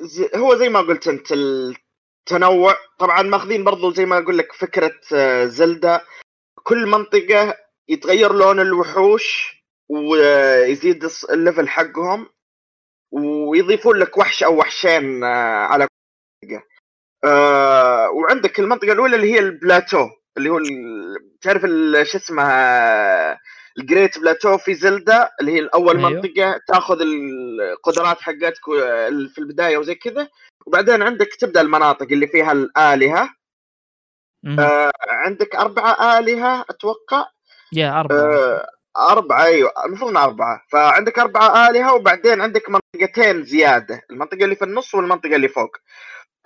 زي 0.02 0.30
هو 0.34 0.54
زي 0.56 0.68
ما 0.68 0.80
قلت 0.80 1.08
أنت 1.08 1.32
التنوع 1.32 2.76
طبعا 2.98 3.22
ماخذين 3.22 3.64
برضو 3.64 3.90
زي 3.90 4.06
ما 4.06 4.18
أقول 4.18 4.38
لك 4.38 4.52
فكرة 4.52 5.00
آه، 5.14 5.44
زلدا 5.44 6.00
كل 6.62 6.86
منطقة 6.86 7.56
يتغير 7.88 8.32
لون 8.32 8.60
الوحوش 8.60 9.56
ويزيد 9.88 11.08
ال 11.30 11.36
level 11.36 11.68
حقهم 11.68 12.28
ويضيفون 13.12 13.96
لك 13.96 14.18
وحش 14.18 14.42
أو 14.42 14.58
وحشين 14.58 15.24
آه، 15.24 15.66
على 15.66 15.86
كل 15.86 16.48
منطقة. 16.48 16.66
آه، 17.24 18.10
وعندك 18.10 18.60
المنطقة 18.60 18.92
الأولى 18.92 19.16
اللي 19.16 19.32
هي 19.32 19.38
البلاتو. 19.38 20.08
اللي 20.38 20.48
هو 20.50 20.60
تعرف 21.40 21.62
شو 22.02 22.18
اسمه 22.18 22.42
ال 23.78 23.85
Great 23.85 24.18
Plateau 24.18 24.58
في 24.58 24.74
زلدا 24.74 25.30
اللي 25.40 25.52
هي 25.52 25.58
الأول 25.58 25.96
أيوه. 25.96 26.10
منطقة 26.10 26.60
تأخذ 26.68 27.00
القدرات 27.00 28.20
حقتك 28.20 28.64
في 29.34 29.38
البداية 29.38 29.78
وزي 29.78 29.94
كذا. 29.94 30.28
وبعدين 30.66 31.02
عندك 31.02 31.28
تبدأ 31.40 31.60
المناطق 31.60 32.06
اللي 32.10 32.26
فيها 32.26 32.52
الآلهة. 32.52 33.30
آه، 34.58 34.92
عندك 35.08 35.56
أربعة 35.56 36.18
آلهة 36.18 36.64
أتوقع. 36.70 37.24
يا 37.72 38.00
أربعة. 38.00 38.16
آه، 38.16 38.66
أربعة 38.96 39.44
أيوة. 39.44 39.72
المفروض 39.86 40.16
أربعة. 40.16 40.62
فعندك 40.72 41.18
أربعة 41.18 41.68
آلهة 41.70 41.94
وبعدين 41.94 42.40
عندك 42.40 42.62
منطقتين 42.70 43.44
زيادة. 43.44 44.00
المنطقة 44.10 44.44
اللي 44.44 44.56
في 44.56 44.64
النص 44.64 44.94
والمنطقة 44.94 45.36
اللي 45.36 45.48
فوق. 45.48 45.76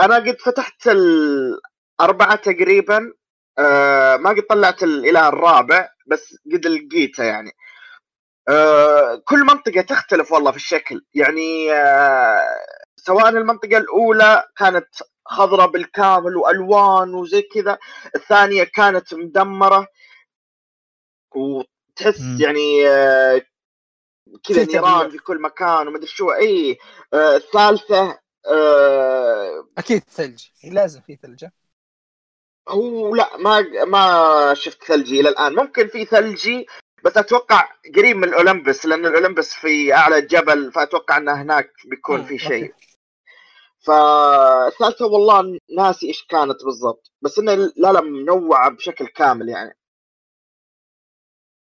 أنا 0.00 0.14
قد 0.14 0.36
فتحت 0.40 0.88
الأربعة 0.88 2.36
تقريبا. 2.36 3.12
آه 3.58 4.16
ما 4.16 4.30
قد 4.30 4.42
طلعت 4.50 4.82
الإله 4.82 5.28
الرابع 5.28 5.88
بس 6.06 6.36
قد 6.52 6.66
لقيته 6.66 7.24
يعني. 7.24 7.52
آه 8.48 9.22
كل 9.24 9.38
منطقة 9.40 9.80
تختلف 9.80 10.32
والله 10.32 10.50
في 10.50 10.56
الشكل. 10.56 11.04
يعني 11.14 11.72
آه 11.72 12.40
سواء 12.96 13.28
المنطقة 13.28 13.76
الأولى 13.78 14.44
كانت 14.56 14.88
خضراء 15.26 15.66
بالكامل 15.70 16.36
وألوان 16.36 17.14
وزي 17.14 17.42
كذا 17.42 17.78
الثانية 18.16 18.64
كانت 18.64 19.14
مدمرة. 19.14 19.86
وتحس 21.34 22.20
مم. 22.20 22.38
يعني 22.40 22.88
آه، 22.88 23.42
كذا 24.48 24.64
نيران. 24.64 25.10
في 25.10 25.18
كل 25.18 25.42
مكان 25.42 25.88
ومدري 25.88 26.06
شو. 26.06 26.30
إي 26.32 26.78
آه، 27.14 27.36
الثالثة 27.36 28.18
آه، 28.46 29.68
أكيد 29.78 30.02
ثلج. 30.10 30.44
لازم 30.64 31.00
في 31.00 31.16
ثلجة. 31.22 31.52
هو 32.70 33.14
لا 33.14 33.36
ما 33.36 33.84
ما 33.84 34.54
شفت 34.54 34.84
ثلجي 34.84 35.20
إلى 35.20 35.28
الآن. 35.28 35.54
ممكن 35.54 35.88
في 35.88 36.04
ثلجي 36.04 36.66
بس 37.04 37.16
أتوقع 37.16 37.68
قريب 37.96 38.16
من 38.16 38.24
الأولمبس 38.24 38.86
لأن 38.86 39.06
الأولمبس 39.06 39.54
في 39.54 39.94
أعلى 39.94 40.20
جبل 40.20 40.72
فأتوقع 40.72 41.16
إنه 41.16 41.42
هناك 41.42 41.72
بيكون 41.84 42.24
في 42.24 42.38
شيء. 42.38 42.62
أوكي. 42.62 42.74
فالثالثة 43.86 45.06
والله 45.06 45.58
ناسي 45.76 46.08
إيش 46.08 46.26
كانت 46.28 46.64
بالضبط 46.64 47.12
بس 47.22 47.38
انه 47.38 47.54
لا 47.54 47.92
لا 47.92 48.00
منوعة 48.00 48.70
بشكل 48.70 49.06
كامل 49.06 49.48
يعني. 49.48 49.76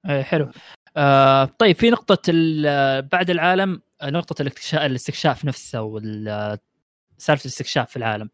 إيه 0.09 0.23
حلو. 0.23 0.51
آه 0.97 1.45
طيب 1.45 1.77
في 1.77 1.91
نقطة 1.91 2.33
بعد 3.13 3.31
العالم 3.31 3.83
نقطة 4.03 4.43
الاكتشاف 4.43 4.81
الاستكشاف 4.81 5.45
نفسه 5.45 5.83
وال 5.83 6.59
سالفة 7.19 7.43
الاستكشاف 7.43 7.91
في 7.91 7.97
العالم. 7.97 8.31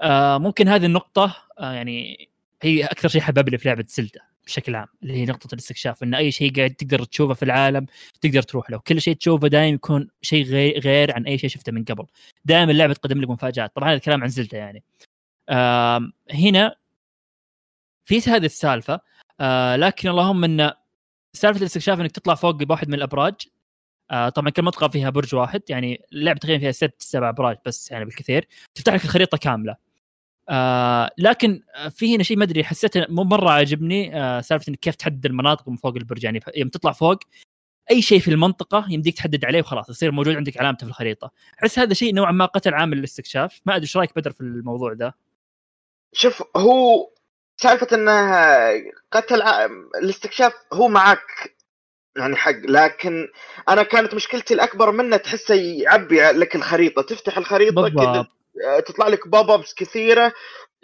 آه 0.00 0.38
ممكن 0.38 0.68
هذه 0.68 0.86
النقطة 0.86 1.36
آه 1.58 1.72
يعني 1.72 2.28
هي 2.62 2.84
أكثر 2.84 3.08
شيء 3.08 3.20
حببني 3.20 3.58
في 3.58 3.68
لعبة 3.68 3.84
زلدة 3.88 4.20
بشكل 4.46 4.74
عام 4.76 4.86
اللي 5.02 5.14
هي 5.14 5.24
نقطة 5.24 5.54
الاستكشاف 5.54 6.02
إن 6.02 6.14
أي 6.14 6.32
شيء 6.32 6.56
قاعد 6.56 6.70
تقدر 6.70 7.04
تشوفه 7.04 7.34
في 7.34 7.42
العالم 7.44 7.86
تقدر 8.20 8.42
تروح 8.42 8.70
له. 8.70 8.78
كل 8.78 9.00
شيء 9.00 9.14
تشوفه 9.16 9.48
دائما 9.48 9.74
يكون 9.74 10.08
شيء 10.22 10.44
غير, 10.80 11.14
عن 11.14 11.26
أي 11.26 11.38
شيء 11.38 11.50
شفته 11.50 11.72
من 11.72 11.84
قبل. 11.84 12.06
دائما 12.44 12.72
اللعبة 12.72 12.94
تقدم 12.94 13.20
لك 13.20 13.30
مفاجآت. 13.30 13.76
طبعا 13.76 13.88
هذا 13.88 13.96
الكلام 13.96 14.22
عن 14.22 14.28
زلدة 14.28 14.58
يعني. 14.58 14.84
آه 15.48 16.00
هنا 16.32 16.76
في 18.04 18.18
هذه 18.30 18.46
السالفة 18.46 19.00
آه 19.40 19.76
لكن 19.76 20.08
اللهم 20.08 20.44
أن 20.44 20.72
سالفة 21.34 21.60
الاستكشاف 21.60 22.00
إنك 22.00 22.12
تطلع 22.12 22.34
فوق 22.34 22.50
بواحد 22.50 22.88
من 22.88 22.94
الأبراج 22.94 23.34
آه 24.10 24.28
طبعا 24.28 24.50
كل 24.50 24.62
منطقة 24.62 24.88
فيها 24.88 25.10
برج 25.10 25.34
واحد 25.34 25.62
يعني 25.70 26.02
اللعبة 26.12 26.38
تقريبا 26.38 26.60
فيها 26.60 26.72
ست 26.72 26.94
سبع 26.98 27.28
أبراج 27.28 27.56
بس 27.66 27.90
يعني 27.90 28.04
بالكثير 28.04 28.48
تفتح 28.74 28.94
لك 28.94 29.04
الخريطة 29.04 29.38
كاملة. 29.38 29.76
آه 30.48 31.10
لكن 31.18 31.60
في 31.90 32.14
هنا 32.16 32.22
شيء 32.22 32.36
ما 32.36 32.44
أدري 32.44 32.64
حسيته 32.64 33.06
مو 33.08 33.24
مرة 33.24 33.50
عاجبني 33.50 34.20
آه 34.22 34.40
سالفة 34.40 34.64
إنك 34.70 34.78
كيف 34.78 34.94
تحدد 34.94 35.26
المناطق 35.26 35.68
من 35.68 35.76
فوق 35.76 35.96
البرج 35.96 36.24
يعني 36.24 36.40
يوم 36.56 36.68
تطلع 36.68 36.92
فوق 36.92 37.18
أي 37.90 38.02
شيء 38.02 38.20
في 38.20 38.30
المنطقة 38.30 38.86
يمديك 38.90 39.16
تحدد 39.16 39.44
عليه 39.44 39.60
وخلاص 39.60 39.88
يصير 39.90 40.12
موجود 40.12 40.36
عندك 40.36 40.56
علامته 40.58 40.84
في 40.84 40.90
الخريطة. 40.90 41.30
أحس 41.62 41.78
هذا 41.78 41.94
شيء 41.94 42.14
نوعا 42.14 42.32
ما 42.32 42.44
قتل 42.46 42.74
عامل 42.74 42.98
الاستكشاف 42.98 43.60
ما 43.66 43.72
أدري 43.76 43.82
إيش 43.82 43.96
رأيك 43.96 44.16
بدر 44.16 44.30
في 44.32 44.40
الموضوع 44.40 44.92
ده؟ 44.92 45.14
شوف 46.12 46.42
هو 46.56 47.10
سالفة 47.56 47.86
إنه 47.96 48.32
قتل 49.12 49.42
ع- 49.42 49.64
الاستكشاف 50.02 50.52
هو 50.72 50.88
معك 50.88 51.56
يعني 52.18 52.36
حق 52.36 52.52
لكن 52.68 53.28
أنا 53.68 53.82
كانت 53.82 54.14
مشكلتي 54.14 54.54
الأكبر 54.54 54.92
منه 54.92 55.16
تحسه 55.16 55.54
يعبي 55.54 56.20
لك 56.20 56.56
الخريطة 56.56 57.02
تفتح 57.02 57.38
الخريطة 57.38 57.88
كذا 57.88 58.04
بالضبط. 58.04 58.28
تطلع 58.86 59.08
لك 59.08 59.28
pop 59.28 59.50
ups 59.50 59.74
كثيرة. 59.74 60.32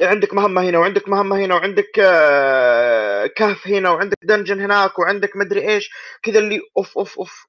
عندك 0.00 0.34
مهمة 0.34 0.62
هنا 0.62 0.78
وعندك 0.78 1.08
مهمة 1.08 1.36
هنا 1.36 1.54
وعندك 1.54 1.98
آه، 1.98 3.26
كهف 3.26 3.68
هنا 3.68 3.90
وعندك 3.90 4.16
dungeon 4.24 4.60
هناك 4.60 4.98
وعندك 4.98 5.36
مدري 5.36 5.68
إيش 5.68 5.90
كذا 6.22 6.38
اللي 6.38 6.60
أوف 6.76 6.98
أوف 6.98 7.18
أوف 7.18 7.46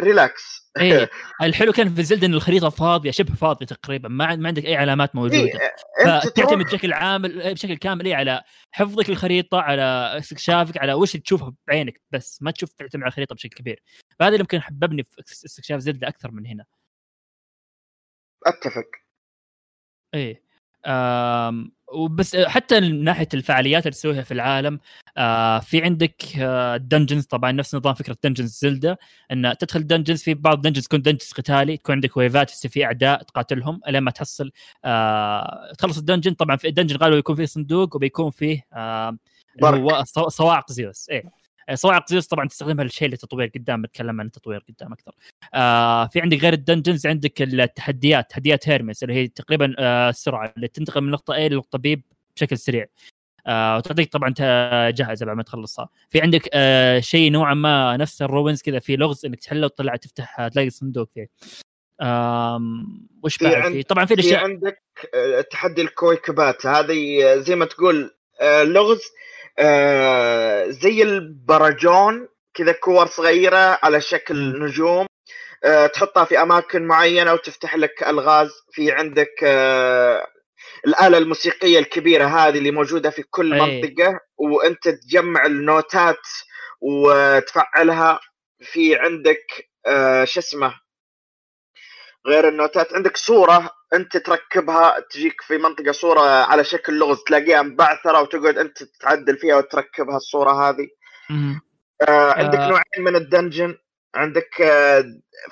relax 0.00 0.72
إيه 0.80 1.10
الحلو 1.42 1.72
كان 1.72 1.94
في 1.94 2.02
زلدة 2.02 2.26
إن 2.26 2.34
الخريطة 2.34 2.68
فاضية 2.68 3.10
شبه 3.10 3.34
فاضية 3.34 3.66
تقريبا 3.66 4.08
ما 4.08 4.36
ما 4.36 4.48
عندك 4.48 4.64
أي 4.64 4.76
علامات 4.76 5.16
موجودة. 5.16 5.36
إيه، 5.36 6.20
فتعتمد 6.20 6.64
بشكل 6.66 6.92
عامل 6.92 7.54
بشكل 7.54 7.76
كامل 7.76 8.06
إيه 8.06 8.14
على 8.14 8.42
حفظك 8.70 9.10
للخريطه 9.10 9.60
على 9.60 9.82
استكشافك 10.18 10.78
على 10.78 10.92
وش 10.92 11.16
تشوفه 11.16 11.54
بعينك 11.68 12.00
بس 12.10 12.42
ما 12.42 12.50
تشوف 12.50 12.72
تعتمد 12.72 13.02
على 13.02 13.08
الخريطة 13.08 13.34
بشكل 13.34 13.56
كبير. 13.56 13.82
فهذا 14.18 14.28
اللي 14.28 14.40
يمكن 14.40 14.62
حببني 14.62 15.02
في 15.02 15.20
استكشاف 15.46 15.80
زلدة 15.80 16.08
أكثر 16.08 16.30
من 16.30 16.46
هنا. 16.46 16.64
أتفق. 18.46 19.03
إيه. 20.14 20.44
وبس 21.94 22.36
حتى 22.36 22.80
من 22.80 23.04
ناحية 23.04 23.28
الفعاليات 23.34 23.82
اللي 23.82 23.94
تسويها 23.94 24.22
في 24.22 24.34
العالم 24.34 24.80
آه 25.16 25.58
في 25.58 25.82
عندك 25.82 26.22
آه 26.38 26.76
dungeons 26.76 27.24
طبعا 27.26 27.52
نفس 27.52 27.74
نظام 27.74 27.94
فكرة 27.94 28.16
dungeons 28.24 28.58
زلدة 28.58 28.98
إن 29.32 29.54
تدخل 29.60 29.86
dungeons 29.86 30.22
في 30.22 30.34
بعض 30.34 30.60
dungeons 30.62 30.84
تكون 30.84 31.02
dungeons 31.02 31.32
قتالي 31.32 31.76
تكون 31.76 31.94
عندك 31.94 32.16
waves 32.16 32.50
يصير 32.50 32.70
في 32.70 32.84
أعداء 32.84 33.22
تقاتلهم 33.22 33.80
الين 33.88 34.02
ما 34.02 34.10
تحصل 34.10 34.50
آه 34.84 35.72
تخلص 35.78 35.98
ال 35.98 36.02
dungeon 36.02 36.34
طبعا 36.34 36.56
في 36.56 36.68
ال 36.68 36.72
dungeon 36.72 36.96
غالبا 36.96 37.16
يكون 37.16 37.36
فيه 37.36 37.44
صندوق 37.44 37.96
وبيكون 37.96 38.30
فيه 38.30 38.66
آه 38.72 39.18
صواعق 40.28 40.72
زيوس 40.72 41.08
إيه. 41.10 41.43
صواعق 41.74 42.08
زيوس 42.08 42.26
طبعا 42.26 42.48
تستخدمها 42.48 42.84
للشيء 42.84 43.08
للتطوير 43.08 43.50
قدام 43.54 43.82
بتكلم 43.82 44.20
عن 44.20 44.26
التطوير 44.26 44.64
قدام 44.68 44.92
أكثر. 44.92 45.12
آه 45.54 46.06
في 46.06 46.20
عندك 46.20 46.38
غير 46.38 46.52
ال 46.52 46.58
dungeons 46.58 47.06
عندك 47.06 47.42
التحديات 47.42 48.30
تحديات 48.30 48.68
هيرمس 48.68 49.02
اللي 49.02 49.14
هي 49.14 49.28
تقريبا 49.28 49.74
آه 49.78 50.08
السرعة 50.08 50.52
اللي 50.56 50.68
تنتقل 50.68 51.00
من 51.00 51.10
نقطه 51.10 51.34
A 51.34 51.38
لنقطه 51.52 51.78
B 51.78 51.98
بشكل 52.36 52.58
سريع. 52.58 52.86
آه 53.46 53.76
وتعطيك 53.76 54.12
طبعا 54.12 54.34
جائزة 54.90 55.26
بعد 55.26 55.36
ما 55.36 55.42
تخلصها. 55.42 55.88
في 56.10 56.20
عندك 56.20 56.48
آه 56.52 57.00
شيء 57.00 57.30
نوعا 57.32 57.54
ما 57.54 57.96
نفس 57.96 58.22
ال 58.22 58.29
ruins 58.29 58.62
كذا 58.62 58.78
في 58.78 58.96
لغز 58.96 59.26
إنك 59.26 59.40
تحله 59.40 59.64
وتطلع 59.66 59.96
تفتح 59.96 60.40
آه، 60.40 60.48
تلاقي 60.48 60.70
صندوق 60.70 61.08
فيه. 61.14 61.28
آم 62.02 63.08
وش 63.22 63.36
في 63.36 63.44
بعد؟ 63.44 63.54
عند- 63.54 63.74
في 63.74 63.82
طبعا 63.82 64.04
في 64.04 64.14
في 64.16 64.20
الاشياء 64.20 64.44
عندك 64.44 64.82
آه، 65.14 65.40
تحدي 65.40 65.82
الكويكبات. 65.82 66.66
هذه 66.66 67.32
آه، 67.32 67.36
زي 67.36 67.56
ما 67.56 67.64
تقول 67.64 68.10
آه، 68.40 68.62
لغز 68.62 69.00
آه، 69.58 70.66
زي 70.68 71.02
البرجون 71.02 72.28
كذا 72.54 72.72
كور 72.72 73.06
صغيرة 73.06 73.78
على 73.82 74.00
شكل 74.00 74.62
نجوم. 74.64 75.06
آه، 75.64 75.86
تحطها 75.86 76.24
في 76.24 76.42
أماكن 76.42 76.86
معينة 76.86 77.32
وتفتح 77.32 77.76
لك 77.76 78.02
ألغاز. 78.02 78.50
في 78.72 78.92
عندك 78.92 79.34
آه، 79.44 80.26
الآلة 80.86 81.18
الموسيقية 81.18 81.78
الكبيرة 81.78 82.24
هذه 82.26 82.58
اللي 82.58 82.70
موجودة 82.70 83.10
في 83.10 83.22
كل 83.22 83.54
أي. 83.54 83.60
منطقة 83.60 84.20
وأنت 84.38 84.88
تجمع 84.88 85.46
النوتات 85.46 86.22
وتفعلها. 86.80 88.20
في 88.60 88.96
عندك 88.96 89.46
آه، 89.86 90.24
شو 90.24 90.40
اسمه؟ 90.40 90.83
غير 92.26 92.48
النوتات 92.48 92.94
عندك 92.94 93.16
صورة 93.16 93.70
أنت 93.94 94.16
تركبها 94.16 95.00
تجيك 95.10 95.40
في 95.42 95.58
منطقة 95.58 95.92
صورة 95.92 96.20
على 96.20 96.64
شكل 96.64 96.98
لغز 96.98 97.18
تلاقيها 97.26 97.62
مبعثرة 97.62 98.20
وتقعد 98.22 98.58
أنت 98.58 98.82
تعدل 98.82 99.36
فيها 99.36 99.56
وتركبها 99.56 100.16
الصورة 100.16 100.68
هذه 100.68 100.88
مهم. 101.30 101.60
آه 102.08 102.32
عندك 102.32 102.58
آه. 102.58 102.68
نوعين 102.68 102.98
من 102.98 103.16
ال 103.16 103.23
dungeon 103.23 103.74
عندك 104.14 104.60
آه 104.60 105.04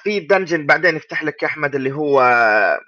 في 0.03 0.21
dungeon 0.21 0.67
بعدين 0.67 0.97
يفتح 0.97 1.25
لك 1.25 1.43
يا 1.43 1.49
أحمد 1.49 1.75
اللي 1.75 1.93
هو 1.93 2.21
آه، 2.21 2.81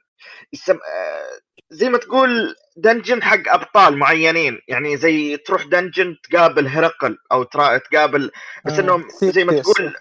يسم... 0.52 0.74
آه 0.74 1.40
زي 1.70 1.88
ما 1.88 1.98
تقول 1.98 2.54
dungeon 2.76 3.22
حق 3.22 3.48
أبطال 3.48 3.96
معينين 3.96 4.60
يعني 4.68 4.96
زي 4.96 5.36
تروح 5.36 5.64
dungeon 5.66 6.16
تقابل 6.30 6.68
هرقل 6.68 7.18
أو 7.32 7.42
ترا... 7.42 7.78
تقابل 7.78 8.30
بس 8.64 8.72
آه، 8.72 8.80
إنهم 8.80 9.08
زي 9.22 9.44
ما. 9.44 9.62
تقول 9.62 9.94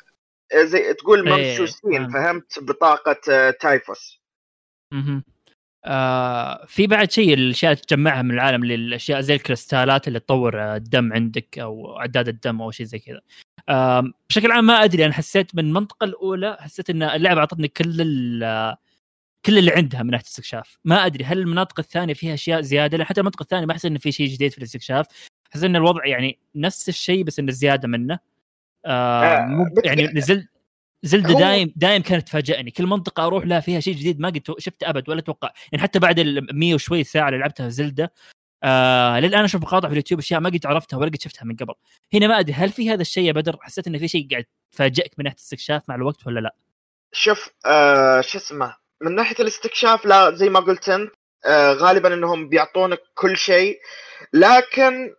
زي 0.56 0.94
تقول 0.94 1.28
إيه، 1.30 1.52
ممسوسين 1.52 2.10
فهمت. 2.10 2.14
فهمت؟ 2.14 2.60
بطاقة 2.60 3.20
آه، 3.32 3.52
تايفوس. 3.52 4.22
مهم. 4.94 5.24
آه 5.86 6.66
في 6.66 6.88
بعد 6.88 7.12
شيء 7.12 7.34
الأشياء 7.34 7.74
تجمعها 7.74 8.22
من 8.22 8.32
العالم 8.32 8.66
للأشياء 8.66 9.22
زي 9.22 9.36
الكريستالات 9.36 10.08
اللي 10.08 10.20
تطور 10.20 10.62
آه، 10.62 10.76
الدم 10.76 11.14
عندك 11.14 11.60
أو 11.60 12.00
أعداد 12.00 12.28
الدم 12.28 12.62
أو 12.62 12.72
شيء 12.72 12.86
زي 12.86 13.00
كذا. 13.00 13.22
آه 13.70 14.12
بشكل 14.30 14.52
عام 14.52 14.66
ما 14.66 14.84
أدري 14.84 15.06
أنا 15.06 15.14
حسيت 15.14 15.56
من 15.56 15.66
المنطقة 15.66 16.04
الأولى 16.04 16.58
حسيت 16.60 16.90
إن 16.90 17.04
اللعبة 17.04 17.40
أعطتني 17.40 17.68
كل 17.68 17.98
كل 19.46 19.58
اللي 19.58 19.72
عندها 19.72 20.04
من 20.04 20.10
ناحية 20.12 20.24
الاستكشاف. 20.24 20.78
ما 20.86 21.06
أدري 21.06 21.24
هل 21.24 21.40
المناطق 21.40 21.80
الثانية 21.80 22.14
فيها 22.14 22.34
أشياء 22.34 22.62
زيادة؟ 22.62 22.98
لأن 22.98 23.08
حتى 23.08 23.22
المنطقة 23.22 23.44
الثانية 23.44 23.66
ما 23.66 23.72
أحس 23.74 23.86
انه 23.86 24.00
في 24.00 24.12
شيء 24.12 24.28
جديد 24.28 24.52
في 24.52 24.58
الاستكشاف. 24.58 25.06
أحس 25.54 25.64
إن 25.64 25.76
الوضع 25.76 26.06
يعني 26.06 26.40
نفس 26.56 26.90
الشيء 26.90 27.24
بس 27.24 27.40
انه 27.40 27.52
زيادة 27.52 27.88
منه. 27.88 28.20
آه, 28.86 29.24
آه، 29.24 29.72
يعني 29.86 30.04
نزلت 30.08 30.48
زلدة 31.04 31.30
هو- 31.34 31.40
دايم 31.40 31.74
دايم 31.76 32.02
كانت 32.02 32.28
تفاجئني. 32.28 32.72
كل 32.72 32.86
منطقة 32.86 33.26
أروح 33.26 33.46
لها 33.46 33.60
فيها 33.60 33.80
شيء 33.80 33.94
جديد 33.96 34.20
ما 34.20 34.28
قد 34.28 34.42
شفته 34.58 34.90
أبد 34.90 35.10
ولا 35.10 35.20
أتوقع 35.20 35.52
يعني 35.72 35.84
حتى 35.84 36.00
بعد 36.00 36.20
ال 36.20 36.60
100 36.60 36.74
وشوي 36.76 37.04
ساعة 37.04 37.28
اللي 37.28 37.40
لعبتها 37.40 37.70
زلدة 37.70 38.14
آه 38.64 39.20
للآن 39.20 39.44
أشوف 39.44 39.62
مقاطع 39.62 39.88
في 39.88 39.92
اليوتيوب 39.92 40.20
أشياء 40.20 40.40
ما 40.40 40.50
قد 40.50 40.66
عرفتها 40.66 40.98
ولا 40.98 41.10
قد 41.10 41.22
شفتها 41.22 41.46
من 41.46 41.56
قبل. 41.56 41.74
هنا 42.14 42.28
ما 42.28 42.40
أدري 42.40 42.54
هل 42.54 42.70
في 42.70 42.90
هذا 42.90 43.02
الشيء 43.02 43.24
يا 43.24 43.32
بدر؟ 43.32 43.58
حسيت 43.62 43.88
إن 43.88 43.98
في 43.98 44.08
شيء 44.08 44.28
قاعد 44.32 44.46
تفاجئك 44.72 45.12
من 45.18 45.24
ناحية 45.24 45.36
الاستكشاف 45.38 45.82
مع 45.90 45.96
الوقت 45.96 46.28
ولا 46.28 46.40
لا؟ 46.40 46.56
شوف 47.12 47.50
آه 47.66 48.22
شو 48.22 48.38
اسمه 48.38 48.76
من 49.02 49.16
ناحية 49.16 49.36
الاستكشاف 49.40 50.06
لا 50.06 50.32
زي 50.36 50.50
ما 50.50 50.60
قلت 50.60 50.90
أنت 50.90 51.12
آه 51.46 51.74
غالبا 51.74 52.14
إنهم 52.14 52.50
بيعطونك 52.50 53.00
كل 53.16 53.38
شيء. 53.38 53.80
لكن 54.34 55.14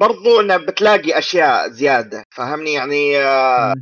برضو 0.00 0.40
إنه 0.40 0.56
بتلاقي 0.56 1.18
أشياء 1.18 1.68
زيادة 1.70 2.24
فهمني؟ 2.30 2.72
يعني 2.72 3.18
آه. 3.18 3.74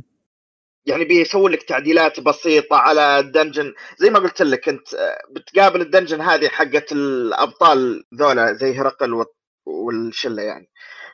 يعني 0.85 1.05
بيسوي 1.05 1.51
لك 1.51 1.63
تعديلات 1.63 2.19
بسيطة 2.19 2.75
على 2.77 3.19
ال 3.19 3.25
dungeon. 3.25 3.73
زي 3.97 4.09
ما 4.09 4.19
قلت 4.19 4.41
لك 4.41 4.69
أنت 4.69 4.93
آه، 4.93 5.17
بتقابل 5.31 5.81
ال 5.81 5.86
dungeon 5.86 6.21
هذه 6.21 6.47
حقت 6.47 6.91
الأبطال 6.91 8.03
ذولا 8.19 8.53
زي 8.53 8.79
هرقل 8.79 9.13
وال- 9.13 9.25
والشلة 9.65 10.43
يعني. 10.43 10.69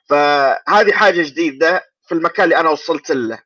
فهذه 0.09 0.91
حاجة 0.91 1.21
جديدة 1.21 1.83
في 2.07 2.11
المكان 2.15 2.43
اللي 2.43 2.57
أنا 2.57 2.69
وصلت 2.69 3.11
له. 3.11 3.39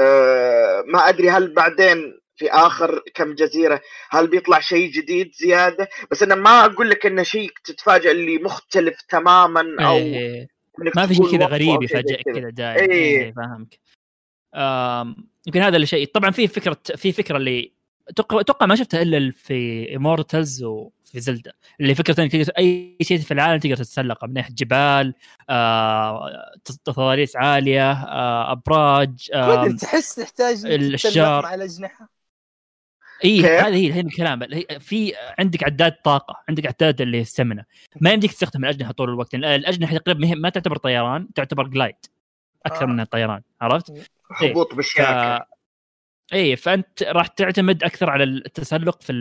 آه، 0.00 0.82
ما 0.86 1.08
أدري 1.08 1.30
هل 1.30 1.54
بعدين 1.54 2.20
في 2.36 2.50
آخر 2.50 3.02
كم 3.14 3.34
جزيرة 3.34 3.80
هل 4.10 4.26
بيطلع 4.26 4.60
شيء 4.60 4.90
جديد 4.90 5.30
زيادة؟ 5.34 5.88
بس 6.10 6.22
أنا 6.22 6.34
ما 6.34 6.64
أقول 6.64 6.90
لك 6.90 7.06
انه 7.06 7.22
شيء 7.22 7.50
تتفاجئ 7.64 8.10
اللي 8.10 8.38
مختلف 8.38 9.02
تماما 9.08 9.76
أو 9.86 9.96
إيه. 9.96 10.57
ما 10.96 11.06
في 11.06 11.14
شيء 11.14 11.30
كذا 11.36 11.46
غريب 11.46 11.82
يفاجئك 11.82 12.22
كذا. 12.22 12.34
كذا 12.40 12.50
دايم 12.50 12.90
إيه. 12.90 13.22
إيه 13.22 13.32
فاهمك 13.32 13.78
يمكن 15.46 15.60
هذا 15.62 15.76
الشيء 15.76 16.06
طبعا 16.06 16.30
في 16.30 16.48
فكرة 16.48 16.76
في 16.96 17.12
فكرة 17.12 17.36
اللي 17.36 17.72
أتوقع 18.10 18.66
ما 18.66 18.74
شفتها 18.76 19.02
إلا 19.02 19.30
في 19.30 19.96
امورتلز 19.96 20.62
وفي 20.64 21.20
زلدة 21.20 21.52
اللي 21.80 21.94
فكرة 21.94 22.22
إنك 22.22 22.32
تقدر 22.32 22.52
أي 22.58 22.96
شيء 23.02 23.18
في 23.18 23.34
العالم 23.34 23.60
تقدر 23.60 23.76
تتسلقه 23.76 24.26
من 24.26 24.32
ناحية 24.34 24.54
جبال 24.54 25.14
آه، 25.50 26.30
تضاريس 26.84 27.36
عالية 27.36 27.92
آه، 27.92 28.52
أبراج 28.52 29.30
آم، 29.34 29.76
تحس 29.76 30.14
تحتاج. 30.14 30.62
تتسلق 30.92 31.42
مع 31.42 31.54
الاجنحه 31.54 32.17
اي 33.24 33.40
كيف؟ 33.42 33.46
هذه 33.50 33.74
هي 33.86 33.92
هي 33.92 34.00
الكلام 34.00 34.40
في 34.78 35.12
عندك 35.38 35.64
عداد 35.64 35.92
طاقة 36.04 36.34
عندك 36.48 36.66
عداد 36.66 37.00
اللي 37.00 37.20
السمنة 37.20 37.64
ما 38.00 38.10
يمديك 38.12 38.32
تستخدم 38.32 38.64
الأجنحة 38.64 38.92
طول 38.92 39.08
الوقت 39.08 39.34
الأجنحة 39.34 39.96
تقريبا 39.96 40.34
ما 40.34 40.48
تعتبر 40.48 40.76
طيران 40.76 41.28
تعتبر 41.34 41.66
جلايد 41.66 41.94
أكثر 42.66 42.82
آه. 42.82 42.86
منها 42.86 43.04
طيران 43.04 43.42
عرفت؟ 43.60 43.90
إيه. 43.90 44.50
هبوط 44.50 44.74
بالشاكل 44.74 45.44
ف... 45.44 45.48
اي 46.32 46.56
فأنت 46.56 47.02
راح 47.02 47.26
تعتمد 47.26 47.84
أكثر 47.84 48.10
على 48.10 48.24
التسلق 48.24 49.02
في 49.02 49.12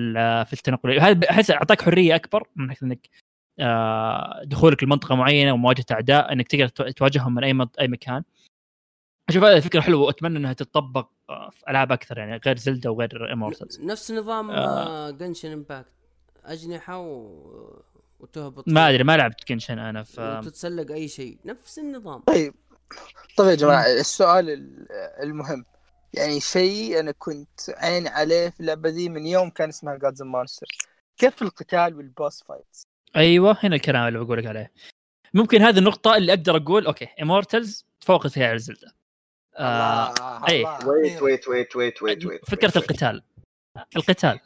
في 0.47 0.53
التنقل 0.53 0.99
هذا 0.99 1.29
احس 1.29 1.51
أعطاك 1.51 1.81
حرية 1.81 2.15
أكبر 2.15 2.43
من 2.55 2.67
ناحيه 2.67 2.87
إنك 2.87 3.09
آه، 3.59 4.41
دخولك 4.43 4.83
لمنطقة 4.83 5.15
معينة 5.15 5.53
ومواجهة 5.53 5.85
أعداء 5.91 6.33
إنك 6.33 6.47
تقدر 6.47 6.67
تو- 6.67 6.89
تواجههم 6.89 7.33
من 7.35 7.43
أي 7.43 7.67
أي 7.81 7.87
مكان 7.87 8.23
أشوف 9.29 9.43
هذه 9.43 9.59
فكرة 9.59 9.81
حلوة 9.81 10.01
وأتمنى 10.01 10.37
إنها 10.37 10.53
تتطبق 10.53 11.09
آه، 11.29 11.49
في 11.49 11.63
ألعاب 11.69 11.91
أكثر 11.91 12.17
يعني 12.17 12.41
غير 12.45 12.57
زلدا 12.57 12.89
وغير 12.89 13.33
امورتلز 13.33 13.81
نفس 13.81 14.11
نظام 14.11 14.51
آه. 14.51 15.09
جنشن 15.11 15.51
امباكت 15.51 15.91
أجنحة 16.45 16.97
و... 16.99 17.83
وتهبط. 18.19 18.63
ما 18.67 18.89
أدري 18.89 19.03
ما 19.03 19.17
لعبت 19.17 19.43
جنشن 19.47 19.79
أنا 19.79 20.03
ف 20.03 20.19
وتتسلق 20.19 20.91
أي 20.91 21.07
شيء. 21.07 21.37
نفس 21.45 21.79
النظام. 21.79 22.19
طيب. 22.21 22.53
طيب 23.37 23.47
يا 23.49 23.55
جماعة 23.55 23.85
السؤال 23.85 24.49
ال- 24.49 24.87
المهم. 25.23 25.65
يعني 26.13 26.39
شيء 26.39 26.99
أنا 26.99 27.11
كنت 27.11 27.59
عيني 27.69 28.09
عليه 28.09 28.49
في 28.49 28.59
اللعبة 28.59 28.89
دي 28.89 29.09
من 29.09 29.25
يوم 29.27 29.49
كان 29.49 29.69
اسمها 29.69 29.95
Gods & 29.95 30.21
Monsters 30.23 30.69
كيف 31.17 31.41
القتال 31.41 31.95
وال 31.95 32.11
boss 32.11 32.43
fights 32.43 32.83
أيوه 33.15 33.57
هنا 33.63 33.75
الكلام 33.75 34.07
اللي 34.07 34.19
بقول 34.19 34.37
لك 34.37 34.45
عليه. 34.45 34.71
ممكن 35.33 35.61
هذه 35.61 35.77
النقطة 35.77 36.15
اللي 36.15 36.33
أقدر 36.33 36.57
أقول 36.57 36.85
okay 36.85 37.07
امورتلز 37.21 37.85
تفوقت 38.01 38.27
فيها 38.27 38.47
على 38.47 38.59
زلدا 38.59 38.91
آه. 39.57 40.47
الله 40.49 40.87
wait. 40.87 41.21
wait 41.21 41.47
wait 41.47 41.75
wait 41.75 42.03
wait 42.03 42.25
wait 42.25 42.45
فكرة 42.45 42.77
القتال. 42.77 43.21
القتال. 43.95 44.39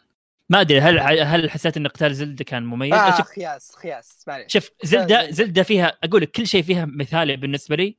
ما 0.50 0.62
أدري 0.62 0.80
هل 0.80 1.00
هل 1.00 1.50
حسيت 1.50 1.78
إن 1.78 1.88
قتال 1.88 2.16
زلدا 2.16 2.44
كان 2.44 2.64
مميز؟ 2.64 2.94
آه 2.94 3.18
شوف 3.18 3.28
خلاص 3.28 3.76
خلاص 3.76 4.24
معليش. 4.28 4.54
شوف 4.54 4.70
زلدة. 4.84 5.32
زلدا 5.32 5.64
فيها 5.64 5.98
أقول 6.04 6.22
لك 6.22 6.32
كل 6.32 6.48
شيء 6.48 6.64
فيها 6.64 6.86
مثالي 6.86 7.36
بالنسبة 7.36 7.76
لي 7.76 7.98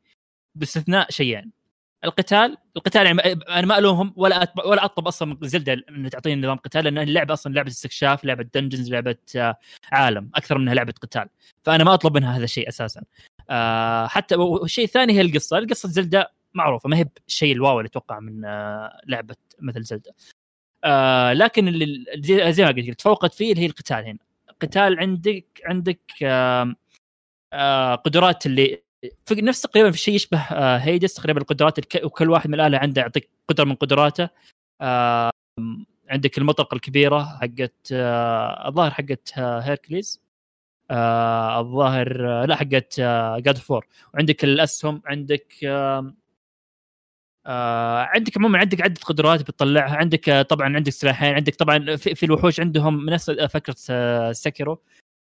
باستثناء 0.54 1.10
شيئين. 1.10 1.52
القتال 2.04 2.56
القتال 2.76 3.06
يعني 3.06 3.20
أنا 3.48 3.66
ما 3.66 3.78
ألومهم 3.78 4.12
ولا 4.16 4.42
أطب 4.42 4.64
ولا 4.66 4.84
أطلب 4.84 5.06
أصلا 5.06 5.28
من 5.40 5.48
زلدا 5.48 5.82
إنها 5.88 6.10
تعطيني 6.10 6.42
نظام 6.42 6.56
قتال 6.56 6.84
لأن 6.84 6.98
اللعبة 6.98 7.34
أصلا 7.34 7.52
لعبة 7.52 7.68
استكشاف 7.68 8.24
لعبة 8.24 8.46
دنجنز 8.54 8.90
لعبة 8.92 9.16
آه، 9.36 9.56
عالم 9.92 10.30
أكثر 10.34 10.58
منها 10.58 10.74
لعبة 10.74 10.94
قتال. 11.02 11.28
فأنا 11.62 11.84
ما 11.84 11.94
أطلب 11.94 12.16
منها 12.16 12.36
هذا 12.36 12.44
الشيء 12.44 12.68
أساسا. 12.68 13.02
آه، 13.50 14.06
حتى 14.06 14.34
والشيء 14.34 14.84
الثاني 14.84 15.12
هي 15.12 15.20
القصة. 15.20 15.58
القصة 15.58 15.88
زلدا 15.88 16.26
معروفة 16.54 16.88
ما 16.88 16.96
هي 16.96 17.04
بالشيء 17.24 17.52
الواو 17.52 17.80
اللي 17.80 17.88
أتوقع 17.88 18.20
من 18.20 18.44
آه، 18.44 19.00
لعبة 19.06 19.36
مثل 19.60 19.82
زلدا 19.82 20.12
آه، 20.84 21.32
لكن 21.32 21.68
اللي 21.68 22.04
زي, 22.52 22.64
ما 22.64 22.70
قلت 22.70 22.90
تفوقت 22.90 23.34
فيه 23.34 23.52
اللي 23.52 23.62
هي 23.62 23.66
القتال 23.66 24.04
هنا. 24.04 24.18
قتال 24.60 25.00
عندك 25.00 25.60
عندك 25.64 26.12
آه، 26.22 27.94
قدرات 27.94 28.46
اللي 28.46 28.82
في 29.26 29.34
نفس 29.34 29.62
تقريبا 29.62 29.90
في 29.90 29.98
شيء 29.98 30.14
يشبه 30.14 30.38
هيدس 30.76 31.14
تقريبا 31.14 31.40
القدرات. 31.40 32.04
وكل 32.04 32.30
واحد 32.30 32.48
من 32.48 32.54
الآلهة 32.54 32.78
عنده 32.78 33.02
يعطيك 33.02 33.30
قدره 33.48 33.64
من 33.64 33.74
قدراته. 33.74 34.28
عندك 36.08 36.38
المطرقة 36.38 36.74
الكبيرة 36.74 37.24
حقت 37.40 37.92
الظاهر 38.66 38.90
حقت 38.90 39.32
هيركليز 39.38 40.20
الظاهر 41.60 42.44
لا 42.44 42.56
حقت 42.56 43.00
God 43.40 43.58
of 43.58 43.69
War 43.69 43.86
وعندك 44.14 44.44
الأسهم 44.44 45.02
عندك 45.06 45.54
آه 47.46 48.00
عندك 48.00 48.38
عموما 48.38 48.58
عندك 48.58 48.82
عدة 48.82 49.00
قدرات 49.04 49.40
بتطلعها. 49.42 49.96
عندك 49.96 50.28
آه 50.28 50.42
طبعا 50.42 50.76
عندك 50.76 50.92
سلاحين 50.92 51.34
عندك 51.34 51.54
طبعا 51.54 51.96
في, 51.96 52.14
في 52.14 52.26
الوحوش 52.26 52.60
عندهم 52.60 53.10
نفس 53.10 53.30
فكرة 53.30 53.76
آه 53.90 54.32
Sekiro 54.32 54.78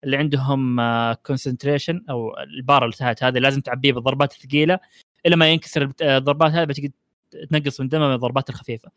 اللي 0.04 0.18
عندهم 0.18 0.82
concentration 1.14 2.03
أو 2.10 2.38
البار 2.38 2.86
اللي 2.86 2.96
تحت 2.96 3.24
هذا 3.24 3.40
لازم 3.40 3.62
تعبيه 3.62 3.94
بالضربات 3.94 4.34
الثقيلة. 4.34 4.80
الين 5.26 5.36
ما 5.36 5.50
ينكسر 5.50 5.92
آه، 6.02 6.18
الضربات 6.18 6.52
هذه 6.52 6.66
بتجي 6.66 6.94
تنقص 7.52 7.82
من 7.82 7.88
دمه 7.90 8.08
من 8.08 8.14
الضربات 8.14 8.50
الخفيفة. 8.50 8.92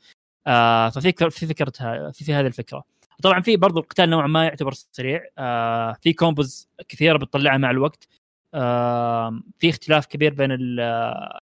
آه 0.47 0.89
ففي 0.91 1.13
في 1.31 1.47
فكرتها 1.47 2.11
في 2.11 2.25
في 2.25 2.35
هذه 2.35 2.47
الفكرة. 2.47 2.85
طبعا 3.23 3.41
في 3.41 3.57
برضو 3.57 3.81
القتال 3.81 4.11
نوعا 4.11 4.27
ما 4.27 4.45
يعتبر 4.45 4.73
سريع. 4.73 5.25
آه 5.39 5.93
في 6.03 6.13
combos 6.13 6.69
كثيرة 6.89 7.19
بتطلعها 7.19 7.59
مع 7.59 7.71
الوقت. 7.71 8.09
آه 8.55 9.41
في 9.59 9.71
اختلاف 9.71 10.07
كبير 10.07 10.35
بين 10.35 10.81
آه، 10.81 11.39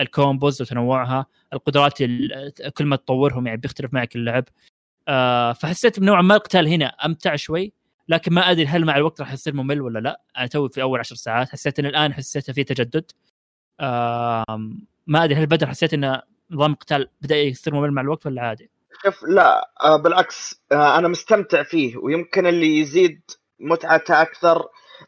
ال 0.00 0.09
combos 0.09 0.62
وتنوعها 0.62 1.26
القدرات 1.52 2.00
ال- 2.00 2.52
كل 2.78 2.84
ما 2.84 2.96
تطورهم 2.96 3.46
يعني 3.46 3.60
بيختلف 3.60 3.94
معك 3.94 4.16
اللعب. 4.16 4.44
آه 5.08 5.52
فحسيت 5.52 6.00
بنوعا 6.00 6.22
ما 6.22 6.34
القتال 6.36 6.68
هنا 6.68 6.86
أمتع 6.86 7.36
شوي 7.36 7.72
لكن 8.08 8.34
ما 8.34 8.50
أدري 8.50 8.66
هل 8.66 8.84
مع 8.84 8.96
الوقت 8.96 9.20
راح 9.20 9.32
يصير 9.32 9.54
ممل 9.54 9.80
ولا 9.80 9.98
لا. 9.98 10.20
أنا 10.38 10.46
توي 10.46 10.68
في 10.68 10.82
أول 10.82 10.98
عشر 10.98 11.14
ساعات 11.16 11.48
حسيت 11.48 11.78
إن 11.78 11.86
الآن 11.86 12.14
حسيت 12.14 12.50
في 12.50 12.64
تجدد. 12.64 13.10
آم، 13.80 14.80
ما 15.06 15.24
أدري 15.24 15.34
هل 15.34 15.46
بدر 15.46 15.66
حسيت 15.66 15.94
إن 15.94 16.20
نظام 16.50 16.72
القتال 16.72 17.08
بدأ 17.22 17.36
يصير 17.36 17.74
ممل 17.74 17.90
مع 17.92 18.02
الوقت 18.02 18.26
ولا 18.26 18.42
عادي؟ 18.42 18.70
شوف 19.04 19.24
لا 19.28 19.70
آه 19.84 19.96
بالعكس 19.96 20.62
آه 20.72 20.98
أنا 20.98 21.08
مستمتع 21.08 21.62
فيه 21.62 21.96
ويمكن 21.96 22.46
اللي 22.46 22.78
يزيد 22.78 23.20
متعته 23.60 24.22
أكثر 24.22 24.62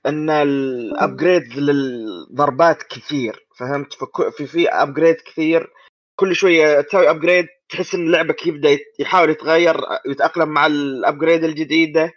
إن 0.07 0.31
ال 0.31 0.47
upgrade 0.47 1.59
للضربات 1.59 2.83
كثير 2.83 3.47
فهمت؟ 3.59 3.95
في 4.37 4.47
في 4.47 4.69
upgrade 4.69 5.17
كثير 5.17 5.71
كل 6.17 6.37
شوية 6.37 6.81
تسوي 6.81 7.11
upgrade 7.11 7.47
تحس 7.69 7.95
إن 7.95 8.11
لعبك 8.11 8.47
يبدأ 8.47 8.79
يحاول 8.99 9.31
يتغير 9.31 9.77
يتأقلم 10.07 10.49
مع 10.49 10.67
ال 10.67 10.77
upgrade 10.77 11.45
الجديدة 11.45 12.13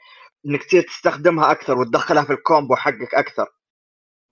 إنك 0.45 0.63
تصير 0.63 0.81
تستخدمها 0.81 1.51
أكثر 1.51 1.77
وتدخلها 1.77 2.23
في 2.23 2.33
ال 2.33 2.40
combo 2.40 2.75
حقك 2.75 3.15
أكثر. 3.15 3.47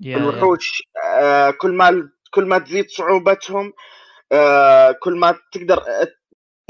yeah. 0.02 0.18
الوحوش 0.18 0.84
آه 1.20 1.50
كل 1.52 1.72
ما 1.72 2.10
كل 2.32 2.46
ما 2.46 2.58
تزيد 2.60 2.90
صعوبتهم 2.90 3.74
آه 4.32 4.92
كل 4.92 5.20
ما 5.20 5.40
تقدر 5.52 5.84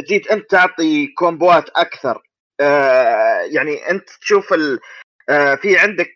تزيد 0.06 0.28
أنت 0.28 0.50
تعطي 0.52 1.08
combo 1.08 1.59
ات 1.59 1.70
أكثر. 1.70 2.22
آه 2.60 3.42
يعني 3.42 3.90
أنت 3.90 4.10
تشوف 4.22 4.54
ال... 4.54 4.80
آه 5.30 5.56
في 5.56 5.78
عندك 5.78 6.16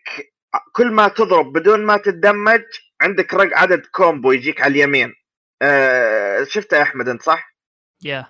كل 0.72 0.90
ما 0.92 1.08
تضرب 1.08 1.52
بدون 1.52 1.84
ما 1.86 1.96
تت 1.96 2.12
damage 2.12 2.62
عندك 3.00 3.34
رق 3.34 3.58
عدد 3.58 3.86
combo 3.86 4.32
يجيك 4.32 4.60
على 4.60 4.70
اليمين. 4.70 5.14
آه 5.62 6.44
شفته 6.44 6.76
يا 6.76 6.82
أحمد 6.82 7.08
أنت 7.08 7.22
صح؟ 7.22 7.54
yeah 8.04 8.26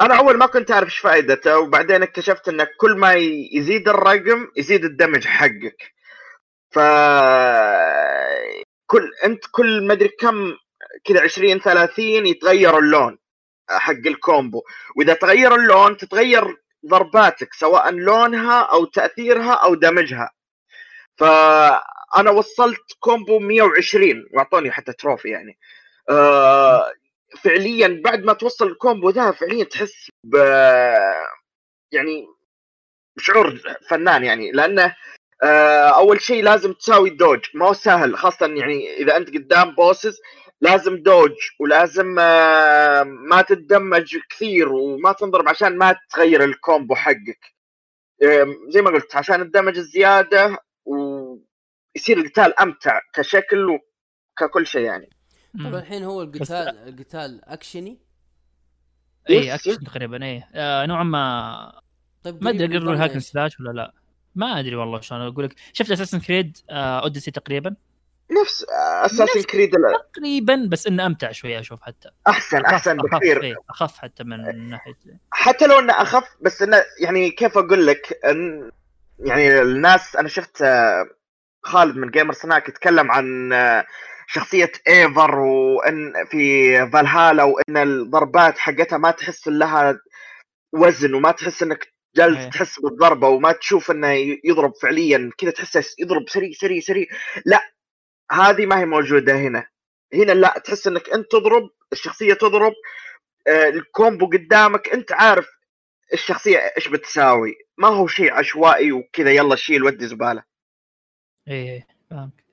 أنا 0.00 0.18
أول 0.18 0.38
ما 0.38 0.46
كنت 0.46 0.70
أعرف 0.70 0.84
إيش 0.84 0.98
فائدته 0.98 1.58
وبعدين 1.58 2.02
اكتشفت 2.02 2.48
انك 2.48 2.70
كل 2.76 2.96
ما 2.96 3.14
يزيد 3.52 3.88
الرقم 3.88 4.48
يزيد 4.56 4.84
ال 4.84 4.90
damage 4.90 5.26
حقك. 5.26 5.94
ف 6.70 6.78
كل 8.86 9.10
أنت 9.24 9.44
كل 9.50 9.86
ما 9.86 9.92
أدري 9.92 10.08
كم 10.08 10.56
كذا 11.04 11.20
20 11.20 11.60
30 11.60 12.26
يتغير 12.26 12.78
اللون 12.78 13.18
حق 13.70 14.06
ال 14.06 14.14
combo. 14.14 14.62
وإذا 14.96 15.14
تغير 15.14 15.54
اللون 15.54 15.96
تتغير 15.96 16.56
ضرباتك 16.86 17.54
سواء 17.54 17.90
لونها 17.90 18.60
أو 18.62 18.84
تأثيرها 18.84 19.52
أو 19.52 19.74
damage 19.74 20.16
ها. 20.16 20.30
فأنا 21.16 22.30
وصلت 22.30 22.92
combo 23.00 23.38
120 23.38 24.24
واعطوني 24.34 24.70
حتى 24.70 24.92
trophy 24.92 25.28
يعني. 25.28 25.58
آه 26.10 26.92
فعليا 27.42 28.00
بعد 28.04 28.24
ما 28.24 28.32
توصل 28.32 28.66
ال 28.66 28.73
combo 28.73 29.10
ذا 29.10 29.30
فعليا 29.30 29.64
تحس 29.64 30.10
ب 30.24 30.36
يعني 31.92 32.26
بشعور 33.16 33.60
فنان 33.88 34.24
يعني. 34.24 34.52
لأنه 34.52 34.94
آه، 35.42 35.88
أول 35.88 36.20
شيء 36.20 36.42
لازم 36.42 36.72
تساوي 36.72 37.10
dodge 37.10 37.40
ما 37.54 37.68
هو 37.68 37.72
سهل 37.72 38.16
خاصة 38.16 38.46
يعني 38.46 38.96
إذا 38.96 39.16
أنت 39.16 39.28
قدام 39.34 39.74
bosses 39.74 40.20
لازم 40.60 40.96
dodge 40.96 41.32
ولازم 41.60 42.16
آه، 42.18 43.02
ما 43.02 43.42
تت 43.42 43.60
damage 43.60 44.16
كثير 44.30 44.68
وما 44.72 45.12
تنضرب 45.12 45.48
عشان 45.48 45.78
ما 45.78 45.96
تغير 46.10 46.44
ال 46.44 46.52
combo 46.52 46.94
حقك. 46.94 47.54
زي 48.68 48.82
ما 48.82 48.90
قلت 48.90 49.16
عشان 49.16 49.40
الدمج 49.40 49.78
الزيادة 49.78 50.58
ويصير 51.96 52.18
القتال 52.18 52.58
أمتع 52.60 53.00
كشكل 53.14 53.66
وككل 54.40 54.66
شيء 54.66 54.80
يعني. 54.82 55.10
طبعا 55.64 55.80
الحين 55.80 56.04
هو 56.04 56.22
القتال 56.22 56.88
القتال 56.88 57.44
أكشني. 57.44 57.98
اي 59.30 59.36
yes، 59.46 59.68
action. 59.68 59.84
تقريبا 59.84 60.24
اي 60.24 60.42
آه 60.54 60.86
نوعا 60.86 61.02
ما 61.04 61.80
طيب 62.24 62.44
ما 62.44 62.50
أدري 62.50 62.64
قريب 62.66 62.72
أقدر 62.76 62.92
نظام 62.92 63.02
hack 63.02 63.09
and 63.09 63.14
إيش؟ 63.14 63.22
slash 63.24 63.60
ولا 63.60 63.70
لا؟ 63.72 63.94
ما 64.34 64.60
أدري 64.60 64.76
والله 64.76 65.00
شلون 65.00 65.20
أقول 65.20 65.44
لك 65.44 65.54
شفت 65.72 65.90
اساسن 65.90 66.20
كريد 66.20 66.58
اوديسي 66.70 67.30
تقريبا؟ 67.30 67.76
نفس 68.42 68.64
اساسن 69.04 69.22
نفس- 69.38 69.46
كريد 69.46 69.70
تقريبا 70.14 70.66
بس 70.70 70.86
إنه 70.86 71.06
أمتع 71.06 71.32
شوية 71.32 71.60
أشوف 71.60 71.82
حتى. 71.82 72.10
أحسن 72.28 72.64
أحسن 72.64 72.98
أخف- 73.00 73.04
بكثير. 73.04 73.36
أخف, 73.36 73.42
إيه، 73.44 73.54
أخف 73.70 73.98
حتى 73.98 74.24
من 74.24 74.68
ناحية. 74.70 74.94
حتى 75.30 75.66
لو 75.66 75.78
إنه 75.78 75.92
أخف 76.02 76.36
بس 76.40 76.62
إنه 76.62 76.82
يعني 77.00 77.30
كيف 77.30 77.58
أقول 77.58 77.86
لك 77.86 78.18
إن 78.24 78.70
يعني 79.18 79.62
الناس 79.62 80.16
أنا 80.16 80.28
شفت 80.28 80.62
آه، 80.62 81.04
خالد 81.64 81.96
من 81.96 82.10
جيمر 82.10 82.32
سناك 82.32 82.68
يتكلم 82.68 83.10
عن 83.10 83.52
آه، 83.52 83.86
شخصية 84.26 84.72
ايفور 84.88 85.38
وإن 85.38 86.12
في 86.30 86.76
فالهالا 86.90 87.42
وإن 87.42 87.76
الضربات 87.76 88.58
حقتها 88.58 88.98
ما 88.98 89.10
تحس 89.10 89.48
لها 89.48 90.00
وزن 90.72 91.14
وما 91.14 91.30
تحس 91.30 91.62
إنك 91.62 91.94
جالس 92.16 92.38
إيه. 92.38 92.50
تحس 92.50 92.80
بالضربة 92.80 93.28
وما 93.28 93.52
تشوف 93.52 93.90
إنه 93.90 94.38
يضرب 94.44 94.72
فعليا 94.82 95.30
كذا 95.38 95.50
تحسه 95.50 95.94
يضرب 95.98 96.28
سريع 96.28 96.52
سريع 96.52 96.80
سريع. 96.80 97.06
لا 97.46 97.60
هذه 98.32 98.66
ما 98.66 98.80
هي 98.80 98.84
موجودة 98.86 99.36
هنا. 99.36 99.66
هنا 100.14 100.32
لا 100.32 100.62
تحس 100.64 100.86
إنك 100.86 101.10
أنت 101.10 101.32
تضرب 101.32 101.70
الشخصية 101.92 102.34
تضرب 102.34 102.72
آه، 103.46 103.68
ال 103.68 103.78
combo 103.78 104.26
قدامك 104.26 104.88
أنت 104.88 105.12
عارف 105.12 105.48
الشخصية 106.12 106.58
إيش 106.58 106.88
بتساوي. 106.88 107.54
ما 107.78 107.88
هو 107.88 108.06
شيء 108.06 108.32
عشوائي 108.32 108.92
وكذا 108.92 109.30
يلا 109.30 109.56
شيل 109.56 109.84
ودي 109.84 110.06
زبالة. 110.06 110.53
إيه 111.48 111.70
إيه، 111.72 111.86
فاهمك 112.10 112.44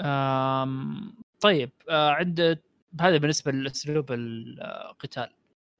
آم 0.00 1.14
طيب 1.40 1.70
آه 1.90 2.10
عند 2.10 2.60
هذا 3.00 3.16
بالنسبة 3.18 3.52
لأسلوب 3.52 4.12
القتال. 4.12 5.30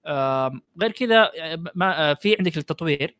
آم 0.06 0.62
غير 0.82 0.92
كذا 0.92 1.32
آه، 1.40 1.64
ما 1.74 2.10
آه 2.10 2.14
في 2.14 2.36
عندك 2.38 2.56
التطوير. 2.58 3.16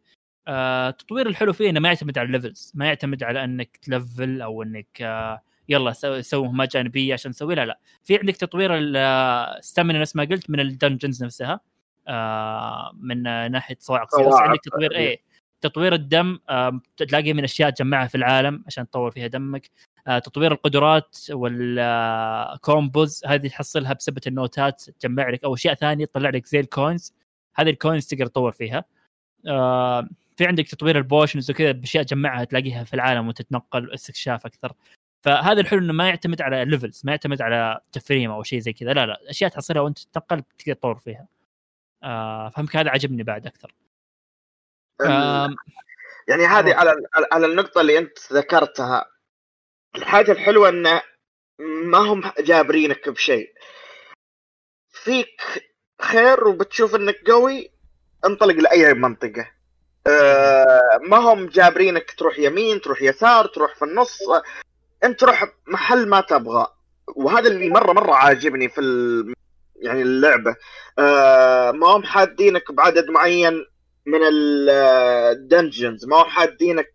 آه 0.49 0.89
التطوير 0.89 1.27
الحلو 1.29 1.53
فيه 1.53 1.71
إنه 1.71 1.81
ما 1.81 1.89
يعتمد 1.89 2.19
على 2.19 2.27
ال 2.27 2.33
levels 2.33 2.73
ما 2.75 2.87
يعتمد 2.87 3.23
على 3.23 3.45
إنك 3.45 3.77
تلفل 3.77 4.43
أو 4.43 4.63
إنك 4.63 5.03
آه 5.03 5.43
يلا 5.69 5.93
سوي 5.93 6.23
سوي 6.23 6.67
جانبية 6.67 7.13
عشان 7.15 7.33
تسوي 7.33 7.55
لا 7.55 7.67
لا. 7.67 7.81
في 8.05 8.19
عندك 8.19 8.37
تطوير 8.37 8.71
ال 8.79 8.94
stamina 8.94 10.01
نفس 10.01 10.17
ما 10.17 10.25
قلت 10.25 10.51
من 10.51 10.61
ال 10.61 10.68
dungeons 10.68 11.25
نفسها. 11.25 11.61
آه 12.09 12.93
من 12.95 13.27
آه، 13.27 13.49
ناحيه 13.49 13.77
صواعق. 13.81 14.09
عندك 14.21 14.61
تطوير 14.65 14.93
إيه. 14.97 15.21
تطوير 15.65 15.95
الدم 15.95 16.39
آه 16.49 16.81
تلاقي 16.97 17.33
من 17.33 17.45
أشياء 17.45 17.71
تجمعها 17.71 18.07
في 18.07 18.15
العالم 18.15 18.65
عشان 18.67 18.91
تطور 18.91 19.11
فيها 19.11 19.27
دمك. 19.27 19.71
آه 20.07 20.19
تطوير 20.19 20.53
القدرات 20.53 21.19
وال 21.31 21.79
combos 21.79 23.23
هذه 23.27 23.49
تحصلها 23.49 23.93
بسبة 23.93 24.21
النوتات 24.27 24.83
تجمع 24.91 25.31
لك 25.31 25.45
أو 25.45 25.55
أشياء 25.55 25.75
ثانية 25.75 26.05
تطلع 26.05 26.31
لك 26.31 26.47
زي 26.47 26.61
ال 26.61 26.68
coins. 26.68 27.15
هذه 27.57 27.71
ال 27.71 27.77
coins 27.77 28.07
تقدر 28.07 28.27
تطور 28.27 28.53
فيها. 28.53 28.85
آه 29.49 30.09
في 30.37 30.47
عندك 30.47 30.69
تطوير 30.69 30.99
ال 30.99 31.05
potions 31.05 31.51
وكذا 31.51 31.73
بأشياء 31.73 32.05
تجمعها 32.05 32.45
تلاقيها 32.45 32.85
في 32.85 32.95
العالم 32.95 33.29
وتتنقل 33.29 33.89
واستكشاف 33.91 34.47
أكثر. 34.47 34.73
فهذا 35.25 35.61
الحلو 35.61 35.79
إنه 35.81 35.93
ما 35.93 36.09
يعتمد 36.09 36.43
على 36.43 36.63
ال 36.63 36.68
levels 36.68 37.03
ما 37.05 37.13
يعتمد 37.13 37.43
على 37.43 37.81
تفارم 37.93 38.31
أو 38.31 38.43
شيء 38.43 38.59
زي 38.59 38.73
كذا. 38.73 38.93
لا 38.93 39.07
لا 39.07 39.31
أشياء 39.31 39.51
تحصلها 39.51 39.83
وأنت 39.83 39.99
تتنقل 39.99 40.43
تقدر 40.59 40.75
تطور 40.75 40.97
فيها. 40.99 41.27
آه 42.03 42.49
فهمك 42.49 42.77
هذا 42.77 42.91
عجبني 42.91 43.23
بعد 43.23 43.47
أكثر. 43.47 43.75
يعني 46.29 46.47
هذه 46.47 46.75
على 46.75 46.95
على 47.33 47.47
النقطة 47.47 47.81
اللي 47.81 47.99
أنت 47.99 48.33
ذكرتها. 48.33 49.07
الحاجة 49.97 50.33
الحلوة 50.33 50.69
إنه 50.69 51.03
ما 51.61 51.99
هم 51.99 52.33
جابرينك 52.39 53.09
بشيء. 53.09 53.53
فيك 54.91 55.41
خير 56.03 56.49
وبتشوف 56.49 56.95
إنك 56.95 57.31
قوي 57.31 57.71
انطلق 58.25 58.55
لأي 58.55 58.95
منطقة. 58.95 59.51
آه، 60.07 60.99
ما 61.03 61.17
هم 61.17 61.47
جابرينك 61.47 62.15
تروح 62.19 62.39
يمين 62.39 62.81
تروح 62.81 63.03
يسار 63.03 63.47
تروح 63.47 63.75
في 63.75 63.85
النص. 63.85 64.19
أنت 65.05 65.21
تروح 65.21 65.45
محل 65.67 66.09
ما 66.09 66.21
تبغى. 66.21 66.67
وهذا 67.17 67.49
اللي 67.49 67.71
مره 67.71 67.93
مرة 67.93 68.15
عاجبني 68.15 68.69
في. 68.69 68.81
يعني 69.77 70.03
اللعبة. 70.03 70.57
آه، 70.99 71.71
ما 71.71 71.87
هم 71.87 72.03
حادينك 72.03 72.73
بعدد 72.73 73.11
معين. 73.11 73.67
من 74.07 74.21
الدنجنز 74.23 76.05
ما 76.07 76.17
هم 76.17 76.25
حادينك 76.25 76.91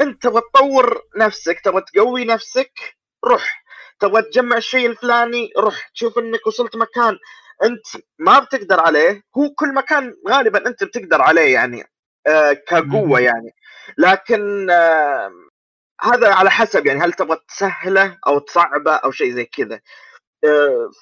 انت 0.00 0.22
تبغى 0.22 0.40
تطور 0.54 1.02
نفسك 1.16 1.60
تبغى 1.60 1.82
تقوي 1.94 2.24
نفسك 2.24 2.72
روح. 3.24 3.62
تبغى 4.00 4.22
تجمع 4.22 4.56
الشيء 4.56 4.86
الفلاني 4.86 5.50
روح. 5.58 5.88
تشوف 5.94 6.18
انك 6.18 6.46
وصلت 6.46 6.76
مكان 6.76 7.18
انت 7.64 7.86
ما 8.18 8.38
بتقدر 8.38 8.80
عليه. 8.80 9.22
هو 9.38 9.50
كل 9.50 9.74
مكان 9.74 10.14
غالبا 10.28 10.66
انت 10.66 10.84
بتقدر 10.84 11.22
عليه 11.22 11.52
يعني 11.54 11.84
آه 12.26 12.52
كقوة. 12.52 13.20
يعني. 13.20 13.50
لكن 13.98 14.70
آه 14.70 15.32
هذا 16.00 16.34
على 16.34 16.50
حسب 16.50 16.86
يعني 16.86 17.00
هل 17.00 17.12
تبغى 17.12 17.38
تسهله 17.48 18.18
أو 18.26 18.38
تصعبه 18.38 18.94
أو 18.94 19.10
شيء 19.10 19.32
زي 19.32 19.44
كذا. 19.44 19.80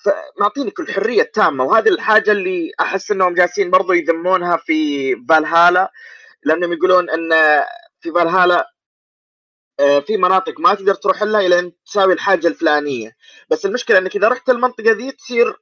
فمعطينك 0.05 0.81
الحرية 0.81 1.23
التامة. 1.23 1.65
وهذه 1.65 1.89
الحاجة 1.89 2.33
اللي 2.33 2.73
أحس 2.81 3.11
إنهم 3.11 3.35
جالسين 3.35 3.71
برضو 3.71 3.93
يذمونها 3.93 4.57
في 4.57 5.17
فالهالا 5.29 5.93
لأنهم 6.45 6.73
يقولون 6.73 7.11
إن 7.11 7.31
في 8.01 8.13
فالهالا 8.13 8.73
آه، 9.81 10.01
في 10.01 10.17
مناطق 10.17 10.61
ما 10.61 10.75
تقدر 10.75 10.95
تروح 10.95 11.23
لها 11.23 11.41
الا 11.47 11.59
أن 11.59 11.73
تساوي 11.87 12.13
الحاجة 12.13 12.47
الفلانية. 12.47 13.17
بس 13.51 13.67
المشكلة 13.67 13.99
إنك 13.99 14.17
إذا 14.17 14.29
رحت 14.29 14.51
المنطقة 14.51 14.91
ذي 14.93 15.13
تصير 15.13 15.57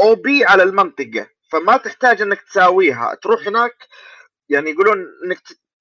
أو 0.00 0.14
بي 0.14 0.44
على 0.44 0.62
المنطقة 0.62 1.26
فما 1.52 1.76
تحتاج 1.76 2.22
إنك 2.22 2.42
تساويها. 2.42 3.14
تروح 3.22 3.46
هناك 3.48 3.88
يعني 4.48 4.70
يقولون 4.70 5.06
إنك 5.24 5.38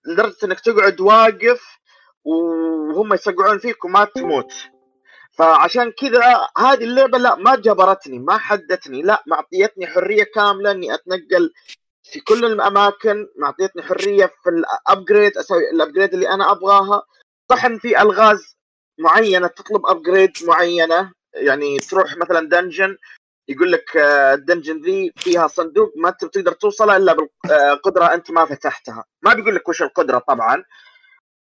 لدرجة 0.07 0.35
إنك 0.45 0.59
تقعد 0.59 1.01
واقف 1.01 1.79
وهم 2.23 3.13
يصقعون 3.13 3.59
فيك 3.59 3.85
وما 3.85 4.05
تموت. 4.05 4.53
فعشان 5.37 5.91
كذا 5.91 6.47
هذه 6.57 6.83
اللعبة 6.83 7.17
لا 7.17 7.35
ما 7.35 7.55
جبرتني 7.55 8.19
ما 8.19 8.37
حدتني 8.37 9.01
لا 9.01 9.23
معطيتني 9.27 9.87
حرية 9.87 10.23
كاملة 10.35 10.71
إني 10.71 10.93
أتنقل 10.93 11.53
في 12.03 12.19
كل 12.19 12.45
الأماكن 12.45 13.27
معطيتني 13.37 13.83
حرية 13.83 14.25
في 14.25 14.49
ال 14.49 14.60
upgrade 14.60 15.37
أسوي 15.37 15.69
ال 15.69 15.75
upgrade 15.75 16.13
اللي 16.13 16.29
أنا 16.29 16.51
أبغاها. 16.51 17.03
صح 17.49 17.65
ان 17.65 17.79
في 17.79 18.01
ألغاز 18.01 18.57
معينة 18.99 19.47
تطلب 19.47 19.85
upgrade 19.85 20.31
معينة 20.43 21.11
يعني 21.33 21.79
تروح 21.79 22.17
مثلا 22.17 22.49
dungeon 22.49 22.97
يقول 23.47 23.71
لك 23.71 23.97
آه، 23.97 24.33
ال 24.33 24.39
dungeon 24.39 24.81
ذي 24.81 25.13
فيها 25.17 25.47
صندوق 25.47 25.93
ما 25.97 26.09
انت 26.09 26.25
بتقدر 26.25 26.51
توصله 26.51 26.97
إلا 26.97 27.13
بالقدره 27.13 28.13
أنت 28.13 28.31
ما 28.31 28.45
فتحتها. 28.45 29.03
ما 29.21 29.33
بيقول 29.33 29.55
لك 29.55 29.69
وش 29.69 29.81
القدرة 29.81 30.19
طبعا. 30.19 30.63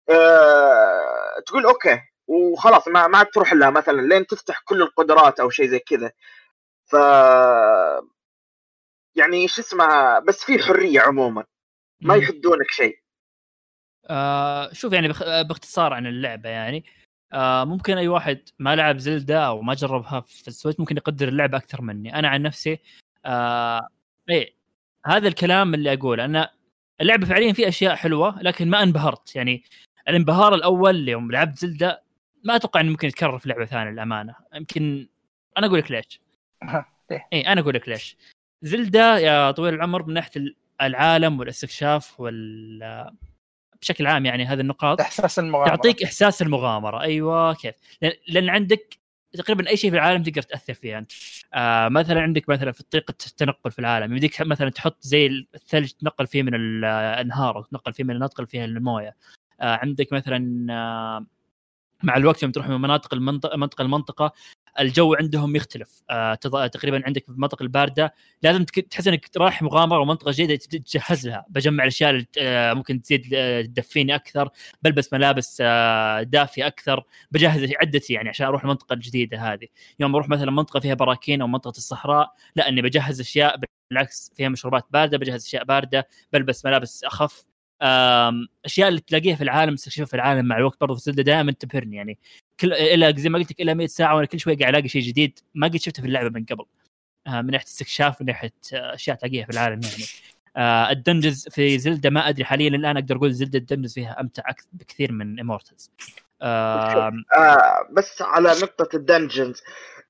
آه، 0.08 1.40
تقول 1.46 1.64
okay. 1.66 2.00
وخلاص 2.26 2.88
ما 2.88 3.06
ما 3.06 3.18
عاد 3.18 3.26
تروح 3.26 3.52
لها 3.52 3.70
مثلا 3.70 4.00
لين 4.00 4.26
تفتح 4.26 4.62
كل 4.64 4.82
القدرات 4.82 5.40
أو 5.40 5.50
شيء 5.50 5.66
زي 5.66 5.78
كذا. 5.78 6.12
ف 6.84 6.96
يعني 9.16 9.48
شو 9.48 9.62
اسمه 9.62 10.18
بس 10.18 10.44
في 10.44 10.58
حرية 10.58 11.00
عموما. 11.00 11.44
ما. 12.00 12.14
يحدونك 12.14 12.70
شيء. 12.70 12.98
آه 14.10 14.72
شوف 14.72 14.92
يعني 14.92 15.08
بخ... 15.08 15.22
باختصار 15.42 15.92
عن 15.92 16.06
اللعبة 16.06 16.48
يعني 16.48 16.84
آه 17.32 17.64
ممكن 17.64 17.98
أي 17.98 18.08
واحد 18.08 18.48
ما 18.58 18.76
لعب 18.76 18.98
زلدا 18.98 19.38
أو 19.38 19.62
ما 19.62 19.74
جربها 19.74 20.20
في 20.20 20.48
السويتش 20.48 20.80
ممكن 20.80 20.96
يقدر 20.96 21.28
اللعبة 21.28 21.58
أكثر 21.58 21.82
مني. 21.82 22.18
أنا 22.18 22.28
عن 22.28 22.42
نفسي 22.42 22.78
آه 23.24 23.88
إيه 24.30 24.56
هذا 25.06 25.28
الكلام 25.28 25.74
اللي 25.74 25.92
أقوله 25.92 26.24
أن 26.24 26.46
اللعبة 27.00 27.26
فعليا 27.26 27.52
في 27.52 27.68
أشياء 27.68 27.94
حلوة 27.94 28.42
لكن 28.42 28.70
ما 28.70 28.82
انبهرت. 28.82 29.36
يعني 29.36 29.64
الانبهار 30.08 30.54
الأول 30.54 31.08
يوم 31.08 31.32
لعبت 31.32 31.58
زلدا 31.58 32.05
ما 32.46 32.56
أتوقع 32.56 32.80
إنه 32.80 32.90
ممكن 32.90 33.08
يتكرر 33.08 33.38
في 33.38 33.48
لعبة 33.48 33.64
ثانية 33.64 33.90
للأمانة. 33.90 34.34
يمكن 34.54 35.08
أنا 35.58 35.66
أقول 35.66 35.78
لك 35.78 35.90
ليش؟ 35.90 36.20
إي 37.32 37.40
أنا 37.40 37.60
أقول 37.60 37.74
لك 37.74 37.88
ليش. 37.88 38.16
زلدا 38.62 39.18
يا 39.18 39.50
طويل 39.50 39.74
العمر 39.74 40.02
من 40.06 40.14
ناحية 40.14 40.54
العالم 40.82 41.40
والاستكشاف 41.40 42.20
وال 42.20 43.10
بشكل 43.80 44.06
عام 44.06 44.26
يعني 44.26 44.44
هذه 44.44 44.60
النقاط 44.60 45.00
إحساس 45.00 45.38
المغامرة. 45.38 45.68
تعطيك 45.68 46.02
إحساس 46.02 46.42
المغامرة. 46.42 47.00
أيوه 47.00 47.54
كيف؟ 47.54 47.74
لأن, 48.28 48.48
عندك 48.48 48.98
تقريبا 49.32 49.68
أي 49.68 49.76
شيء 49.76 49.90
في 49.90 49.96
العالم 49.96 50.22
تقدر 50.22 50.42
تأثر 50.42 50.74
فيه 50.74 50.98
أنت. 50.98 51.12
آه 51.54 51.88
مثلا 51.88 52.20
عندك 52.20 52.48
مثلا 52.48 52.72
في 52.72 52.82
طريقة 52.82 53.14
التنقل 53.26 53.70
في 53.70 53.78
العالم 53.78 54.12
يمديك 54.12 54.40
مثلا 54.40 54.70
تحط 54.70 54.96
زي 55.00 55.26
الثلج 55.54 55.90
تنقل 55.90 56.26
فيه 56.26 56.42
من 56.42 56.54
الأنهار 56.54 57.58
وتنقل 57.58 57.92
فيه 57.92 58.04
من 58.04 58.18
تنقل 58.18 58.46
فيها 58.46 58.64
الموية. 58.64 59.16
آه 59.60 59.76
عندك 59.76 60.12
مثلا 60.12 60.66
آه 60.70 61.26
مع 62.02 62.16
الوقت 62.16 62.42
يوم 62.42 62.52
تروح 62.52 62.68
من 62.68 62.80
مناطق 62.80 63.14
المنطقة 63.14 63.56
منطقة 63.56 63.82
المنطقة 63.82 64.32
الجو 64.80 65.14
عندهم 65.14 65.56
يختلف. 65.56 66.02
آه 66.10 66.34
تقريبا 66.34 67.02
عندك 67.06 67.24
في 67.24 67.28
المناطق 67.28 67.62
الباردة 67.62 68.14
لازم 68.42 68.64
تحس 68.64 69.08
إنك 69.08 69.30
رايح 69.36 69.62
مغامرة 69.62 69.98
ومنطقة 69.98 70.32
جديدة 70.32 70.56
تجهز 70.56 71.28
لها. 71.28 71.44
بجمع 71.48 71.82
الأشياء 71.84 72.24
آه 72.38 72.72
ممكن 72.72 73.02
تزيد 73.02 73.34
آه، 73.34 73.62
تدفيني 73.62 74.14
أكثر 74.14 74.48
بلبس 74.82 75.12
ملابس 75.12 75.62
دافية 76.22 76.66
أكثر 76.66 77.04
بجهز 77.30 77.72
عدتي 77.80 78.12
يعني 78.12 78.28
عشان 78.28 78.46
أروح 78.46 78.62
المنطقة 78.62 78.94
الجديدة 78.94 79.38
هذه. 79.52 79.66
يوم 80.00 80.14
أروح 80.14 80.28
مثلا 80.28 80.50
منطقة 80.50 80.80
فيها 80.80 80.94
براكين 80.94 81.40
أو 81.40 81.46
منطقة 81.46 81.78
الصحراء 81.78 82.34
لا 82.56 82.68
إني 82.68 82.82
بجهز 82.82 83.20
أشياء 83.20 83.60
بالعكس 83.90 84.32
فيها 84.36 84.48
مشروبات 84.48 84.84
باردة 84.90 85.18
بجهز 85.18 85.44
أشياء 85.44 85.64
باردة 85.64 86.08
بلبس 86.32 86.66
ملابس 86.66 87.04
أخف 87.04 87.44
أشياء 88.64 88.88
اللي 88.88 89.00
تلاقيها 89.00 89.36
في 89.36 89.44
العالم 89.44 89.74
تستكشفها 89.74 90.06
في 90.06 90.14
العالم 90.14 90.46
مع 90.46 90.58
الوقت 90.58 90.80
برضه 90.80 90.94
في 90.94 91.00
زلدة 91.00 91.22
دائما 91.22 91.52
تبهرني 91.52 91.96
يعني. 91.96 92.18
كل 92.60 92.72
إلى 92.72 93.14
زي 93.16 93.28
ما 93.28 93.38
قلت 93.38 93.50
لك 93.50 93.60
إلى 93.60 93.74
100 93.74 93.86
ساعة 93.86 94.14
وأنا 94.14 94.26
كل 94.26 94.40
شوي 94.40 94.54
قاعد 94.54 94.74
ألاقي 94.74 94.88
شيء 94.88 95.02
جديد 95.02 95.38
ما 95.54 95.66
قد 95.66 95.76
شفته 95.76 96.02
في 96.02 96.08
اللعبة 96.08 96.28
من 96.28 96.44
قبل. 96.44 96.64
آه، 97.26 97.42
من 97.42 97.50
ناحية 97.50 97.66
استكشاف 97.66 98.20
من 98.20 98.26
ناحية 98.26 98.52
أشياء 98.72 99.16
تلاقيها 99.16 99.44
في 99.44 99.52
العالم 99.52 99.80
يعني. 99.82 100.04
آه، 100.56 100.90
ال 100.90 100.97
dungeons 100.97 101.48
في 101.48 101.78
زلدة 101.78 102.10
ما 102.10 102.28
أدري 102.28 102.44
حاليا 102.44 102.68
الآن 102.68 102.96
أقدر 102.96 103.16
أقول 103.16 103.32
زلدة 103.32 103.58
ال 103.58 103.62
dungeons 103.62 103.94
فيها 103.94 104.20
أمتع 104.20 104.42
بكثير 104.72 105.12
من 105.12 105.40
امورتلز 105.40 105.90
آه 106.42 107.12
بس 107.92 108.22
على 108.22 108.48
نقطة 108.48 108.96
ال 108.96 109.04
dungeons 109.04 109.62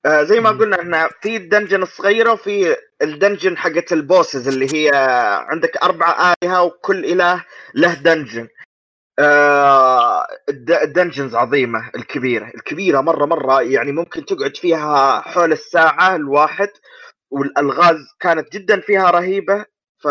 آه 0.05 0.23
زي 0.23 0.39
ما. 0.39 0.49
قلنا 0.49 0.81
ان 0.81 1.09
في 1.21 1.37
ال 1.37 1.43
dungeon 1.43 1.81
الصغيرة 1.83 2.31
وفي 2.31 2.75
ال 3.01 3.08
dungeon 3.08 3.57
حقت 3.57 3.93
ال 3.93 4.01
bosses 4.01 4.47
اللي 4.47 4.73
هي 4.75 4.91
عندك 5.49 5.77
أربع 5.77 6.33
آلهة 6.43 6.63
وكل 6.63 7.05
إله 7.05 7.45
له 7.75 7.93
dungeon 7.93 8.47
آه 9.19 10.27
الد- 10.49 10.71
ال 10.71 10.78
dungeons 10.78 11.35
عظيمة 11.35 11.89
الكبيرة 11.95 12.51
الكبيرة 12.55 13.01
مرة 13.01 13.25
مرة 13.25 13.61
يعني 13.61 13.91
ممكن 13.91 14.25
تقعد 14.25 14.57
فيها 14.57 15.19
حول 15.21 15.51
الساعة 15.51 16.15
الواحد 16.15 16.69
والألغاز 17.31 17.97
كانت 18.19 18.53
جدا 18.53 18.79
فيها 18.79 19.11
رهيبة 19.11 19.65
ف 20.03 20.07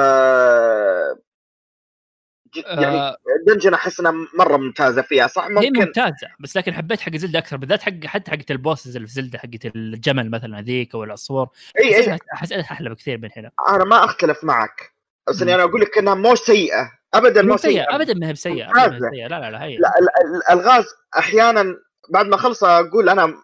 يعني 2.66 2.96
آه، 2.96 3.16
ال 3.40 3.45
dungeon 3.45 3.74
أحس 3.74 4.00
إنها 4.00 4.12
مرة 4.34 4.56
ممتازة 4.56 5.02
فيها 5.02 5.26
صح؟ 5.26 5.44
هي 5.44 5.50
ممكن 5.50 5.78
ممتازة 5.80 6.28
بس 6.40 6.56
لكن 6.56 6.74
حبيت 6.74 7.00
حق 7.00 7.16
زلدة 7.16 7.38
أكثر 7.38 7.56
بالذات 7.56 7.82
حق 7.82 8.04
حتى 8.06 8.30
حقت 8.30 8.50
البوسز 8.50 8.96
اللي 8.96 9.08
في 9.08 9.14
زلدة 9.14 9.38
حقت 9.38 9.66
الجمل 9.76 10.30
مثلا 10.30 10.58
هذيك 10.58 10.94
أو 10.94 11.04
العصفور. 11.04 11.48
إي 11.80 11.96
إي. 11.96 12.18
حسيتها 12.30 12.60
أحلى 12.72 12.90
بكثير 12.90 13.18
من 13.18 13.28
هنا. 13.36 13.50
أنا 13.68 13.84
ما 13.84 14.04
أختلف 14.04 14.44
معك 14.44 14.92
بس 15.28 15.42
إني. 15.42 15.54
أنا 15.54 15.62
أقول 15.62 15.80
لك 15.80 15.98
إنها 15.98 16.14
مو 16.14 16.34
سيئة 16.34 16.90
ابدا 17.14 17.42
مو 17.42 17.56
سيئة 17.56 17.86
ابدا 17.96 18.14
ما 18.14 18.28
هي 18.28 18.32
بسيئة 18.32 18.70
ابدا 18.84 19.06
هي. 19.06 19.10
سيئه 19.10 19.26
لا 19.28 19.40
لا 19.40 19.50
لا 19.50 19.62
هي. 19.64 19.76
لا 19.76 19.92
ال- 19.98 20.26
ال- 20.36 20.42
الالغاز 20.52 20.84
أحيانا 21.18 21.76
بعد 22.10 22.26
ما 22.26 22.34
اخلص 22.34 22.64
أقول 22.64 23.08
أنا 23.08 23.34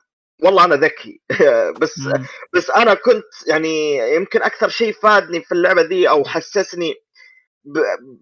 والله 0.43 0.64
أنا 0.64 0.74
ذكي. 0.76 1.20
بس 1.80 1.98
مم. 1.98 2.26
بس 2.55 2.70
أنا 2.70 2.94
كنت 2.94 3.24
يعني 3.48 3.98
يمكن 4.16 4.43
أكثر 4.43 4.68
شيء 4.68 4.93
فادني 4.93 5.40
في 5.43 5.52
اللعبة 5.52 5.82
ذي 5.82 6.09
أو 6.09 6.24
حسسني 6.24 6.94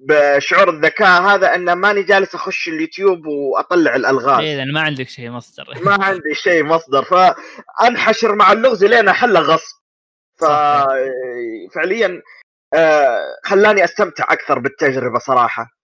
بشعور 0.09 0.71
الذكاء 0.71 1.23
هذا 1.23 1.55
ان 1.55 1.73
ماني 1.73 2.03
جالس 2.03 2.35
أخش 2.35 2.69
اليوتيوب 2.69 3.27
وأطلع 3.27 3.95
الألغاز. 3.95 4.41
إيه 4.41 4.57
لأن 4.57 4.73
ما 4.73 4.81
عندك 4.81 5.09
شيء 5.09 5.31
مصدر. 5.31 5.65
ما 5.87 6.05
عندي 6.05 6.35
شيء 6.35 6.65
مصدر. 6.65 7.05
فأنحشر 7.05 8.35
مع 8.35 8.53
اللغز 8.53 8.85
لين 8.85 9.09
أحله 9.09 9.41
غصب. 9.41 9.81
ففعليا 10.41 12.23
آه، 12.75 13.21
خلاني 13.45 13.85
أستمتع 13.85 14.25
أكثر 14.31 14.59
بالتجربة 14.59 15.19
صراحة. 15.19 15.80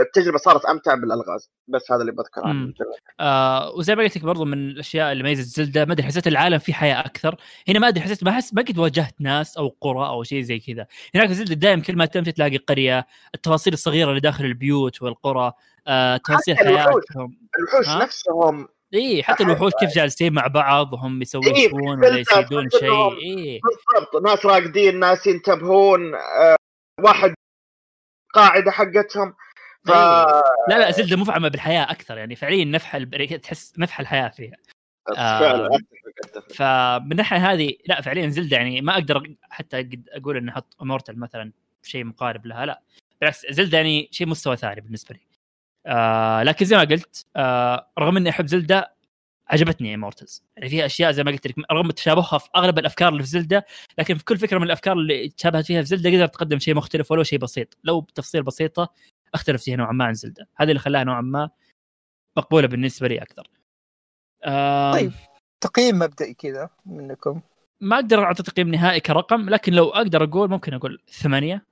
التجربة 0.00 0.38
صارت 0.38 0.64
أمتع 0.64 0.94
بالألغاز. 0.94 1.50
بس 1.68 1.92
هذا 1.92 2.00
اللي 2.00 2.12
بذكره. 2.12 2.46
عنه 2.46 2.72
آه 3.20 3.70
وزي 3.70 3.94
ما 3.94 4.02
قلت 4.02 4.16
لك 4.16 4.24
برضو 4.24 4.44
من 4.44 4.70
الأشياء 4.70 5.12
اللي 5.12 5.22
ميزت 5.24 5.56
زلدة 5.56 5.84
ما 5.84 5.92
أدري 5.92 6.06
حسيت 6.06 6.26
العالم 6.26 6.58
فيه 6.58 6.72
حياة 6.72 7.00
أكثر. 7.00 7.36
هنا 7.68 7.78
ما 7.78 7.88
أدري 7.88 8.00
حسيت 8.00 8.24
ما 8.24 8.30
أحس 8.30 8.54
ما 8.54 8.62
قد 8.62 8.78
واجهت 8.78 9.14
ناس 9.20 9.56
أو 9.56 9.76
قرى 9.80 10.06
أو 10.06 10.22
شيء 10.22 10.42
زي 10.42 10.58
كذا. 10.58 10.86
هناك 11.14 11.28
في 11.28 11.34
زلدة 11.34 11.54
دائما 11.54 11.82
كل 11.82 11.96
ما 11.96 12.06
تمشي 12.06 12.32
تلاقي 12.32 12.56
قرية. 12.56 13.06
التفاصيل 13.34 13.72
الصغيرة 13.72 14.08
اللي 14.08 14.20
داخل 14.20 14.44
البيوت 14.44 15.02
والقرى 15.02 15.52
آه 15.86 16.16
تفاصيل. 16.16 16.56
حياتهم. 16.56 17.38
الوحوش؟ 17.58 18.02
نفسهم. 18.02 18.68
إي 18.94 19.22
حتى 19.22 19.44
الوحوش 19.44 19.72
كيف 19.80 19.94
جالسين 19.96 20.32
مع 20.32 20.46
بعض 20.46 20.92
وهم 20.92 21.22
يسوون 21.22 21.46
إيه، 21.46 21.74
ولا 21.74 22.24
فلتر 22.24 22.68
شيء. 22.78 23.18
إي. 23.18 23.60
بالضبط 23.64 24.22
ناس 24.22 24.46
راقدين 24.46 24.98
ناس 24.98 25.26
ينتبهون. 25.26 26.14
آه، 26.14 26.56
واحد 27.04 27.34
قاعدة 28.32 28.70
حقتهم 28.70 29.34
ف 29.86 29.90
إيه. 29.90 30.42
لا 30.68 30.78
لا 30.78 30.90
زلدة 30.90 31.16
مفعمة 31.16 31.48
بالحياة 31.48 31.82
أكثر 31.90 32.18
يعني 32.18 32.36
فعليا 32.36 32.64
نفح 32.64 32.94
الب- 32.94 33.40
تحس 33.40 33.72
نفح 33.78 34.00
الحياة 34.00 34.28
فيها 34.28 34.56
آه. 35.16 35.40
فعلا 35.40 35.68
أتفق. 36.24 36.52
فمن 36.52 37.12
الناحيه 37.12 37.52
هذه 37.52 37.74
لا 37.86 38.00
فعليا 38.00 38.28
زلدة 38.28 38.56
يعني 38.56 38.80
ما 38.80 38.92
أقدر 38.94 39.34
حتى 39.50 39.76
قد 39.78 40.08
أقول 40.12 40.36
إني 40.36 40.50
أحط 40.50 40.76
امورتال 40.82 41.20
مثلا 41.20 41.52
شيء 41.82 42.04
مقارب 42.04 42.46
لها 42.46 42.66
لا 42.66 42.82
بالعكس 43.20 43.46
زلدة 43.50 43.76
يعني 43.78 44.08
شيء 44.12 44.26
مستوى 44.26 44.56
ثاني 44.56 44.80
بالنسبة 44.80 45.14
لي 45.14 45.20
آه 45.86 46.42
لكن 46.42 46.64
زي 46.64 46.76
ما 46.76 46.82
قلت 46.84 47.26
آه 47.36 47.88
رغم 47.98 48.16
إني 48.16 48.30
أحب 48.30 48.46
زلدة 48.46 48.91
عجبتني 49.52 49.94
امورتلز 49.94 50.44
يعني 50.56 50.68
فيها 50.68 50.86
أشياء 50.86 51.12
زي 51.12 51.24
ما 51.24 51.30
قلت 51.30 51.46
لك 51.46 51.54
رغم 51.72 51.90
تشابهها 51.90 52.38
في 52.38 52.48
أغلب 52.56 52.78
الأفكار 52.78 53.08
اللي 53.08 53.22
في 53.22 53.28
زلدة 53.28 53.66
لكن 53.98 54.14
في 54.14 54.24
كل 54.24 54.38
فكرة 54.38 54.58
من 54.58 54.64
الأفكار 54.64 54.92
اللي 54.92 55.28
تشابهت 55.28 55.66
فيها 55.66 55.82
في 55.82 55.86
زلدة 55.86 56.10
قدرت 56.10 56.34
تقدم 56.34 56.58
شيء 56.58 56.74
مختلف 56.74 57.10
ولو 57.10 57.22
شيء 57.22 57.38
بسيط. 57.38 57.78
لو 57.84 58.00
بتفصيل 58.00 58.42
بسيطة 58.42 58.92
أختلف 59.34 59.62
فيها 59.62 59.76
نوعا 59.76 59.92
ما 59.92 60.04
عن 60.04 60.14
زلدة. 60.14 60.48
هذا 60.56 60.70
اللي 60.70 60.80
خلاها 60.80 61.04
نوعا 61.04 61.20
ما 61.20 61.50
مقبولة 62.36 62.68
بالنسبة 62.68 63.08
لي 63.08 63.22
أكثر. 63.22 63.50
آه 64.44 64.92
طيب. 64.92 65.12
تقييم 65.60 65.98
مبدئي 65.98 66.34
كذا 66.34 66.70
منكم. 66.86 67.40
ما 67.80 67.96
أقدر 67.96 68.24
أعطي 68.24 68.42
تقييم 68.42 68.68
نهائي 68.68 69.00
كرقم 69.00 69.50
لكن 69.50 69.72
لو 69.72 69.88
أقدر 69.88 70.24
أقول 70.24 70.50
ممكن 70.50 70.74
أقول 70.74 71.02
ثمانية. 71.10 71.66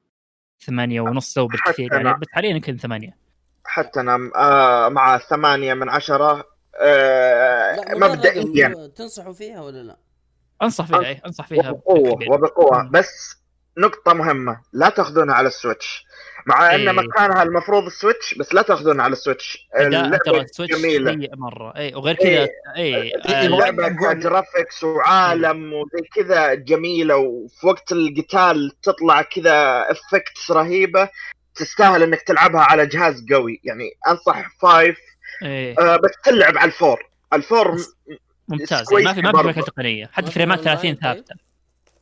ثمانية 0.61 1.01
ونص 1.01 1.39
لو 1.39 1.47
بالكثير 1.47 1.93
يعني. 1.93 2.19
بس 2.19 2.27
حاليا 2.33 2.51
يمكن 2.51 2.77
ثمانية. 2.77 3.17
حتى 3.65 4.01
أنا 4.01 4.31
آه، 4.37 4.89
مع 4.89 5.19
ثمانية 5.19 5.75
من 5.75 5.89
عشرة 5.89 6.45
آه، 6.81 7.77
لا 7.77 8.09
مبدئيا 8.09 8.91
تنصحوا 8.97 9.33
فيها 9.33 9.61
ولا 9.61 9.83
لا؟ 9.83 9.97
أنصح 10.63 10.87
فيها 10.87 11.07
اي 11.07 11.21
أنصح 11.27 11.47
فيها. 11.47 11.71
وبقوة 12.31 12.83
مم. 12.83 12.91
بس 12.91 13.41
نقطة 13.79 14.13
مهمة 14.13 14.61
لا 14.73 14.89
تأخذونها 14.89 15.35
على 15.35 15.49
السويتش 15.49 16.07
مع 16.47 16.75
إن 16.75 16.89
إيه. 16.89 16.93
مكانها 16.93 17.43
المفروض 17.43 17.87
السويتش 17.87 18.35
بس 18.35 18.55
لا 18.55 18.63
تأخذونها 18.63 19.05
على 19.05 19.13
السويتش 19.13 19.69
اداء 19.75 19.91
ترى 19.91 20.07
اللعبة 20.07 20.41
السويتش 20.43 20.75
جميلة 20.75 21.29
مرة 21.37 21.77
اي 21.77 21.95
وغير 21.95 22.15
كذا 22.15 22.29
إيه. 22.29 22.49
اي 22.77 23.13
إيه، 23.29 23.47
اللعبة 23.47 23.89
ك 23.89 23.99
graphics 23.99 24.85
وعالم 24.85 25.73
وزي 25.73 26.09
كذا 26.15 26.55
جميلة 26.55 27.17
وفي 27.17 27.67
وقت 27.67 27.93
القتال 27.93 28.73
تطلع 28.83 29.23
كذا 29.23 29.91
effects 29.91 30.51
رهيبة 30.51 31.09
تستاهل 31.55 32.03
إنك 32.03 32.23
تلعبها 32.23 32.61
على 32.61 32.87
جهاز 32.87 33.25
قوي 33.33 33.61
يعني 33.65 33.91
أنصح 34.09 34.59
five 34.63 34.99
اي 35.43 35.73
آه 35.79 35.97
بس 35.97 36.11
تلعب 36.25 36.59
على 36.59 36.67
ال 36.69 36.74
four. 36.74 36.99
ال 37.33 37.41
four 37.41 37.77
ممتاز. 38.49 38.93
يعني 38.93 39.05
ما 39.05 39.13
في 39.13 39.21
ما 39.23 39.43
في. 39.43 39.49
مشاكل 39.49 39.63
تقنية. 39.63 40.07
حتى 40.13 40.27
في 40.27 40.33
فريمات 40.33 40.59
أونلاين 40.59 40.77
30 40.79 40.95
طيب؟ 40.95 41.03
ثابتة. 41.25 41.35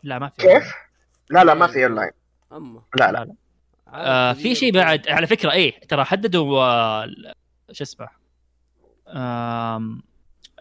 لا 0.02 0.18
ما 0.18 0.28
في 0.28 0.42
كيف؟ 0.42 0.72
لا 1.30 1.44
لا 1.44 1.54
ما 1.54 1.66
في 1.66 1.84
اونلاين 1.84 2.10
اما 2.52 2.82
لا 2.98 3.12
لا. 3.12 3.34
آه 3.88 4.32
في 4.32 4.54
شيء 4.54 4.72
بعد. 4.72 5.08
على 5.08 5.26
فكرة 5.26 5.52
إيه 5.52 5.80
ترى 5.80 6.04
حددوا 6.04 6.62
آه، 6.62 7.06
شو 7.72 7.84
اسمه 7.84 8.08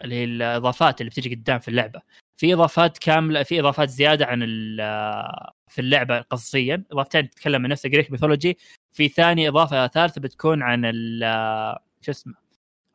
اللي 0.04 0.14
هي 0.14 0.24
الإضافات 0.24 1.00
اللي 1.00 1.10
بتجي 1.10 1.34
قدام 1.34 1.58
في 1.58 1.68
اللعبة. 1.68 2.00
في 2.36 2.54
إضافات 2.54 2.98
كاملة 2.98 3.42
في 3.42 3.60
إضافات 3.60 3.88
زيادة 3.90 4.26
عن 4.26 4.42
ال- 4.42 4.80
آه، 4.80 5.52
في 5.68 5.80
اللعبة 5.80 6.20
قصصيا 6.20 6.84
إضافتين 6.92 7.30
تتكلم 7.30 7.62
عن 7.64 7.70
نفس 7.70 7.86
ال 7.86 7.90
Greek 7.90 8.10
mythology 8.10 8.58
في 8.92 9.08
ثاني 9.08 9.48
إضافة 9.48 9.86
ثالثة 9.86 10.20
بتكون 10.20 10.62
عن 10.62 10.82
ال- 10.84 11.76
شو 12.02 12.10
اسمه 12.10 12.34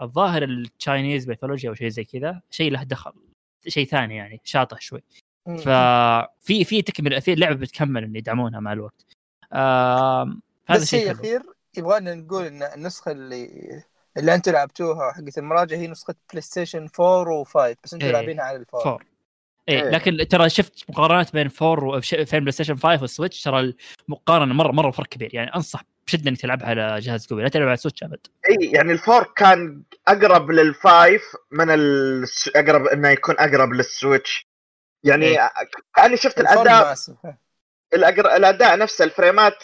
الظاهر 0.01 0.43
ال 0.43 0.54
Chinese 0.54 1.27
ميثولوجيا 1.29 1.69
أو 1.69 1.75
شيء 1.75 1.87
زي 1.87 2.03
كذا 2.03 2.41
شيء 2.49 2.71
له 2.71 2.83
دخل 2.83 3.13
شيء 3.67 3.87
ثاني 3.87 4.15
يعني 4.15 4.41
شاطح 4.43 4.81
شوي. 4.81 5.03
ففي 5.45 6.63
في 6.65 6.81
تكمل 6.81 7.21
في 7.21 7.35
لعبة 7.35 7.55
بتكمل 7.55 8.03
ان 8.03 8.15
يدعمونها 8.15 8.59
مع 8.59 8.73
الوقت. 8.73 9.05
آه 9.53 10.37
هذا 10.67 10.85
شيء 10.85 11.11
الاخير 11.11 11.41
يبغانا 11.77 12.15
نقول 12.15 12.45
إن 12.45 12.63
النسخة 12.63 13.11
اللي 13.11 13.49
اللي 14.17 14.35
أنتم 14.35 14.51
لعبتوها 14.51 15.11
حقت 15.11 15.37
المراجع 15.37 15.77
هي 15.77 15.87
نسخة 15.87 16.15
بلاي 16.29 16.41
ستيشن 16.41 16.87
4 16.99 17.43
و5 17.43 17.75
بس 17.83 17.93
أنتم 17.93 18.05
إيه. 18.05 18.11
لاعبينها 18.11 18.43
على 18.43 18.57
ال 18.57 18.61
four. 18.61 18.81
4 18.81 19.12
إيه. 19.69 19.83
إيه. 19.83 19.89
لكن 19.89 20.27
ترى 20.27 20.49
شفت 20.49 20.89
مقارنات 20.89 21.33
بين 21.33 21.47
four 21.47 21.85
و... 21.85 22.01
بين 22.13 22.39
بلاي 22.39 22.51
ستيشن 22.51 22.75
5 22.75 23.01
والسويتش 23.01 23.43
ترى 23.43 23.73
المقارنة 24.09 24.53
مره 24.53 24.71
مرة 24.71 24.91
فرق 24.91 25.07
كبير 25.07 25.35
يعني 25.35 25.55
أنصح 25.55 25.83
بشدة 26.07 26.29
إنك 26.29 26.41
تلعبها 26.41 26.67
على 26.67 26.99
جهاز 26.99 27.27
قوي 27.27 27.43
لا 27.43 27.49
تلعب 27.49 27.67
على 27.67 27.73
السويتش 27.73 28.03
أبد 28.03 28.27
إي 28.49 28.71
يعني 28.71 28.91
ال 28.91 28.98
four 28.98 29.23
كان 29.35 29.83
أقرب 30.07 30.51
لل 30.51 30.75
five 30.75 31.23
من 31.51 31.69
الس... 31.69 32.49
أقرب 32.55 32.87
إنه 32.87 33.09
يكون 33.09 33.35
أقرب 33.39 33.73
لل 33.73 33.92
Switch 33.92 34.47
يعني 35.03 35.25
إيه. 35.25 35.49
كاني 35.95 36.17
شفت 36.17 36.39
الاداء 36.39 36.95
الأقر... 37.93 38.35
الأداء 38.35 38.77
نفسه 38.77 39.05
ال 39.05 39.14
frames 39.14 39.63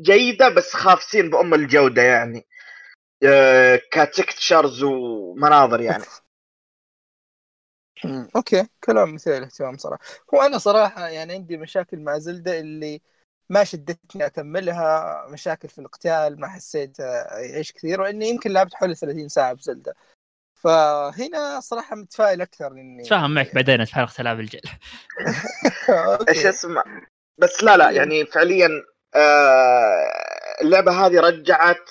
جيدة 0.00 0.48
بس 0.48 0.74
خافسين 0.74 1.30
بأم 1.30 1.54
الجودة 1.54 2.02
يعني 2.02 2.46
آه، 3.22 3.80
ك 3.90 4.00
textures 4.00 4.82
ومناظر 4.82 5.80
يعني 5.80 6.04
okay 8.36 8.66
كلام 8.84 9.14
مثير 9.14 9.36
للاهتمام 9.36 9.76
صراحة. 9.76 10.02
هو 10.34 10.42
أنا 10.42 10.58
صراحة 10.58 11.08
يعني 11.08 11.32
عندي 11.32 11.56
مشاكل 11.56 12.00
مع 12.00 12.18
زيلدا 12.18 12.60
اللي 12.60 13.00
ما 13.48 13.64
شدتني 13.64 14.26
أكملها 14.26 15.26
مشاكل 15.28 15.68
في 15.68 15.78
القتال 15.78 16.40
ما 16.40 16.48
حسيت 16.48 16.98
يعيش 16.98 17.72
كثير 17.72 18.00
وإني 18.00 18.28
يمكن 18.28 18.50
لعبت 18.50 18.74
حوالي 18.74 18.94
30 18.94 19.28
ساعة 19.28 19.52
بزيلدا. 19.52 19.94
فهنا 20.54 21.60
صراحة 21.60 21.96
متفائل 21.96 22.40
أكثر 22.40 22.72
إني 22.72 23.02
اتفاهم 23.02 23.34
معك 23.34 23.54
بعدين 23.54 23.84
في 23.84 23.94
حلقة 23.94 24.20
ألعاب 24.20 24.40
الجيل. 24.40 24.60
إيش 26.28 26.46
اسمه؟ 26.46 26.82
بس 27.38 27.64
لا 27.64 27.76
لا 27.76 27.90
يعني 27.90 28.26
فعليا 28.26 28.68
آه، 29.14 30.10
اللعبة 30.62 31.06
هذه 31.06 31.20
رجعت 31.20 31.90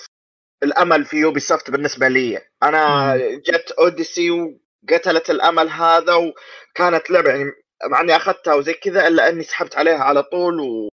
الأمل 0.62 1.04
في 1.04 1.16
يوبي 1.16 1.40
سوفت 1.40 1.70
بالنسبة 1.70 2.08
لي. 2.08 2.40
أنا 2.62 3.16
جت 3.16 3.70
أوديسي 3.78 4.58
وقتلت 4.82 5.30
الأمل 5.30 5.68
هذا 5.68 6.14
وكانت 6.14 7.10
لعبة 7.10 7.30
يعني 7.30 7.44
مع 7.90 8.00
إني 8.00 8.16
أخذتها 8.16 8.54
وزي 8.54 8.72
كذا 8.72 9.06
إلا 9.06 9.28
إني 9.28 9.42
سحبت 9.42 9.76
عليها 9.76 9.98
على 9.98 10.22
طول 10.22 10.60
و 10.60 10.88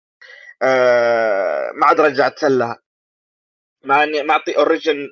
آه، 0.63 1.71
ما 1.75 1.87
عاد 1.87 2.01
رجعت 2.01 2.43
لها. 2.43 2.79
مع 3.85 4.03
إني 4.03 4.23
معطي 4.23 4.57
Origins 4.57 5.09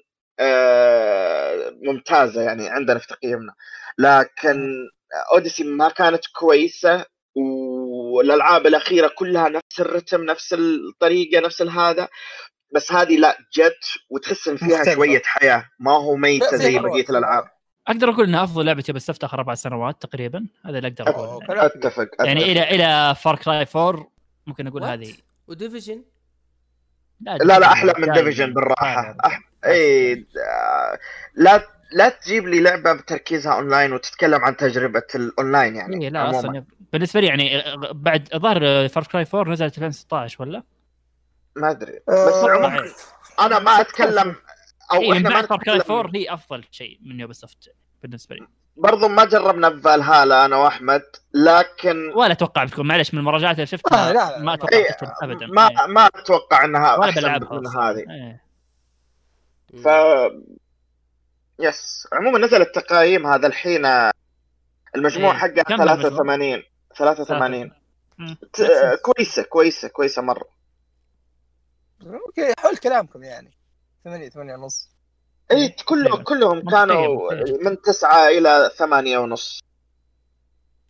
ممتازة 1.82 2.42
يعني 2.42 2.68
عندنا 2.68 2.98
في 2.98 3.06
تقييمنا. 3.06 3.54
لكن 3.98 4.58
Odyssey 5.32 5.64
ما 5.64 5.88
كانت 5.88 6.22
كويسة 6.32 7.04
والألعاب 8.14 8.66
الأخيرة 8.66 9.08
كلها 9.08 9.48
نفس 9.48 9.80
الرتم 9.80 10.24
نفس 10.24 10.52
الطريقة 10.52 11.40
نفس 11.40 11.62
هذا. 11.62 12.08
بس 12.74 12.92
هذه 12.92 13.16
لا 13.16 13.38
جت 13.52 13.84
وتحس 14.10 14.48
إن 14.48 14.56
فيها. 14.56 14.94
شوية 14.94 15.22
حياة. 15.24 15.68
ما 15.80 15.92
هو 15.92 16.16
ميتة 16.16 16.56
زي 16.56 16.78
بقية. 16.78 17.04
الألعاب. 17.10 17.55
أقدر 17.88 18.10
أقول 18.10 18.26
إنها 18.28 18.44
أفضل 18.44 18.66
لعبة 18.66 18.84
يوبي 18.88 19.00
سوفت 19.00 19.24
آخر 19.24 19.38
أربع 19.38 19.54
سنوات 19.54 20.02
تقريبا 20.02 20.46
هذا 20.64 20.78
اللي 20.78 20.88
أقدر 20.88 21.04
كلام 21.04 21.38
كبير. 21.38 21.66
أتفق 21.66 22.08
يعني 22.24 22.40
أتفق. 22.40 22.50
إلى 22.50 22.70
إلى 22.74 23.14
فار 23.14 23.36
كراي 23.36 23.66
4 23.76 24.08
ممكن 24.46 24.66
أقول 24.66 24.82
What؟ 24.82 24.86
هذه 24.86 25.14
و 25.48 25.55
Division 25.55 26.04
لا 27.20 27.36
لا 27.36 27.72
أحلى 27.72 27.92
من 27.98 28.12
Division 28.12 28.54
بالراحة. 28.54 29.16
أح... 29.24 29.40
اي 29.64 30.12
آه، 30.14 30.98
لا 31.34 31.66
لا 31.92 32.08
تجيب 32.08 32.46
لي 32.46 32.60
لعبة 32.60 32.92
بتركيزها 32.92 33.52
أونلاين 33.52 33.92
وتتكلم 33.92 34.44
عن 34.44 34.56
تجربة 34.56 35.02
الأونلاين 35.14 35.76
يعني 35.76 36.04
إيه 36.04 36.08
لا 36.10 36.20
عموما 36.20 36.38
أصلا 36.38 36.64
بالنسبة 36.92 37.20
لي 37.20 37.26
يعني 37.26 37.62
بعد 37.92 38.28
الظاهر 38.34 38.88
فار 38.88 39.04
كراي 39.04 39.26
4 39.34 39.52
نزلت 39.52 39.78
2016 39.78 40.42
ولا؟ 40.42 40.62
ما 41.56 41.70
أدري 41.70 42.00
آه، 42.08 42.26
بس 42.26 42.34
عموما. 42.50 42.84
أنا 43.40 43.58
ما 43.58 43.80
أتكلم 43.80 44.36
أو 44.92 45.00
إيه 45.00 45.12
إحنا 45.12 45.28
ما 45.28 45.34
بعد 45.34 45.46
فار 45.46 45.58
كراي 45.58 45.76
نتكلم 45.78 45.96
4 45.96 46.12
هي 46.14 46.34
أفضل 46.34 46.64
شيء 46.70 46.98
من 47.02 47.20
يوبي 47.20 47.34
سوفت 47.34 47.68
بالنسبة 48.02 48.36
لي 48.36 48.46
برضو 48.76 49.08
ما 49.08 49.24
جربنا 49.24 49.68
بفالهالا 49.68 50.44
أنا 50.44 50.56
وأحمد 50.56 51.02
لكن 51.34 52.12
ولا 52.14 52.32
أتوقع 52.32 52.64
بتكون 52.64 52.86
معلش 52.86 53.14
من 53.14 53.20
المراجعات 53.20 53.54
اللي 53.56 53.66
شفتها 53.66 54.08
آه، 54.08 54.12
لا، 54.12 54.30
لا، 54.30 54.38
ما 54.38 54.44
ما- 54.44 54.54
أتوقع 54.54 54.76
إيه، 54.76 54.90
تكون 54.92 55.08
ابدا 55.22 55.46
ما 55.46 55.68
إيه. 55.68 55.86
ما 55.86 56.06
أتوقع 56.06 56.64
إنها 56.64 56.96
ولا 56.96 57.10
بلعبها 57.10 57.60
من. 57.60 57.66
هذه 57.66 58.04
إيه. 58.10 58.42
ف 59.82 59.88
yes 61.58 62.08
عموما 62.12 62.38
نزلت 62.38 62.74
تقييم 62.74 63.26
هذا 63.26 63.46
الحين 63.46 63.86
المجموع 64.96 65.32
إيه. 65.32 65.38
حقها 65.38 65.62
كم 65.62 65.74
المجموع؟ 65.82 65.96
83 66.10 66.62
83 66.98 67.72
مم. 68.18 68.36
ت- 68.52 69.00
كويسة 69.02 69.42
كويسة 69.42 69.88
كويسة 69.88 70.22
مرة 70.22 70.48
okay 72.02 72.54
حول 72.58 72.76
كلامكم 72.76 73.22
يعني 73.22 73.55
8 74.06 74.28
8 74.28 74.54
ونص. 74.54 74.90
اي 75.50 75.68
كلهم 75.68 76.12
أيوة. 76.12 76.24
كلهم 76.24 76.56
منطقية، 76.56 76.70
كانوا. 76.70 77.32
من 77.62 77.80
تسعة 77.80 78.28
إلى 78.28 78.70
ثمانية 78.76 79.18
ونص. 79.18 79.60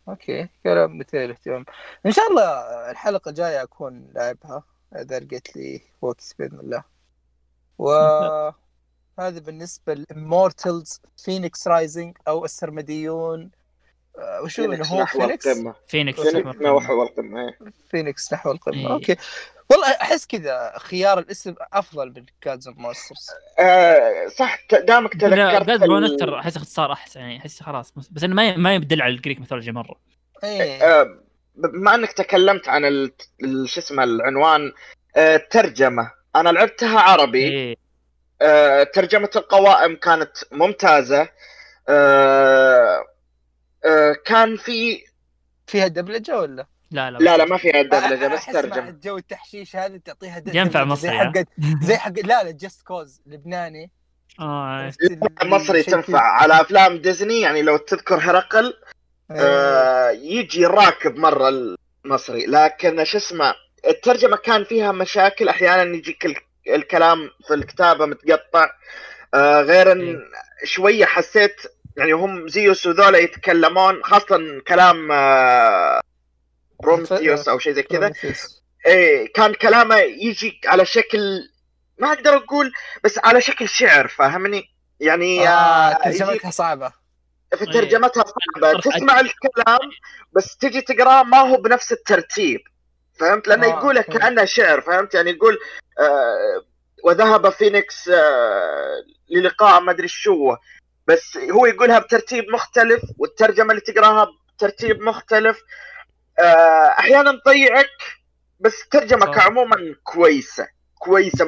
okay 0.09 0.49
كلام 0.63 0.97
مثير 0.97 1.25
للاهتمام. 1.25 1.65
إن 2.05 2.11
شاء 2.11 2.27
الله 2.29 2.43
الحلقة 2.91 3.29
الجاية 3.29 3.63
أكون 3.63 4.11
لاعبها 4.15 4.63
اذا 4.95 5.19
لقيت 5.19 5.55
لي 5.55 5.81
وقت 6.01 6.35
بإذن 6.39 6.59
الله. 6.59 6.83
وهذا 7.77 8.53
بالنسبة 9.45 9.93
لل 9.93 10.13
Immortals 10.13 11.01
Fenyx 11.17 11.67
Rising 11.67 12.17
أو 12.27 12.45
السرمديون 12.45 13.51
وشو 14.43 14.65
انه 14.65 14.71
فينيكس 14.71 14.89
هو 14.91 15.01
نحو 15.01 15.19
فينيكس؟ 15.19 15.47
القمة. 15.47 15.75
فينيكس 15.87 16.21
فينيكس 16.21 16.61
نحو 16.61 17.03
القمة. 17.03 17.41
إيه. 17.41 17.57
فينيكس 17.91 18.33
نحو 18.33 18.51
القمة 18.51 18.87
إيه. 18.87 18.93
okay. 18.93 19.15
والله 19.69 19.87
أحس 19.87 20.25
كذا 20.25 20.73
خيار 20.77 21.19
الاسم 21.19 21.55
أفضل 21.73 22.13
من 22.15 22.25
Gods 22.41 22.67
and 22.67 22.77
Monsters 22.77 23.27
آه 23.59 24.27
صح 24.27 24.59
دامك 24.71 25.13
تذكرت 25.13 25.67
God 25.67 25.83
ال- 25.83 25.89
Monster 25.89 26.39
أحس 26.39 26.57
اختصار 26.57 26.91
احسن 26.93 27.19
يعني 27.19 27.37
أحس 27.37 27.63
خلاص 27.63 27.93
بس, 28.11 28.23
إنه 28.23 28.35
ما 28.35 28.57
ما 28.57 28.75
يبدل 28.75 29.01
على 29.01 29.13
ال 29.13 29.17
Greek 29.17 29.39
mythology 29.39 29.71
مرة. 29.71 29.95
إيه. 30.43 30.83
آه، 30.83 31.19
بما 31.55 31.95
إنك 31.95 32.11
تكلمت 32.11 32.67
عن 32.69 33.09
شو 33.65 33.79
اسمه 33.79 34.03
العنوان 34.03 34.71
آه، 35.15 35.35
الترجمة 35.35 36.11
أنا 36.35 36.49
لعبتها 36.49 36.99
عربي. 36.99 37.77
آه، 38.41 38.83
ترجمة 38.83 39.29
القوائم 39.35 39.95
كانت 39.95 40.37
ممتازة. 40.51 41.21
آه، 41.21 41.27
آه، 41.89 43.03
كان 44.25 44.57
في 44.57 45.03
فيها 45.67 45.87
دبلجه 45.87 46.39
ولا؟ 46.39 46.67
لا 46.91 47.11
لا 47.11 47.17
لا 47.17 47.37
لا 47.37 47.45
ما 47.45 47.57
فيها 47.57 47.81
دبلجة 47.81 48.27
بس 48.27 48.45
ترجمة. 48.45 48.89
جو 49.03 49.17
التحشيش 49.17 49.75
هذا 49.75 49.97
تعطيها 49.97 50.39
د- 50.39 50.55
ينفع 50.55 50.83
دبلجة 50.83 50.95
زي 50.99 51.09
مصري، 51.09 51.17
حق 51.19 51.33
زي 51.83 51.97
حق 51.97 52.11
لا 52.19 52.43
لا 52.43 52.51
Just 52.51 52.81
Cause 52.81 53.21
لبناني. 53.25 53.91
آه. 54.39 54.91
اللي- 55.03 55.19
مصري 55.43 55.83
تنفع. 55.83 56.19
على 56.19 56.61
أفلام 56.61 56.97
ديزني 56.97 57.41
يعني 57.41 57.61
لو 57.61 57.77
تذكر 57.77 58.15
هرقل 58.15 58.73
كذا. 59.29 59.37
آه، 59.39 60.09
يجي 60.09 60.65
راكب 60.65 61.15
مرة 61.15 61.49
المصري. 62.05 62.45
لكن 62.45 63.03
شو 63.05 63.17
اسمه 63.17 63.53
الترجمة 63.87 64.37
كان 64.37 64.63
فيها 64.63 64.91
مشاكل. 64.91 65.49
أحيانا 65.49 65.95
يجيك 65.95 66.25
ال- 66.25 66.35
الكلام 66.75 67.29
في 67.47 67.53
الكتابة 67.53 68.05
متقطع. 68.05 68.69
آه، 69.33 69.61
غير 69.61 69.91
إن 69.91 70.19
شوية 70.63 71.05
حسيت 71.05 71.55
يعني 71.97 72.11
هم 72.11 72.47
زيوس 72.47 72.85
وذولا 72.87 73.17
يتكلمون 73.17 74.03
خاصة 74.03 74.61
كلام 74.67 75.11
آه، 75.11 76.01
برومثيوس 76.83 77.47
أو 77.49 77.59
شيء 77.59 77.73
زي 77.73 77.83
كذا. 77.83 78.13
إيه 78.85 79.33
كان 79.33 79.53
كلامه 79.53 79.95
يجي 79.97 80.61
على 80.65 80.85
شكل 80.85 81.49
ما 81.97 82.13
أقدر 82.13 82.35
أقول 82.37 82.71
بس 83.03 83.19
على 83.23 83.41
شكل 83.41 83.69
شعر 83.69 84.07
فاهمني؟ 84.07 84.63
يعني 84.99 85.47
آه 85.47 85.51
آه، 85.51 86.07
يجي 86.07 86.17
ترجمتها 86.19 86.51
صعبة. 86.51 86.91
في 87.55 87.65
ترجمتها 87.65 88.23
صعبة. 88.23 88.71
طرح 88.73 88.81
تسمع 88.95 89.19
الكلام 89.19 89.79
بس 90.33 90.57
تجي 90.57 90.81
تقراه 90.81 91.23
ما 91.23 91.37
هو 91.37 91.57
بنفس 91.57 91.91
الترتيب 91.91 92.59
فهمت؟ 93.19 93.47
لأنه 93.47 93.65
آه، 93.67 93.69
يقوله. 93.69 94.01
كأنه 94.01 94.45
شعر 94.45 94.81
فهمت؟ 94.81 95.13
يعني 95.13 95.31
يقول 95.31 95.57
آه 95.99 96.63
وذهب 97.03 97.49
فينيكس 97.49 98.09
آه 98.09 99.03
للقاء 99.29 99.79
ما 99.81 99.91
أدري 99.91 100.07
شو. 100.07 100.55
بس 101.07 101.37
هو 101.37 101.65
يقولها 101.65 101.99
بترتيب 101.99 102.45
مختلف 102.53 103.01
والترجمة 103.17 103.71
اللي 103.71 103.81
تقراها 103.81 104.27
بترتيب 104.57 105.01
مختلف. 105.01 105.61
آه 106.39 106.95
أحيانا 106.99 107.41
تضيعك 107.45 107.89
بس 108.59 108.81
الترجمة. 108.83 109.33
كعموما 109.33 109.95
كويسة 110.03 110.67
كويسة 110.95 111.45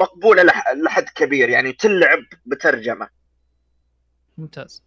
مقبولة 0.00 0.42
لح- 0.44 0.72
لحد 0.84 1.04
كبير 1.14 1.48
يعني 1.48 1.72
تلعب 1.72 2.18
بترجمة. 2.46 3.08
ممتاز. 4.38 4.82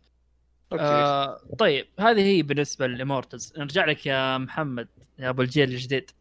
okay. 0.71 0.83
آه 0.83 1.39
طيب 1.59 1.87
هذه 1.99 2.21
هي 2.21 2.41
بالنسبة 2.41 2.87
لل 2.87 2.98
Immortals. 2.98 3.53
نرجع 3.57 3.85
لك 3.85 4.05
يا 4.05 4.37
محمد 4.37 4.87
يا 5.19 5.29
أبو 5.29 5.41
الجيل 5.41 5.69
الجديد. 5.69 6.11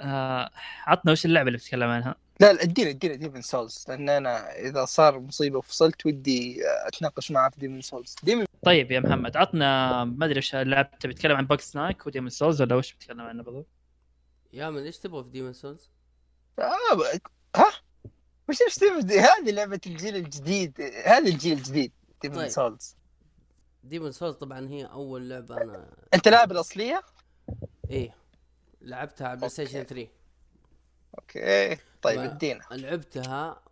آه 0.00 0.50
عطنا 0.86 1.12
وش 1.12 1.24
اللعبة 1.24 1.48
اللي 1.48 1.58
بتتكلم 1.58 1.88
عنها؟ 1.90 2.14
لا 2.40 2.52
لا 2.52 2.62
ادينا 2.62 2.90
ادينا 2.90 3.14
Demon's 3.14 3.42
Souls 3.42 3.84
لأن 3.88 4.08
أنا 4.08 4.52
إذا 4.52 4.84
صار 4.84 5.20
مصيبة 5.20 5.58
وفصلت 5.58 6.06
ودي 6.06 6.60
أتناقش 6.66 7.30
معاه 7.30 7.48
في 7.48 7.60
Demon's 7.60 7.80
Souls 7.80 8.14
Demon's 8.22 8.44
طيب 8.62 8.90
يا 8.90 9.00
محمد 9.00 9.36
عطنا 9.36 10.04
ما 10.04 10.26
أدري 10.26 10.36
إيش 10.36 10.50
تبي 10.50 11.14
تتكلم 11.14 11.36
عن 11.36 11.46
Bugsnax 11.46 12.06
و 12.06 12.09
Demon's 12.09 12.30
Souls 12.30 12.62
ولا 12.62 12.74
وش 12.76 12.92
بتتكلم 12.94 13.20
عنه 13.20 13.42
بالضبط؟ 13.42 13.66
يا 14.52 14.70
من 14.70 14.82
إيش 14.82 14.98
تبغى 14.98 15.24
في 15.24 15.30
Demon's 15.30 15.52
Souls؟ 15.52 15.90
آه 16.58 16.94
ب- 16.96 17.20
ها 17.56 17.72
وش 18.48 18.62
إيش 18.62 18.74
تبدي 18.74 19.20
هذه 19.20 19.50
لعبة 19.50 19.80
الجيل 19.86 20.16
الجديد 20.16 20.80
هذا 21.04 21.18
الجيل 21.28 21.58
الجديد 21.58 21.92
Demon's 22.22 22.34
طيب. 22.36 22.48
Souls 22.48 22.96
Demon's 23.84 24.12
Souls 24.12 24.34
طبعا 24.36 24.68
هي 24.68 24.84
أول 24.84 25.28
لعبة 25.28 25.56
أنا 25.62 25.96
أنت 26.14 26.28
لاعب 26.28 26.52
الأصلية؟ 26.52 27.02
إيه 27.90 28.14
لعبتها 28.80 29.28
على 29.28 29.36
بلاي 29.36 29.48
ستيشن 29.50 29.78
okay. 29.78 29.88
3 29.88 30.08
okay. 31.18 31.76
طيب 32.02 32.20
ادينا. 32.20 32.64
لعبتها 32.70 33.62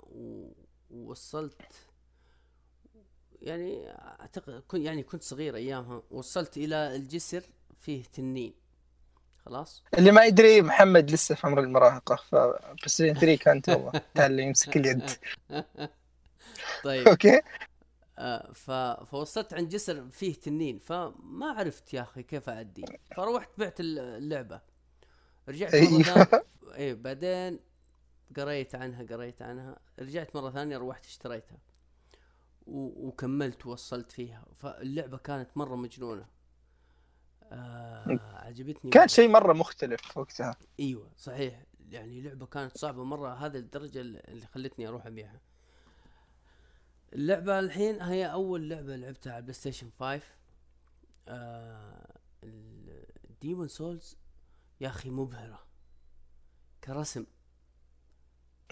ووصلت 0.90 1.62
يعني 3.42 3.90
أعتقد 3.90 4.62
كنت 4.68 4.80
يعني 4.82 5.02
كنت 5.02 5.22
صغير 5.22 5.56
أيامها. 5.56 6.02
وصلت 6.10 6.56
إلى 6.56 6.96
الجسر 6.96 7.42
فيه 7.80 8.02
تنين. 8.02 8.54
خلاص؟ 9.46 9.82
اللي 9.98 10.10
ما 10.12 10.24
يدري 10.24 10.62
محمد 10.62 11.10
لسه 11.10 11.34
في 11.34 11.46
عمر 11.46 11.60
المراهقة 11.60 12.16
فبس 12.16 12.96
3 12.96 13.34
كان 13.36 13.62
تو 13.62 13.90
تعلم 14.14 14.38
يمسك 14.40 14.76
اليد. 14.76 15.10
طيب. 16.84 17.08
okay. 17.08 17.40
آه 18.18 18.52
ف... 18.52 18.70
فوصلت 19.10 19.54
عند 19.54 19.68
جسر 19.68 20.08
فيه 20.10 20.34
تنين 20.34 20.78
فما 20.78 21.46
عرفت 21.58 21.94
يا 21.94 22.02
أخي 22.02 22.22
كيف 22.22 22.48
أعدي. 22.48 22.84
فروحت 23.16 23.48
بعت 23.58 23.80
الل- 23.80 23.98
اللعبة. 23.98 24.60
رجعت 25.48 25.74
أيوه. 25.74 26.28
إيه 26.74 26.94
بعدين 26.94 27.60
قريت 28.36 28.74
عنها 28.74 29.02
قريت 29.02 29.42
عنها 29.42 29.78
رجعت 29.98 30.36
مرة 30.36 30.50
ثانية 30.50 30.76
روحت 30.76 31.06
اشتريتها. 31.06 31.58
و... 32.66 33.08
وكملت 33.08 33.66
ووصلت 33.66 34.12
فيها. 34.12 34.46
فاللعبة 34.56 35.18
كانت 35.18 35.56
مرة 35.56 35.76
مجنونة. 35.76 36.26
آه 37.42 38.20
عجبتني 38.34 38.90
كان. 38.90 39.08
شيء 39.08 39.28
مرة 39.28 39.52
مختلف 39.52 40.16
وقتها. 40.16 40.56
إيوه 40.80 41.10
صحيح. 41.16 41.62
يعني 41.90 42.20
لعبة 42.20 42.46
كانت 42.46 42.78
صعبة 42.78 43.04
مرة. 43.04 43.34
هذا 43.34 43.58
الدرجة 43.58 44.00
اللي 44.00 44.46
خلتني 44.46 44.88
أروح 44.88 45.06
أبيعها. 45.06 45.40
اللعبة 47.12 47.58
الحين 47.58 48.02
هي 48.02 48.32
أول 48.32 48.68
لعبة 48.68 48.96
لعبتها 48.96 49.32
على 49.32 49.42
بلاي 49.42 49.54
ستيشن 49.54 49.90
5 50.00 50.22
آه 51.28 52.18
Demon's 53.40 53.68
Souls 53.68 54.16
يا 54.80 54.88
أخي 54.88 55.10
مبهرة. 55.10 55.71
كرسم 56.84 57.26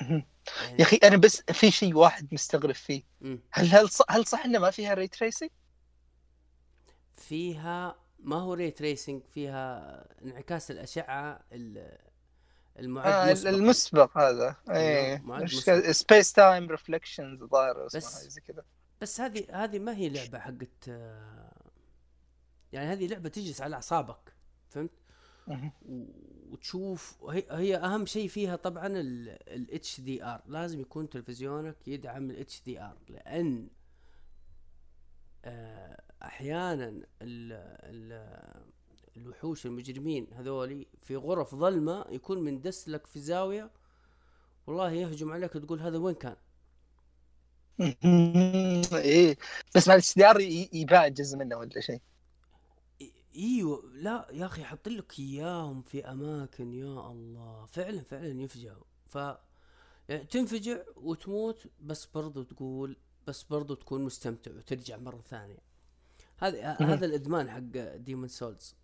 يعني 0.00 0.26
يا 0.78 0.82
أخي 0.82 0.96
أنا 0.96 1.16
بس 1.16 1.42
في 1.42 1.70
شيء 1.70 1.94
واحد 1.96 2.34
مستغرب 2.34 2.74
فيه. 2.74 3.02
هل 3.52 3.66
هل 3.66 3.88
صح 3.90 4.04
هل 4.10 4.26
صح 4.26 4.44
إنه 4.44 4.58
ما 4.58 4.70
فيها 4.70 4.94
ray 4.94 5.08
tracing؟ 5.08 5.50
فيها 7.16 7.96
ما 8.18 8.36
هو 8.36 8.54
ray 8.54 8.70
tracing 8.70 9.22
فيها 9.24 10.04
انعكاس 10.22 10.70
الأشعة 10.70 11.40
ال- 11.52 11.98
المعد 12.78 13.06
آه. 13.46 13.50
المسبق 13.50 14.18
هذا 14.18 14.56
مسبق. 15.24 15.90
space 15.90 16.32
time 16.32 16.70
reflections 16.70 17.42
الظاهر 17.42 17.84
بس- 17.94 18.26
زي 18.26 18.40
كذا 18.40 18.64
بس 19.00 19.20
هذه 19.20 19.46
هذه 19.64 19.78
ما 19.78 19.96
هي 19.96 20.08
لعبة 20.08 20.38
حقت 20.38 20.88
آه، 20.88 21.52
يعني 22.72 22.86
هذه 22.92 23.06
لعبة 23.06 23.28
تجلس 23.28 23.60
على 23.60 23.76
أعصابك 23.76 24.34
فهمت 24.70 24.90
وتشوف 26.50 27.18
هي, 27.30 27.44
هي 27.50 27.76
أهم 27.76 28.06
شيء 28.06 28.28
فيها 28.28 28.56
طبعا 28.56 28.86
ال 28.86 30.00
HDR. 30.00 30.42
لازم 30.46 30.80
يكون 30.80 31.08
تلفزيونك 31.08 31.88
يدعم 31.88 32.30
ال 32.30 32.62
HDR. 32.64 32.96
لأن 33.08 33.68
آه، 35.44 36.02
أحيانا 36.22 36.88
ال 36.88 37.06
ال 37.22 38.30
الوحوش 39.16 39.66
المجرمين 39.66 40.26
هذولي 40.32 40.86
في 41.02 41.16
غرف 41.16 41.54
ظلمة 41.54 42.04
يكون 42.10 42.38
مندس 42.44 42.88
لك 42.88 43.06
في 43.06 43.20
زاوية 43.20 43.70
والله 44.66 44.92
يهجم 44.92 45.32
عليك 45.32 45.52
تقول 45.52 45.80
هذا 45.80 45.98
وين 45.98 46.14
كان؟ 46.14 46.36
إيه. 48.94 49.36
بس 49.74 49.88
مع 49.88 49.94
ال 49.94 50.14
HDR 50.14 50.40
يبان 50.72 51.08
جزء 51.08 51.36
منه 51.38 51.56
ولا 51.56 51.80
شيء. 51.80 52.00
إيوه 53.36 53.90
لا 53.92 54.26
يا 54.32 54.46
أخي 54.46 54.64
حط 54.64 54.88
لك 54.88 55.18
إياهم 55.18 55.82
في 55.82 56.04
أماكن 56.04 56.72
يا 56.72 57.10
الله 57.10 57.66
فعلا 57.66 58.02
فعلا 58.02 58.42
يفجعوا 58.42 58.84
ف 59.06 59.18
يعني 60.08 60.24
تنفجع 60.24 60.78
وتموت 60.96 61.66
بس 61.80 62.06
برضو 62.06 62.42
تقول 62.42 62.96
بس 63.26 63.42
برضو 63.42 63.74
تكون 63.74 64.04
مستمتع 64.04 64.50
وترجع 64.50 64.96
مرة 64.96 65.20
ثانية 65.20 65.58
هذا. 66.36 66.72
هذا 66.72 67.06
الإدمان 67.06 67.50
حق 67.50 67.96
Demon's 67.96 68.28
Souls. 68.28 68.74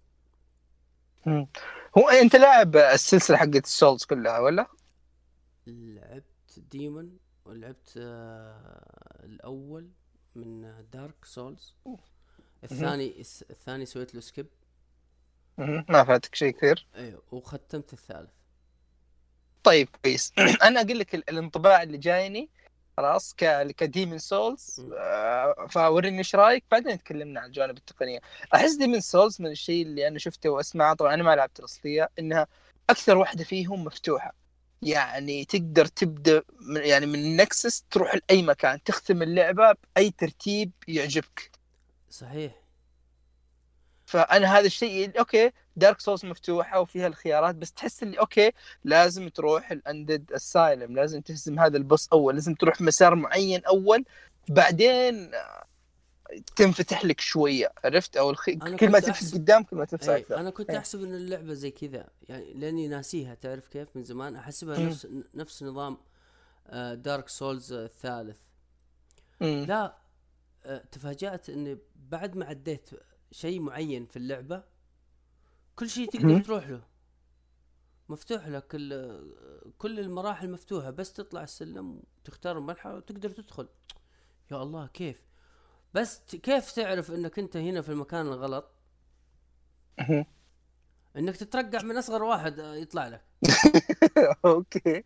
هو 1.98 2.08
أنت 2.08 2.36
لاعب 2.36 2.76
السلسلة 2.76 3.36
حقت 3.36 3.64
ال 3.64 3.71
Souls 3.71 4.04
كلها 4.04 4.38
ولا؟ 4.38 4.66
لعبت 5.66 6.58
Demon 6.70 7.18
ولعبت 7.44 7.94
آه 7.96 9.24
الأول 9.24 9.90
من 10.34 10.84
Dark 10.92 11.24
Souls 11.24 11.74
الثاني 12.72 13.20
الثاني 13.50 13.86
سويت 13.86 14.14
له 14.14 14.20
skip. 14.20 14.46
ما 15.88 16.04
فاتك 16.04 16.34
شيء 16.34 16.50
كثير. 16.52 16.86
أيوه 16.96 17.22
وختمت 17.32 17.92
الثالث. 17.92 18.30
طيب 19.62 19.88
كويس. 20.04 20.32
أنا 20.62 20.80
أقول 20.80 20.98
لك 20.98 21.14
ال- 21.14 21.30
الانطباع 21.30 21.82
اللي 21.82 21.98
جايني 21.98 22.50
خلاص 22.96 23.34
ك 23.34 23.66
ك 23.76 23.81
Demon's 23.81 24.18
Souls. 24.18 24.86
آه 24.98 25.66
فوريني 25.70 26.18
إيش 26.18 26.34
رأيك؟ 26.34 26.64
بعدين 26.70 26.98
تكلمنا 26.98 27.40
عن 27.40 27.46
الجوانب 27.46 27.76
التقنية. 27.76 28.20
أحس 28.54 28.74
Demon's 28.76 29.00
Souls 29.00 29.42
من 29.42 29.50
الشيء 29.50 29.82
اللي 29.86 30.08
أنا 30.08 30.18
شفته 30.18 30.50
وأسمعه 30.50 30.94
طبعا 30.94 31.14
أنا 31.14 31.22
ما 31.22 31.36
لعبت 31.36 31.60
الأصلية 31.60 32.10
إنها 32.18 32.46
أكثر 32.90 33.16
واحدة 33.16 33.44
فيهم 33.44 33.84
مفتوحة. 33.84 34.34
يعني 34.82 35.44
تقدر 35.44 35.86
تبدأ 35.86 36.42
من 36.60 36.80
يعني 36.80 37.06
من 37.06 37.14
ال 37.18 37.29
Nexus 37.29 37.82
تروح 37.90 38.14
لأي 38.14 38.42
مكان 38.42 38.82
تختم 38.82 39.22
اللعبة 39.22 39.72
بأي 39.96 40.10
ترتيب 40.10 40.72
يعجبك. 40.88 41.55
صحيح 42.18 42.62
فانا 44.06 44.58
هذا 44.58 44.66
الشيء 44.66 45.18
okay 45.18 45.52
Dark 45.76 46.00
Souls 46.00 46.26
مفتوحة 46.26 46.80
وفيها 46.80 47.06
الخيارات 47.06 47.54
بس 47.54 47.72
تحس 47.72 48.02
اللي 48.02 48.18
okay 48.18 48.52
لازم 48.84 49.28
تروح 49.28 49.70
ال 49.70 49.79
Undead 49.79 50.32
Asylum 50.32 50.96
لازم 50.96 51.20
تهزم 51.20 51.60
هذا 51.60 51.76
ال 51.76 51.82
boss 51.82 52.08
أول 52.12 52.34
لازم 52.34 52.54
تروح 52.54 52.80
مسار 52.80 53.14
معين 53.14 53.64
أول 53.64 54.04
بعدين 54.48 55.34
آه، 55.34 55.64
تنفتح 56.56 57.04
لك 57.04 57.20
شوية 57.20 57.72
عرفت 57.84 58.16
أو 58.16 58.30
الخي... 58.30 58.54
كل 58.56 58.90
ما 58.90 59.00
تمشي 59.00 59.30
أحسب- 59.30 59.34
قدام 59.34 59.62
كل 59.62 59.76
ما 59.76 59.84
تنفع 59.84 60.14
أي 60.14 60.20
أكثر 60.20 60.36
أنا 60.36 60.50
كنت 60.50 60.70
إيه. 60.70 60.78
أحسب 60.78 61.02
إن 61.02 61.14
اللعبة 61.14 61.54
زي 61.54 61.70
كذا 61.70 62.08
يعني 62.28 62.54
لأني 62.54 62.88
ناسيها 62.88 63.34
تعرف 63.34 63.68
كيف 63.68 63.88
من 63.94 64.04
زمان 64.04 64.36
أحسبها. 64.36 64.78
نفس 64.78 65.08
نفس 65.34 65.62
نظام 65.62 65.98
دارك 66.94 67.28
سولز 67.28 67.72
الثالث. 67.72 68.38
لا 69.40 69.84
آه، 69.84 69.96
تفاجأت 70.92 71.50
اني 71.50 71.78
بعد 71.96 72.36
ما 72.36 72.44
عديت 72.46 72.90
شيء 73.30 73.60
معين 73.60 74.06
في 74.06 74.16
اللعبة 74.16 74.62
كل 75.76 75.90
شيء 75.90 76.10
تقدر. 76.10 76.40
تروح 76.42 76.68
له. 76.68 76.82
مفتوح 78.08 78.46
لك 78.48 78.64
ال- 78.74 79.72
كل 79.78 80.00
المراحل 80.00 80.50
مفتوحة 80.50 80.90
بس 80.90 81.12
تطلع 81.12 81.42
السلم 81.42 82.02
وتختار 82.20 82.58
المرحله 82.58 82.94
وتقدر 82.94 83.30
تدخل. 83.30 83.68
يا 84.50 84.62
الله 84.62 84.86
كيف؟ 84.86 85.20
بس 85.94 86.20
كيف 86.36 86.72
تعرف 86.72 87.10
إنك 87.10 87.38
أنت 87.38 87.56
هنا 87.56 87.82
في 87.82 87.88
المكان 87.88 88.26
الغلط. 88.26 88.70
إنك 91.16 91.36
تترقع 91.36 91.82
من 91.82 91.96
أصغر 91.96 92.22
واحد 92.22 92.58
آه، 92.60 92.74
يطلع 92.74 93.08
لك. 93.08 93.24
okay. 94.44 95.04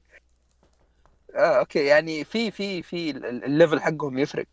آه، 1.35 1.59
okay. 1.59 1.85
يعني 1.87 2.25
في 2.25 2.51
في 2.51 2.83
في 2.83 3.11
ال- 3.11 3.27
ال- 3.27 3.45
ال 3.45 3.51
level 3.51 3.81
حقهم 3.81 4.19
يفرق. 4.19 4.47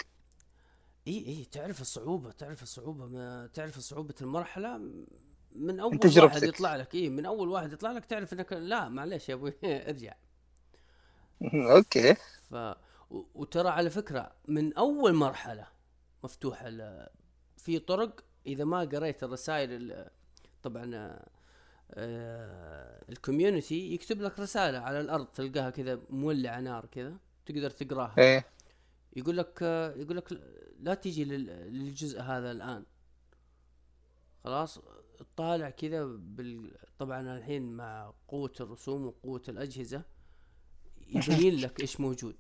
إي 1.08 1.26
إي 1.28 1.46
تعرف 1.52 1.82
الصعوبة 1.82 2.32
تعرف 2.32 2.64
الصعوبة 2.64 3.06
ما 3.08 3.48
تعرف 3.54 3.80
صعوبة 3.80 4.16
المرحلة 4.22 4.78
من 5.56 5.80
أول. 5.80 5.92
واحد 6.24 6.44
يطلع 6.44 6.76
لك 6.76 6.96
إي 6.96 7.10
من 7.10 7.26
أول 7.26 7.50
واحد 7.50 7.74
يطلع 7.74 7.92
لك 7.92 8.06
تعرف 8.06 8.34
إنك 8.34 8.54
لا 8.54 8.90
معلش 8.90 9.30
يا 9.30 9.34
أبوي 9.34 9.54
ارجع. 9.90 10.14
okay 11.54 12.16
ف 12.52 12.56
وترى 13.36 13.70
على 13.70 13.90
فكرة 13.90 14.32
من 14.48 14.74
أول 14.74 15.14
مرحلة 15.14 15.68
مفتوحة 16.24 16.70
ل... 16.70 17.08
في 17.58 17.80
طرق 17.80 18.24
إذا 18.48 18.64
ما 18.64 18.80
قريت 18.80 19.24
الرسائل 19.24 19.72
ال- 19.74 20.10
طبعا 20.64 21.20
آه، 21.94 23.04
الكوميونتي 23.10 23.94
يكتب 23.94 24.22
لك 24.22 24.40
رسالة 24.40 24.80
على 24.80 25.00
الأرض 25.02 25.26
تلقاها 25.26 25.70
كذا 25.70 26.00
مولعة 26.10 26.60
نار 26.60 26.86
كذا 26.86 27.18
تقدر 27.46 27.70
تقراها 27.70 28.16
إيه 28.18 28.46
يقول 29.18 29.38
لك 29.38 29.62
يقول 29.98 30.18
لك 30.18 30.42
لا 30.80 30.94
تيجي 30.94 31.26
لل- 31.26 31.74
للجزء 31.74 32.22
هذا 32.22 32.52
الآن. 32.52 32.86
خلاص 34.44 34.80
طالع 35.38 35.70
كذا 35.70 36.06
بال... 36.06 36.78
طبعا 37.00 37.38
الحين 37.38 37.72
مع 37.78 38.14
قوة 38.28 38.54
الرسوم 38.60 39.06
وقوة 39.06 39.42
الأجهزة 39.50 40.04
يبين 41.08 41.56
لك 41.64 41.80
إيش 41.82 42.00
موجود. 42.00 42.36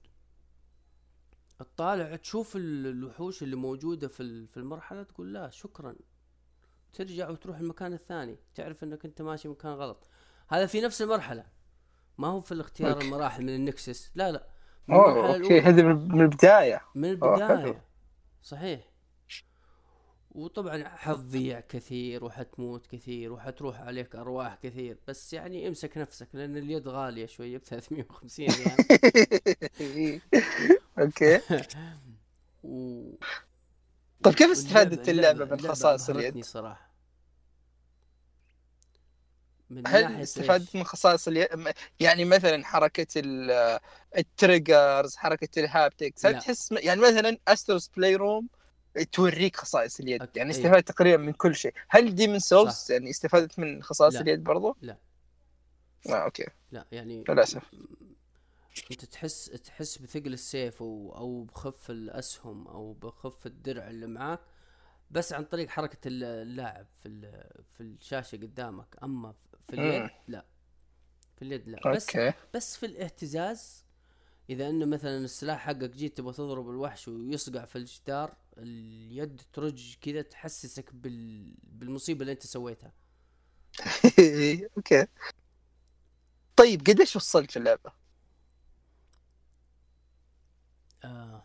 تطالع 1.59 2.15
تشوف 2.15 2.55
ال- 2.55 2.87
الوحوش 2.87 3.43
اللي 3.43 3.55
موجودة 3.55 4.07
في 4.07 4.47
في 4.47 4.57
المرحلة 4.57 5.03
تقول 5.03 5.33
لا 5.33 5.49
شكرا. 5.49 5.95
ترجع 6.93 7.29
وتروح 7.29 7.57
المكان 7.57 7.93
الثاني 7.93 8.37
تعرف 8.55 8.83
إنك 8.83 9.05
أنت 9.05 9.21
ماشي 9.21 9.47
مكان 9.47 9.71
غلط. 9.73 10.07
هذا 10.47 10.65
في 10.65 10.81
نفس 10.81 11.01
المرحلة 11.01 11.45
ما 12.17 12.27
هو 12.27 12.39
في 12.41 12.51
الاختيار. 12.51 13.01
المراحل 13.01 13.43
من 13.43 13.55
ال 13.55 13.63
Nexus. 13.63 14.11
لا 14.15 14.31
لا. 14.31 14.47
المرحلة 14.89 15.35
okay. 15.35 15.61
هذه 15.61 15.83
من 15.83 16.21
البداية. 16.21 16.81
من 16.95 17.23
أوه،. 17.23 17.35
البداية. 17.35 17.81
صحيح. 18.41 18.79
وطبعا 20.31 20.83
حتضيع 20.87 21.59
كثير 21.59 22.23
وحتموت 22.23 22.87
كثير 22.87 23.33
وحتروح 23.33 23.81
عليك 23.81 24.15
أرواح 24.15 24.55
كثير. 24.63 24.97
بس 25.07 25.33
يعني 25.33 25.67
امسك 25.67 25.97
نفسك 25.97 26.27
لأن 26.33 26.57
اليد 26.57 26.87
غالية 26.87 27.25
شوية 27.25 27.57
ب 27.57 27.63
350 27.63 28.45
ريال. 28.47 30.21
okay. 30.99 31.39
و... 32.63 33.03
طيب 34.23 34.33
كيف 34.33 34.51
استفادت 34.51 35.09
اللعبه 35.09 35.45
من 35.45 35.59
خصائص 35.59 36.09
اليد؟ 36.09 36.43
صراحة. 36.43 36.86
من 39.69 39.87
هل 39.87 40.01
ناحية 40.03 40.23
استفادت؟ 40.23 40.75
من 40.75 40.83
خصائص 40.83 41.27
اليد 41.27 41.47
يعني 41.99 42.25
مثلا 42.25 42.65
حركة 42.65 43.07
ال- 43.15 43.79
ال 44.17 44.28
triggers 44.28 45.15
حركة 45.15 45.59
ال 45.59 45.67
haptics 45.68 46.25
هل. 46.25 46.39
تحس 46.39 46.71
يعني 46.71 47.01
مثلا 47.01 47.37
Astro's 47.47 47.87
Playroom 47.87 48.47
توريك 49.11 49.55
خصائص 49.55 49.99
اليد 49.99 50.23
أك- 50.23 50.27
يعني. 50.35 50.51
استفادت 50.51 50.87
تقريبا 50.87 51.23
من 51.23 51.33
كل 51.33 51.55
شيء 51.55 51.73
هل 51.89 52.15
Demon's 52.15 52.39
Souls 52.39 52.73
صح. 52.73 52.91
يعني 52.91 53.09
استفادت 53.09 53.59
من 53.59 53.83
خصائص 53.83 54.15
لا. 54.15 54.21
اليد 54.21 54.43
برضو؟ 54.43 54.77
لا. 54.81 54.97
آه 56.09 56.13
okay 56.13 56.45
لا 56.71 56.85
يعني 56.91 57.23
للأسف 57.29 57.63
أنت 58.91 59.05
تحس 59.05 59.45
تحس 59.45 59.97
بثقل 59.97 60.33
السيف 60.33 60.81
أو 60.81 61.13
أو 61.17 61.43
بخف 61.43 61.89
الأسهم 61.89 62.67
أو 62.67 62.93
بخف 62.93 63.45
الدرع 63.45 63.87
اللي 63.89 64.07
معاك 64.07 64.39
بس 65.11 65.33
عن 65.33 65.43
طريق 65.45 65.69
حركة 65.69 66.07
ال- 66.07 66.23
اللاعب 66.23 66.85
في 67.03 67.09
في 67.77 67.81
الشاشة 67.81 68.35
قدامك 68.35 68.95
أما 69.03 69.33
في 69.67 69.73
اليد. 69.73 70.09
لا. 70.27 70.45
في 71.35 71.41
اليد 71.41 71.69
لا. 71.69 71.91
بس 71.95 72.15
okay. 72.15 72.33
بس 72.53 72.77
في 72.77 72.85
الاهتزاز 72.85 73.85
إذا 74.49 74.69
إنه 74.69 74.85
مثلا 74.85 75.17
السلاح 75.17 75.59
حقك 75.59 75.89
جيت 75.89 76.17
تبغى 76.17 76.33
تضرب 76.33 76.69
الوحش 76.69 77.07
ويصقع 77.07 77.65
في 77.65 77.75
الجدار 77.77 78.37
اليد 78.57 79.41
ترج 79.53 79.95
كذا 80.01 80.21
تحسسك 80.21 80.93
بال... 80.93 81.53
بالمصيبة 81.63 82.21
اللي 82.21 82.31
أنت 82.31 82.45
سويتها. 82.45 82.93
okay. 84.77 85.07
طيب 86.55 86.81
قديش 86.81 87.15
وصلت 87.15 87.51
في 87.51 87.59
اللعبة؟ 87.59 87.91
آه. 91.03 91.43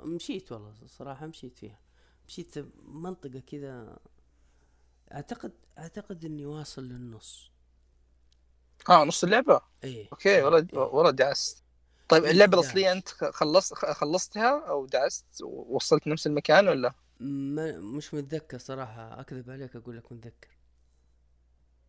مشيت 0.00 0.52
والله 0.52 0.74
صراحة 0.86 1.26
مشيت 1.26 1.58
فيها. 1.58 1.78
مشيت 2.28 2.58
منطقة 2.82 3.40
كذا 3.40 3.98
اعتقد 5.12 5.52
أعتقد 5.78 6.24
إني 6.24 6.46
واصل 6.46 6.82
للنص. 6.84 7.50
آه 8.88 9.04
نص 9.04 9.24
اللعبة؟ 9.24 9.60
إيه 9.84 10.08
okay 10.12 10.42
والله. 10.42 10.66
والله 10.78 11.10
دعست. 11.10 11.64
طيب 12.08 12.24
اللعبة. 12.24 12.60
الأصلية 12.60 12.92
أنت 12.92 13.08
خلصت 13.08 13.74
خلصتها 13.74 14.68
أو 14.68 14.86
دعست؟ 14.86 15.24
ووصلت 15.42 16.06
نفس 16.06 16.26
المكان 16.26 16.68
ولا؟ 16.68 16.92
ما 17.20 17.78
مش 17.78 18.14
متذكر 18.14 18.58
صراحة. 18.58 19.20
أكذب 19.20 19.50
عليك 19.50 19.76
أقول 19.76 19.96
لك 19.96 20.12
متذكر. 20.12 20.48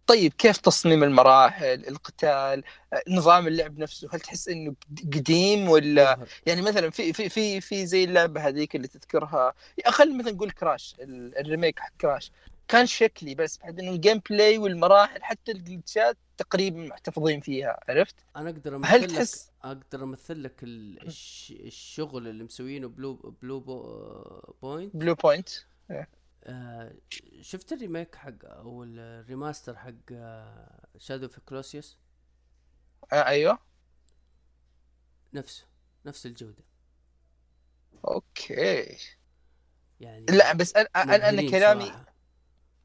طيب 0.08 0.34
كيف 0.34 0.58
تصميم 0.58 1.04
المراحل 1.04 1.88
القتال 1.88 2.64
نظام 3.10 3.48
اللعب 3.48 3.78
نفسه؟ 3.78 4.10
هل 4.12 4.20
تحس 4.20 4.48
إنه 4.50 4.76
قديم 5.14 5.70
ولا. 5.70 6.26
يعني 6.46 6.62
مثلا 6.62 6.90
في 6.90 7.14
في 7.14 7.30
في 7.30 7.62
في 7.62 7.86
زي 7.86 8.04
اللعبة 8.04 8.48
هذيك 8.48 8.76
اللي 8.76 8.88
تذكرها. 8.88 9.54
خلينا 9.88 10.18
مثلا 10.20 10.32
نقول 10.32 10.52
Crash 10.52 10.96
ال- 11.00 11.38
ال 11.38 11.44
remake 11.44 11.80
حق 11.80 11.92
Crash. 12.02 12.32
كان 12.68 12.86
شكلي 12.86 13.36
بس 13.36 13.58
بحيث 13.58 13.80
إنه 13.80 13.92
ال 13.92 14.22
gameplay 14.30 14.58
والمراحل 14.58 15.24
حتى 15.24 15.52
ال 15.52 15.60
glitch 15.60 16.09
ات 16.10 16.18
تقريبا 16.38 16.78
محتفظين 16.80 17.42
فيها 17.42 17.80
عرفت؟ 17.90 18.16
أنا 18.36 18.50
أقدر 18.50 18.76
هل 18.76 18.76
امثل 18.76 19.04
لك 19.04 19.10
تحس 19.10 19.52
أقدر 19.64 20.04
أمثل 20.04 20.44
لك 20.44 20.64
ال- 20.64 21.08
الش... 21.08 21.54
الشغل 21.60 22.28
اللي 22.28 22.44
مسوينه 22.44 22.88
Blue 22.88 23.14
Blue 23.42 23.60
Po... 23.60 23.82
Point؟ 24.62 24.96
Blue 24.96 25.16
Point. 25.16 25.50
آه 26.44 26.96
شفت 27.42 27.74
ال 27.74 27.80
remake 27.80 28.16
حق 28.16 28.46
أو 28.46 28.84
ال 28.84 28.94
remaster 28.94 29.76
حق 29.76 30.14
Shadow 30.98 31.28
of 31.28 31.42
Colossus 31.46 31.98
آه 33.14 33.26
أيوه. 33.26 33.60
نفسه 35.34 35.66
نفس 36.06 36.26
الجودة. 36.26 36.64
okay. 38.08 38.98
يعني 40.00 40.26
لا 40.30 40.54
بس 40.54 40.76
أنا 40.76 40.88
أنا 40.96 41.18
مبهرين 41.32 41.52
كلامي 41.52 41.86
صراحة. 41.86 42.17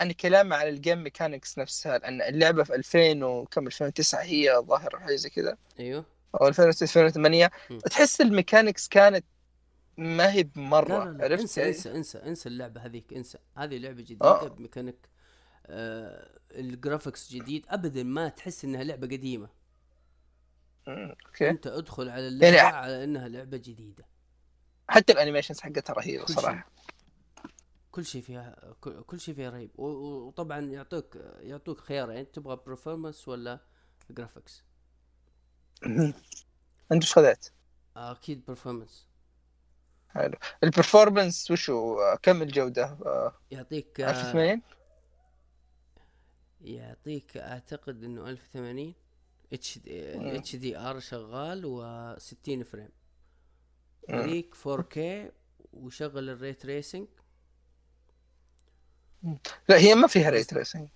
أنا 0.03 0.13
كلامي 0.13 0.55
على 0.55 0.69
ال 0.69 0.75
game 0.75 1.03
mechanics 1.03 1.59
نفسها 1.59 1.99
لأن 1.99 2.23
اللعبة 2.23 2.65
في 2.65 2.75
2000 2.75 3.25
وكم 3.25 3.67
2009 3.67 4.21
هي 4.23 4.63
ظاهر 4.67 4.99
حاجة 5.01 5.15
زي 5.17 5.31
كذا. 5.31 5.57
أيوه. 5.81 6.05
أو 6.41 6.49
2006 6.49 6.83
2008 6.85 7.51
م. 7.71 7.79
تحس 7.79 8.21
ال 8.21 8.27
mechanics 8.27 8.89
كانت 8.89 9.25
ما 9.97 10.33
هي 10.33 10.43
لا 10.43 10.49
بمرة 10.57 11.05
لا, 11.05 11.11
لا. 11.11 11.25
عرفت 11.25 11.41
انسى 11.41 11.61
يعني؟ 11.61 11.73
انسى 11.73 11.91
انسى 11.91 12.19
انسى 12.19 12.49
اللعبة 12.49 12.81
هذيك 12.81 13.13
انسى. 13.13 13.39
هذه 13.57 13.79
لعبة 13.79 14.03
جديدة 14.03 14.27
آه. 14.27 14.49
بميكانيك 14.49 14.97
آه 15.67 16.29
ال 16.53 16.61
graphics 16.61 17.33
جديد. 17.33 17.67
ابدا 17.69 18.03
ما 18.03 18.29
تحس 18.29 18.65
إنها 18.65 18.85
لعبة 18.85 19.07
قديمة. 19.07 19.49
مم، 20.87 21.15
okay. 21.27 21.51
أنت 21.51 21.67
ادخل 21.67 22.09
على 22.09 22.29
اللعبة 22.29 22.57
يعني- 22.57 22.77
على 22.77 23.05
إنها 23.05 23.29
لعبة 23.29 23.57
جديدة. 23.57 24.05
حتى 24.89 25.13
ال 25.13 25.17
animations 25.17 25.61
حقتها 25.61 25.93
رهيبة 25.95 26.27
صراحة. 26.27 26.67
كل 27.93 28.05
شيء 28.05 28.23
فيها 28.23 28.75
كل 29.07 29.21
شيء 29.21 29.35
فيها 29.35 29.51
رهيب. 29.51 29.71
و- 29.75 29.87
و- 29.87 30.27
وطبعا 30.27 30.61
يعطوك 30.61 31.17
يعطوك 31.41 31.79
خيارين 31.81 32.33
تبغى 32.33 32.57
performance 32.67 33.29
ولا 33.29 33.61
graphics 34.11 34.63
انت 36.93 37.03
وش 37.03 37.13
خذيت؟ 37.13 37.49
أكيد 37.97 38.45
performance 38.49 39.07
حلو. 40.09 40.35
ال 40.65 40.72
performance 40.72 41.51
وشو؟ 41.51 41.97
كم 42.23 42.43
الجودة؟ 42.43 42.99
يعطيك 43.51 44.01
آه، 44.01 44.11
1080 44.11 44.63
يعطيك 46.61 47.37
أعتقد 47.37 48.05
إنه 48.05 48.29
1080 48.29 48.95
اتش 49.53 49.79
دي. 49.79 50.37
اتش 50.39 50.57
دي 50.57 50.79
ار 50.79 51.01
شغال 51.01 51.63
و60 51.65 52.63
frame. 52.63 52.89
مم. 54.09 54.15
يعطيك 54.19 54.55
4K 54.55 54.99
وشغل 55.73 56.31
ال 56.31 56.40
ray 56.40 56.67
tracing. 56.67 57.09
لا 59.69 59.79
هي 59.79 59.95
ما 59.95 60.07
فيها 60.07 60.31
ريت 60.31 60.55
ريسنج 60.55 60.89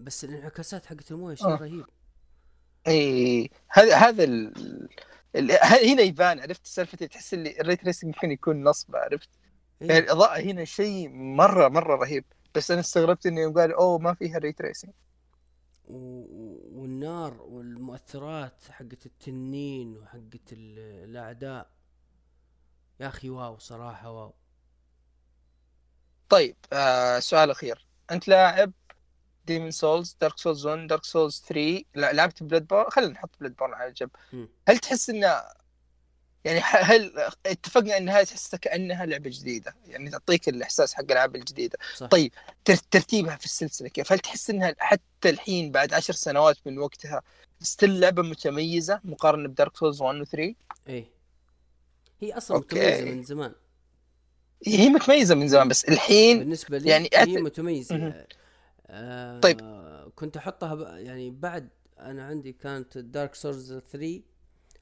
بس 0.00 0.24
الانعكاسات 0.24 0.86
حقت 0.86 1.10
الموية 1.10 1.34
شيء 1.34 1.46
آه. 1.46 1.56
رهيب. 1.56 1.84
إي 2.88 3.50
هذا 3.68 3.96
هذا 3.96 4.24
ال... 4.24 4.52
ال... 5.36 5.50
هنا 5.62 6.02
يبان 6.02 6.40
عرفت 6.40 6.66
سالفة 6.66 7.06
تحس 7.06 7.34
اللي 7.34 7.60
ال 7.60 7.66
ray 7.66 7.84
tracing 7.84 8.14
ممكن 8.14 8.30
يكون 8.30 8.64
نصب 8.64 8.96
عرفت؟ 8.96 9.28
يعني 9.80 9.92
إيه. 9.92 9.98
الإضاءة 9.98 10.40
هنا 10.40 10.64
شيء 10.64 11.08
مرة 11.08 11.68
مرة 11.68 11.96
رهيب. 11.96 12.24
بس 12.54 12.70
أنا 12.70 12.80
استغربت 12.80 13.26
إنه 13.26 13.40
يوم 13.40 13.58
قال 13.58 13.72
أوه 13.72 13.98
ما 13.98 14.14
فيها 14.14 14.38
ray 14.38 14.62
tracing 14.62 14.92
و- 15.88 16.80
والنار 16.80 17.42
والمؤثرات 17.42 18.64
حقت 18.70 19.06
التنين 19.06 19.96
وحقت 19.96 20.52
ال- 20.52 21.04
الأعداء. 21.10 21.70
يا 23.00 23.08
أخي 23.08 23.30
wow 23.30 23.58
صراحة 23.58 24.10
wow. 24.10 24.34
طيب 26.30 26.56
آه 26.72 27.18
سؤال 27.18 27.50
أخير. 27.50 27.86
أنت 28.10 28.28
لاعب 28.28 28.72
Demon's 29.46 29.70
Souls 29.70 30.16
Dark 30.20 30.38
Souls 30.38 30.66
1 30.66 30.86
Dark 30.86 31.04
Souls 31.04 31.42
3 31.48 31.82
لا 31.94 32.12
لعبت 32.12 32.42
Bloodborne 32.42 32.90
خلينا 32.90 33.12
نحط 33.12 33.30
Bloodborne 33.40 33.74
على 33.74 33.92
جنب. 33.92 34.10
هل 34.68 34.78
تحس 34.78 35.10
انه 35.10 35.42
يعني 36.44 36.60
هل 36.60 37.30
اتفقنا 37.46 37.96
إنها 37.96 38.22
تحسها 38.22 38.58
كأنها 38.58 39.06
لعبة 39.06 39.30
جديدة؟ 39.30 39.76
يعني 39.86 40.10
تعطيك 40.10 40.48
الإحساس 40.48 40.94
حق 40.94 41.00
الالعاب 41.02 41.36
الجديدة. 41.36 41.78
صح. 41.96 42.06
طيب 42.06 42.32
تر- 42.64 42.76
ترتيبها 42.90 43.36
في 43.36 43.44
السلسلة 43.44 43.88
كيف؟ 43.88 44.12
هل 44.12 44.18
تحس 44.18 44.50
إنها 44.50 44.74
حتى 44.78 45.30
الحين 45.30 45.70
بعد 45.70 45.94
عشر 45.94 46.12
سنوات 46.12 46.56
من 46.66 46.78
وقتها 46.78 47.22
still 47.60 48.00
لعبة 48.00 48.22
متميزة 48.22 49.00
مقارنة 49.04 49.48
ب 49.48 49.54
Dark 49.54 49.76
Souls 49.76 50.02
1 50.02 50.20
و 50.20 50.24
3 50.24 50.54
إيه. 50.88 51.04
هي 52.20 52.32
أصلا 52.36 52.56
okay. 52.56 52.76
متميزه 52.76 53.04
من 53.04 53.22
زمان. 53.22 53.54
هي 54.66 54.88
متميزة 54.88 55.34
من 55.34 55.48
زمان 55.48 55.68
بس 55.68 55.84
الحين 55.84 56.38
بالنسبة 56.38 56.78
لي 56.78 56.90
يعني 56.90 57.08
أت- 57.14 57.28
هي 57.28 57.36
متميزة. 57.42 58.26
آه 58.86 59.40
طيب. 59.40 59.60
كنت 60.14 60.36
أحطها 60.36 60.74
ب... 60.74 60.80
يعني 60.80 61.30
بعد 61.30 61.68
أنا 62.00 62.26
عندي 62.26 62.52
كانت 62.52 62.98
Dark 62.98 63.34
Souls 63.34 63.78
3 63.78 64.22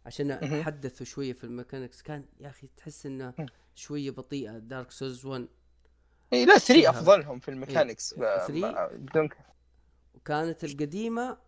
عشان. 0.07 0.63
حدثوا 0.63 1.07
شوية 1.07 1.33
في 1.33 1.45
ال 1.45 1.50
mechanics 1.50 2.03
كان 2.03 2.25
يا 2.41 2.49
أخي 2.49 2.69
تحس 2.77 3.07
إنه. 3.07 3.35
شوية 3.75 4.11
بطيئة 4.11 4.59
Dark 4.59 4.91
Souls 4.91 5.27
1 5.27 5.49
إي 6.33 6.45
لا 6.45 6.59
3 6.59 6.75
شبه. 6.83 6.91
أفضلهم 6.91 7.39
في 7.39 7.51
ال 7.51 7.57
mechanics 7.57 8.13
إيه. 8.13 8.21
ب- 8.21 8.47
3 8.47 8.53
ما- 8.61 8.87
بدون 8.93 9.29
ك- 9.29 9.37
وكانت 10.15 10.65
القديمة 10.65 11.39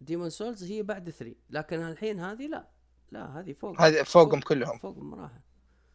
Demon's 0.00 0.30
Souls 0.30 0.64
هي 0.64 0.82
بعد 0.82 1.10
3 1.10 1.34
لكن 1.50 1.82
الحين 1.82 2.20
هذه 2.20 2.46
لا 2.46 2.68
لا 3.10 3.40
هذه 3.40 3.52
فوق 3.52 3.80
هذه 3.80 4.02
فوقهم 4.02 4.40
كلهم 4.40 4.78
فوق 4.78 4.96
مراحل 4.98 5.40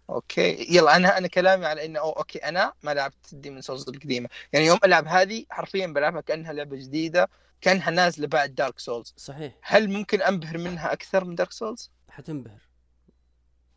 okay. 0.09 0.75
يلا 0.75 0.95
أنا 0.95 1.17
أنا 1.17 1.27
كلامي 1.27 1.65
على 1.65 1.85
إنه 1.85 1.99
أو 1.99 2.09
okay 2.11 2.39
أنا 2.39 2.73
ما 2.83 2.93
لعبت 2.93 3.35
Demon's 3.35 3.61
Souls 3.61 3.89
القديمة. 3.89 4.29
يعني 4.53 4.65
يوم 4.65 4.79
ألعب 4.85 5.07
هذه 5.07 5.45
حرفيا 5.49 5.87
بلعبها 5.87 6.21
كأنها 6.21 6.53
لعبة 6.53 6.77
جديدة 6.77 7.29
كأنها 7.61 7.89
نازلة 7.89 8.27
بعد 8.27 8.55
Dark 8.55 8.79
Souls 8.79 9.13
صحيح. 9.17 9.53
هل 9.61 9.89
ممكن 9.89 10.21
أنبهر 10.21 10.57
منها 10.57 10.93
أكثر 10.93 11.25
من 11.25 11.35
Dark 11.35 11.51
Souls 11.51 11.91
حتنبهر. 12.09 12.61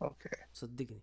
okay. 0.01 0.29
صدقني. 0.53 1.01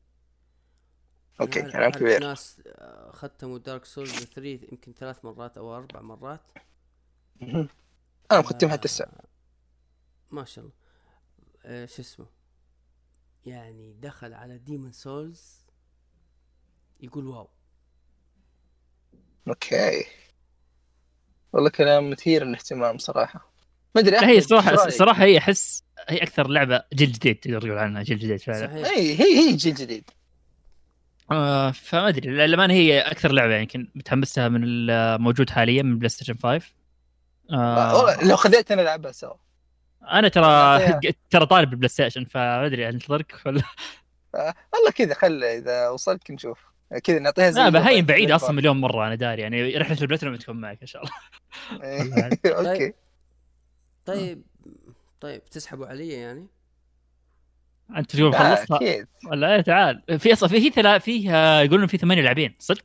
okay 1.41 1.63
كلام 1.63 1.91
كبير. 1.91 2.21
ناس 2.21 2.61
آه، 2.67 3.11
ختموا 3.15 3.59
Dark 3.59 3.85
Souls 3.85 4.25
3 4.25 4.41
يمكن 4.73 4.93
ثلاث 4.93 5.25
مرات 5.25 5.59
أو 5.59 5.77
أربع 5.77 6.01
مرات. 6.01 6.51
أنا 8.33 8.41
مختمها 8.41 8.73
آه، 8.73 8.77
تسع 8.77 9.07
ما 10.31 10.45
شاء 10.45 10.65
الله. 10.65 10.75
آه 11.65 11.87
شو 11.87 12.03
اسمه؟ 12.03 12.27
يعني 13.49 13.97
دخل 14.01 14.35
على 14.35 14.59
Demon's 14.59 14.93
Souls 14.93 15.67
يقول 17.01 17.27
wow. 17.27 17.49
okay. 19.49 20.05
والله 21.53 21.71
كلام 21.71 22.11
مثير 22.11 22.45
للاهتمام 22.45 22.99
صراحة. 22.99 23.53
ما 23.95 24.01
أدري 24.01 24.17
هي 24.17 24.31
إيش 24.31 24.45
صراحة 24.45 24.71
رأيك؟ 24.71 24.87
الصراحه 24.87 25.25
هي 25.25 25.39
أحس 25.39 25.85
هي 26.09 26.19
أكثر 26.19 26.49
لعبة 26.49 26.83
جيل 26.95 27.13
جديد 27.13 27.37
تقدر 27.37 27.61
تقول 27.61 27.79
عنها 27.79 28.03
جيل 28.03 28.19
جديد 28.19 28.41
فعلا. 28.41 28.67
صحيح. 28.67 28.89
اي 28.89 29.21
هي 29.21 29.39
هي 29.39 29.57
جيل 29.57 29.75
جديد. 29.75 30.11
آه 31.31 31.71
فما 31.71 32.09
أدري 32.09 32.31
للأمانة 32.31 32.75
هي 32.75 33.01
أكثر 33.01 33.33
لعبة 33.33 33.51
يعني 33.51 33.63
يمكن 33.63 33.89
متحمسها 33.95 34.49
من 34.49 34.61
الموجود 34.65 35.51
حاليا 35.51 35.83
من 35.83 35.99
PlayStation 35.99 36.35
5 36.35 36.67
والله 37.51 38.21
آه 38.21 38.25
لو 38.25 38.37
خذيت 38.37 38.73
أنا 38.73 38.83
العبها 38.83 39.13
سوا. 39.13 39.35
أنا 40.03 40.29
ترى. 40.29 40.79
ترى 41.31 41.47
طالب 41.47 41.71
بال 41.71 41.89
PlayStation 41.89 42.25
فما 42.25 42.67
ادري 42.67 42.89
انتظرك 42.89 43.41
ولا 43.47 43.63
والله 44.75 44.91
كذا 44.95 45.15
خل 45.15 45.45
إذا 45.45 45.89
وصلت 45.89 46.31
نشوف 46.31 46.59
كذا 47.05 47.19
نعطيها 47.19 47.51
زي 47.51 47.61
لا 47.61 47.69
بعد- 47.69 48.07
بعيد 48.07 48.31
أصلا 48.31 48.53
مليون 48.53 48.81
مرة 48.81 49.07
أنا 49.07 49.15
داري. 49.15 49.43
يعني 49.43 49.77
رحلة 49.77 49.99
البلاتينوم 50.03 50.37
تكون 50.37 50.57
معك 50.61 50.79
إن 50.81 50.87
شاء 50.87 51.03
الله. 51.03 51.13
إيه. 51.85 52.31
okay. 52.47 52.93
طيب 54.07 54.43
طيب 55.21 55.45
تسحبوا 55.45 55.87
علي 55.87 56.09
يعني؟ 56.09 56.47
أنت 57.97 58.17
تقول 58.17 58.33
لا، 58.33 58.57
خلصتها 58.57 59.07
ولا 59.31 59.55
إيه 59.55 59.61
تعال. 59.61 60.03
في 60.19 60.33
أصلا 60.33 60.49
في 60.49 60.61
في 60.61 60.71
ثلا 60.71 60.99
في 60.99 61.31
آه، 61.31 61.61
يقولون 61.61 61.87
في 61.87 61.99
ثمانية 61.99 62.23
لاعبين 62.23 62.55
صدق؟ 62.59 62.83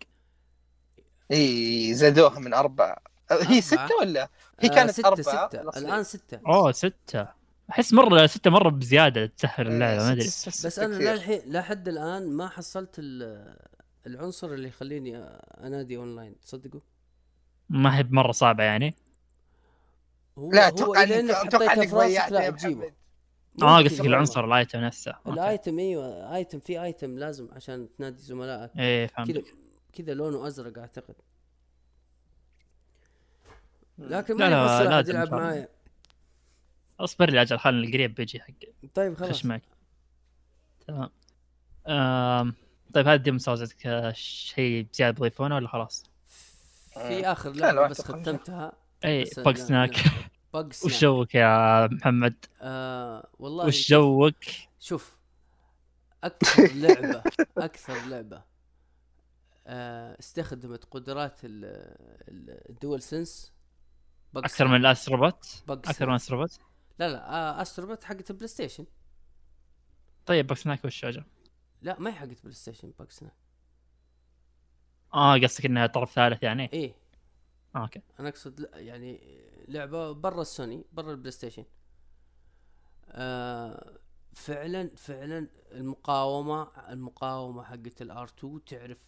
اي 1.31 1.93
زادوها 1.93 2.39
من 2.39 2.53
أربعة. 2.53 2.97
هي 3.33 3.41
أربعة؟ 3.41 3.61
ستة 3.61 3.95
ولا؟ 4.01 4.29
هي 4.59 4.69
آه 4.69 4.73
كانت 4.75 4.91
ستة 4.91 5.07
أربعة. 5.07 5.21
ستة. 5.47 5.61
الأصلية. 5.61 5.87
الآن 5.87 6.03
ستة. 6.03 6.39
أوه 6.47 6.71
ستة. 6.71 7.27
أحس 7.71 7.93
مرة 7.93 8.25
ستة 8.27 8.49
مرة 8.49 8.69
بزيادة 8.69 9.25
تسهل 9.25 9.67
اللعبة 9.67 10.03
ما 10.03 10.11
أدري. 10.11 10.25
بس 10.25 10.79
أنا 10.79 10.95
كثير. 10.97 11.13
للحين 11.13 11.41
لحد 11.45 11.87
الآن 11.87 12.31
ما 12.31 12.47
حصلت 12.49 12.95
ال- 12.99 13.57
العنصر 14.07 14.47
اللي 14.47 14.67
يخليني 14.67 15.17
أنادي 15.63 15.97
أونلاين. 15.97 16.35
تصدقوا؟ 16.39 16.79
ما 17.69 17.97
هي 17.97 18.03
مره 18.09 18.31
صعبة 18.31 18.63
يعني. 18.63 18.95
هو 20.37 20.51
لا 20.51 20.63
هو 20.65 20.67
أتوقع 20.67 21.03
انك 21.03 21.29
أتوقع 21.31 21.67
حطيتها 21.67 21.73
إنك 21.73 21.89
في 21.89 21.95
راسك 21.95 22.07
ضيعت 22.07 22.31
لا 22.31 22.49
تجيبه. 22.49 22.91
آه 23.61 23.77
قصدك. 23.83 24.05
العنصر 24.05 24.45
ال 24.45 24.52
item 24.52 24.79
نفسه. 24.79 25.15
ال 25.27 25.38
item 25.38 25.79
أيوه 25.79 26.35
item 26.35 26.59
في 26.59 26.83
item 26.83 27.19
لازم 27.19 27.47
عشان 27.51 27.87
تنادي 27.97 28.21
زملائك. 28.21 28.71
إيه 28.77 29.07
كذا 29.07 29.25
فهمت 29.25 29.45
كذا 29.93 30.13
لونه 30.13 30.47
أزرق 30.47 30.77
أعتقد. 30.79 31.15
لكن 34.09 34.37
لا، 34.37 34.49
ما 34.49 34.83
لا، 34.83 34.99
يلعب 34.99 35.05
شاء 35.05 35.23
الله. 35.23 35.37
معايا 35.37 35.67
اصبر 36.99 37.29
لي 37.29 37.41
أجل 37.41 37.59
خلنا 37.59 37.87
القريب 37.87 38.15
بيجي 38.15 38.39
حق 38.39 38.53
طيب 38.95 39.17
خلاص 39.17 39.29
خش 39.29 39.45
معك 39.45 39.61
تمام 40.87 41.09
آم. 41.87 42.53
طيب 42.93 43.09
Demon's 43.23 43.39
Souls 43.39 43.61
عندك 43.61 43.87
آه، 43.87 44.11
شيء 44.11 44.87
زياده 44.93 45.17
تضيفونه 45.17 45.55
ولا 45.55 45.67
خلاص؟ 45.67 46.03
في 46.93 47.27
آخر 47.27 47.49
لا، 47.51 47.59
لعبة 47.59 47.81
لا، 47.81 47.87
بس. 47.87 48.01
ختمتها 48.01 48.71
إي 49.05 49.23
لا- 49.23 49.29
سناك 49.29 49.45
بق 49.45 49.57
سناك 49.61 49.95
وش 50.85 51.01
جوك 51.01 51.35
يا 51.35 51.87
محمد؟ 51.87 52.35
آه 52.61 53.27
والله 53.39 53.65
وش 53.65 53.77
شوف- 53.87 53.89
جوك؟ 53.89 54.35
شوف 54.79 55.17
أكثر 56.23 56.67
لعبة 56.73 57.23
أكثر 57.57 58.05
لعبة 58.07 58.41
آه 59.67 60.19
استخدمت 60.19 60.85
قدرات 60.91 61.39
ال- 61.43 61.65
ال- 62.29 62.69
الدول 62.69 63.01
سنس 63.01 63.51
بق 63.51 63.52
أكثر 64.35 64.67
من 64.67 64.75
الأستروبوت؟ 64.75 65.63
أكثر 65.69 66.05
من 66.05 66.11
الأستروبوت؟ 66.11 66.59
لا 66.99 67.09
لا 67.09 67.29
آه 67.33 67.61
أستروبوت 67.61 68.03
حقت 68.03 68.31
البلاي 68.31 68.47
ستيشن 68.47 68.85
طيب 70.25 70.47
باج 70.47 70.57
سناك 70.57 70.85
وش 70.85 71.05
أجل؟ 71.05 71.23
لا 71.81 71.99
ما 71.99 72.09
هي 72.09 72.13
حقت 72.13 72.41
بلاي 72.41 72.53
ستيشن 72.53 72.93
بق 72.99 73.09
سناك 73.09 73.33
آه 75.13 75.37
قصدك 75.37 75.65
إنها 75.65 75.87
طرف 75.87 76.11
ثالث 76.11 76.43
يعني؟ 76.43 76.73
إيه 76.73 76.95
آه 77.75 77.79
okay 77.79 78.01
أنا 78.19 78.29
أقصد 78.29 78.69
يعني 78.73 79.21
لعبة 79.67 80.11
برا 80.11 80.41
السوني 80.41 80.85
برا 80.91 81.11
ال 81.11 81.31
PlayStation 81.31 81.65
آه 83.09 83.99
فعلا 84.33 84.89
فعلا 84.95 85.47
المقاومة 85.71 86.67
المقاومة 86.89 87.63
حقت 87.63 88.01
ال 88.01 88.23
R2 88.39 88.65
تعرف 88.65 89.07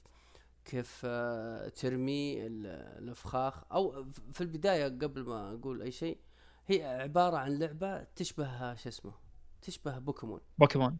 كيف 0.66 1.02
آه 1.06 1.70
ترمي 1.70 2.48
ال- 2.48 2.66
الأفخاخ 3.04 3.64
أو 3.72 4.06
في 4.34 4.42
البداية 4.42 4.86
قبل 4.88 5.24
ما 5.24 5.54
أقول 5.54 5.82
أي 5.82 5.92
شيء 5.92 6.18
هي 6.68 6.86
عبارة 6.86 7.38
عن 7.38 7.60
لعبة 7.60 8.04
تشبه 8.04 8.76
شو 8.76 8.90
اسمه 8.90 9.14
تشبه 9.62 10.00
Pokémon 10.00 10.40
Pokémon 10.58 10.98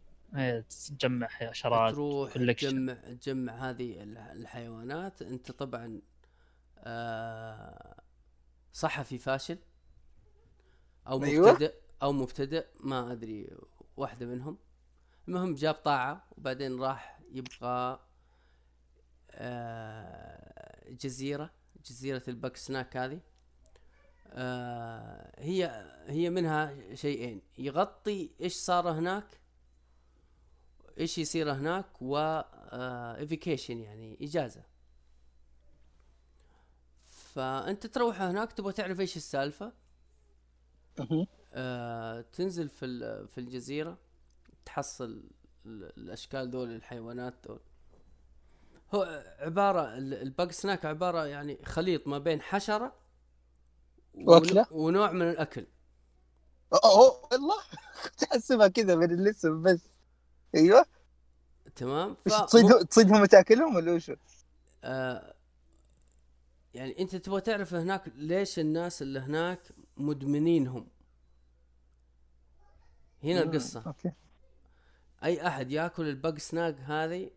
تجمع 0.88 1.26
حشرات 1.28 1.94
تروح. 1.94 2.32
تجمع 2.34 2.94
تجمع 2.94 3.52
هذه 3.70 4.02
ال- 4.02 4.18
الحيوانات 4.18 5.22
أنت 5.22 5.50
طبعا 5.52 6.00
آه 6.78 8.00
صحفي 8.72 9.18
فاشل 9.18 9.58
أو 11.06 11.22
أيوة. 11.24 11.50
مبتدئ 11.52 11.74
أو 12.02 12.12
مبتدئ 12.12 12.66
ما 12.80 13.12
أدري 13.12 13.50
واحدة 13.96 14.26
منهم 14.26 14.58
المهم 15.28 15.54
جاب 15.54 15.74
طاعة 15.74 16.24
وبعدين 16.38 16.80
راح 16.80 17.20
يبغى 17.32 18.00
آه 19.38 20.90
جزيرة 20.90 21.50
جزيرة 21.86 22.22
الباك 22.28 22.56
سناك 22.56 22.96
هذه. 22.96 23.20
آه 24.28 25.32
هي 25.42 25.86
هي 26.06 26.30
منها 26.30 26.94
شيئين. 26.94 27.42
يغطي 27.58 28.30
إيش 28.40 28.54
صار 28.54 28.90
هناك 28.90 29.40
إيش 30.98 31.18
يصير 31.18 31.52
هناك 31.52 31.86
و 32.02 32.16
vacation 33.18 33.78
يعني 33.78 34.18
إجازة. 34.20 34.62
فأنت 37.06 37.86
تروح 37.86 38.22
هناك 38.22 38.52
تبغى 38.52 38.72
تعرف 38.72 39.00
إيش 39.00 39.16
السالفة. 39.16 39.72
آه 41.52 42.20
تنزل 42.20 42.68
في 42.68 42.84
ال- 42.84 43.28
في 43.28 43.38
الجزيرة 43.38 43.98
تحصل 44.64 45.22
ال- 45.66 45.92
الأشكال 45.98 46.50
دول 46.50 46.70
الحيوانات 46.74 47.34
دول 47.46 47.60
هو 48.94 49.24
عبارة 49.38 49.98
ال- 49.98 50.14
ال 50.14 50.50
Bugsnax 50.52 50.84
عبارة 50.84 51.26
يعني 51.26 51.58
خليط 51.64 52.06
ما 52.08 52.18
بين 52.18 52.40
حشرة 52.42 52.92
وأكلة؟ 54.14 54.66
ونوع 54.70 55.12
من 55.12 55.22
الأكل. 55.30 55.66
اوه 56.72 57.28
والله 57.32 57.56
كنت 58.04 58.22
احسبها 58.32 58.68
كذا 58.68 58.94
من 58.94 59.10
الاسم 59.10 59.62
بس. 59.62 59.80
أيوه. 60.54 60.86
تمام؟ 61.76 62.16
وش 62.26 62.32
فمو- 62.32 62.46
تصيدهم 62.46 62.82
تصيدهم 62.82 63.20
وتأكلهم 63.22 63.76
ولا 63.76 63.92
وش؟ 63.92 64.10
آه 64.84 65.34
يعني 66.74 66.98
أنت 67.00 67.16
تبغى 67.16 67.40
تعرف 67.40 67.74
هناك 67.74 68.12
ليش 68.16 68.58
الناس 68.58 69.02
اللي 69.02 69.18
هناك 69.18 69.60
مدمنينهم. 69.96 70.88
هنا 73.24 73.42
القصة. 73.42 73.84
أوكي. 73.86 74.12
أي 75.24 75.46
أحد 75.46 75.70
ياكل 75.70 76.08
البق 76.08 76.38
سناك 76.38 76.76
هذه 76.80 77.30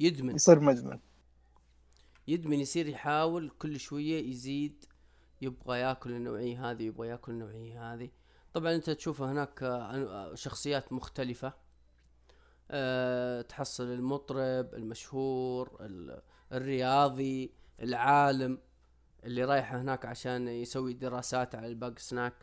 يدمن. 0.00 0.34
يصير 0.34 0.60
مدمن 0.60 0.98
يدمن 2.28 2.60
يصير 2.60 2.86
يحاول 2.88 3.50
كل 3.50 3.80
شوية 3.80 4.30
يزيد 4.30 4.84
يبغى 5.40 5.78
ياكل 5.78 6.10
النوعية 6.12 6.70
هذه 6.70 6.82
يبغى 6.82 7.08
ياكل 7.08 7.32
النوعية 7.32 7.94
هذه. 7.94 8.10
طبعا 8.52 8.74
أنت 8.74 8.90
تشوف 8.90 9.22
هناك 9.22 9.62
آه، 9.62 9.94
آه، 9.94 10.34
شخصيات 10.34 10.92
مختلفة. 10.92 11.52
أه 12.70 13.42
تحصل 13.42 13.84
المطرب 13.84 14.74
المشهور 14.74 15.76
ال- 15.80 16.22
الرياضي 16.52 17.52
العالم 17.80 18.58
اللي 19.24 19.44
رايح 19.44 19.74
هناك 19.74 20.06
عشان 20.06 20.48
يسوي 20.48 20.92
دراسات 20.92 21.54
على 21.54 21.66
الباق 21.66 21.98
سناك. 21.98 22.34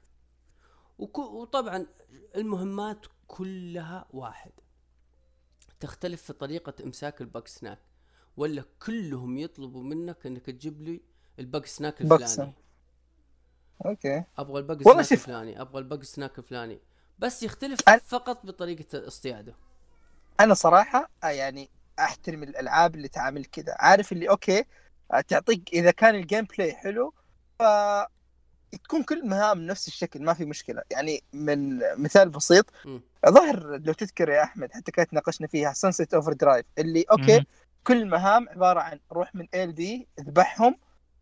وطبعا 0.99 1.87
المهمات 2.35 3.05
كلها 3.27 4.07
واحد. 4.11 4.51
تختلف 5.79 6.21
في 6.23 6.33
طريقة 6.33 6.73
إمساك 6.83 7.21
الباك 7.21 7.47
سناك 7.47 7.79
ولا 8.37 8.63
كلهم 8.85 9.37
يطلبوا 9.37 9.83
منك 9.83 10.25
إنك 10.25 10.45
تجيب 10.45 10.81
لي 10.81 11.01
ال 11.39 11.65
Bugsnak 11.65 12.01
الفلاني. 12.01 12.53
okay. 13.85 14.23
أبغى 14.37 14.59
ال 14.59 14.83
Bugsnak. 14.83 15.11
الفلاني 15.11 15.61
أبغى 15.61 15.79
ال 15.79 16.03
Bugsnak 16.03 16.39
الفلاني. 16.39 16.79
بس 17.19 17.43
يختلف 17.43 17.79
أنا- 17.89 17.97
فقط 18.03 18.45
بطريقة 18.45 19.07
اصطياده 19.07 19.55
أنا 20.39 20.53
صراحة 20.53 21.09
آه، 21.23 21.27
يعني 21.27 21.69
أحترم 21.99 22.43
الألعاب 22.43 22.95
اللي 22.95 23.07
تعامل 23.07 23.45
كذا. 23.45 23.75
عارف 23.79 24.11
اللي 24.11 24.29
okay 24.29 24.65
آه، 25.13 25.21
تعطيك 25.21 25.73
إذا 25.73 25.91
كان 25.91 26.15
ال 26.15 26.45
gameplay 26.45 26.73
حلو 26.75 27.13
ف 27.59 27.61
تكون 28.83 29.03
كل 29.03 29.19
المهام 29.19 29.61
نفس 29.67 29.87
الشكل 29.87 30.23
ما 30.23 30.33
في 30.33 30.45
مشكلة 30.45 30.81
يعني 30.91 31.23
من 31.33 31.79
مثال 32.03 32.29
بسيط 32.29 32.65
مم. 32.85 33.01
ظهر 33.29 33.77
لو 33.85 33.93
تذكر 33.93 34.29
يا 34.29 34.43
أحمد 34.43 34.71
حتى 34.73 34.91
كانت 34.91 35.13
ناقشنا 35.13 35.47
فيها 35.47 35.73
Sunset 35.73 36.13
Overdrive 36.13 36.65
اللي 36.77 37.05
okay 37.11 37.35
مهم. 37.35 37.45
كل 37.83 38.01
المهام 38.01 38.49
عبارة 38.49 38.79
عن 38.79 38.99
روح 39.11 39.35
من 39.35 39.47
ال 39.55 39.75
دي 39.75 40.07
اذبحهم 40.19 40.77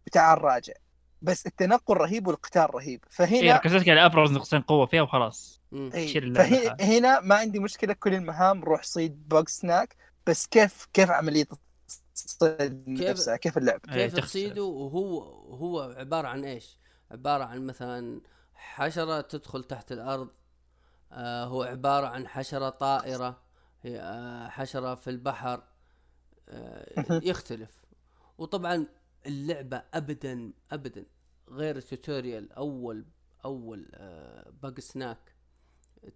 وتعال 0.07 0.41
راجع 0.41 0.73
بس 1.21 1.45
التنقل 1.45 1.93
رهيب 1.97 2.27
والقتال 2.27 2.75
رهيب 2.75 3.05
فهنا 3.09 3.55
ركزتك 3.55 3.89
على 3.89 4.05
أبرز 4.05 4.31
نقطتين 4.31 4.61
قوة 4.61 4.85
فيها 4.85 5.01
وخلاص 5.01 5.61
مم. 5.71 5.91
إيه، 5.93 6.05
تشيل 6.05 6.23
اللعبة 6.23 6.49
فهي 6.49 6.65
لحالها. 6.67 6.97
هنا 6.99 7.19
ما 7.19 7.35
عندي 7.35 7.59
مشكلة 7.59 7.93
كل 7.93 8.13
المهام 8.13 8.63
روح 8.63 8.83
صيد 8.83 9.27
باج 9.29 9.49
سناك 9.49 9.95
بس 10.27 10.47
كيف 10.47 10.87
كيف 10.93 11.09
عملية 11.11 11.47
الصيد 12.15 12.83
كيف- 12.97 13.09
نفسها 13.09 13.35
كيف 13.37 13.57
اللعب 13.57 13.79
إيه، 13.89 13.93
كيف 13.95 14.11
تختلف. 14.11 14.25
تصيده 14.25 14.63
وهو 14.63 15.19
هو 15.55 15.93
عبارة 15.97 16.27
عن 16.27 16.45
إيش؟ 16.45 16.77
عبارة 17.11 17.43
عن 17.43 17.65
مثلا 17.65 18.21
حشرة 18.53 19.21
تدخل 19.21 19.63
تحت 19.63 19.91
الأرض 19.91 20.29
آه 21.11 21.45
هو 21.45 21.63
عبارة 21.63 22.07
عن 22.07 22.27
حشرة 22.27 22.69
طائرة 22.69 23.41
هي 23.83 23.99
آه 23.99 24.47
حشرة 24.47 24.95
في 24.95 25.09
البحر 25.09 25.63
آه 26.49 27.19
يختلف. 27.23 27.85
وطبعا 28.37 28.87
اللعبة 29.25 29.83
ابدا 29.93 30.53
ابدا 30.71 31.05
غير 31.49 31.77
ال 31.77 31.85
tutorial 31.85 32.51
أول 32.53 33.05
أول 33.45 33.89
آه 33.93 34.49
Bugsnak 34.63 35.35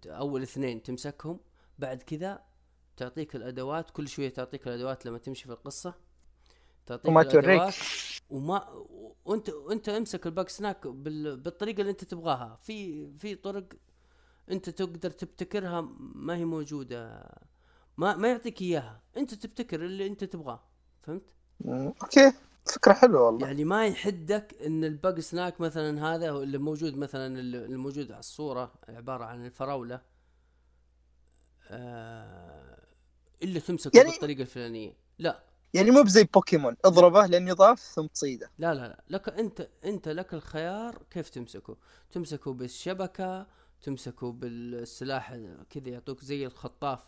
أول 0.06 0.42
اثنين 0.42 0.82
تمسكهم 0.82 1.40
بعد 1.78 2.02
كذا 2.02 2.42
تعطيك 2.96 3.36
الأدوات 3.36 3.90
كل 3.90 4.08
شوية 4.08 4.28
تعطيك 4.28 4.68
الأدوات 4.68 5.06
لما 5.06 5.18
تمشي 5.18 5.44
في 5.44 5.52
القصة 5.52 5.94
تعطيك 6.86 7.06
وما 7.08 7.22
توريك. 7.22 7.74
وما 8.30 8.68
وانت 9.24 9.48
وانت 9.50 9.88
امسك 9.88 10.26
ال 10.26 10.48
Bugsnak 10.48 10.86
بال... 10.86 11.36
بالطريقة 11.36 11.80
اللي 11.80 11.90
انت 11.90 12.04
تبغاها. 12.04 12.58
في 12.62 13.06
في 13.18 13.34
طرق 13.34 13.64
انت 14.50 14.70
تقدر 14.70 15.10
تبتكرها 15.10 15.80
ما 15.98 16.36
هي 16.36 16.44
موجودة. 16.44 17.28
ما 17.96 18.16
ما 18.16 18.28
يعطيك 18.28 18.62
إياها. 18.62 19.02
انت 19.16 19.34
تبتكر 19.34 19.84
اللي 19.84 20.06
انت 20.06 20.24
تبغاه. 20.24 20.62
فهمت؟ 21.00 21.22
okay. 21.66 22.32
فكرة 22.74 22.92
حلوة 22.92 23.26
والله. 23.26 23.46
يعني 23.46 23.64
ما 23.64 23.86
يحدك 23.86 24.54
إن 24.66 24.84
ال 24.84 25.20
Bugsnak 25.20 25.60
مثلا 25.60 26.14
هذا 26.14 26.30
اللي 26.30 26.58
موجود 26.58 26.96
مثلا 26.96 27.38
اللي 27.40 27.64
اللي 27.64 27.76
موجود 27.76 28.10
على 28.12 28.20
الصورة 28.20 28.72
عبارة 28.88 29.24
عن 29.24 29.46
الفراولة. 29.46 30.00
آه 31.70 32.80
إلا 33.42 33.60
تمسكه 33.60 33.96
يعني- 33.96 34.10
بالطريقة 34.10 34.40
الفلانية. 34.42 34.92
لا. 35.18 35.42
يعني 35.74 35.90
مو 35.90 36.02
بزي 36.02 36.24
بوكيمون. 36.24 36.76
اضربه 36.84 37.26
لين 37.26 37.48
يضاف 37.48 37.78
ثم 37.80 38.06
تصيده. 38.06 38.50
لا 38.58 38.74
لا 38.74 38.80
لا. 38.88 39.02
لك 39.10 39.28
أنت 39.28 39.68
أنت 39.84 40.08
لك 40.08 40.34
الخيار 40.34 41.02
كيف 41.10 41.28
تمسكه. 41.28 41.76
تمسكه 42.12 42.52
بالشبكة 42.52 43.46
تمسكه 43.82 44.32
بالسلاح 44.32 45.34
كذا 45.70 45.88
يعطوك 45.88 46.20
زي 46.24 46.46
الخطاف 46.46 47.00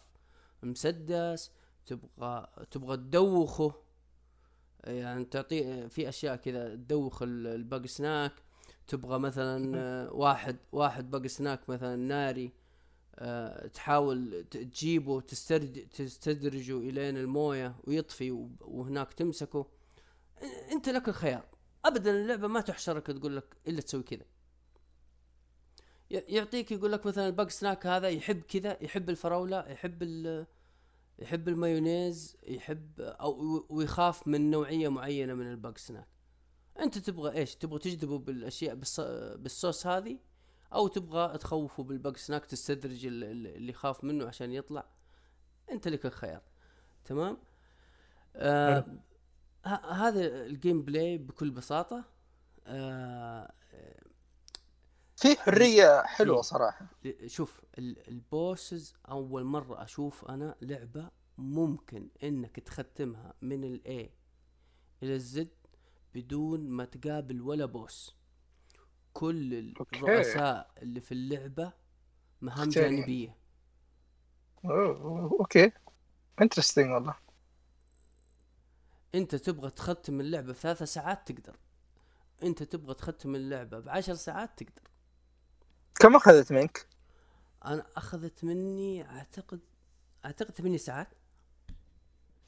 مسدس 0.62 1.50
تبغى 1.86 2.46
تبغى 2.70 2.96
تدوخه. 2.96 3.72
يعني 4.84 5.24
تعطي 5.24 5.88
في 5.88 6.08
أشياء 6.08 6.36
كذا 6.36 6.74
تدوخ 6.74 7.22
ال- 7.22 7.46
الباج 7.46 7.86
سناك. 7.86 8.32
تبغى 8.86 9.18
مثلا 9.18 10.10
واحد 10.22 10.56
واحد 10.72 11.10
باج 11.10 11.26
سناك 11.26 11.68
مثلا 11.70 11.96
ناري. 11.96 12.52
تحاول 13.74 14.44
ت- 14.50 14.56
تجيبه 14.56 15.20
تستدرجه 15.20 16.78
الين 16.78 17.16
الموية 17.16 17.76
ويطفي 17.84 18.30
وهناك 18.60 19.12
تمسكه. 19.12 19.66
أنت 20.72 20.88
لك 20.88 21.08
الخيار. 21.08 21.44
ابدا 21.84 22.10
اللعبة 22.10 22.48
ما 22.48 22.60
تحشرك 22.60 23.06
تقول 23.06 23.36
لك 23.36 23.56
إلا 23.68 23.80
تسوي 23.80 24.02
كذا. 24.02 24.24
يعطيك 26.10 26.72
يقول 26.72 26.92
لك 26.92 27.06
مثلا 27.06 27.26
ال 27.26 27.50
Bugsnak 27.50 27.86
هذا 27.86 28.08
يحب 28.08 28.40
كذا 28.40 28.78
يحب 28.82 29.10
الفراولة 29.10 29.68
يحب 29.68 30.02
يحب 31.18 31.48
المايونيز 31.48 32.36
يحب 32.42 33.00
أو 33.00 33.66
ويخاف 33.70 34.28
من 34.28 34.50
نوعية 34.50 34.88
معينة 34.88 35.34
من 35.34 35.50
ال 35.50 35.78
Bugsnak. 35.78 36.08
أنت 36.78 36.98
تبغى 36.98 37.38
إيش؟ 37.38 37.54
تبغى 37.54 37.78
تجذبه 37.78 38.18
بالأشياء 38.18 38.74
بالص... 38.74 39.00
بالصوص 39.36 39.86
هذه؟ 39.86 40.18
أو 40.74 40.88
تبغى 40.88 41.38
تخوفه 41.38 41.82
بال 41.82 42.16
Bugsnak 42.16 42.46
تستدرج 42.46 43.06
ال- 43.06 43.24
ال- 43.24 43.46
اللي 43.46 43.70
يخاف 43.72 44.04
منه 44.04 44.26
عشان 44.26 44.52
يطلع 44.52 44.84
أنت 45.70 45.88
لك 45.88 46.06
الخيار 46.06 46.40
تمام؟ 47.04 47.38
آه 48.36 48.84
ه- 49.64 49.92
هذا 49.92 50.46
ال 50.46 50.82
gameplay 50.82 51.18
بكل 51.18 51.50
بساطة 51.50 52.04
آه 52.66 53.52
في 55.16 55.36
حرية 55.36 56.02
حلوة 56.02 56.36
إيه. 56.36 56.42
صراحة. 56.42 56.86
شوف 57.26 57.60
ال- 57.78 58.08
ال 58.08 58.21
bosses 58.21 58.94
أول 59.08 59.44
مرة 59.44 59.82
أشوف 59.82 60.24
أنا 60.30 60.54
لعبة 60.62 61.10
ممكن 61.38 62.08
إنك 62.22 62.60
تختمها 62.60 63.34
من 63.42 63.64
ال 63.64 63.87
A 63.87 64.10
إلى 65.02 65.14
ال 65.14 65.31
Z 65.31 65.48
بدون 66.14 66.60
ما 66.68 66.84
تقابل 66.84 67.42
ولا 67.42 67.64
boss. 67.66 68.16
كل. 69.12 69.74
الرؤساء 69.92 70.70
اللي 70.82 71.00
في 71.00 71.12
اللعبة 71.12 71.72
مهام 72.40 72.68
اختياري. 72.68 72.96
جانبية. 72.96 73.36
أوه، 74.64 75.32
okay. 75.40 75.72
interesting 76.42 76.90
والله. 76.90 77.14
أنت 79.14 79.34
تبغى 79.34 79.70
تختم 79.70 80.20
اللعبة 80.20 80.52
في 80.52 80.60
ثلاثة 80.60 80.84
ساعات 80.84 81.32
تقدر. 81.32 81.56
أنت 82.42 82.62
تبغى 82.62 82.94
تختم 82.94 83.34
اللعبة 83.34 83.78
بعشر 83.78 84.14
ساعات 84.14 84.62
تقدر. 84.62 84.82
كم 85.94 86.16
أخذت 86.16 86.52
منك؟ 86.52 86.86
أنا 87.64 87.86
أخذت 87.96 88.44
مني 88.44 89.10
أعتقد 89.10 89.60
أعتقد 90.24 90.50
ثمانية 90.50 90.76
ساعات. 90.76 91.08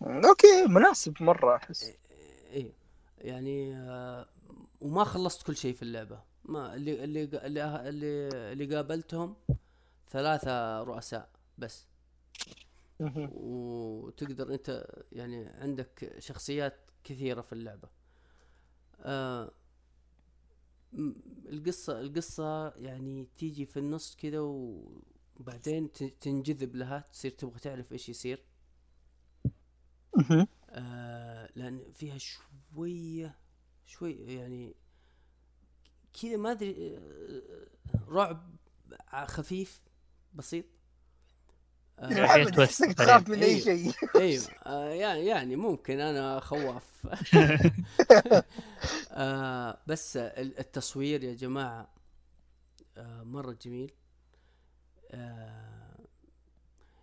okay 0.03 0.67
مناسب 0.69 1.23
مرة 1.23 1.57
أحس. 1.57 1.93
إيه. 2.51 2.73
يعني 3.19 3.77
آه، 3.77 4.29
وما 4.81 5.05
خلصت 5.05 5.47
كل 5.47 5.57
شيء 5.57 5.75
في 5.75 5.83
اللعبة. 5.83 6.23
ما 6.45 6.75
اللي 6.75 7.05
اللي 7.05 7.25
اللي 7.25 7.89
اللي, 7.89 8.29
اللي 8.53 8.77
قابلتهم 8.77 9.37
ثلاثة 10.11 10.83
رؤساء 10.83 11.29
بس. 11.59 11.87
وتقدر 13.33 14.55
أنت 14.55 14.87
يعني 15.13 15.47
عندك 15.47 16.17
شخصيات 16.19 16.77
كثيرة 17.05 17.41
في 17.41 17.53
اللعبة 17.53 17.89
آه 19.01 19.53
القصة 21.49 22.01
القصة 22.01 22.69
يعني 22.69 23.29
تيجي 23.37 23.67
في 23.67 23.79
النص 23.79 24.17
كذا 24.17 24.39
وبعدين 24.41 25.93
تنجذب 26.21 26.77
لها 26.77 26.99
تصير 27.13 27.31
تبغى 27.31 27.59
تعرف 27.59 27.93
إيش 27.93 28.09
يصير. 28.09 28.45
آه 30.71 31.49
لأن 31.57 31.93
فيها 31.93 32.19
شوية 32.19 33.39
شوي 33.87 34.13
يعني 34.13 34.75
كذا 36.23 36.37
ما 36.37 36.51
أدري 36.51 36.99
رعب 38.09 38.51
خفيف 39.27 39.81
بسيط 40.35 40.65
سريع. 42.65 42.93
تخاف 42.93 43.29
من 43.29 43.43
أي 43.43 43.45
أيوه. 43.51 43.61
شيء 43.61 43.93
أيوه 44.21 44.45
يعني 44.89 45.27
يعني 45.27 45.57
ممكن 45.57 46.01
أنا 46.01 46.41
خواف 46.41 46.85
آه 49.11 49.79
بس 49.87 50.17
ال- 50.17 50.59
التصوير 50.59 51.25
يا 51.25 51.35
جماعة 51.35 51.89
آه 52.97 53.23
مرة 53.23 53.57
جميل 53.63 53.93
آه 55.11 55.95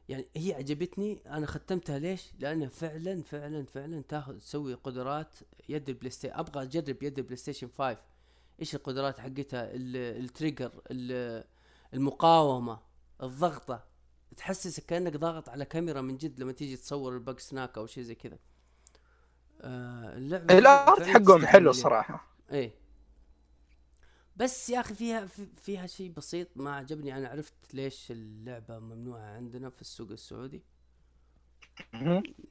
يعني 0.10 0.26
هي 0.36 0.54
عجبتني 0.54 1.20
أنا 1.26 1.46
ختمتها 1.46 2.00
ليش؟ 2.00 2.32
لأنها 2.40 2.70
فعلا 2.70 3.22
فعلا 3.24 3.66
فعلا 3.66 4.04
تاخذ 4.10 4.38
تسوي 4.40 4.74
قدرات 4.74 5.36
يد 5.70 5.90
البلاي 5.90 6.10
ستيشن 6.12 6.34
أبغى 6.36 6.64
أجرب 6.64 7.04
يد 7.04 7.18
البلاي 7.20 7.36
ستيشن 7.38 7.70
5 7.78 7.98
إيش 8.62 8.76
القدرات 8.76 9.20
حقتها؟ 9.20 9.72
ال- 9.76 10.24
ال 10.24 10.30
trigger 10.30 10.72
ال- 10.92 11.44
المقاومة 11.94 12.80
الضغطة. 13.24 13.84
تحسسك 14.38 14.86
كأنك 14.86 15.18
ضاغط 15.18 15.50
على 15.50 15.66
كاميرا 15.66 16.02
من 16.02 16.18
جد 16.18 16.40
لما 16.40 16.52
تيجي 16.52 16.78
تصور 16.78 17.14
ال 17.14 17.40
Bugsnak 17.40 17.78
أو 17.78 17.86
شيء 17.86 18.04
زي 18.04 18.16
كذا. 18.16 18.38
آه 19.62 20.18
اللعبة 20.18 20.58
ال 20.58 20.68
art 20.68 21.00
فعلاً 21.00 21.14
حقهم 21.14 21.46
حلو 21.46 21.60
مليون. 21.60 21.74
صراحة. 21.74 22.28
إيه. 22.52 22.76
بس 24.36 24.70
يا 24.70 24.80
أخي 24.80 24.94
فيها 24.96 25.26
في- 25.26 25.48
فيها 25.58 25.88
شيء 25.88 26.12
بسيط 26.12 26.48
ما 26.56 26.76
عجبني. 26.76 27.18
أنا 27.18 27.28
عرفت 27.30 27.54
ليش 27.74 28.12
اللعبة 28.12 28.80
ممنوعة 28.80 29.36
عندنا 29.36 29.70
في 29.70 29.82
السوق 29.82 30.12
السعودي. 30.12 30.62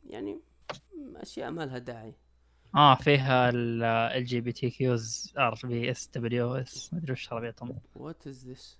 يعني 0.06 0.40
أشياء 1.16 1.50
ما 1.50 1.66
لها 1.66 1.78
داعي. 1.78 2.14
آه 2.74 2.94
فيها 2.94 3.50
ال 3.54 4.24
جي 4.24 4.40
بي 4.40 4.52
تي 4.52 4.70
كيوز 4.70 5.32
آر 5.38 5.58
بي 5.64 5.90
إس 5.90 6.10
دبليو 6.14 6.54
إس 6.54 6.92
ما 6.92 6.98
أدري 6.98 7.12
وش 7.12 7.32
عربيتهم 7.32 7.78
وات 7.94 8.26
از 8.26 8.48
ذس 8.48 8.78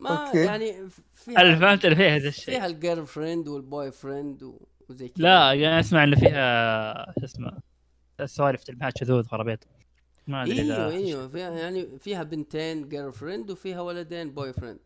ما 0.00 0.26
أوكي. 0.26 0.44
يعني 0.44 0.88
فيها 1.14 1.40
أنا 1.40 1.58
فهمت 1.58 1.84
اللي 1.84 1.96
فيها 1.96 2.16
هذا 2.16 2.28
الشيء. 2.28 2.54
فيها 2.54 2.66
الجيرل 2.66 3.06
فريند 3.06 3.48
والبوي 3.48 3.92
فريند 3.92 4.54
وزي 4.88 5.08
كذا. 5.08 5.24
لا 5.24 5.52
يعني 5.52 5.80
أسمع 5.80 6.04
إن 6.04 6.14
فيها 6.14 7.14
شو 7.20 7.24
اسمه 7.24 7.58
سوالف 8.24 8.64
تلميحات 8.64 8.98
شذوذ 8.98 9.26
عربيتهم 9.32 9.72
ما 10.26 10.42
أدري 10.42 10.60
إيوه 10.60 10.90
إيوه 10.90 11.28
فيها 11.28 11.50
يعني 11.50 11.98
فيها 11.98 12.22
بنتين 12.22 12.88
جيرل 12.88 13.12
فريند 13.12 13.50
وفيها 13.50 13.80
ولدين 13.80 14.34
بوي 14.34 14.52
فريند 14.52 14.78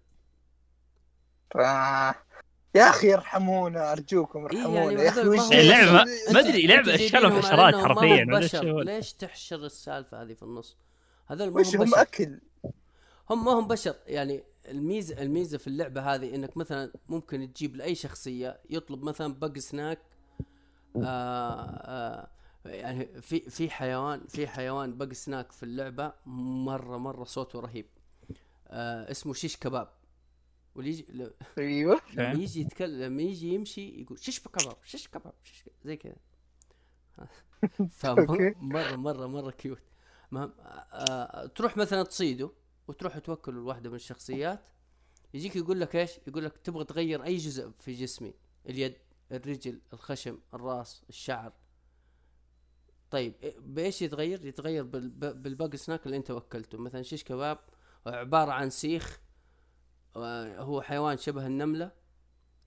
ف... 1.54 1.58
يا 2.74 2.88
أخي 2.90 3.14
ارحمونا 3.14 3.92
أرجوكم 3.92 4.38
إيه 4.38 4.46
ارحمونا 4.58 4.84
يعني 4.92 5.02
يا 5.02 5.08
أخي 5.08 5.28
وش 5.28 5.52
اللعبة 5.52 5.92
ما- 5.92 6.40
أدري 6.40 6.66
لعبة 6.66 6.96
جايبينهم 6.96 7.42
حشرات 7.42 7.74
حرفيا 7.74 8.24
ليش 8.84 9.12
تحشر 9.12 9.56
السالفة 9.64 10.22
هذه 10.22 10.34
في 10.34 10.42
النص؟ 10.42 10.76
هذول 11.26 11.50
ما 11.50 11.60
وش 11.60 11.76
هم 11.76 11.94
أكل؟ 11.94 12.40
هم 13.30 13.44
ما 13.44 13.52
هم 13.52 13.68
بشر. 13.68 13.94
يعني 14.06 14.44
الميزه 14.68 15.22
الميزة 15.22 15.58
في 15.58 15.66
اللعبة 15.66 16.00
هذه 16.14 16.34
إنك 16.34 16.56
مثلا 16.56 16.92
ممكن 17.08 17.52
تجيب 17.52 17.76
لأي 17.76 17.94
شخصية 17.94 18.60
يطلب 18.70 19.02
مثلا 19.02 19.34
بق 19.34 19.58
سناك 19.58 19.98
آه 20.96 21.00
آه 21.04 22.30
يعني 22.64 23.20
في 23.22 23.40
في 23.50 23.70
حيوان 23.70 24.20
في 24.28 24.46
حيوان 24.48 24.98
بق 24.98 25.12
سناك 25.12 25.52
في 25.52 25.62
اللعبة 25.62 26.12
مره 26.26 26.96
مرة 26.98 27.24
صوته 27.24 27.60
رهيب. 27.60 27.86
آه 28.68 29.10
اسمه 29.10 29.32
شيش 29.34 29.56
كباب. 29.56 29.88
واللي 30.74 30.90
يجي 30.90 31.06
ل- 31.12 31.30
أيوه 31.58 32.00
لما 32.14 32.32
يجي 32.32 32.60
يتكلم 32.60 33.02
لما 33.02 33.22
يجي 33.22 33.54
يمشي 33.54 34.00
يقول 34.02 34.18
شيش 34.18 34.40
كباب 34.40 34.76
شيش 34.84 35.08
كباب 35.08 35.22
كباب 35.44 35.74
زي 35.84 35.96
كذا. 35.96 36.16
فمره 38.00 38.54
مرة 38.96 39.26
مرة 39.26 39.50
كيوت 39.50 39.82
مهم 40.30 40.52
آه 40.60 40.64
آه 40.64 41.46
تروح 41.46 41.76
مثلا 41.76 42.02
تصيده 42.02 42.50
وتروح 42.88 43.18
توكل 43.18 43.54
لواحدة 43.54 43.90
من 43.90 43.96
الشخصيات 43.96 44.60
يجيك 45.34 45.56
يقول 45.56 45.80
لك 45.80 45.96
إيش؟ 45.96 46.10
يقول 46.28 46.44
لك 46.44 46.56
تبغى 46.56 46.84
تغير 46.84 47.24
أي 47.24 47.36
جزء 47.36 47.70
في 47.80 47.92
جسمي 47.92 48.34
اليد 48.68 48.96
الرجل 49.32 49.80
الخشم 49.92 50.38
الرأس 50.54 51.02
الشعر 51.08 51.52
طيب 53.10 53.34
إيه- 53.42 53.60
بإيش 53.60 54.02
يتغير؟ 54.02 54.44
يتغير 54.46 54.84
بالب- 54.84 55.42
بالباقي 55.42 55.76
سناك 55.76 56.06
اللي 56.06 56.16
أنت 56.16 56.30
وكلته 56.30 56.78
مثلا 56.78 57.02
شيش 57.02 57.24
كباب 57.24 57.58
عبارة 58.06 58.52
عن 58.52 58.70
سيخ 58.70 59.20
هو 60.16 60.82
حيوان 60.82 61.16
شبه 61.18 61.46
النملة 61.46 61.90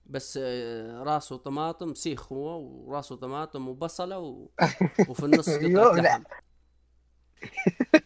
بس 0.06 0.38
آه، 0.42 1.02
راسه 1.02 1.36
طماطم 1.36 1.94
سيخ 1.94 2.32
هو 2.32 2.60
وراسه 2.62 3.16
طماطم 3.16 3.68
وبصلة 3.68 4.18
و... 4.18 4.48
وفي 5.08 5.26
النص 5.26 5.48
قطعة. 5.48 6.00
لحم؟ 6.00 6.22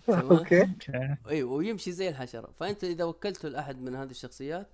أوكي 0.08 0.74
إيوه 1.28 1.52
ويمشي 1.52 1.92
زي 1.92 2.08
الحشرة 2.08 2.50
فأنت 2.56 2.84
إذا 2.84 3.04
وكلته 3.04 3.48
لأحد 3.48 3.80
من 3.80 3.94
هذه 3.94 4.10
الشخصيات 4.10 4.68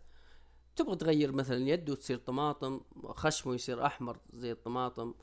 تبغى 0.77 0.97
تغير 0.97 1.33
مثلا 1.33 1.69
يده 1.69 1.95
تصير 1.95 2.19
طماطم 2.19 2.81
خشمه 3.05 3.55
يصير 3.55 3.87
أحمر 3.87 4.19
زي 4.33 4.53
الطماطم 4.53 5.15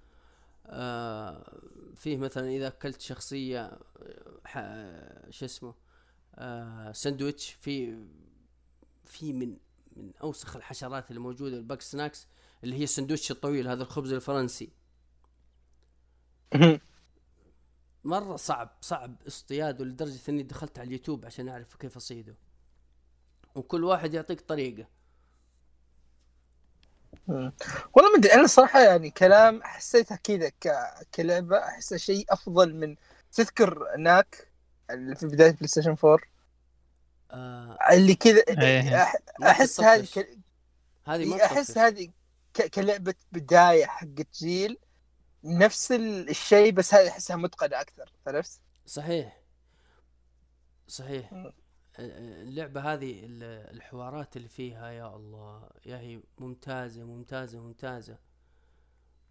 آه 0.66 1.60
فيه 1.96 2.18
مثلا 2.18 2.50
إذا 2.50 2.68
أكلت 2.68 3.02
شخصية 3.02 3.66
آه، 3.66 3.80
ح- 4.46 5.30
شو 5.32 5.46
اسمه 5.46 5.74
آه 6.36 6.92
ساندويتش 6.92 7.52
في 7.52 7.98
في 9.12 9.34
من 9.34 9.58
من 9.96 10.12
أوسخ 10.24 10.56
الحشرات 10.56 11.10
اللي 11.10 11.20
موجودة 11.20 11.58
ال 11.58 11.82
Bugsnax 11.82 12.28
اللي 12.64 12.76
هي 12.80 12.84
السندوتش 12.84 13.32
الطويل 13.32 13.68
هذا 13.68 13.84
الخبز 13.84 14.14
الفرنسي. 14.14 14.70
مرة 18.04 18.36
صعب 18.36 18.78
صعب 18.82 19.16
اصطياده 19.28 19.86
لدرجة 19.86 20.20
إني 20.30 20.44
دخلت 20.44 20.80
على 20.80 20.88
اليوتيوب 20.88 21.26
عشان 21.26 21.50
أعرف 21.50 21.76
كيف 21.76 21.98
أصيده. 21.98 22.36
وكل 23.56 23.84
واحد 23.84 24.14
يعطيك 24.14 24.42
طريقة. 24.42 24.88
والله 27.94 28.12
ما 28.12 28.18
أدري 28.18 28.34
أنا 28.34 28.48
صراحة 28.48 28.80
يعني 28.82 29.10
كلام 29.12 29.64
حسيتها 29.64 30.16
كذا 30.16 30.52
كلعبة 31.16 31.58
احسها 31.58 31.98
شيء 31.98 32.26
أفضل 32.30 32.76
من 32.76 32.96
تذكر 33.32 33.98
Knack 33.98 34.48
اللي 34.92 35.16
في 35.16 35.28
بداية 35.28 35.52
بلاي 35.52 35.68
ستيشن 35.68 35.96
4 36.04 36.20
آه 37.32 37.78
اللي 37.92 38.16
كذا 38.16 38.44
إيه. 38.50 39.08
ما 39.40 39.50
أحس 39.52 39.82
هذه 39.82 40.08
هذه 41.06 41.26
ما 41.26 41.36
إيه، 41.36 41.46
أحس. 41.46 41.78
هذه 41.78 42.10
ك- 42.54 42.68
كلعبة 42.70 43.16
بداية 43.32 43.86
حقت 43.86 44.28
جيل 44.40 44.78
نفس 45.44 45.92
ال- 45.92 46.30
الشيء 46.30 46.72
بس 46.72 46.94
هذه 46.94 47.08
أحسها 47.10 47.36
متقنة 47.36 47.82
أكثر 47.82 48.14
عرفت؟ 48.28 48.62
صحيح 48.86 49.42
صحيح. 50.88 51.52
اللعبة 52.00 52.94
هذه 52.94 53.20
ال- 53.26 53.74
الحوارات 53.76 54.38
اللي 54.38 54.48
فيها 54.48 54.90
يا 54.92 55.16
الله 55.16 55.70
يا 55.86 55.98
هي 56.00 56.22
ممتازة 56.38 57.04
ممتازة 57.04 57.60
ممتازة 57.60 58.18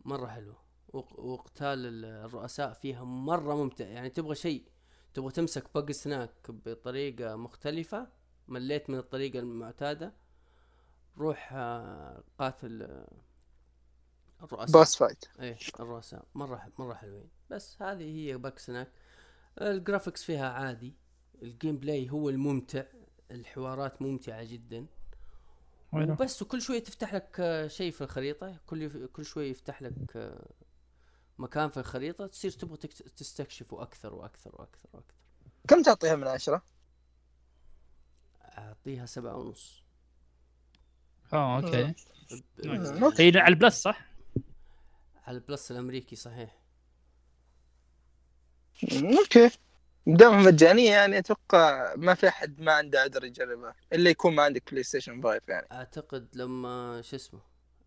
مرة 0.05 0.27
حلوة 0.27 0.63
وق- 0.89 1.21
وقتال 1.21 1.87
ال- 1.87 2.05
الرؤساء 2.05 2.73
فيها 2.73 3.05
مرة 3.05 3.55
ممتع 3.55 3.85
يعني 3.85 4.11
تبغى 4.11 4.35
شيء 4.35 4.65
تبغى 5.15 5.33
تمسك 5.33 5.75
Bugsnak 5.75 6.31
بطريقة 6.49 7.37
مختلفة 7.37 8.07
مليت 8.49 8.91
من 8.91 8.99
الطريقة 8.99 9.39
المعتادة 9.39 10.13
روح 11.19 11.53
آه، 11.53 12.23
قاتل 12.39 12.83
آه، 12.83 13.09
الرؤساء. 14.43 14.79
boss 14.81 14.97
fight 14.97 15.25
إيه 15.41 15.57
الرؤساء. 15.81 16.25
مرة 16.35 16.73
مرة 16.79 16.95
حلوين. 16.95 17.29
بس 17.51 17.83
هذه 17.83 18.03
هي 18.17 18.39
Bugsnax. 18.39 18.93
ال 19.61 19.68
graphics 19.68 20.25
فيها 20.25 20.51
عادي. 20.51 20.95
ال 21.43 21.77
gameplay 21.77 22.11
هو 22.11 22.29
الممتع. 22.29 22.85
الحوارات 23.31 24.03
ممتعة 24.03 24.45
جدا. 24.45 24.87
وبس 25.93 26.43
وكل 26.43 26.63
شوية 26.63 26.79
تفتح 26.79 27.15
لك 27.15 27.37
آه، 27.41 27.67
شيء 27.67 27.93
في 27.93 28.01
الخريطة. 28.01 28.57
كل 28.67 29.07
كل 29.07 29.25
شوية 29.25 29.51
يفتح 29.51 29.83
لك 29.83 30.35
مكان 31.41 31.69
في 31.69 31.77
الخريطة 31.77 32.27
تصير 32.27 32.51
تبغى 32.51 32.77
تستكشفه 33.17 33.83
أكثر 33.83 34.15
وأكثر 34.15 34.55
وأكثر 34.55 34.89
وأكثر. 34.93 35.15
كم 35.69 35.83
تعطيها 35.83 36.17
من 36.17 36.27
عشرة؟ 36.27 36.63
أعطيها 38.43 39.07
سبعة 39.07 39.37
ونص. 39.37 39.83
آه 41.33 41.57
okay. 41.57 41.95
هي 43.19 43.33
على 43.39 43.55
ال 43.55 43.60
Plus 43.60 43.83
صح؟ 43.83 44.07
على 45.27 45.37
ال 45.37 45.43
Plus 45.43 45.71
الأمريكي 45.71 46.17
صحيح. 46.17 46.57
okay. 48.93 49.51
دامها 50.07 50.43
مجانية 50.43 50.91
يعني 50.91 51.19
أتوقع 51.19 51.95
ما 51.97 52.15
في 52.15 52.29
أحد 52.29 52.61
ما 52.61 52.73
عنده 52.73 53.01
عذر 53.01 53.25
يجربها 53.25 53.75
إلا 53.93 54.11
يكون 54.11 54.35
ما 54.35 54.43
عندك 54.43 54.71
بلاي 54.71 54.83
ستيشن 54.83 55.23
5 55.23 55.41
يعني. 55.49 55.67
أعتقد 55.73 56.29
لما 56.35 57.03
شو 57.03 57.17
اسمه 57.17 57.41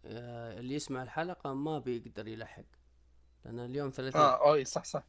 آه، 0.05 0.59
اللي 0.59 0.75
يسمع 0.75 1.03
الحلقة 1.03 1.53
ما 1.53 1.79
بيقدر 1.79 2.27
يلحق. 2.27 2.63
لأن 3.45 3.59
اليوم 3.59 3.89
30 3.89 4.21
آه 4.21 4.47
أوي 4.49 4.65
صح 4.65 4.83
صح 4.83 5.03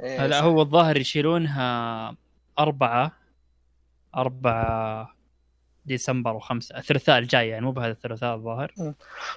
إيه، 0.00 0.26
لا 0.26 0.38
صح. 0.40 0.44
هو 0.44 0.62
الظاهر 0.62 0.96
يشيلونها 0.96 2.16
أربعة 2.58 3.12
أربعة 4.16 5.14
ديسمبر 5.86 6.36
وخمسة 6.36 6.76
الثلاثاء 6.78 7.18
الجاي 7.18 7.48
يعني 7.48 7.64
مو 7.64 7.72
بهذا 7.72 7.92
الثلاثاء 7.92 8.34
الظاهر 8.36 8.74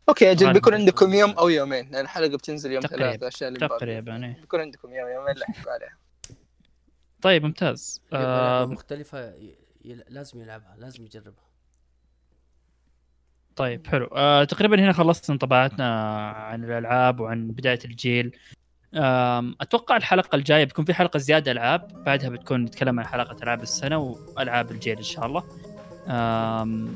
أوكي 0.09 0.31
أجل. 0.31 0.53
بيكون 0.53 0.73
عندكم 0.73 1.13
يوم 1.13 1.31
أو 1.31 1.49
يومين 1.49 1.91
لأن 1.91 2.01
الحلقة 2.03 2.37
بتنزل 2.37 2.71
يوم 2.71 2.81
تقريباً. 2.81 3.09
ثلاثة 3.09 3.25
عشان 3.27 3.47
اللي. 3.47 3.59
تقريبا 3.67 4.25
إيه. 4.25 4.33
بيكون 4.41 4.59
عندكم 4.59 4.93
يوم 4.93 5.09
يومين 5.09 5.35
لحقوا 5.35 5.71
عليها 5.71 5.97
طيب 7.21 7.43
ممتاز 7.45 8.01
آه 8.13 8.65
مختلفة 8.65 9.29
ي... 9.35 9.55
ي... 9.85 10.03
لازم 10.09 10.41
يلعبها 10.41 10.75
لازم 10.77 11.05
يجربها 11.05 11.52
طيب 13.55 13.87
حلو. 13.87 14.05
آه 14.05 14.43
تقريبا 14.43 14.79
هنا 14.79 14.93
خلصنا 14.93 15.33
انطباعاتنا 15.33 16.29
عن 16.29 16.63
الألعاب 16.63 17.19
وعن 17.19 17.47
بداية 17.47 17.79
الجيل. 17.85 18.35
آم، 18.95 19.55
أتوقع 19.61 19.97
الحلقة 19.97 20.35
الجاية 20.35 20.63
بتكون 20.63 20.85
في 20.85 20.93
حلقة 20.93 21.17
زيادة 21.17 21.51
ألعاب 21.51 22.03
بعدها 22.05 22.29
بتكون 22.29 22.63
نتكلم 22.63 22.99
عن 22.99 23.05
حلقة 23.05 23.43
ألعاب 23.43 23.61
السنة 23.61 23.97
وألعاب 23.97 24.71
الجيل 24.71 24.97
إن 24.97 25.03
شاء 25.03 25.25
الله. 25.25 25.43
آم، 26.07 26.95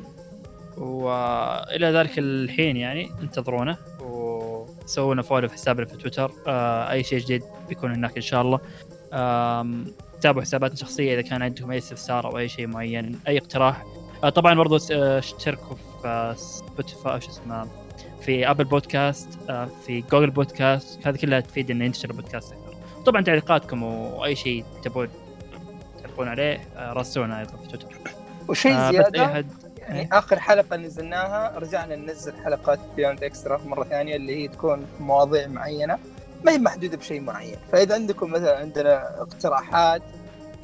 وإلى 0.77 1.88
ذلك 1.88 2.19
الحين 2.19 2.77
يعني 2.77 3.11
انتظرونا 3.21 3.77
وسووا 4.01 5.13
لنا 5.13 5.21
follow 5.21 5.47
في 5.47 5.53
حسابنا 5.53 5.85
في 5.85 5.97
تويتر. 5.97 6.31
آه، 6.47 6.91
أي 6.91 7.03
شيء 7.03 7.19
جديد 7.19 7.43
بيكون 7.69 7.91
هناك 7.91 8.15
إن 8.15 8.21
شاء 8.21 8.41
الله. 8.41 8.59
آم، 9.13 9.85
تابعوا 10.21 10.41
حساباتنا 10.41 10.73
الشخصية 10.73 11.13
إذا 11.13 11.21
كان 11.21 11.41
عندكم 11.41 11.71
أي 11.71 11.77
استفسار 11.77 12.25
أو 12.25 12.38
أي 12.38 12.49
شيء 12.49 12.67
معين 12.67 13.19
أي 13.27 13.38
اقتراح. 13.38 13.81
آه، 13.81 14.06
طبعا 14.22 14.53
برضو 14.53 14.77
آه، 14.91 15.19
اشتركوا 15.19 15.76
في 15.76 16.07
آه، 16.07 16.34
Spotify 16.34 17.21
شو 17.22 17.30
اسمه 17.30 17.68
في 18.22 18.49
Apple 18.49 18.63
Podcasts 18.63 19.27
آه، 19.49 19.69
في 19.85 20.02
Google 20.01 20.29
Podcasts 20.29 21.07
هذه 21.07 21.18
كلها 21.18 21.39
تفيد 21.39 21.72
ان 21.72 21.81
ينتشر 21.81 22.10
البودكاست 22.10 22.53
أكثر. 22.53 22.77
طبعا 23.06 23.22
تعليقاتكم 23.22 23.84
وأي 23.84 24.35
شيء 24.35 24.65
تبون 24.84 25.10
تعرفون 26.03 26.27
عليه 26.27 26.68
آه، 26.77 26.94
راسلونا 26.94 27.39
أيضا 27.39 27.57
في 27.57 27.68
تويتر. 27.68 27.88
وشيء 28.49 28.73
آه، 28.73 28.91
زيادة 28.91 29.19
أي 29.19 29.26
احد 29.26 29.45
يعني 29.77 30.10
آخر 30.11 30.39
حلقة 30.39 30.77
نزلناها 30.77 31.60
رجعنا 31.60 31.95
ننزل 31.95 32.34
حلقات 32.44 32.80
Beyond 32.95 33.23
Extra 33.23 33.61
مرة 33.65 33.84
ثانية 33.84 34.15
اللي 34.15 34.44
هي 34.44 34.48
تكون 34.48 34.80
في 34.98 35.03
مواضيع 35.03 35.48
معينة 35.48 35.98
ما 36.44 36.52
هي 36.52 36.57
محدودة 36.57 36.98
بشيء 36.98 37.22
معين. 37.22 37.56
فإذا 37.72 37.95
عندكم 37.95 38.31
مثلا 38.31 38.57
عندنا 38.57 39.22
اقتراحات 39.22 40.02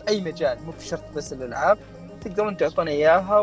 أي 0.08 0.22
مجال 0.22 0.58
مو 0.66 0.72
بشرط 0.72 1.04
بس 1.16 1.34
الألعاب 1.34 1.78
تقدرون 2.24 2.58
تعطونا 2.58 2.92
إياها. 2.92 3.40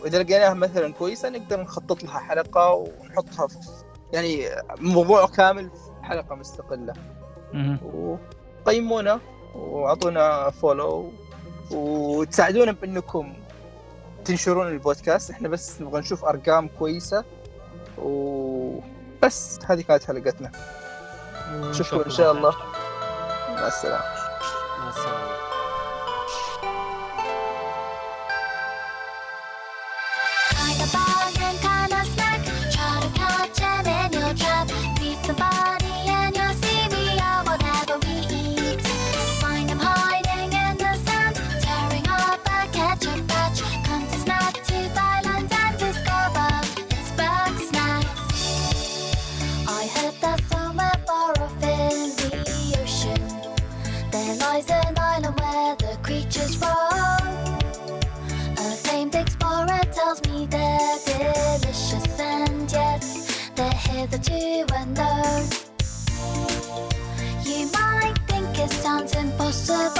وإذا 0.00 0.22
لقيناها 0.22 0.54
مثلا 0.54 0.92
كويسة 0.92 1.28
نقدر 1.28 1.60
نخطط 1.60 2.02
لها 2.02 2.18
حلقة 2.18 2.72
ونحطها 2.72 3.46
في 3.46 3.56
يعني 4.12 4.48
موضوع 4.78 5.26
كامل 5.26 5.70
في 5.70 6.06
حلقة 6.06 6.34
مستقلة. 6.34 6.92
وقيمونا 8.64 9.20
وأعطونا 9.54 10.50
فولو 10.50 11.12
وتساعدونا 11.70 12.72
بإنكم 12.72 13.34
تنشرون 14.24 14.68
البودكاست. 14.68 15.30
إحنا 15.30 15.48
بس 15.48 15.80
نبغى 15.80 16.00
نشوف 16.00 16.24
أرقام 16.24 16.70
كويسة 16.78 17.24
وبس 17.98 19.58
هذه 19.66 19.80
كانت 19.80 20.04
حلقتنا. 20.04 20.50
نشوفكم 21.50 22.00
إن 22.00 22.10
شاء 22.10 22.32
الله. 22.32 22.54
مع 23.48 23.66
السلامة. 23.66 24.04
مع 24.78 24.88
السلامة. 24.88 25.59
hitherto 64.00 64.64
unknown. 64.76 65.42
You 67.44 67.70
might 67.70 68.14
think 68.28 68.58
it 68.58 68.70
sounds 68.70 69.14
impossible 69.14 69.90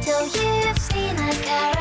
till 0.00 0.24
you've 0.24 0.78
seen 0.78 1.14
a 1.16 1.32
character. 1.44 1.75